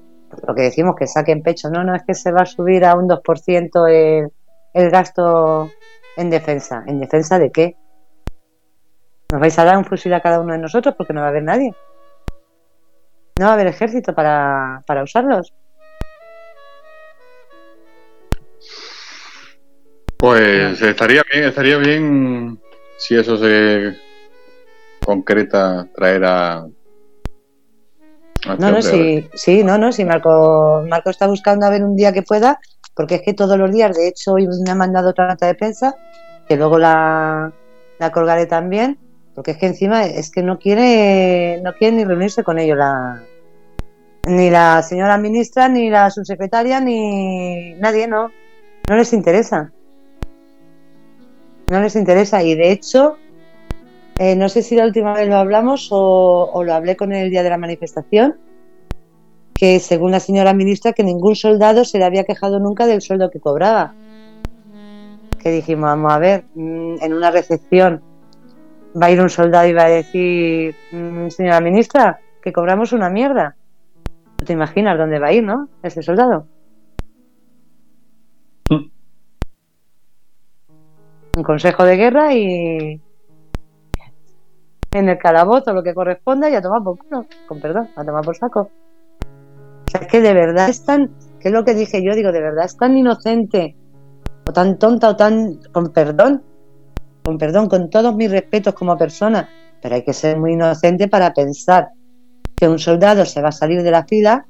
lo 0.47 0.55
que 0.55 0.63
decimos, 0.63 0.95
que 0.95 1.05
saquen 1.05 1.43
pecho, 1.43 1.69
no, 1.69 1.83
no, 1.83 1.93
es 1.95 2.03
que 2.03 2.13
se 2.13 2.31
va 2.31 2.41
a 2.41 2.45
subir 2.45 2.85
a 2.85 2.95
un 2.95 3.07
2% 3.07 3.89
el, 3.89 4.31
el 4.73 4.89
gasto 4.89 5.69
en 6.15 6.29
defensa. 6.29 6.83
¿En 6.87 6.99
defensa 6.99 7.37
de 7.37 7.51
qué? 7.51 7.75
¿Nos 9.31 9.41
vais 9.41 9.57
a 9.57 9.65
dar 9.65 9.77
un 9.77 9.85
fusil 9.85 10.13
a 10.13 10.21
cada 10.21 10.39
uno 10.39 10.53
de 10.53 10.59
nosotros? 10.59 10.95
Porque 10.95 11.13
no 11.13 11.21
va 11.21 11.27
a 11.27 11.29
haber 11.29 11.43
nadie. 11.43 11.73
No 13.37 13.45
va 13.45 13.51
a 13.51 13.53
haber 13.55 13.67
ejército 13.67 14.13
para, 14.13 14.81
para 14.85 15.03
usarlos. 15.03 15.53
Pues 20.17 20.81
estaría 20.81 21.21
bien, 21.31 21.43
estaría 21.43 21.77
bien 21.77 22.59
si 22.97 23.15
eso 23.15 23.37
se 23.37 23.97
concreta 25.03 25.87
traer 25.93 26.23
a. 26.25 26.65
no, 28.57 28.71
no, 28.71 28.81
sí, 28.81 29.27
sí, 29.33 29.63
no, 29.63 29.77
no, 29.77 29.91
sí, 29.91 30.05
Marco, 30.05 30.83
Marco 30.87 31.09
está 31.09 31.27
buscando 31.27 31.65
a 31.65 31.69
ver 31.69 31.83
un 31.83 31.95
día 31.95 32.13
que 32.13 32.23
pueda, 32.23 32.59
porque 32.95 33.15
es 33.15 33.21
que 33.21 33.33
todos 33.33 33.57
los 33.57 33.71
días, 33.71 33.95
de 33.95 34.07
hecho, 34.07 34.33
hoy 34.33 34.47
me 34.63 34.71
ha 34.71 34.75
mandado 34.75 35.09
otra 35.09 35.27
nota 35.27 35.47
de 35.47 35.55
prensa, 35.55 35.95
que 36.47 36.55
luego 36.55 36.79
la, 36.79 37.51
la 37.99 38.11
colgaré 38.11 38.45
también, 38.45 38.97
porque 39.35 39.51
es 39.51 39.57
que 39.57 39.67
encima 39.67 40.05
es 40.05 40.31
que 40.31 40.41
no 40.41 40.57
quiere 40.57 41.61
no 41.61 41.73
quiere 41.73 41.97
ni 41.97 42.05
reunirse 42.05 42.43
con 42.43 42.57
ellos 42.57 42.77
la 42.77 43.21
ni 44.27 44.49
la 44.49 44.81
señora 44.81 45.17
ministra 45.17 45.67
ni 45.67 45.89
la 45.89 46.09
subsecretaria 46.09 46.79
ni 46.79 47.73
nadie 47.75 48.07
no. 48.07 48.31
No 48.89 48.95
les 48.95 49.13
interesa. 49.13 49.71
No 51.69 51.81
les 51.81 51.95
interesa. 51.95 52.41
Y 52.43 52.55
de 52.55 52.71
hecho 52.71 53.17
eh, 54.17 54.35
no 54.35 54.47
sé 54.49 54.63
si 54.63 54.75
la 54.75 54.85
última 54.85 55.13
vez 55.13 55.27
lo 55.27 55.35
hablamos 55.35 55.89
o, 55.91 56.49
o 56.51 56.63
lo 56.63 56.73
hablé 56.73 56.95
con 56.95 57.11
el 57.11 57.29
día 57.29 57.43
de 57.43 57.49
la 57.49 57.57
manifestación 57.57 58.37
que 59.53 59.79
según 59.79 60.11
la 60.11 60.19
señora 60.19 60.53
ministra 60.53 60.93
que 60.93 61.03
ningún 61.03 61.35
soldado 61.35 61.85
se 61.85 61.97
le 61.97 62.05
había 62.05 62.23
quejado 62.23 62.59
nunca 62.59 62.87
del 62.87 63.01
sueldo 63.01 63.29
que 63.29 63.39
cobraba. 63.39 63.93
Que 65.39 65.51
dijimos 65.51 65.87
vamos 65.87 66.11
a 66.11 66.19
ver 66.19 66.45
mm, 66.55 66.95
en 67.01 67.13
una 67.13 67.31
recepción 67.31 68.01
va 68.99 69.07
a 69.07 69.11
ir 69.11 69.21
un 69.21 69.29
soldado 69.29 69.67
y 69.67 69.73
va 69.73 69.85
a 69.85 69.89
decir, 69.89 70.75
mm, 70.91 71.29
señora 71.29 71.59
ministra, 71.61 72.19
que 72.41 72.53
cobramos 72.53 72.93
una 72.93 73.09
mierda. 73.09 73.55
te 74.45 74.53
imaginas 74.53 74.97
dónde 74.97 75.17
va 75.17 75.27
a 75.27 75.33
ir, 75.33 75.43
¿no? 75.43 75.69
Ese 75.81 76.03
soldado. 76.03 76.45
Mm. 78.69 78.89
Un 81.37 81.43
consejo 81.43 81.83
de 81.83 81.95
guerra 81.95 82.33
y 82.33 83.01
en 84.91 85.09
el 85.09 85.17
calabozo 85.17 85.73
lo 85.73 85.83
que 85.83 85.93
corresponda 85.93 86.49
y 86.49 86.55
a 86.55 86.61
tomar 86.61 86.83
por 86.83 86.97
culo, 86.97 87.25
con 87.47 87.59
perdón, 87.59 87.89
a 87.95 88.05
tomar 88.05 88.23
por 88.23 88.35
saco. 88.35 88.69
O 89.87 89.91
sea, 89.91 90.01
es 90.01 90.07
que 90.07 90.21
de 90.21 90.33
verdad 90.33 90.69
es 90.69 90.85
tan, 90.85 91.11
que 91.39 91.49
es 91.49 91.53
lo 91.53 91.65
que 91.65 91.73
dije 91.73 92.03
yo, 92.03 92.13
digo, 92.13 92.31
de 92.31 92.41
verdad 92.41 92.65
es 92.65 92.77
tan 92.77 92.95
inocente, 92.97 93.75
o 94.47 94.53
tan 94.53 94.77
tonta, 94.77 95.09
o 95.09 95.15
tan, 95.15 95.59
con 95.71 95.91
perdón, 95.91 96.43
con 97.25 97.39
perdón, 97.39 97.67
con 97.67 97.89
todos 97.89 98.15
mis 98.15 98.29
respetos 98.29 98.75
como 98.75 98.95
persona, 98.95 99.49
pero 99.81 99.95
hay 99.95 100.03
que 100.03 100.13
ser 100.13 100.37
muy 100.37 100.53
inocente 100.53 101.07
para 101.07 101.33
pensar 101.33 101.89
que 102.55 102.69
un 102.69 102.77
soldado 102.77 103.25
se 103.25 103.41
va 103.41 103.49
a 103.49 103.51
salir 103.51 103.81
de 103.81 103.89
la 103.89 104.05
fila 104.05 104.45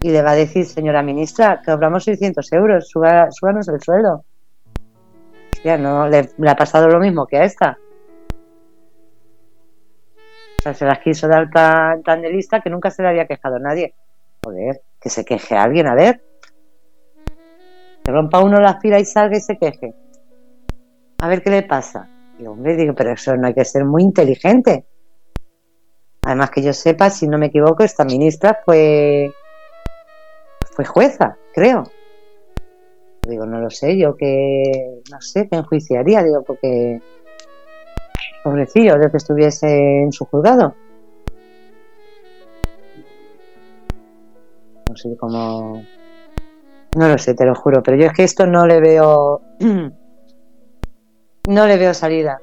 y 0.00 0.10
le 0.10 0.22
va 0.22 0.30
a 0.30 0.36
decir, 0.36 0.64
señora 0.66 1.02
ministra, 1.02 1.60
que 1.60 1.72
cobramos 1.72 2.04
600 2.04 2.52
euros, 2.52 2.88
suba, 2.88 3.24
el 3.24 3.80
sueldo. 3.80 4.24
Ya 5.64 5.76
no 5.76 6.08
le, 6.08 6.30
le 6.38 6.48
ha 6.50 6.54
pasado 6.54 6.86
lo 6.86 7.00
mismo 7.00 7.26
que 7.26 7.38
a 7.38 7.44
esta. 7.44 7.76
O 10.60 10.62
sea, 10.62 10.74
se 10.74 10.86
las 10.86 11.00
quiso 11.00 11.26
dar 11.26 11.50
tan, 11.50 12.04
tan 12.04 12.22
de 12.22 12.30
lista 12.30 12.60
que 12.60 12.70
nunca 12.70 12.92
se 12.92 13.02
le 13.02 13.08
había 13.08 13.26
quejado 13.26 13.56
a 13.56 13.60
nadie. 13.60 13.94
Joder, 14.44 14.80
que 15.00 15.10
se 15.10 15.24
queje 15.24 15.56
a 15.56 15.64
alguien, 15.64 15.88
a 15.88 15.96
ver. 15.96 16.22
Que 18.04 18.12
rompa 18.12 18.38
uno 18.38 18.60
la 18.60 18.78
fila 18.78 19.00
y 19.00 19.04
salga 19.04 19.36
y 19.36 19.40
se 19.40 19.58
queje. 19.58 19.92
A 21.20 21.28
ver 21.28 21.42
qué 21.42 21.50
le 21.50 21.62
pasa. 21.62 22.08
Y 22.38 22.46
hombre, 22.46 22.76
digo, 22.76 22.94
pero 22.94 23.12
eso 23.12 23.36
no 23.36 23.46
hay 23.46 23.54
que 23.54 23.64
ser 23.64 23.84
muy 23.84 24.02
inteligente. 24.02 24.86
Además 26.22 26.50
que 26.50 26.62
yo 26.62 26.72
sepa, 26.72 27.10
si 27.10 27.28
no 27.28 27.38
me 27.38 27.46
equivoco, 27.46 27.82
esta 27.82 28.04
ministra 28.04 28.60
fue 28.64 29.32
fue 30.70 30.84
jueza, 30.84 31.36
creo. 31.52 31.84
Digo, 33.22 33.44
no 33.44 33.60
lo 33.60 33.68
sé, 33.68 33.98
yo 33.98 34.16
que 34.16 35.02
no 35.10 35.20
sé, 35.20 35.48
qué 35.48 35.56
enjuiciaría, 35.56 36.22
digo, 36.22 36.42
porque 36.42 37.00
pobrecillo 38.42 38.98
de 38.98 39.10
que 39.10 39.16
estuviese 39.18 40.02
en 40.02 40.12
su 40.12 40.24
juzgado. 40.24 40.74
No 44.88 44.96
sé 44.96 45.16
cómo. 45.18 45.84
No 46.96 47.08
lo 47.08 47.18
sé, 47.18 47.34
te 47.34 47.44
lo 47.44 47.54
juro, 47.54 47.82
pero 47.82 47.96
yo 47.96 48.06
es 48.06 48.12
que 48.12 48.24
esto 48.24 48.46
no 48.46 48.66
le 48.66 48.80
veo. 48.80 49.42
no 51.48 51.66
le 51.66 51.76
veo 51.76 51.94
salida. 51.94 52.40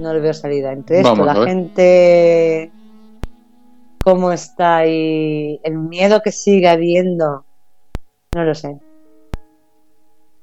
No 0.00 0.12
le 0.12 0.20
veo 0.20 0.34
salida. 0.34 0.72
Entre 0.72 0.98
esto, 0.98 1.10
Vamos 1.10 1.26
la 1.26 1.46
gente. 1.46 2.70
cómo 4.04 4.32
está 4.32 4.86
y 4.86 5.60
el 5.64 5.78
miedo 5.78 6.20
que 6.22 6.32
sigue 6.32 6.68
habiendo. 6.68 7.44
No 8.34 8.44
lo 8.44 8.54
sé. 8.54 8.78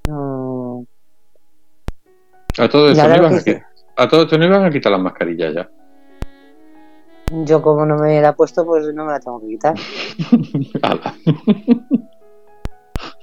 No. 0.07 0.85
A 2.57 2.69
todo 2.69 2.89
esto 2.89 3.07
no 3.07 3.13
a 3.13 3.43
que 3.43 3.61
a 3.95 4.37
no 4.37 4.65
a 4.65 4.71
quitar 4.71 4.91
las 4.91 5.01
mascarillas 5.01 5.53
ya. 5.53 5.69
Yo, 7.45 7.61
como 7.61 7.85
no 7.85 7.97
me 7.97 8.21
la 8.21 8.29
he 8.29 8.33
puesto, 8.33 8.65
pues 8.65 8.93
no 8.93 9.05
me 9.05 9.13
la 9.13 9.19
tengo 9.19 9.39
que 9.41 9.47
quitar. 9.47 9.75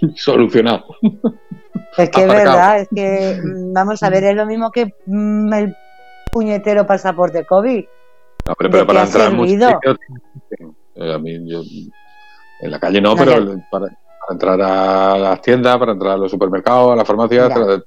Solucionado. 0.17 0.85
Es 1.97 2.11
que 2.11 2.23
es 2.23 2.29
verdad, 2.29 2.81
es 2.81 2.89
que 2.95 3.41
mm, 3.43 3.73
vamos 3.73 4.03
a 4.03 4.11
ver, 4.11 4.25
es 4.25 4.35
lo 4.37 4.47
mismo 4.47 4.71
que 4.71 4.95
mm, 5.07 5.53
el 5.53 5.77
puñetero 6.33 6.87
pasaporte 6.87 7.45
COVID. 7.45 7.85
No, 8.47 8.55
pero, 8.57 8.69
¿De 8.69 8.73
pero 8.73 8.83
qué 8.83 8.87
para 8.87 9.05
entrar 9.05 9.31
en 9.31 9.37
muchos 9.37 9.75
eh, 10.97 11.13
a 11.15 11.19
mí, 11.19 11.51
yo, 11.51 11.63
en 12.61 12.71
la 12.71 12.79
calle 12.79 13.01
no, 13.01 13.15
No, 13.15 13.17
pero 13.17 13.55
ya. 13.55 13.69
para, 13.71 13.87
entrar 14.31 14.61
a 14.61 15.19
las 15.19 15.43
tiendas, 15.43 15.79
para 15.79 15.93
entrar 15.93 16.13
a 16.13 16.17
los 16.17 16.31
supermercados, 16.31 16.93
a 16.93 16.97
las 16.97 17.07
farmacias, 17.07 17.49
Ya. 17.49 17.55
para- 17.55 17.83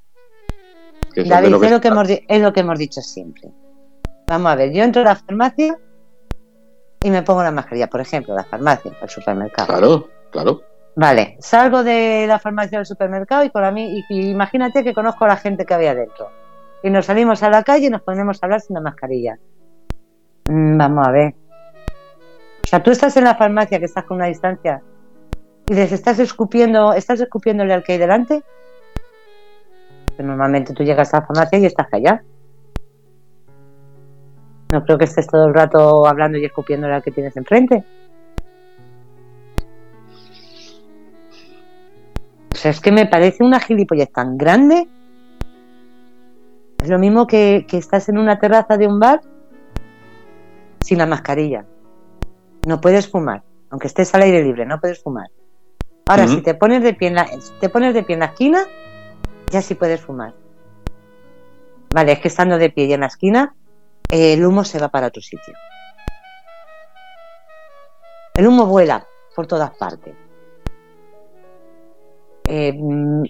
que 1.13 1.21
son 1.21 1.30
de 1.30 1.35
David, 1.35 1.49
lo 1.49 1.59
que 1.59 1.65
es, 1.67 1.71
lo 1.71 1.81
que 1.81 1.88
hemos, 1.89 2.09
es 2.09 2.41
lo 2.41 2.53
que 2.53 2.59
hemos 2.61 2.80
dicho 2.80 3.01
siempre. 3.01 3.51
Vamos 4.27 4.51
a 4.51 4.55
ver, 4.55 4.73
yo 4.73 4.84
entro 4.84 5.01
a 5.01 5.05
la 5.05 5.15
farmacia 5.15 5.77
y 7.03 7.09
me 7.11 7.21
pongo 7.21 7.43
la 7.43 7.51
mascarilla, 7.51 7.88
por 7.88 8.01
ejemplo, 8.01 8.34
la 8.34 8.45
farmacia, 8.45 8.91
el 8.99 9.09
supermercado. 9.09 9.67
Claro, 9.67 10.09
claro. 10.31 10.61
Vale, 10.95 11.37
salgo 11.39 11.83
de 11.83 12.25
la 12.27 12.37
farmacia 12.37 12.77
del 12.77 12.85
supermercado 12.85 13.43
y 13.43 13.49
con 13.49 13.63
la 13.63 13.71
mi- 13.71 14.03
y, 14.09 14.29
imagínate 14.29 14.83
que 14.83 14.93
conozco 14.93 15.25
a 15.25 15.29
la 15.29 15.37
gente 15.37 15.65
que 15.65 15.73
había 15.73 15.95
dentro. 15.95 16.29
Y 16.83 16.89
nos 16.89 17.05
salimos 17.07 17.41
a 17.41 17.49
la 17.49 17.63
calle 17.63 17.87
y 17.87 17.89
nos 17.89 18.01
ponemos 18.01 18.41
a 18.41 18.45
hablar 18.45 18.61
sin 18.61 18.75
la 18.75 18.81
mascarilla. 18.81 19.37
Mm, 20.49 20.77
vamos 20.77 21.07
a 21.07 21.11
ver. 21.11 21.33
O 22.63 22.67
sea, 22.67 22.83
tú 22.83 22.91
estás 22.91 23.17
en 23.17 23.23
la 23.23 23.35
farmacia 23.35 23.79
que 23.79 23.85
estás 23.85 24.03
con 24.03 24.17
una 24.17 24.27
distancia 24.27 24.81
y 25.67 25.73
les 25.73 25.91
estás 25.91 26.19
escupiendo, 26.19 26.93
estás 26.93 27.21
escupiéndole 27.21 27.73
al 27.73 27.83
que 27.83 27.93
hay 27.93 27.97
delante. 27.97 28.43
Normalmente 30.19 30.73
tú 30.73 30.83
llegas 30.83 31.13
a 31.13 31.21
la 31.21 31.25
farmacia 31.25 31.57
y 31.59 31.65
estás 31.65 31.87
callado. 31.87 32.19
No 34.71 34.83
creo 34.83 34.97
que 34.97 35.05
estés 35.05 35.27
todo 35.27 35.47
el 35.47 35.53
rato 35.53 36.07
hablando 36.07 36.37
y 36.37 36.45
escupiéndole 36.45 36.95
al 36.95 37.03
que 37.03 37.11
tienes 37.11 37.35
enfrente. 37.37 37.83
Sea, 42.64 42.72
es 42.72 42.80
que 42.80 42.91
me 42.94 43.06
parece 43.06 43.44
una 43.44 43.60
gilipollez 43.60 44.11
tan 44.11 44.38
grande. 44.38 44.88
Es 46.81 46.90
lo 46.90 46.98
mismo 46.98 47.27
que, 47.27 47.65
que 47.68 47.77
estás 47.77 48.07
en 48.07 48.18
una 48.18 48.40
terraza 48.40 48.77
de 48.77 48.88
un 48.88 48.99
bar 48.99 49.22
sin 50.80 50.98
la 50.98 51.06
mascarilla. 51.06 51.65
No 52.65 52.80
puedes 52.80 53.10
fumar. 53.10 53.44
Aunque 53.69 53.88
estés 53.88 54.15
al 54.15 54.22
aire 54.22 54.44
libre, 54.44 54.65
no 54.65 54.80
puedes 54.80 55.02
fumar. 55.02 55.30
Ahora, 56.06 56.27
si 56.27 56.41
te 56.41 56.53
pones 56.53 56.84
de 56.84 56.94
pie 56.94 57.10
en 57.10 57.15
la, 57.15 57.27
si 57.27 57.52
te 57.60 57.69
pones 57.69 57.94
de 57.94 58.03
pie 58.03 58.14
en 58.14 58.19
la 58.19 58.27
esquina, 58.27 58.64
ya 59.52 59.61
sí 59.61 59.76
puedes 59.76 60.02
fumar. 60.02 60.34
Vale, 61.94 62.14
es 62.14 62.19
que 62.19 62.27
estando 62.27 62.57
de 62.57 62.69
pie 62.69 62.85
y 62.85 62.94
en 62.94 63.02
la 63.02 63.07
esquina, 63.07 63.56
eh, 64.11 64.34
el 64.34 64.45
humo 64.45 64.64
se 64.64 64.80
va 64.80 64.90
para 64.90 65.07
otro 65.07 65.22
sitio. 65.22 65.53
El 68.35 68.48
humo 68.48 68.65
vuela 68.65 69.06
por 69.35 69.48
todas 69.48 69.72
partes. 69.77 70.15
Eh, 72.47 72.77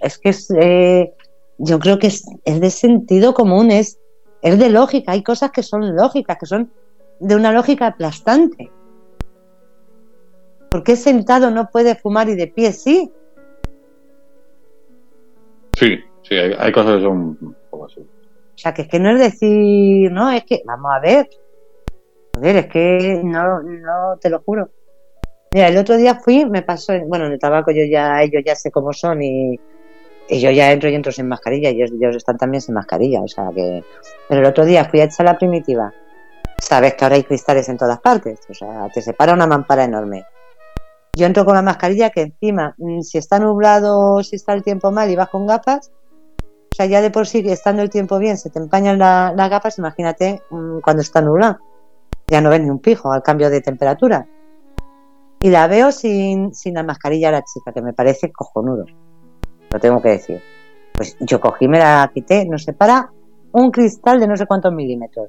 es 0.01 0.17
que 0.17 0.29
es, 0.29 0.51
eh, 0.51 1.13
yo 1.57 1.79
creo 1.79 1.99
que 1.99 2.07
es, 2.07 2.25
es 2.45 2.59
de 2.59 2.69
sentido 2.69 3.33
común, 3.33 3.71
es, 3.71 3.99
es 4.41 4.59
de 4.59 4.69
lógica. 4.69 5.11
Hay 5.11 5.23
cosas 5.23 5.51
que 5.51 5.63
son 5.63 5.95
lógicas, 5.95 6.37
que 6.37 6.45
son 6.45 6.71
de 7.19 7.35
una 7.35 7.51
lógica 7.51 7.87
aplastante. 7.87 8.71
¿Por 10.69 10.83
qué 10.83 10.95
sentado 10.95 11.51
no 11.51 11.69
puede 11.69 11.95
fumar 11.95 12.29
y 12.29 12.35
de 12.35 12.47
pie 12.47 12.73
sí? 12.73 13.11
Sí, 15.77 15.97
sí, 16.23 16.35
hay, 16.35 16.53
hay 16.57 16.71
cosas 16.71 16.97
que 16.97 17.03
son 17.03 17.37
un 17.39 17.55
poco 17.69 17.85
así. 17.85 18.01
O 18.01 18.57
sea, 18.57 18.73
que 18.73 18.83
es 18.83 18.87
que 18.87 18.99
no 18.99 19.11
es 19.11 19.19
decir, 19.19 20.11
no, 20.11 20.31
es 20.31 20.43
que, 20.45 20.61
vamos 20.65 20.91
a 20.93 20.99
ver. 20.99 21.29
Joder, 22.35 22.55
es 22.55 22.65
que 22.67 23.21
no, 23.23 23.61
no, 23.61 24.17
te 24.19 24.29
lo 24.29 24.41
juro. 24.41 24.69
Mira, 25.53 25.67
el 25.67 25.77
otro 25.77 25.97
día 25.97 26.15
fui, 26.15 26.45
me 26.45 26.63
pasó, 26.63 26.93
en- 26.93 27.07
bueno, 27.07 27.27
en 27.27 27.33
el 27.33 27.39
tabaco 27.39 27.71
yo 27.71 27.83
ya, 27.89 28.21
ellos 28.23 28.41
ya 28.45 28.55
sé 28.55 28.71
cómo 28.71 28.91
son 28.91 29.21
y, 29.21 29.59
yo 30.29 30.49
ya 30.49 30.71
entro 30.71 30.89
y 30.89 30.95
entro 30.95 31.11
sin 31.11 31.27
mascarilla 31.27 31.69
y 31.69 31.75
ellos, 31.75 31.91
ellos 31.91 32.15
están 32.15 32.37
también 32.37 32.61
sin 32.61 32.73
mascarilla, 32.73 33.21
o 33.21 33.27
sea 33.27 33.49
que... 33.55 33.81
Pero 34.27 34.41
el 34.41 34.47
otro 34.47 34.65
día 34.65 34.85
fui 34.85 35.01
a 35.01 35.03
echar 35.03 35.25
la 35.25 35.37
primitiva. 35.37 35.93
Sabes 36.59 36.95
que 36.95 37.03
ahora 37.05 37.17
hay 37.17 37.23
cristales 37.23 37.69
en 37.69 37.77
todas 37.77 37.99
partes, 37.99 38.39
o 38.49 38.53
sea, 38.53 38.87
te 38.93 39.01
separa 39.01 39.33
una 39.33 39.45
mampara 39.45 39.83
enorme. 39.83 40.23
Yo 41.15 41.27
entro 41.27 41.45
con 41.45 41.53
la 41.53 41.61
mascarilla 41.61 42.09
que 42.09 42.21
encima, 42.21 42.73
mm, 42.77 43.01
si 43.01 43.19
está 43.19 43.37
nublado, 43.37 44.23
si 44.23 44.37
está 44.37 44.53
el 44.53 44.63
tiempo 44.63 44.91
mal 44.91 45.09
y 45.11 45.15
vas 45.15 45.29
con 45.29 45.45
gafas, 45.45 45.91
o 46.71 46.75
sea, 46.75 46.87
ya 46.87 47.01
de 47.01 47.11
por 47.11 47.27
sí, 47.27 47.43
estando 47.45 47.83
el 47.83 47.91
tiempo 47.91 48.17
bien, 48.17 48.37
se 48.37 48.49
te 48.49 48.57
empañan 48.57 48.97
la- 48.97 49.33
las 49.35 49.49
gafas, 49.51 49.77
imagínate 49.77 50.41
mm, 50.49 50.79
cuando 50.79 51.03
está 51.03 51.21
nublado. 51.21 51.59
Ya 52.27 52.41
no 52.41 52.49
ves 52.49 52.61
ni 52.61 52.69
un 52.71 52.79
pijo 52.79 53.11
al 53.11 53.21
cambio 53.21 53.51
de 53.51 53.61
temperatura. 53.61 54.25
Y 55.43 55.49
la 55.49 55.67
veo 55.67 55.91
sin, 55.91 56.55
sin 56.55 56.75
la 56.75 56.83
mascarilla 56.83 57.27
a 57.27 57.33
la 57.33 57.43
chica, 57.43 57.73
que 57.73 57.81
me 57.81 57.91
parece 57.91 58.31
cojonudo. 58.31 58.85
Lo 59.69 59.77
tengo 59.77 60.01
que 60.01 60.07
decir. 60.07 60.41
Pues 60.93 61.17
yo 61.19 61.41
cogí, 61.41 61.67
me 61.67 61.79
la 61.79 62.09
quité, 62.13 62.45
nos 62.45 62.63
separa 62.63 63.11
un 63.51 63.69
cristal 63.69 64.21
de 64.21 64.27
no 64.27 64.37
sé 64.37 64.45
cuántos 64.45 64.73
milímetros. 64.73 65.27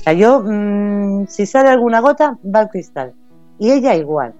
O 0.00 0.02
sea, 0.02 0.12
yo, 0.12 0.42
mm, 0.44 1.28
si 1.28 1.46
sale 1.46 1.70
alguna 1.70 2.00
gota, 2.00 2.36
va 2.44 2.60
al 2.60 2.68
cristal. 2.68 3.14
Y 3.58 3.70
ella 3.70 3.94
igual. 3.94 4.34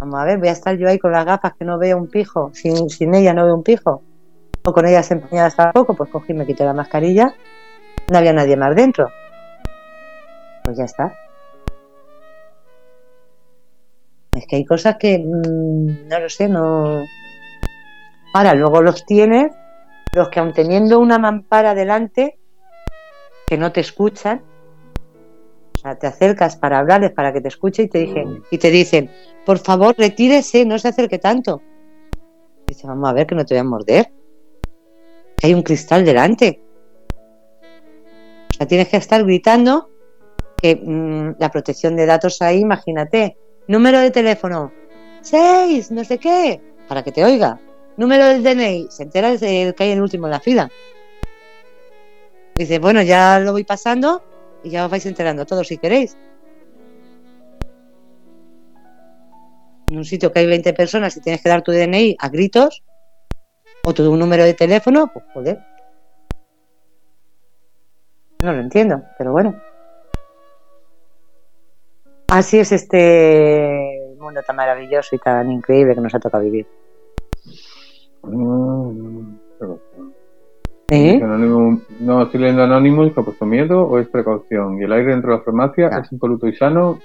Vamos 0.00 0.20
a 0.20 0.26
ver, 0.26 0.38
voy 0.38 0.48
a 0.48 0.52
estar 0.52 0.76
yo 0.76 0.90
ahí 0.90 0.98
con 0.98 1.12
las 1.12 1.24
gafas 1.24 1.54
que 1.58 1.64
no 1.64 1.78
veo 1.78 1.96
un 1.96 2.08
pijo, 2.08 2.50
sin, 2.52 2.90
sin 2.90 3.14
ella 3.14 3.32
no 3.32 3.46
veo 3.46 3.54
un 3.54 3.62
pijo, 3.62 4.02
o 4.66 4.72
con 4.74 4.84
ellas 4.84 5.10
empeñadas 5.10 5.56
tampoco, 5.56 5.94
pues 5.94 6.10
cogí, 6.10 6.34
me 6.34 6.44
quité 6.44 6.66
la 6.66 6.74
mascarilla, 6.74 7.32
no 8.12 8.18
había 8.18 8.34
nadie 8.34 8.58
más 8.58 8.76
dentro. 8.76 9.08
Pues 10.64 10.76
ya 10.76 10.84
está. 10.84 11.14
Es 14.38 14.46
que 14.46 14.56
hay 14.56 14.64
cosas 14.64 14.96
que 14.98 15.18
mm, 15.18 16.08
no 16.08 16.20
lo 16.20 16.28
sé, 16.28 16.48
no. 16.48 17.04
Ahora, 18.32 18.54
luego 18.54 18.82
los 18.82 19.04
tienes, 19.04 19.52
los 20.14 20.28
que 20.28 20.38
aun 20.38 20.52
teniendo 20.52 21.00
una 21.00 21.18
mampara 21.18 21.74
delante, 21.74 22.38
que 23.48 23.58
no 23.58 23.72
te 23.72 23.80
escuchan, 23.80 24.42
o 25.76 25.80
sea, 25.80 25.98
te 25.98 26.06
acercas 26.06 26.56
para 26.56 26.78
hablarles, 26.78 27.10
para 27.10 27.32
que 27.32 27.40
te 27.40 27.48
escuche 27.48 27.82
y 27.82 27.88
te 27.88 27.98
dicen, 27.98 28.44
y 28.50 28.58
te 28.58 28.70
dicen, 28.70 29.10
por 29.44 29.58
favor, 29.58 29.96
retírese, 29.98 30.64
no 30.64 30.78
se 30.78 30.88
acerque 30.88 31.18
tanto. 31.18 31.60
Dice, 32.66 32.86
vamos 32.86 33.10
a 33.10 33.14
ver 33.14 33.26
que 33.26 33.34
no 33.34 33.44
te 33.44 33.54
voy 33.54 33.60
a 33.60 33.64
morder. 33.64 34.12
Hay 35.42 35.52
un 35.52 35.62
cristal 35.62 36.04
delante. 36.04 36.62
O 38.50 38.54
sea, 38.54 38.68
tienes 38.68 38.88
que 38.88 38.98
estar 38.98 39.24
gritando 39.24 39.90
que 40.62 40.76
mm, 40.76 41.40
la 41.40 41.50
protección 41.50 41.96
de 41.96 42.06
datos 42.06 42.40
ahí, 42.40 42.60
imagínate, 42.60 43.36
número 43.68 44.00
de 44.00 44.10
teléfono, 44.10 44.72
6, 45.20 45.92
no 45.92 46.02
sé 46.02 46.18
qué, 46.18 46.60
para 46.88 47.04
que 47.04 47.12
te 47.12 47.24
oiga. 47.24 47.60
Número 47.96 48.26
del 48.26 48.42
DNI, 48.42 48.88
se 48.90 49.04
entera 49.04 49.36
de 49.36 49.74
que 49.76 49.84
hay 49.84 49.90
el 49.90 50.02
último 50.02 50.26
en 50.26 50.32
la 50.32 50.40
fila. 50.40 50.70
Dice, 52.54 52.78
bueno, 52.78 53.02
ya 53.02 53.38
lo 53.38 53.52
voy 53.52 53.64
pasando 53.64 54.22
y 54.64 54.70
ya 54.70 54.84
os 54.84 54.90
vais 54.90 55.06
enterando 55.06 55.46
todos 55.46 55.68
si 55.68 55.78
queréis. 55.78 56.16
En 59.88 59.98
un 59.98 60.04
sitio 60.04 60.32
que 60.32 60.40
hay 60.40 60.46
20 60.46 60.72
personas 60.74 61.16
y 61.16 61.20
tienes 61.20 61.42
que 61.42 61.48
dar 61.48 61.62
tu 61.62 61.72
DNI 61.72 62.16
a 62.18 62.28
gritos 62.28 62.82
o 63.84 63.94
tu 63.94 64.16
número 64.16 64.44
de 64.44 64.54
teléfono, 64.54 65.10
pues 65.12 65.24
joder. 65.32 65.58
No 68.40 68.52
lo 68.52 68.60
entiendo, 68.60 69.02
pero 69.16 69.32
bueno. 69.32 69.67
Así 72.28 72.58
es 72.58 72.72
este 72.72 74.14
mundo 74.18 74.42
tan 74.46 74.56
maravilloso 74.56 75.16
y 75.16 75.18
tan 75.18 75.50
increíble 75.50 75.94
que 75.94 76.00
nos 76.00 76.14
ha 76.14 76.20
tocado 76.20 76.44
vivir. 76.44 76.66
¿Eh? 80.90 81.20
Anónimo, 81.22 81.80
no, 82.00 82.22
estoy 82.22 82.40
leyendo 82.40 82.62
Anonymous, 82.62 83.12
que 83.12 83.20
ha 83.20 83.24
puesto 83.24 83.46
miedo 83.46 83.82
o 83.82 83.98
es 83.98 84.08
precaución. 84.08 84.78
Y 84.80 84.84
el 84.84 84.92
aire 84.92 85.12
dentro 85.12 85.32
de 85.32 85.38
la 85.38 85.44
farmacia 85.44 85.90
Ah. 85.92 86.00
es 86.00 86.12
impoluto 86.12 86.46
y 86.46 86.54
sano. 86.54 86.98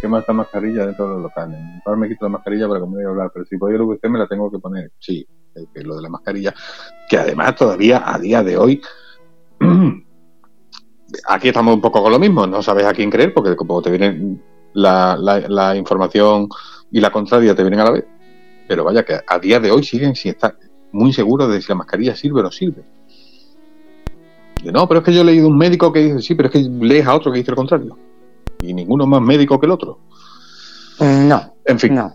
que 0.00 0.08
más 0.08 0.26
la 0.26 0.34
mascarilla 0.34 0.86
dentro 0.86 1.06
de 1.06 1.12
los 1.14 1.22
locales? 1.22 1.60
Ahora 1.84 2.00
me 2.00 2.08
quito 2.08 2.24
la 2.24 2.30
mascarilla 2.30 2.66
para 2.66 2.80
voy 2.80 3.04
a 3.04 3.08
hablar, 3.08 3.30
pero 3.32 3.44
si 3.44 3.56
lo 3.56 3.68
que 3.68 3.94
usted 3.94 4.08
me 4.08 4.18
la 4.18 4.26
tengo 4.26 4.50
que 4.50 4.58
poner. 4.58 4.90
Sí, 4.98 5.24
lo 5.74 5.96
de 5.96 6.02
la 6.02 6.08
mascarilla, 6.08 6.52
que 7.08 7.18
además 7.18 7.54
todavía 7.54 8.02
a 8.04 8.18
día 8.18 8.42
de 8.42 8.56
hoy. 8.56 8.82
Aquí 11.28 11.48
estamos 11.48 11.74
un 11.74 11.80
poco 11.80 12.02
con 12.02 12.10
lo 12.10 12.18
mismo, 12.18 12.46
no 12.48 12.62
sabes 12.62 12.84
a 12.84 12.92
quién 12.92 13.10
creer, 13.10 13.32
porque 13.32 13.54
como 13.54 13.80
te 13.80 13.90
viene 13.90 14.38
la, 14.74 15.16
la, 15.16 15.40
la 15.48 15.76
información 15.76 16.48
y 16.90 17.00
la 17.00 17.10
contraria 17.10 17.54
te 17.54 17.62
vienen 17.62 17.80
a 17.80 17.84
la 17.84 17.90
vez. 17.92 18.04
Pero 18.68 18.84
vaya 18.84 19.04
que 19.04 19.18
a 19.26 19.38
día 19.38 19.60
de 19.60 19.70
hoy 19.70 19.82
siguen 19.82 20.14
sin 20.14 20.32
estar 20.32 20.56
muy 20.92 21.12
seguros 21.12 21.50
de 21.50 21.60
si 21.60 21.68
la 21.68 21.74
mascarilla 21.76 22.14
sirve 22.14 22.40
o 22.40 22.42
no 22.44 22.50
sirve. 22.50 22.82
De, 24.62 24.70
no, 24.72 24.86
pero 24.86 25.00
es 25.00 25.06
que 25.06 25.12
yo 25.12 25.22
he 25.22 25.24
leído 25.24 25.48
un 25.48 25.56
médico 25.58 25.92
que 25.92 26.00
dice, 26.00 26.20
sí, 26.20 26.34
pero 26.34 26.48
es 26.48 26.52
que 26.52 26.60
lees 26.60 27.06
a 27.06 27.14
otro 27.14 27.32
que 27.32 27.38
dice 27.38 27.50
lo 27.50 27.56
contrario. 27.56 27.98
Y 28.60 28.72
ninguno 28.72 29.06
más 29.06 29.20
médico 29.20 29.58
que 29.58 29.66
el 29.66 29.72
otro. 29.72 29.98
No, 31.00 31.54
En 31.64 31.78
fin, 31.80 31.94
no. 31.96 32.12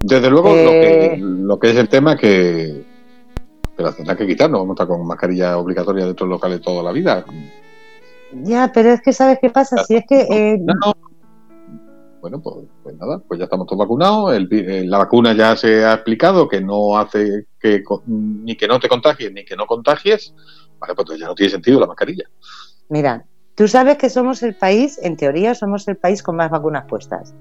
desde 0.00 0.28
luego 0.30 0.50
Eh. 0.54 0.64
lo, 0.64 0.70
que, 0.70 1.16
lo 1.20 1.58
que 1.58 1.70
es 1.70 1.76
el 1.76 1.88
tema 1.88 2.16
que, 2.16 2.84
que 3.76 3.82
la 3.82 3.92
tendrán 3.92 4.16
que 4.18 4.26
quitar, 4.26 4.50
no 4.50 4.58
vamos 4.58 4.74
a 4.78 4.82
estar 4.82 4.88
con 4.88 5.06
mascarilla 5.06 5.56
obligatoria 5.56 6.04
dentro 6.04 6.26
de 6.26 6.30
los 6.30 6.36
locales 6.36 6.60
toda 6.60 6.82
la 6.82 6.92
vida. 6.92 7.24
Ya, 8.42 8.70
pero 8.72 8.90
es 8.90 9.00
que 9.00 9.12
¿sabes 9.12 9.38
qué 9.40 9.50
pasa? 9.50 9.84
Si 9.84 9.96
es 9.96 10.04
que... 10.06 10.20
eh, 10.20 10.58
No, 10.58 10.74
no. 10.74 10.92
Bueno, 12.20 12.40
pues, 12.40 12.56
pues 12.82 12.96
nada, 12.96 13.20
pues 13.28 13.38
ya 13.38 13.44
estamos 13.44 13.68
todos 13.68 13.78
vacunados. 13.78 14.34
El 14.34 14.48
eh, 14.50 14.84
la 14.84 14.98
vacuna 14.98 15.32
ya 15.32 15.54
se 15.54 15.84
ha 15.84 15.94
explicado 15.94 16.48
que 16.48 16.60
no 16.60 16.98
hace 16.98 17.46
que 17.60 17.84
ni 18.06 18.56
que 18.56 18.66
no 18.66 18.80
te 18.80 18.88
contagies 18.88 19.32
ni 19.32 19.44
que 19.44 19.54
no 19.54 19.64
contagies. 19.66 20.34
Vale, 20.80 20.94
pues 20.96 21.20
ya 21.20 21.26
no 21.26 21.36
tiene 21.36 21.50
sentido 21.50 21.78
la 21.78 21.86
mascarilla. 21.86 22.24
Mira, 22.88 23.24
tú 23.54 23.68
sabes 23.68 23.96
que 23.96 24.10
somos 24.10 24.42
el 24.42 24.56
país, 24.56 24.98
en 25.02 25.16
teoría, 25.16 25.54
somos 25.54 25.86
el 25.86 25.96
país 25.96 26.20
con 26.20 26.34
más 26.34 26.50
vacunas 26.50 26.84
puestas, 26.86 27.32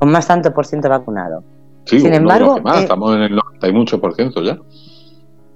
con 0.00 0.10
más 0.10 0.26
tanto 0.26 0.52
por 0.52 0.66
ciento 0.66 0.88
vacunado. 0.88 1.44
Sí, 1.84 2.00
Sin 2.00 2.12
embargo, 2.12 2.60
más, 2.60 2.78
eh, 2.78 2.82
estamos 2.82 3.14
en 3.14 3.22
el 3.22 3.36
90 3.36 3.68
y 3.68 3.72
mucho 3.72 4.00
por 4.00 4.14
ciento 4.16 4.42
ya. 4.42 4.58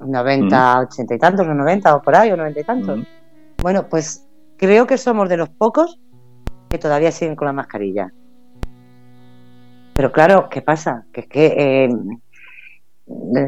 90, 0.00 0.80
80 0.80 1.14
y 1.14 1.18
tantos, 1.18 1.46
o 1.48 1.52
90 1.52 1.96
o 1.96 2.02
por 2.02 2.14
ahí, 2.14 2.30
o 2.30 2.36
90 2.36 2.60
y 2.60 2.64
tantos. 2.64 2.98
Mm. 2.98 3.02
Bueno, 3.60 3.88
pues 3.88 4.27
creo 4.58 4.86
que 4.86 4.98
somos 4.98 5.28
de 5.28 5.38
los 5.38 5.48
pocos 5.48 5.98
que 6.68 6.78
todavía 6.78 7.10
siguen 7.12 7.36
con 7.36 7.46
la 7.46 7.52
mascarilla. 7.52 8.12
Pero 9.94 10.12
claro, 10.12 10.48
¿qué 10.50 10.60
pasa? 10.62 11.06
Que 11.12 11.22
es 11.22 11.26
que 11.28 11.46
eh, 11.46 11.88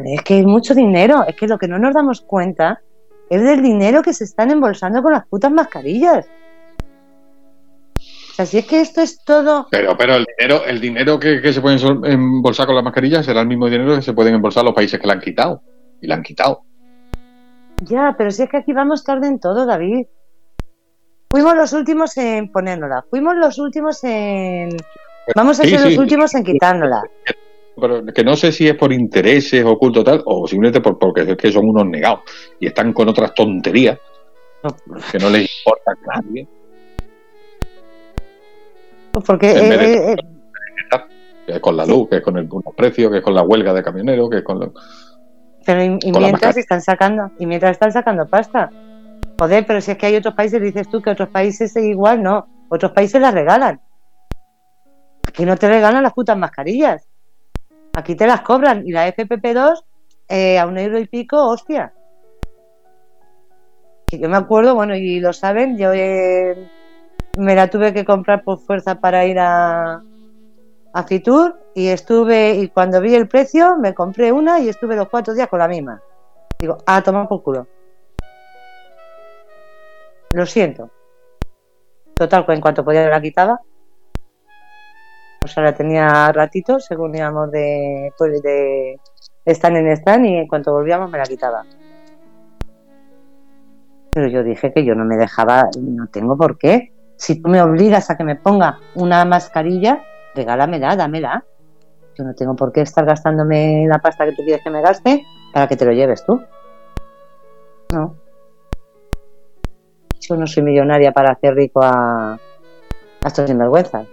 es 0.07 0.23
que 0.23 0.35
hay 0.35 0.47
mucho 0.47 0.74
dinero, 0.74 1.24
es 1.27 1.37
que 1.37 1.47
lo 1.47 1.59
que 1.59 1.69
no 1.69 1.78
nos 1.78 1.95
damos 1.95 2.23
cuenta 2.23 2.81
es 3.28 3.43
del 3.43 3.62
dinero 3.62 4.03
que 4.03 4.12
se 4.12 4.24
están 4.24 4.51
embolsando 4.51 5.03
con 5.03 5.12
las 5.12 5.27
putas 5.27 5.53
mascarillas. 5.53 6.27
O 7.97 8.32
sea, 8.35 8.47
si 8.47 8.59
es 8.59 8.66
que 8.66 8.81
esto 8.81 9.03
es 9.03 9.23
todo 9.23 9.66
Pero, 9.70 9.97
pero 9.99 10.15
el 10.15 10.24
dinero, 10.37 10.65
el 10.65 10.81
dinero 10.81 11.20
que, 11.20 11.43
que 11.43 11.53
se 11.53 11.61
pueden 11.61 11.78
embolsar 12.05 12.66
con 12.66 12.74
las 12.74 12.85
mascarillas 12.85 13.27
será 13.27 13.43
el 13.43 13.47
mismo 13.47 13.66
dinero 13.66 13.97
que 13.97 14.03
se 14.03 14.15
pueden 14.15 14.35
embolsar 14.35 14.65
los 14.65 14.74
países 14.74 14.99
que 14.99 15.07
la 15.07 15.12
han 15.15 15.20
quitado. 15.20 15.62
Y 16.01 16.07
la 16.07 16.15
han 16.15 16.23
quitado. 16.23 16.62
Ya, 17.82 18.15
pero 18.16 18.31
si 18.31 18.43
es 18.43 18.49
que 18.49 18.57
aquí 18.57 18.73
vamos 18.73 19.05
tarde 19.05 19.28
en 19.28 19.39
todo, 19.39 19.66
David. 19.66 20.07
Fuimos 21.31 21.55
los 21.57 21.73
últimos 21.73 22.16
en 22.16 22.51
ponérnosla, 22.51 23.05
fuimos 23.09 23.36
los 23.36 23.57
últimos 23.59 24.02
en... 24.02 24.70
Vamos 25.36 25.61
a 25.61 25.62
Sí, 25.62 25.70
ser 25.70 25.78
sí. 25.78 25.85
los 25.90 25.98
últimos 25.98 26.35
en 26.35 26.43
quitárnosla. 26.43 27.02
Pero 27.81 28.05
que 28.07 28.24
no 28.24 28.35
sé 28.35 28.51
si 28.51 28.66
es 28.66 28.74
por 28.74 28.93
intereses 28.93 29.65
ocultos 29.65 30.02
tal, 30.05 30.23
o 30.27 30.48
simplemente 30.48 30.81
por, 30.81 30.98
porque 30.98 31.20
es 31.23 31.36
que 31.36 31.52
son 31.52 31.69
unos 31.69 31.86
negados 31.86 32.20
y 32.59 32.66
están 32.66 32.93
con 32.93 33.09
otras 33.09 33.32
tonterías 33.32 33.97
que 35.12 35.19
no 35.20 35.31
les 35.31 35.48
importa 35.59 35.93
a 35.93 36.20
nadie. 36.20 36.48
Porque 39.12 39.47
vez 39.55 39.69
de- 39.78 40.12
eh, 40.12 40.16
Que 41.47 41.52
es 41.52 41.61
con 41.61 41.77
la 41.77 41.86
luz, 41.86 42.09
que 42.09 42.16
es 42.16 42.23
con 42.23 42.36
el, 42.39 42.47
los 42.47 42.74
precios, 42.77 43.11
que 43.11 43.19
es 43.19 43.24
con 43.24 43.35
la 43.35 43.43
huelga 43.43 43.73
de 43.73 43.82
camioneros, 43.85 44.28
que 44.31 44.39
es 44.39 44.43
con 44.44 44.59
lo- 44.59 44.74
pero 45.65 45.85
y, 45.85 45.98
y 46.02 46.11
mientras 46.12 46.57
están 46.57 46.81
sacando, 46.81 47.31
y 47.39 47.47
mientras 47.47 47.73
están 47.73 47.93
sacando 47.93 48.27
pasta. 48.27 48.70
Joder, 49.41 49.65
pero 49.67 49.81
si 49.81 49.91
es 49.91 49.97
que 49.97 50.05
hay 50.05 50.17
otros 50.17 50.35
países, 50.35 50.61
dices 50.61 50.87
tú 50.91 51.01
que 51.01 51.09
otros 51.09 51.31
países 51.31 51.75
es 51.75 51.83
igual, 51.83 52.23
no. 52.23 52.47
Otros 52.69 52.93
países 52.93 53.23
las 53.23 53.33
regalan. 53.33 53.81
Aquí 55.27 55.47
no 55.47 55.57
te 55.57 55.67
regalan 55.67 56.03
las 56.03 56.12
putas 56.12 56.37
mascarillas. 56.37 57.09
Aquí 57.95 58.15
te 58.15 58.27
las 58.27 58.43
cobran. 58.43 58.87
Y 58.87 58.93
la 58.93 59.09
FPP2 59.09 59.83
eh, 60.29 60.59
a 60.59 60.67
un 60.67 60.77
euro 60.77 60.99
y 60.99 61.07
pico, 61.07 61.43
hostia. 61.43 61.95
Que 64.09 64.19
yo 64.19 64.29
me 64.29 64.37
acuerdo, 64.37 64.75
bueno, 64.75 64.95
y 64.95 65.21
lo 65.21 65.33
saben, 65.33 65.79
yo 65.79 65.91
eh, 65.95 66.69
me 67.39 67.55
la 67.55 67.71
tuve 67.71 67.95
que 67.95 68.05
comprar 68.05 68.45
por 68.45 68.59
fuerza 68.59 69.01
para 69.01 69.25
ir 69.25 69.39
a, 69.39 70.03
a 70.93 71.03
Fitur 71.05 71.59
y 71.75 71.89
estuve, 71.89 72.57
y 72.57 72.69
cuando 72.69 73.01
vi 73.01 73.15
el 73.15 73.27
precio, 73.27 73.79
me 73.79 73.95
compré 73.95 74.33
una 74.33 74.61
y 74.61 74.69
estuve 74.69 74.97
los 74.97 75.09
cuatro 75.09 75.33
días 75.33 75.49
con 75.49 75.61
la 75.61 75.69
misma. 75.69 76.03
Digo, 76.59 76.77
a 76.85 77.01
tomar 77.01 77.27
por 77.27 77.43
culo. 77.43 77.67
Lo 80.32 80.47
siento. 80.47 80.90
Total, 82.15 82.44
en 82.48 82.61
cuanto 82.61 82.85
podía 82.85 83.09
la 83.09 83.20
quitaba. 83.20 83.61
O 85.43 85.48
sea, 85.48 85.65
la 85.65 85.74
tenía 85.74 86.31
ratitos 86.32 86.85
según 86.85 87.16
íbamos 87.16 87.51
de, 87.51 88.12
pues 88.16 88.43
de 88.43 89.01
stand 89.47 89.77
en 89.78 89.89
stand 89.89 90.27
y 90.27 90.36
en 90.36 90.47
cuanto 90.47 90.73
volvíamos 90.73 91.11
me 91.11 91.19
la 91.19 91.24
quitaba. 91.24 91.65
Pero 94.12 94.28
yo 94.28 94.43
dije 94.43 94.73
que 94.73 94.85
yo 94.85 94.94
no 94.94 95.05
me 95.05 95.16
dejaba, 95.16 95.69
no 95.81 96.07
tengo 96.09 96.36
por 96.36 96.59
qué. 96.59 96.93
Si 97.16 97.40
tú 97.40 97.48
me 97.48 97.62
obligas 97.62 98.11
a 98.11 98.16
que 98.16 98.24
me 98.24 98.36
ponga 98.36 98.78
una 98.94 99.24
mascarilla, 99.24 100.02
regálamela, 100.35 100.94
dámela. 100.94 101.44
Yo 102.16 102.24
no 102.24 102.35
tengo 102.35 102.55
por 102.55 102.73
qué 102.73 102.82
estar 102.82 103.05
gastándome 103.05 103.86
la 103.89 103.98
pasta 103.98 104.27
que 104.27 104.32
tú 104.32 104.43
quieres 104.43 104.62
que 104.62 104.70
me 104.70 104.82
gaste 104.82 105.24
para 105.52 105.69
que 105.69 105.77
te 105.77 105.85
lo 105.86 105.93
lleves 105.93 106.24
tú. 106.24 106.43
No. 107.93 108.20
Yo 110.31 110.36
no 110.36 110.47
soy 110.47 110.62
millonaria 110.62 111.11
para 111.11 111.32
hacer 111.32 111.57
rico 111.57 111.82
a, 111.82 112.35
a 112.35 113.27
estos 113.27 113.51
sinvergüenzas. 113.51 114.07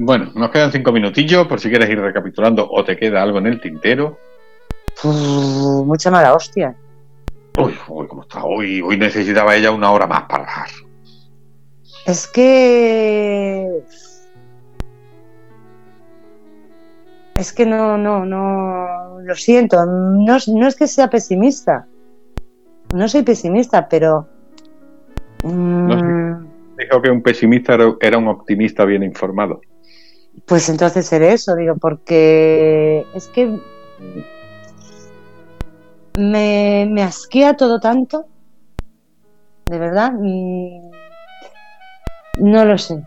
Bueno, 0.00 0.32
nos 0.34 0.50
quedan 0.50 0.72
cinco 0.72 0.90
minutillos 0.90 1.46
por 1.46 1.60
si 1.60 1.68
quieres 1.68 1.90
ir 1.90 2.00
recapitulando 2.00 2.66
o 2.68 2.82
te 2.82 2.96
queda 2.96 3.22
algo 3.22 3.38
en 3.38 3.48
el 3.48 3.60
tintero. 3.60 4.18
Uf, 5.02 5.84
mucha 5.84 6.10
mala 6.10 6.34
hostia. 6.34 6.74
Uy, 7.58 7.76
uy, 7.88 8.06
¿cómo 8.08 8.22
está? 8.22 8.42
Hoy, 8.44 8.80
hoy 8.80 8.96
necesitaba 8.96 9.54
ella 9.54 9.70
una 9.70 9.92
hora 9.92 10.06
más 10.06 10.22
para 10.22 10.44
hablar. 10.44 10.70
Es 12.06 12.26
que. 12.26 13.82
Es 17.36 17.52
que 17.52 17.66
no, 17.66 17.98
no, 17.98 18.24
no. 18.24 19.20
Lo 19.20 19.34
siento. 19.34 19.84
No, 19.84 20.38
no 20.46 20.68
es 20.68 20.74
que 20.74 20.86
sea 20.86 21.10
pesimista. 21.10 21.86
No 22.94 23.08
soy 23.08 23.22
pesimista, 23.24 23.90
pero. 23.90 24.33
Mm, 25.44 26.46
Dijo 26.76 27.00
que 27.02 27.10
un 27.10 27.22
pesimista 27.22 27.74
era- 28.00 28.18
un 28.18 28.28
optimista 28.28 28.84
bien 28.84 29.02
informado. 29.04 29.60
Pues 30.46 30.68
entonces 30.68 31.06
seré 31.06 31.32
eso, 31.32 31.54
digo, 31.54 31.76
porque 31.80 33.04
es 33.14 33.28
que 33.28 33.60
me, 36.18 36.88
me 36.90 37.02
asquea 37.02 37.54
todo 37.56 37.78
tanto, 37.80 38.26
de 39.66 39.78
verdad. 39.78 40.12
mm, 40.12 40.90
No 42.40 42.64
lo 42.64 42.76
sé. 42.78 43.00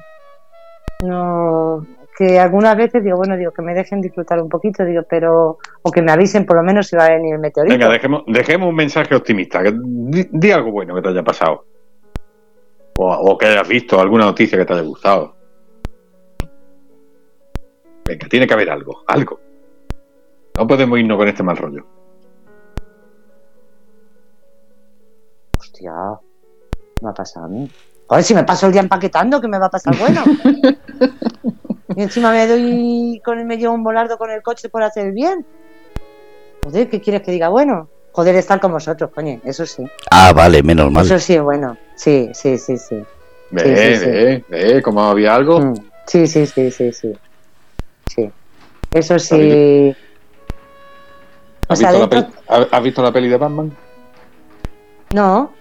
No, 1.03 1.85
que 2.17 2.39
algunas 2.39 2.75
veces 2.77 3.03
digo, 3.03 3.17
bueno, 3.17 3.35
digo, 3.37 3.51
que 3.51 3.61
me 3.61 3.73
dejen 3.73 3.99
disfrutar 4.01 4.41
un 4.41 4.47
poquito, 4.49 4.83
digo, 4.85 5.03
pero, 5.09 5.57
o 5.83 5.91
que 5.91 6.01
me 6.01 6.11
avisen 6.11 6.45
por 6.45 6.55
lo 6.55 6.63
menos 6.63 6.87
si 6.87 6.95
va 6.95 7.05
a 7.05 7.09
venir 7.11 7.35
el 7.35 7.39
meteorito. 7.41 7.75
Venga, 7.77 7.89
dejemos, 7.89 8.23
dejemos 8.25 8.69
un 8.69 8.75
mensaje 8.75 9.13
optimista. 9.13 9.61
que 9.61 9.73
di, 9.77 10.27
di 10.31 10.51
algo 10.51 10.71
bueno 10.71 10.95
que 10.95 11.01
te 11.01 11.09
haya 11.09 11.23
pasado. 11.23 11.65
O, 12.97 13.13
o 13.13 13.37
que 13.37 13.45
hayas 13.45 13.67
visto 13.67 13.99
alguna 13.99 14.25
noticia 14.25 14.57
que 14.57 14.65
te 14.65 14.73
haya 14.73 14.81
gustado. 14.81 15.35
Venga, 18.05 18.27
tiene 18.29 18.47
que 18.47 18.53
haber 18.53 18.69
algo, 18.69 19.03
algo. 19.07 19.39
No 20.57 20.65
podemos 20.65 20.97
irnos 20.97 21.17
con 21.17 21.27
este 21.27 21.43
mal 21.43 21.57
rollo. 21.57 21.85
Hostia, 25.59 25.93
me 27.01 27.09
ha 27.09 27.13
pasado 27.13 27.45
a 27.45 27.49
mí. 27.49 27.69
A 28.09 28.15
ver 28.15 28.23
si 28.23 28.33
me 28.33 28.43
paso 28.43 28.65
el 28.65 28.71
día 28.71 28.81
empaquetando, 28.81 29.41
que 29.41 29.47
me 29.47 29.59
va 29.59 29.65
a 29.67 29.69
pasar 29.69 29.95
bueno. 29.97 30.23
y 31.95 32.01
encima 32.01 32.31
me 32.31 32.47
doy 32.47 33.21
con 33.23 33.37
el 33.39 33.45
me 33.45 33.57
llevo 33.57 33.73
un 33.73 33.83
volardo 33.83 34.17
con 34.17 34.31
el 34.31 34.41
coche 34.41 34.69
por 34.69 34.81
hacer 34.81 35.07
el 35.07 35.11
bien. 35.11 35.45
Joder, 36.63 36.89
¿qué 36.89 37.01
quieres 37.01 37.21
que 37.21 37.31
diga? 37.31 37.49
Bueno, 37.49 37.89
poder 38.17 38.35
estar 38.35 38.59
con 38.59 38.71
vosotros, 38.71 39.11
coño, 39.13 39.39
eso 39.45 39.63
sí. 39.67 39.85
Ah, 40.09 40.33
vale, 40.33 40.63
menos 40.63 40.91
mal. 40.91 41.05
Eso 41.05 41.19
sí 41.19 41.37
bueno. 41.37 41.77
Sí, 41.95 42.31
sí, 42.33 42.57
sí, 42.57 42.75
sí. 42.75 42.95
Ve, 43.51 43.61
Sí, 43.61 43.75
sí, 43.75 44.03
sí. 44.05 44.09
ve, 44.09 44.43
ve, 44.49 44.81
cómo 44.81 45.03
había 45.03 45.35
algo. 45.35 45.59
Mm, 45.59 45.75
Sí, 46.07 46.25
sí, 46.25 46.47
sí, 46.47 46.71
sí, 46.71 46.91
sí. 46.93 47.13
Sí. 48.09 48.31
Eso 48.91 49.19
sí. 49.19 49.95
O 51.67 51.73
¿Has, 51.73 51.77
sea, 51.79 51.91
visto 51.91 51.99
la 51.99 52.09
peli, 52.09 52.25
ha- 52.47 52.67
has 52.77 52.83
visto 52.83 53.03
la 53.03 53.11
peli 53.11 53.27
de 53.29 53.37
Batman? 53.37 53.71
No. 55.13 55.53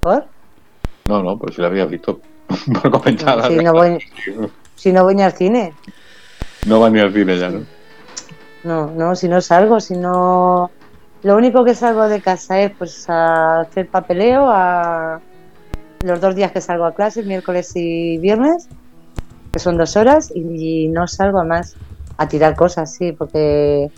¿Por? 0.00 0.26
No, 1.06 1.22
no, 1.22 1.38
pues 1.38 1.54
si 1.54 1.62
la 1.62 1.68
habías 1.68 1.88
visto. 1.88 2.20
Por 2.82 2.90
comentar. 2.90 3.48
Si 3.48 3.56
no 3.56 3.72
voy, 3.72 3.98
si 4.76 4.92
no 4.92 5.04
voy 5.04 5.14
ni 5.14 5.22
al 5.22 5.32
cine. 5.32 5.72
No 6.66 6.80
va 6.80 6.90
ni 6.90 7.00
al 7.00 7.14
cine 7.14 7.38
ya, 7.38 7.48
¿no? 7.48 7.64
No, 8.64 8.90
no, 8.90 9.14
si 9.14 9.28
no 9.28 9.40
salgo, 9.40 9.78
si 9.78 9.94
no... 9.94 10.70
Lo 11.22 11.36
único 11.36 11.64
que 11.64 11.74
salgo 11.74 12.08
de 12.08 12.20
casa 12.20 12.60
es 12.60 12.72
pues 12.72 13.08
a 13.08 13.60
hacer 13.60 13.88
papeleo, 13.88 14.46
a 14.48 15.20
los 16.02 16.20
dos 16.20 16.34
días 16.34 16.52
que 16.52 16.60
salgo 16.60 16.84
a 16.84 16.94
clase, 16.94 17.22
miércoles 17.22 17.72
y 17.74 18.18
viernes, 18.18 18.68
que 19.52 19.58
son 19.58 19.78
dos 19.78 19.96
horas, 19.96 20.30
y, 20.34 20.88
no 20.88 21.06
salgo 21.06 21.40
a 21.40 21.44
más 21.44 21.76
a 22.18 22.28
tirar 22.28 22.54
cosas, 22.56 22.94
sí, 22.94 23.12
porque 23.12 23.90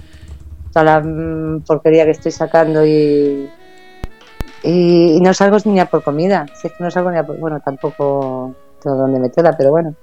toda 0.72 0.84
la 0.84 1.00
mm, 1.00 1.62
porquería 1.62 2.04
que 2.04 2.12
estoy 2.12 2.30
sacando 2.30 2.86
y, 2.86 3.50
y, 4.62 5.16
y 5.16 5.20
no 5.20 5.34
salgo 5.34 5.58
ni 5.64 5.80
a 5.80 5.86
por 5.86 6.04
comida, 6.04 6.46
si 6.54 6.68
es 6.68 6.72
que 6.74 6.84
no 6.84 6.90
salgo 6.90 7.10
ni 7.10 7.18
a 7.18 7.26
por... 7.26 7.38
Bueno, 7.38 7.60
tampoco 7.60 8.54
tengo 8.80 8.96
dónde 8.96 9.18
meterla, 9.18 9.56
pero 9.56 9.70
bueno. 9.70 9.96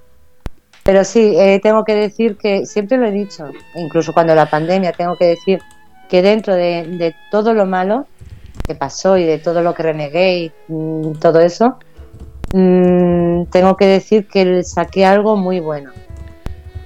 Pero 0.84 1.06
sí, 1.06 1.34
eh, 1.38 1.60
tengo 1.64 1.86
que 1.86 1.96
decir 1.96 2.38
que 2.38 2.66
siempre 2.66 2.98
lo 2.98 3.08
he 3.08 3.12
dicho, 3.12 3.50
incluso 3.76 4.14
cuando 4.14 4.36
la 4.36 4.50
pandemia, 4.50 4.92
tengo 4.92 5.16
que 5.16 5.28
decir 5.28 5.62
que 6.10 6.22
dentro 6.22 6.56
de, 6.56 7.16
todo 7.32 7.54
lo 7.54 7.66
malo 7.66 8.06
que 8.68 8.76
pasó 8.76 9.18
y 9.18 9.24
de 9.24 9.40
todo 9.40 9.62
lo 9.62 9.74
que 9.74 9.84
renegué 9.84 10.38
y 10.38 10.52
mm, 10.68 11.14
todo 11.14 11.40
eso, 11.40 11.78
mm, 12.54 13.46
tengo 13.46 13.78
que 13.78 13.88
decir 13.88 14.28
que 14.28 14.64
saqué 14.64 15.06
algo 15.06 15.38
muy 15.38 15.62
bueno. 15.62 15.92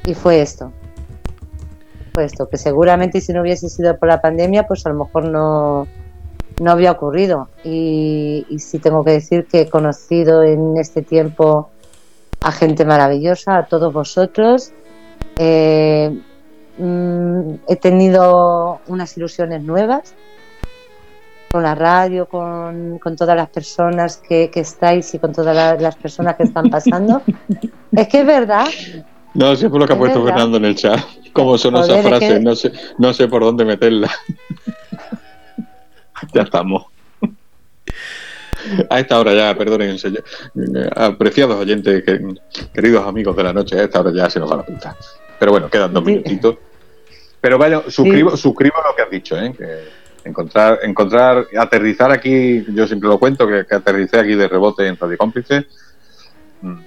Y 0.05 0.13
fue 0.13 0.41
esto. 0.41 0.71
Fue 2.13 2.25
esto, 2.25 2.47
que 2.47 2.57
seguramente 2.57 3.19
si 3.19 3.33
no 3.33 3.41
hubiese 3.41 3.67
sido 3.67 3.97
por 3.97 4.07
la 4.09 4.21
pandemia, 4.21 4.67
pues 4.67 4.85
a 4.85 4.89
lo 4.89 5.05
mejor 5.05 5.25
no, 5.25 5.87
no 6.61 6.71
había 6.71 6.91
ocurrido. 6.91 7.49
Y 7.63 8.45
sí 8.59 8.77
tengo 8.79 9.03
que 9.03 9.11
decir 9.11 9.47
que 9.47 9.61
he 9.61 9.69
conocido 9.69 10.43
en 10.43 10.77
este 10.77 11.01
tiempo 11.01 11.69
a 12.41 12.51
gente 12.51 12.85
maravillosa, 12.85 13.57
a 13.57 13.65
todos 13.67 13.93
vosotros. 13.93 14.71
Eh, 15.37 16.17
mm, 16.77 17.53
he 17.67 17.75
tenido 17.75 18.79
unas 18.87 19.15
ilusiones 19.17 19.63
nuevas 19.63 20.15
con 21.51 21.63
la 21.63 21.75
radio, 21.75 22.27
con, 22.27 22.99
con 22.99 23.15
todas 23.15 23.35
las 23.35 23.49
personas 23.49 24.17
que, 24.17 24.49
que 24.49 24.59
estáis 24.61 25.13
y 25.13 25.19
con 25.19 25.31
todas 25.31 25.55
la- 25.55 25.75
las 25.75 25.95
personas 25.95 26.35
que 26.35 26.43
están 26.43 26.69
pasando. 26.69 27.21
es 27.91 28.07
que 28.07 28.19
es 28.19 28.25
verdad, 28.25 28.67
No, 29.33 29.55
sí 29.55 29.67
por 29.69 29.79
lo 29.79 29.85
que 29.87 29.93
ha 29.93 29.95
Es 29.95 29.99
puesto 29.99 30.23
verdad. 30.23 30.35
Fernando 30.37 30.57
en 30.57 30.65
el 30.65 30.75
chat. 30.75 30.99
¿Cómo 31.33 31.57
son 31.57 31.75
Joder, 31.75 31.91
esas 31.91 31.99
es 32.03 32.07
frases? 32.09 32.33
que- 32.33 32.39
No, 32.43 32.55
sé, 32.55 32.71
no 32.97 33.13
sé 33.13 33.27
por 33.27 33.43
dónde 33.43 33.65
meterla. 33.65 34.11
ya 36.33 36.41
estamos. 36.41 36.85
A 38.89 38.99
esta 38.99 39.19
hora 39.19 39.33
ya, 39.33 39.55
perdonen, 39.57 39.97
señor- 39.97 40.23
apreciados 40.95 41.55
oyentes, 41.57 42.03
que- 42.03 42.19
queridos 42.73 43.05
amigos 43.07 43.35
de 43.35 43.43
la 43.43 43.53
noche, 43.53 43.79
a 43.79 43.83
esta 43.83 43.99
hora 43.99 44.11
ya 44.13 44.29
se 44.29 44.39
nos 44.39 44.51
va 44.51 44.57
la 44.57 44.63
puta. 44.63 44.95
Pero 45.39 45.51
bueno, 45.51 45.69
quedan 45.69 45.93
dos 45.93 46.03
Sí. 46.05 46.11
minutitos. 46.11 46.55
Pero 47.41 47.57
bueno, 47.57 47.83
suscribo, 47.87 48.35
suscribo 48.35 48.75
lo 48.87 48.95
que 48.95 49.01
has 49.03 49.09
dicho, 49.11 49.37
¿eh? 49.39 49.53
que 49.55 50.29
encontrar, 50.29 50.79
encontrar, 50.83 51.45
aterrizar 51.57 52.11
aquí, 52.11 52.65
yo 52.73 52.87
siempre 52.87 53.07
lo 53.07 53.19
cuento, 53.19 53.47
que, 53.47 53.65
que 53.65 53.75
aterricé 53.75 54.19
aquí 54.19 54.33
de 54.35 54.47
rebote 54.47 54.85
en 54.87 54.97
Radio 54.97 55.17
Cómplice, 55.17 55.65
mm, 56.61 56.79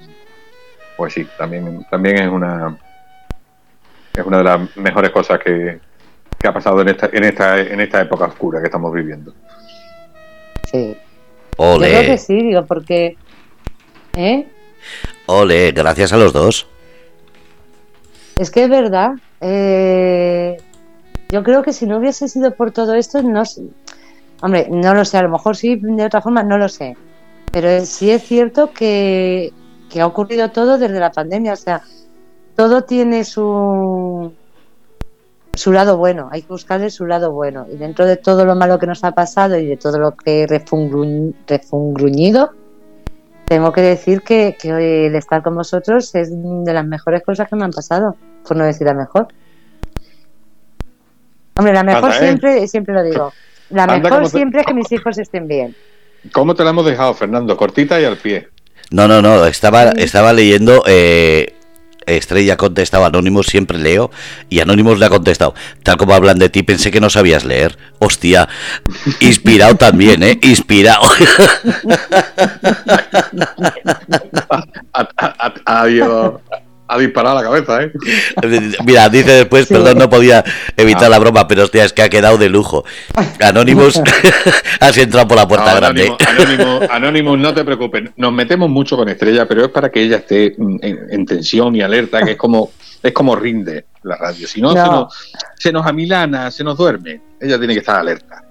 pues 0.96 1.14
sí, 1.14 1.26
también, 1.38 1.86
también 1.90 2.18
es 2.18 2.28
una 2.28 2.76
es 4.12 4.26
una 4.26 4.38
de 4.38 4.44
las 4.44 4.76
mejores 4.76 5.10
cosas 5.12 5.38
que, 5.38 5.78
que 6.38 6.48
ha 6.48 6.52
pasado 6.52 6.80
en 6.82 6.88
esta, 6.88 7.08
en 7.12 7.24
esta, 7.24 7.60
en 7.60 7.80
esta 7.80 8.02
época 8.02 8.24
oscura 8.26 8.58
que 8.60 8.66
estamos 8.66 8.92
viviendo. 8.92 9.32
sí. 10.70 10.96
Yo 11.60 11.78
creo 11.78 12.02
que 12.02 12.18
sí, 12.18 12.34
digo, 12.34 12.64
porque. 12.66 13.16
¿Eh? 14.16 14.46
ole, 15.26 15.72
gracias 15.72 16.12
a 16.12 16.16
los 16.16 16.32
dos. 16.32 16.66
Es 18.38 18.50
que 18.50 18.64
es 18.64 18.70
verdad. 18.70 19.12
eh, 19.40 20.56
yo 21.28 21.42
creo 21.44 21.62
que 21.62 21.72
si 21.72 21.86
no 21.86 21.98
hubiese 21.98 22.28
sido 22.28 22.54
por 22.54 22.72
todo 22.72 22.94
esto, 22.94 23.22
no 23.22 23.44
sé. 23.44 23.62
Hombre, 24.40 24.68
no 24.70 24.94
lo 24.94 25.04
sé, 25.04 25.18
a 25.18 25.22
lo 25.22 25.28
mejor 25.28 25.56
sí, 25.56 25.76
de 25.80 26.04
otra 26.04 26.22
forma, 26.22 26.42
no 26.42 26.56
lo 26.58 26.68
sé. 26.68 26.96
Pero 27.52 27.84
sí 27.84 28.10
es 28.10 28.22
cierto 28.22 28.72
que, 28.72 29.52
que 29.90 30.00
ha 30.00 30.06
ocurrido 30.06 30.50
todo 30.50 30.78
desde 30.78 30.98
la 30.98 31.12
pandemia. 31.12 31.52
O 31.52 31.56
sea, 31.56 31.82
todo 32.56 32.82
tiene 32.84 33.24
su, 33.24 34.32
su 35.54 35.72
lado 35.72 35.96
bueno. 35.96 36.28
Hay 36.32 36.42
que 36.42 36.48
buscarle 36.48 36.90
su 36.90 37.06
lado 37.06 37.32
bueno. 37.32 37.66
Y 37.72 37.76
dentro 37.76 38.06
de 38.06 38.16
todo 38.16 38.44
lo 38.44 38.54
malo 38.54 38.78
que 38.78 38.86
nos 38.86 39.04
ha 39.04 39.12
pasado 39.12 39.58
y 39.58 39.66
de 39.66 39.76
todo 39.76 39.98
lo 39.98 40.12
que 40.16 40.46
refungruñ- 40.46 41.34
refungruñido, 41.46 42.52
tengo 43.46 43.72
que 43.72 43.80
decir 43.82 44.22
que, 44.22 44.56
que 44.60 44.72
hoy 44.72 44.84
el 45.06 45.14
estar 45.16 45.42
con 45.42 45.56
vosotros 45.56 46.14
es 46.14 46.30
de 46.32 46.72
las 46.72 46.86
mejores 46.86 47.22
cosas 47.24 47.48
que 47.48 47.56
me 47.56 47.64
han 47.64 47.72
pasado, 47.72 48.16
por 48.46 48.56
no 48.56 48.64
decir 48.64 48.86
la 48.86 48.94
mejor. 48.94 49.28
Hombre, 51.56 51.72
la 51.74 51.82
mejor 51.82 52.04
Anda, 52.04 52.16
¿eh? 52.16 52.20
siempre, 52.20 52.68
siempre 52.68 52.94
lo 52.94 53.02
digo, 53.02 53.32
la 53.70 53.82
Anda, 53.84 53.96
mejor 53.96 54.10
¿cómo 54.18 54.30
te- 54.30 54.36
siempre 54.38 54.60
es 54.60 54.66
que 54.66 54.74
mis 54.74 54.90
hijos 54.92 55.18
estén 55.18 55.46
bien. 55.48 55.74
¿Cómo 56.32 56.54
te 56.54 56.64
la 56.64 56.70
hemos 56.70 56.86
dejado, 56.86 57.12
Fernando? 57.14 57.56
Cortita 57.56 58.00
y 58.00 58.04
al 58.04 58.16
pie. 58.16 58.48
No, 58.90 59.08
no, 59.08 59.20
no, 59.22 59.44
estaba, 59.46 59.84
estaba 59.90 60.32
leyendo. 60.32 60.82
eh, 60.86 61.54
Estrella 62.16 62.54
ha 62.54 62.56
contestado, 62.56 63.04
Anónimos 63.04 63.46
siempre 63.46 63.78
leo. 63.78 64.10
Y 64.48 64.60
Anónimos 64.60 64.98
le 64.98 65.06
ha 65.06 65.10
contestado. 65.10 65.54
Tal 65.82 65.96
como 65.96 66.14
hablan 66.14 66.38
de 66.38 66.48
ti, 66.48 66.62
pensé 66.62 66.90
que 66.90 67.00
no 67.00 67.10
sabías 67.10 67.44
leer. 67.44 67.78
Hostia, 67.98 68.48
inspirado 69.20 69.76
también, 69.76 70.22
¿eh? 70.22 70.38
Inspirado. 70.42 71.02
Ha, 75.66 75.84
ha- 76.94 76.98
disparado 76.98 77.38
a 77.38 77.42
la 77.42 77.48
cabeza, 77.48 77.82
¿eh? 77.82 77.92
Mira, 78.84 79.08
dice 79.08 79.30
después, 79.32 79.66
Sí. 79.66 79.74
perdón, 79.74 79.98
no 79.98 80.08
podía 80.10 80.44
evitar 80.76 81.04
Ah. 81.04 81.08
la 81.10 81.18
broma, 81.18 81.46
pero 81.48 81.64
hostia, 81.64 81.84
es 81.84 81.92
que 81.92 82.02
ha 82.02 82.08
quedado 82.08 82.38
de 82.38 82.48
lujo. 82.48 82.84
Anónimos, 83.40 84.00
has 84.80 84.96
entrado 84.98 85.28
por 85.28 85.36
la 85.36 85.46
puerta 85.48 85.70
No, 85.72 85.76
grande. 85.76 86.02
Anónimo, 86.26 86.66
Anónimo, 86.80 86.80
Anónimo, 86.92 87.36
no 87.36 87.54
te 87.54 87.64
preocupes. 87.64 88.10
Nos 88.16 88.32
metemos 88.32 88.68
mucho 88.68 88.96
con 88.96 89.08
Estrella, 89.08 89.46
pero 89.46 89.64
es 89.64 89.70
para 89.70 89.90
que 89.90 90.02
ella 90.02 90.16
esté 90.18 90.54
en, 90.60 90.78
en 90.82 91.26
tensión 91.26 91.74
y 91.76 91.82
alerta, 91.82 92.22
que 92.22 92.32
es 92.32 92.36
como 92.36 92.70
es 93.02 93.12
como 93.12 93.34
rinde 93.34 93.86
la 94.02 94.16
radio. 94.16 94.46
Si 94.46 94.60
no, 94.60 94.74
No. 94.74 94.84
Se, 94.84 94.90
nos, 94.90 95.32
se 95.58 95.72
nos 95.72 95.86
amilana, 95.86 96.50
se 96.50 96.62
nos 96.64 96.76
duerme. 96.76 97.20
Ella 97.40 97.58
tiene 97.58 97.72
que 97.74 97.80
estar 97.80 97.96
alerta. 97.96 98.42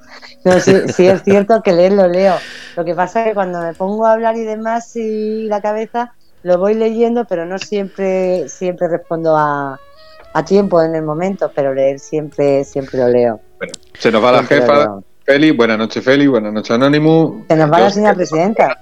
No, 0.44 0.60
sí, 0.60 0.74
sí 0.96 1.06
es 1.06 1.22
cierto 1.24 1.62
que 1.64 1.72
leerlo 1.74 2.08
leo. 2.08 2.36
Lo 2.76 2.84
que 2.86 2.96
pasa 2.96 3.22
es 3.22 3.28
que 3.28 3.34
cuando 3.34 3.60
me 3.62 3.74
pongo 3.74 4.08
a 4.08 4.14
hablar 4.14 4.36
y 4.38 4.42
demás 4.44 4.96
y 4.96 5.44
la 5.48 5.62
cabeza, 5.62 6.14
lo 6.44 6.58
voy 6.58 6.74
leyendo, 6.74 7.26
pero 7.26 7.46
no 7.46 7.58
siempre, 7.60 8.48
siempre 8.50 8.88
respondo 8.88 9.36
a, 9.36 9.80
a 10.34 10.46
tiempo 10.46 10.82
en 10.82 10.96
el 10.96 11.04
momento, 11.04 11.52
pero 11.54 11.74
leer 11.74 12.00
siempre, 12.00 12.64
siempre 12.64 13.00
lo 13.00 13.08
leo. 13.10 13.40
Bueno, 13.58 13.74
se 13.98 14.12
nos 14.12 14.24
va 14.24 14.32
la 14.32 14.38
Siempre 14.40 14.62
jefa. 14.62 15.00
Feli. 15.26 15.52
Buenas 15.52 15.78
noches, 15.78 16.04
Feli. 16.04 16.28
Buenas 16.28 16.54
noches, 16.54 16.72
Anónimo. 16.72 17.46
Se 17.50 17.56
nos 17.56 17.72
va 17.72 17.80
la 17.82 17.90
señora 17.92 18.16
presidenta. 18.16 18.78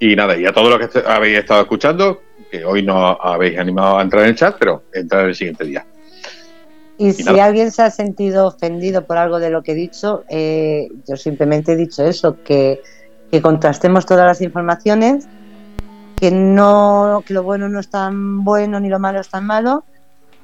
Y 0.00 0.16
nada, 0.16 0.36
y 0.36 0.44
a 0.44 0.52
todos 0.52 0.68
los 0.70 0.78
que 0.78 0.84
est- 0.98 1.06
habéis 1.06 1.38
estado 1.38 1.62
escuchando, 1.62 2.20
que 2.50 2.64
hoy 2.64 2.82
no 2.82 2.96
habéis 3.20 3.58
animado 3.58 3.98
a 3.98 4.02
entrar 4.02 4.24
en 4.24 4.30
el 4.30 4.34
chat, 4.36 4.56
pero 4.58 4.82
entrar 4.92 5.26
el 5.26 5.34
siguiente 5.34 5.64
día. 5.64 5.86
Y 6.98 7.12
si 7.12 7.24
nada. 7.24 7.44
alguien 7.44 7.70
se 7.70 7.82
ha 7.82 7.90
sentido 7.90 8.46
ofendido 8.46 9.04
por 9.04 9.16
algo 9.18 9.38
de 9.40 9.50
lo 9.50 9.62
que 9.62 9.72
he 9.72 9.74
dicho, 9.74 10.24
eh, 10.28 10.88
yo 11.08 11.16
simplemente 11.16 11.72
he 11.72 11.76
dicho 11.76 12.04
eso, 12.04 12.36
que, 12.42 12.80
que 13.30 13.40
contrastemos 13.42 14.06
todas 14.06 14.26
las 14.26 14.40
informaciones, 14.40 15.26
que 16.24 16.30
no 16.30 17.22
que 17.26 17.34
lo 17.34 17.42
bueno 17.42 17.68
no 17.68 17.80
es 17.80 17.90
tan 17.90 18.44
bueno 18.44 18.80
ni 18.80 18.88
lo 18.88 18.98
malo 18.98 19.20
es 19.20 19.28
tan 19.28 19.44
malo 19.44 19.84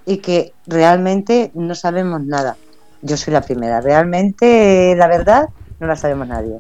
y 0.05 0.19
que 0.19 0.53
realmente 0.67 1.51
no 1.55 1.75
sabemos 1.75 2.23
nada. 2.23 2.59
Yo 3.01 3.17
soy 3.17 3.33
la 3.33 3.41
primera, 3.41 3.81
realmente 3.81 4.95
la 4.95 5.09
verdad 5.09 5.49
no 5.79 5.87
la 5.87 5.97
sabemos 5.97 6.29
nadie. 6.29 6.59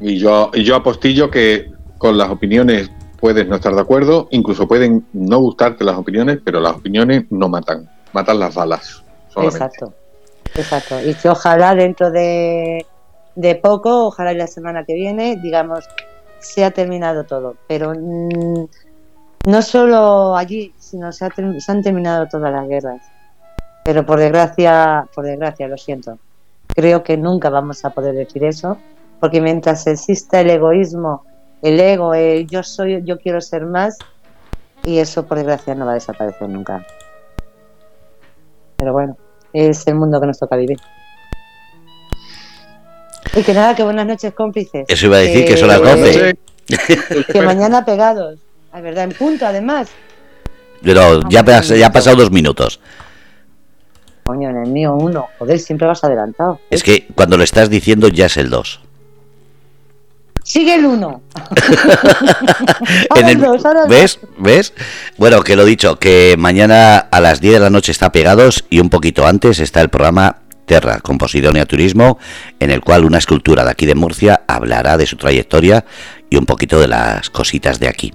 Y 0.00 0.18
yo, 0.18 0.50
y 0.54 0.64
yo 0.64 0.76
apostillo 0.76 1.30
que 1.30 1.72
con 1.98 2.16
las 2.16 2.30
opiniones 2.30 2.90
puedes 3.20 3.46
no 3.46 3.56
estar 3.56 3.74
de 3.74 3.82
acuerdo, 3.82 4.28
incluso 4.30 4.66
pueden 4.66 5.04
no 5.12 5.38
gustarte 5.40 5.84
las 5.84 5.98
opiniones, 5.98 6.38
pero 6.42 6.58
las 6.58 6.76
opiniones 6.76 7.24
no 7.28 7.50
matan, 7.50 7.86
matan 8.14 8.38
las 8.38 8.54
balas. 8.54 9.04
Exacto, 9.36 9.92
exacto. 10.54 11.02
Y 11.02 11.12
que 11.12 11.28
ojalá 11.28 11.74
dentro 11.74 12.10
de, 12.10 12.86
de 13.34 13.54
poco, 13.56 14.06
ojalá 14.06 14.32
la 14.32 14.46
semana 14.46 14.84
que 14.86 14.94
viene, 14.94 15.36
digamos, 15.42 15.84
se 16.40 16.64
ha 16.64 16.70
terminado 16.70 17.24
todo. 17.24 17.56
Pero 17.68 17.92
mm, 17.96 18.66
no 19.46 19.62
solo 19.62 20.36
allí, 20.36 20.74
sino 20.78 21.12
se, 21.12 21.28
se 21.58 21.72
han 21.72 21.82
terminado 21.82 22.26
todas 22.28 22.52
las 22.52 22.68
guerras. 22.68 23.02
Pero 23.84 24.04
por 24.04 24.18
desgracia, 24.18 25.06
por 25.14 25.24
desgracia, 25.24 25.68
lo 25.68 25.78
siento. 25.78 26.18
Creo 26.68 27.02
que 27.02 27.16
nunca 27.16 27.50
vamos 27.50 27.84
a 27.84 27.90
poder 27.90 28.14
decir 28.14 28.44
eso, 28.44 28.76
porque 29.18 29.40
mientras 29.40 29.86
exista 29.86 30.40
el 30.40 30.50
egoísmo, 30.50 31.24
el 31.62 31.80
ego, 31.80 32.14
el 32.14 32.46
yo 32.46 32.62
soy, 32.62 33.02
yo 33.04 33.18
quiero 33.18 33.40
ser 33.40 33.66
más, 33.66 33.98
y 34.84 34.98
eso 34.98 35.26
por 35.26 35.38
desgracia 35.38 35.74
no 35.74 35.86
va 35.86 35.92
a 35.92 35.94
desaparecer 35.94 36.48
nunca. 36.48 36.84
Pero 38.76 38.92
bueno, 38.92 39.16
es 39.52 39.86
el 39.86 39.94
mundo 39.94 40.20
que 40.20 40.26
nos 40.26 40.38
toca 40.38 40.56
vivir. 40.56 40.78
Y 43.34 43.42
que 43.42 43.54
nada, 43.54 43.74
que 43.74 43.82
buenas 43.82 44.06
noches, 44.06 44.32
cómplices. 44.34 44.86
Eso 44.88 45.06
iba 45.06 45.16
a 45.16 45.20
decir 45.20 45.44
que, 45.44 45.56
son 45.56 45.68
las 45.68 45.80
12. 45.80 46.36
que 47.32 47.42
mañana 47.42 47.84
pegados. 47.84 48.38
Es 48.74 48.82
verdad, 48.82 49.04
en 49.04 49.12
punto, 49.12 49.46
además. 49.46 49.88
Pero 50.82 51.28
ya, 51.28 51.44
ya 51.62 51.86
ha 51.86 51.92
pasado 51.92 52.16
dos 52.16 52.30
minutos. 52.30 52.80
Coño, 54.24 54.50
en 54.50 54.56
el 54.58 54.70
mío 54.70 54.94
uno. 54.94 55.28
Joder, 55.38 55.58
siempre 55.58 55.86
vas 55.86 56.02
adelantado. 56.04 56.60
Es 56.70 56.82
que 56.82 57.06
cuando 57.14 57.36
lo 57.36 57.44
estás 57.44 57.68
diciendo 57.68 58.08
ya 58.08 58.26
es 58.26 58.36
el 58.36 58.50
2. 58.50 58.80
Sigue 60.42 60.74
el 60.74 60.86
1. 60.86 61.22
¿Ves? 63.88 64.18
¿Ves? 64.38 64.72
Bueno, 65.16 65.42
que 65.42 65.54
lo 65.54 65.64
dicho, 65.64 65.98
que 65.98 66.36
mañana 66.38 66.98
a 66.98 67.20
las 67.20 67.40
10 67.40 67.54
de 67.54 67.60
la 67.60 67.70
noche 67.70 67.92
está 67.92 68.10
pegados 68.10 68.64
y 68.70 68.80
un 68.80 68.88
poquito 68.88 69.26
antes 69.26 69.60
está 69.60 69.80
el 69.80 69.90
programa 69.90 70.39
Terra, 70.70 71.00
con 71.00 71.18
Posidonia 71.18 71.66
Turismo, 71.66 72.20
en 72.60 72.70
el 72.70 72.80
cual 72.80 73.04
una 73.04 73.18
escultura 73.18 73.64
de 73.64 73.72
aquí 73.72 73.86
de 73.86 73.96
Murcia 73.96 74.42
hablará 74.46 74.96
de 74.96 75.04
su 75.04 75.16
trayectoria 75.16 75.84
y 76.30 76.36
un 76.36 76.46
poquito 76.46 76.78
de 76.78 76.86
las 76.86 77.28
cositas 77.28 77.80
de 77.80 77.88
aquí. 77.88 78.14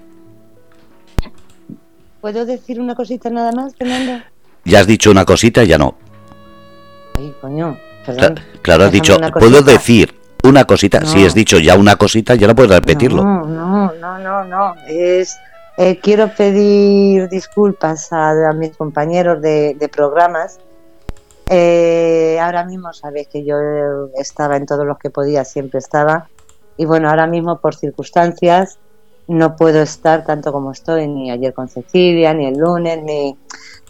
¿Puedo 2.22 2.46
decir 2.46 2.80
una 2.80 2.96
cosita 2.96 3.30
nada 3.30 3.52
más, 3.52 3.76
Fernando? 3.76 4.24
Ya 4.64 4.80
has 4.80 4.88
dicho 4.88 5.12
una 5.12 5.26
cosita, 5.26 5.66
ya 5.66 5.78
no. 5.78 5.98
Ay, 7.18 7.36
coño. 7.42 7.78
Claro, 8.62 8.86
has 8.86 8.92
dicho, 8.94 9.18
puedo 9.38 9.62
decir 9.62 10.16
una 10.46 10.64
cosita. 10.64 11.06
Si 11.06 11.26
has 11.26 11.36
dicho 11.36 11.60
ya 11.60 11.76
una 11.76 11.98
cosita, 11.98 12.36
ya 12.36 12.48
no 12.48 12.56
puedes 12.56 12.72
repetirlo. 12.72 13.22
No, 13.22 13.46
no, 13.46 13.92
no, 14.00 14.18
no, 14.18 14.46
no. 14.46 14.76
Es, 14.88 15.36
eh, 15.78 16.00
quiero 16.02 16.34
pedir 16.34 17.28
disculpas 17.28 18.14
a, 18.14 18.54
mis 18.54 18.78
compañeros 18.78 19.42
de, 19.42 19.90
programas. 19.92 20.60
Eh, 21.50 22.40
ahora 22.40 22.66
mismo 22.66 22.92
sabéis 22.94 23.28
que 23.28 23.46
yo 23.46 23.56
estaba 24.16 24.58
en 24.58 24.66
todo 24.66 24.84
lo 24.84 24.98
que 24.98 25.10
podía, 25.10 25.46
siempre 25.46 25.80
estaba. 25.80 26.30
Y 26.78 26.86
bueno, 26.86 27.10
ahora 27.10 27.28
mismo 27.28 27.60
por 27.60 27.76
circunstancias 27.76 28.80
no 29.28 29.56
puedo 29.56 29.82
estar 29.82 30.26
tanto 30.26 30.52
como 30.52 30.72
estoy, 30.72 31.08
ni 31.08 31.32
ayer 31.32 31.54
con 31.54 31.68
Cecilia, 31.68 32.34
ni 32.34 32.48
el 32.48 32.58
lunes, 32.58 33.02
ni 33.04 33.38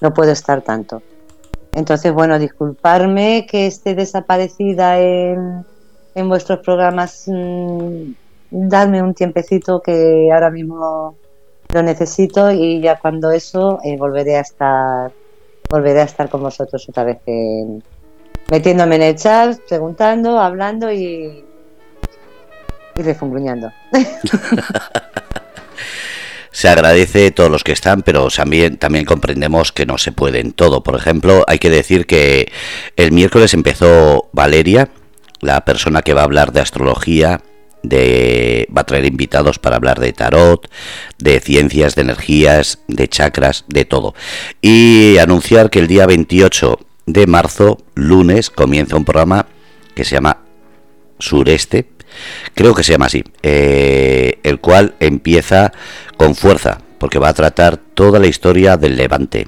no 0.02 0.14
puedo 0.14 0.32
estar 0.32 0.62
tanto. 0.62 1.02
Entonces, 1.74 2.14
bueno, 2.14 2.40
disculparme 2.40 3.46
que 3.50 3.68
esté 3.68 3.96
desaparecida 3.96 5.00
en, 5.00 5.66
en 6.14 6.30
vuestros 6.30 6.60
programas, 6.60 7.26
mm, 7.28 8.12
darme 8.50 9.02
un 9.02 9.14
tiempecito 9.14 9.82
que 9.82 10.30
ahora 10.32 10.50
mismo 10.50 11.16
lo 11.74 11.84
necesito 11.84 12.52
y 12.52 12.82
ya 12.82 12.98
cuando 13.00 13.32
eso 13.32 13.80
eh, 13.84 13.98
volveré 13.98 14.38
a 14.38 14.42
estar 14.42 15.12
volveré 15.70 16.02
a 16.02 16.06
estar 16.06 16.30
con 16.30 16.42
vosotros 16.42 16.86
otra 16.90 17.04
vez 17.04 17.18
metiéndome 18.50 18.96
en 18.96 19.02
el 19.02 19.16
chat, 19.16 19.60
preguntando, 19.68 20.40
hablando 20.40 20.92
y, 20.92 21.44
y 22.96 23.02
refungruñando. 23.02 23.72
se 26.52 26.70
agradece 26.70 27.32
todos 27.32 27.52
los 27.52 27.64
que 27.64 27.74
están, 27.74 28.02
pero 28.02 28.30
también, 28.30 28.78
también 28.78 29.04
comprendemos 29.06 29.72
que 29.72 29.86
no 29.86 29.98
se 29.98 30.12
pueden 30.12 30.54
todo. 30.54 30.84
Por 30.84 30.96
ejemplo, 30.96 31.44
hay 31.48 31.60
que 31.60 31.70
decir 31.70 32.06
que 32.06 32.50
el 32.96 33.12
miércoles 33.12 33.54
empezó 33.54 34.30
Valeria, 34.32 34.90
la 35.42 35.66
persona 35.66 36.02
que 36.02 36.14
va 36.14 36.22
a 36.22 36.26
hablar 36.26 36.54
de 36.54 36.62
astrología, 36.62 37.42
de, 37.90 38.68
va 38.76 38.82
a 38.82 38.86
traer 38.86 39.06
invitados 39.06 39.60
para 39.60 39.76
hablar 39.76 40.00
de 40.00 40.14
tarot, 40.14 40.70
de 41.18 41.40
ciencias, 41.40 41.96
de 41.96 42.02
energías, 42.02 42.80
de 42.88 43.08
chakras, 43.08 43.66
de 43.68 43.86
todo. 43.86 44.14
Y 44.62 45.18
anunciar 45.18 45.70
que 45.70 45.80
el 45.80 45.88
día 45.88 46.06
28 46.06 46.80
de 47.06 47.28
marzo, 47.28 47.78
lunes, 47.94 48.50
comienza 48.50 48.96
un 48.96 49.06
programa 49.06 49.48
que 49.94 50.06
se 50.06 50.16
llama 50.16 50.40
Sureste, 51.20 51.90
creo 52.54 52.74
que 52.74 52.84
se 52.84 52.94
llama 52.94 53.06
así, 53.06 53.24
eh, 53.44 54.40
el 54.44 54.60
cual 54.60 54.96
empieza 55.00 55.72
con 56.18 56.36
fuerza, 56.36 56.80
porque 56.98 57.20
va 57.20 57.30
a 57.30 57.34
tratar 57.34 57.78
toda 57.78 58.20
la 58.20 58.28
historia 58.28 58.78
del 58.78 58.98
Levante, 58.98 59.48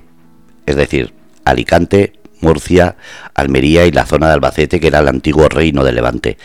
es 0.65 0.75
decir, 0.75 1.13
Alicante, 1.45 2.13
Murcia, 2.41 2.95
Almería 3.33 3.85
y 3.85 3.91
la 3.91 4.05
zona 4.05 4.27
de 4.27 4.33
Albacete, 4.33 4.79
que 4.79 4.87
era 4.87 4.99
el 4.99 5.07
antiguo 5.07 5.49
reino 5.49 5.83
de 5.83 5.91
Levante. 5.91 6.37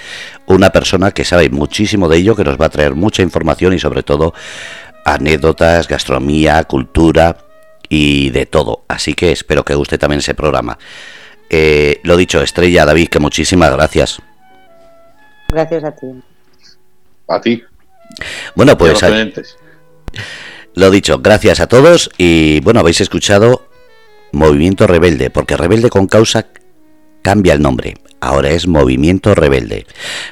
Una 0.47 0.71
persona 0.71 1.11
que 1.11 1.25
sabe 1.25 1.51
muchísimo 1.51 2.09
de 2.09 2.19
ello, 2.19 2.37
que 2.37 2.45
nos 2.45 2.61
va 2.61 2.67
a 2.67 2.71
traer 2.71 2.95
mucha 2.95 3.23
información 3.23 3.73
y 3.73 3.79
sobre 3.79 4.03
todo 4.03 4.35
anécdotas, 5.05 5.89
gastronomía, 5.89 6.63
cultura 6.65 7.37
y 7.89 8.31
de 8.31 8.47
todo. 8.47 8.85
Así 8.89 9.15
que 9.15 9.33
espero 9.33 9.65
que 9.65 9.75
guste 9.75 9.99
también 9.99 10.21
ese 10.21 10.35
programa. 10.35 10.79
Eh, 11.51 12.01
lo 12.05 12.17
dicho, 12.17 12.41
Estrella, 12.43 12.85
David, 12.85 13.09
que 13.09 13.19
muchísimas 13.19 13.73
gracias. 13.73 14.23
Gracias 15.49 15.85
a 15.85 15.93
ti. 15.93 16.07
A 17.29 17.41
ti. 17.41 17.63
Bueno, 18.55 18.79
pues... 18.79 19.03
Lo 20.75 20.91
dicho, 20.91 21.19
gracias 21.19 21.61
a 21.61 21.67
todos 21.67 22.11
y 22.17 22.61
bueno, 22.61 22.81
habéis 22.81 23.03
escuchado 23.03 23.69
Movimiento 24.33 24.87
Rebelde, 24.87 25.31
porque 25.31 25.57
Rebelde 25.57 25.91
con 25.91 26.07
causa 26.07 26.47
cambia 27.23 27.55
el 27.55 27.63
nombre, 27.63 27.95
ahora 28.21 28.51
es 28.51 28.67
Movimiento 28.67 29.35
Rebelde. 29.35 29.87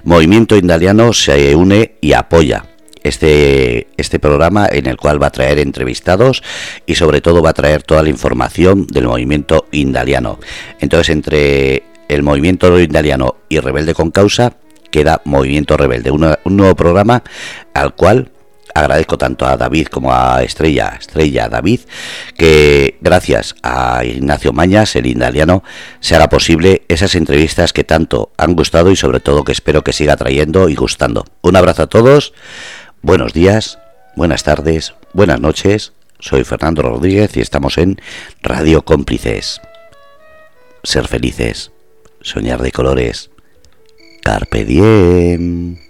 Movimiento 0.04 0.56
Indaliano 0.56 1.12
se 1.12 1.54
une 1.54 1.96
y 2.00 2.14
apoya 2.14 2.64
este, 3.02 3.88
este 3.96 4.18
programa 4.18 4.66
en 4.70 4.86
el 4.86 4.96
cual 4.96 5.22
va 5.22 5.28
a 5.28 5.32
traer 5.32 5.58
entrevistados 5.58 6.42
y 6.86 6.96
sobre 6.96 7.20
todo 7.20 7.42
va 7.42 7.50
a 7.50 7.54
traer 7.54 7.82
toda 7.82 8.02
la 8.02 8.08
información 8.08 8.86
del 8.86 9.06
movimiento 9.06 9.66
indaliano. 9.72 10.38
Entonces 10.80 11.10
entre 11.10 11.84
el 12.08 12.22
movimiento 12.22 12.78
indaliano 12.78 13.36
y 13.48 13.58
Rebelde 13.60 13.94
con 13.94 14.10
causa 14.10 14.56
queda 14.90 15.22
Movimiento 15.24 15.76
Rebelde, 15.76 16.10
un 16.10 16.36
nuevo 16.44 16.74
programa 16.74 17.22
al 17.74 17.94
cual 17.94 18.30
agradezco 18.74 19.18
tanto 19.18 19.46
a 19.46 19.56
David 19.56 19.86
como 19.86 20.12
a 20.12 20.42
Estrella, 20.42 20.96
Estrella 20.98 21.48
David, 21.48 21.80
que 22.36 22.98
gracias 23.00 23.54
a 23.62 24.04
Ignacio 24.04 24.52
Mañas, 24.52 24.96
el 24.96 25.06
indaliano, 25.06 25.62
se 26.00 26.14
hará 26.14 26.28
posible 26.28 26.82
esas 26.88 27.14
entrevistas 27.14 27.72
que 27.72 27.84
tanto 27.84 28.32
han 28.36 28.54
gustado 28.54 28.90
y 28.90 28.96
sobre 28.96 29.20
todo 29.20 29.44
que 29.44 29.52
espero 29.52 29.82
que 29.82 29.92
siga 29.92 30.16
trayendo 30.16 30.68
y 30.68 30.74
gustando. 30.74 31.24
Un 31.42 31.56
abrazo 31.56 31.82
a 31.82 31.86
todos, 31.88 32.32
buenos 33.02 33.32
días, 33.32 33.78
buenas 34.16 34.42
tardes, 34.42 34.94
buenas 35.12 35.40
noches. 35.40 35.92
Soy 36.18 36.44
Fernando 36.44 36.82
Rodríguez 36.82 37.36
y 37.36 37.40
estamos 37.40 37.78
en 37.78 38.00
Radio 38.42 38.82
Cómplices. 38.82 39.60
Ser 40.82 41.08
felices, 41.08 41.72
soñar 42.20 42.60
de 42.62 42.72
colores. 42.72 43.30
Carpe 44.22 44.64
diem. 44.64 45.89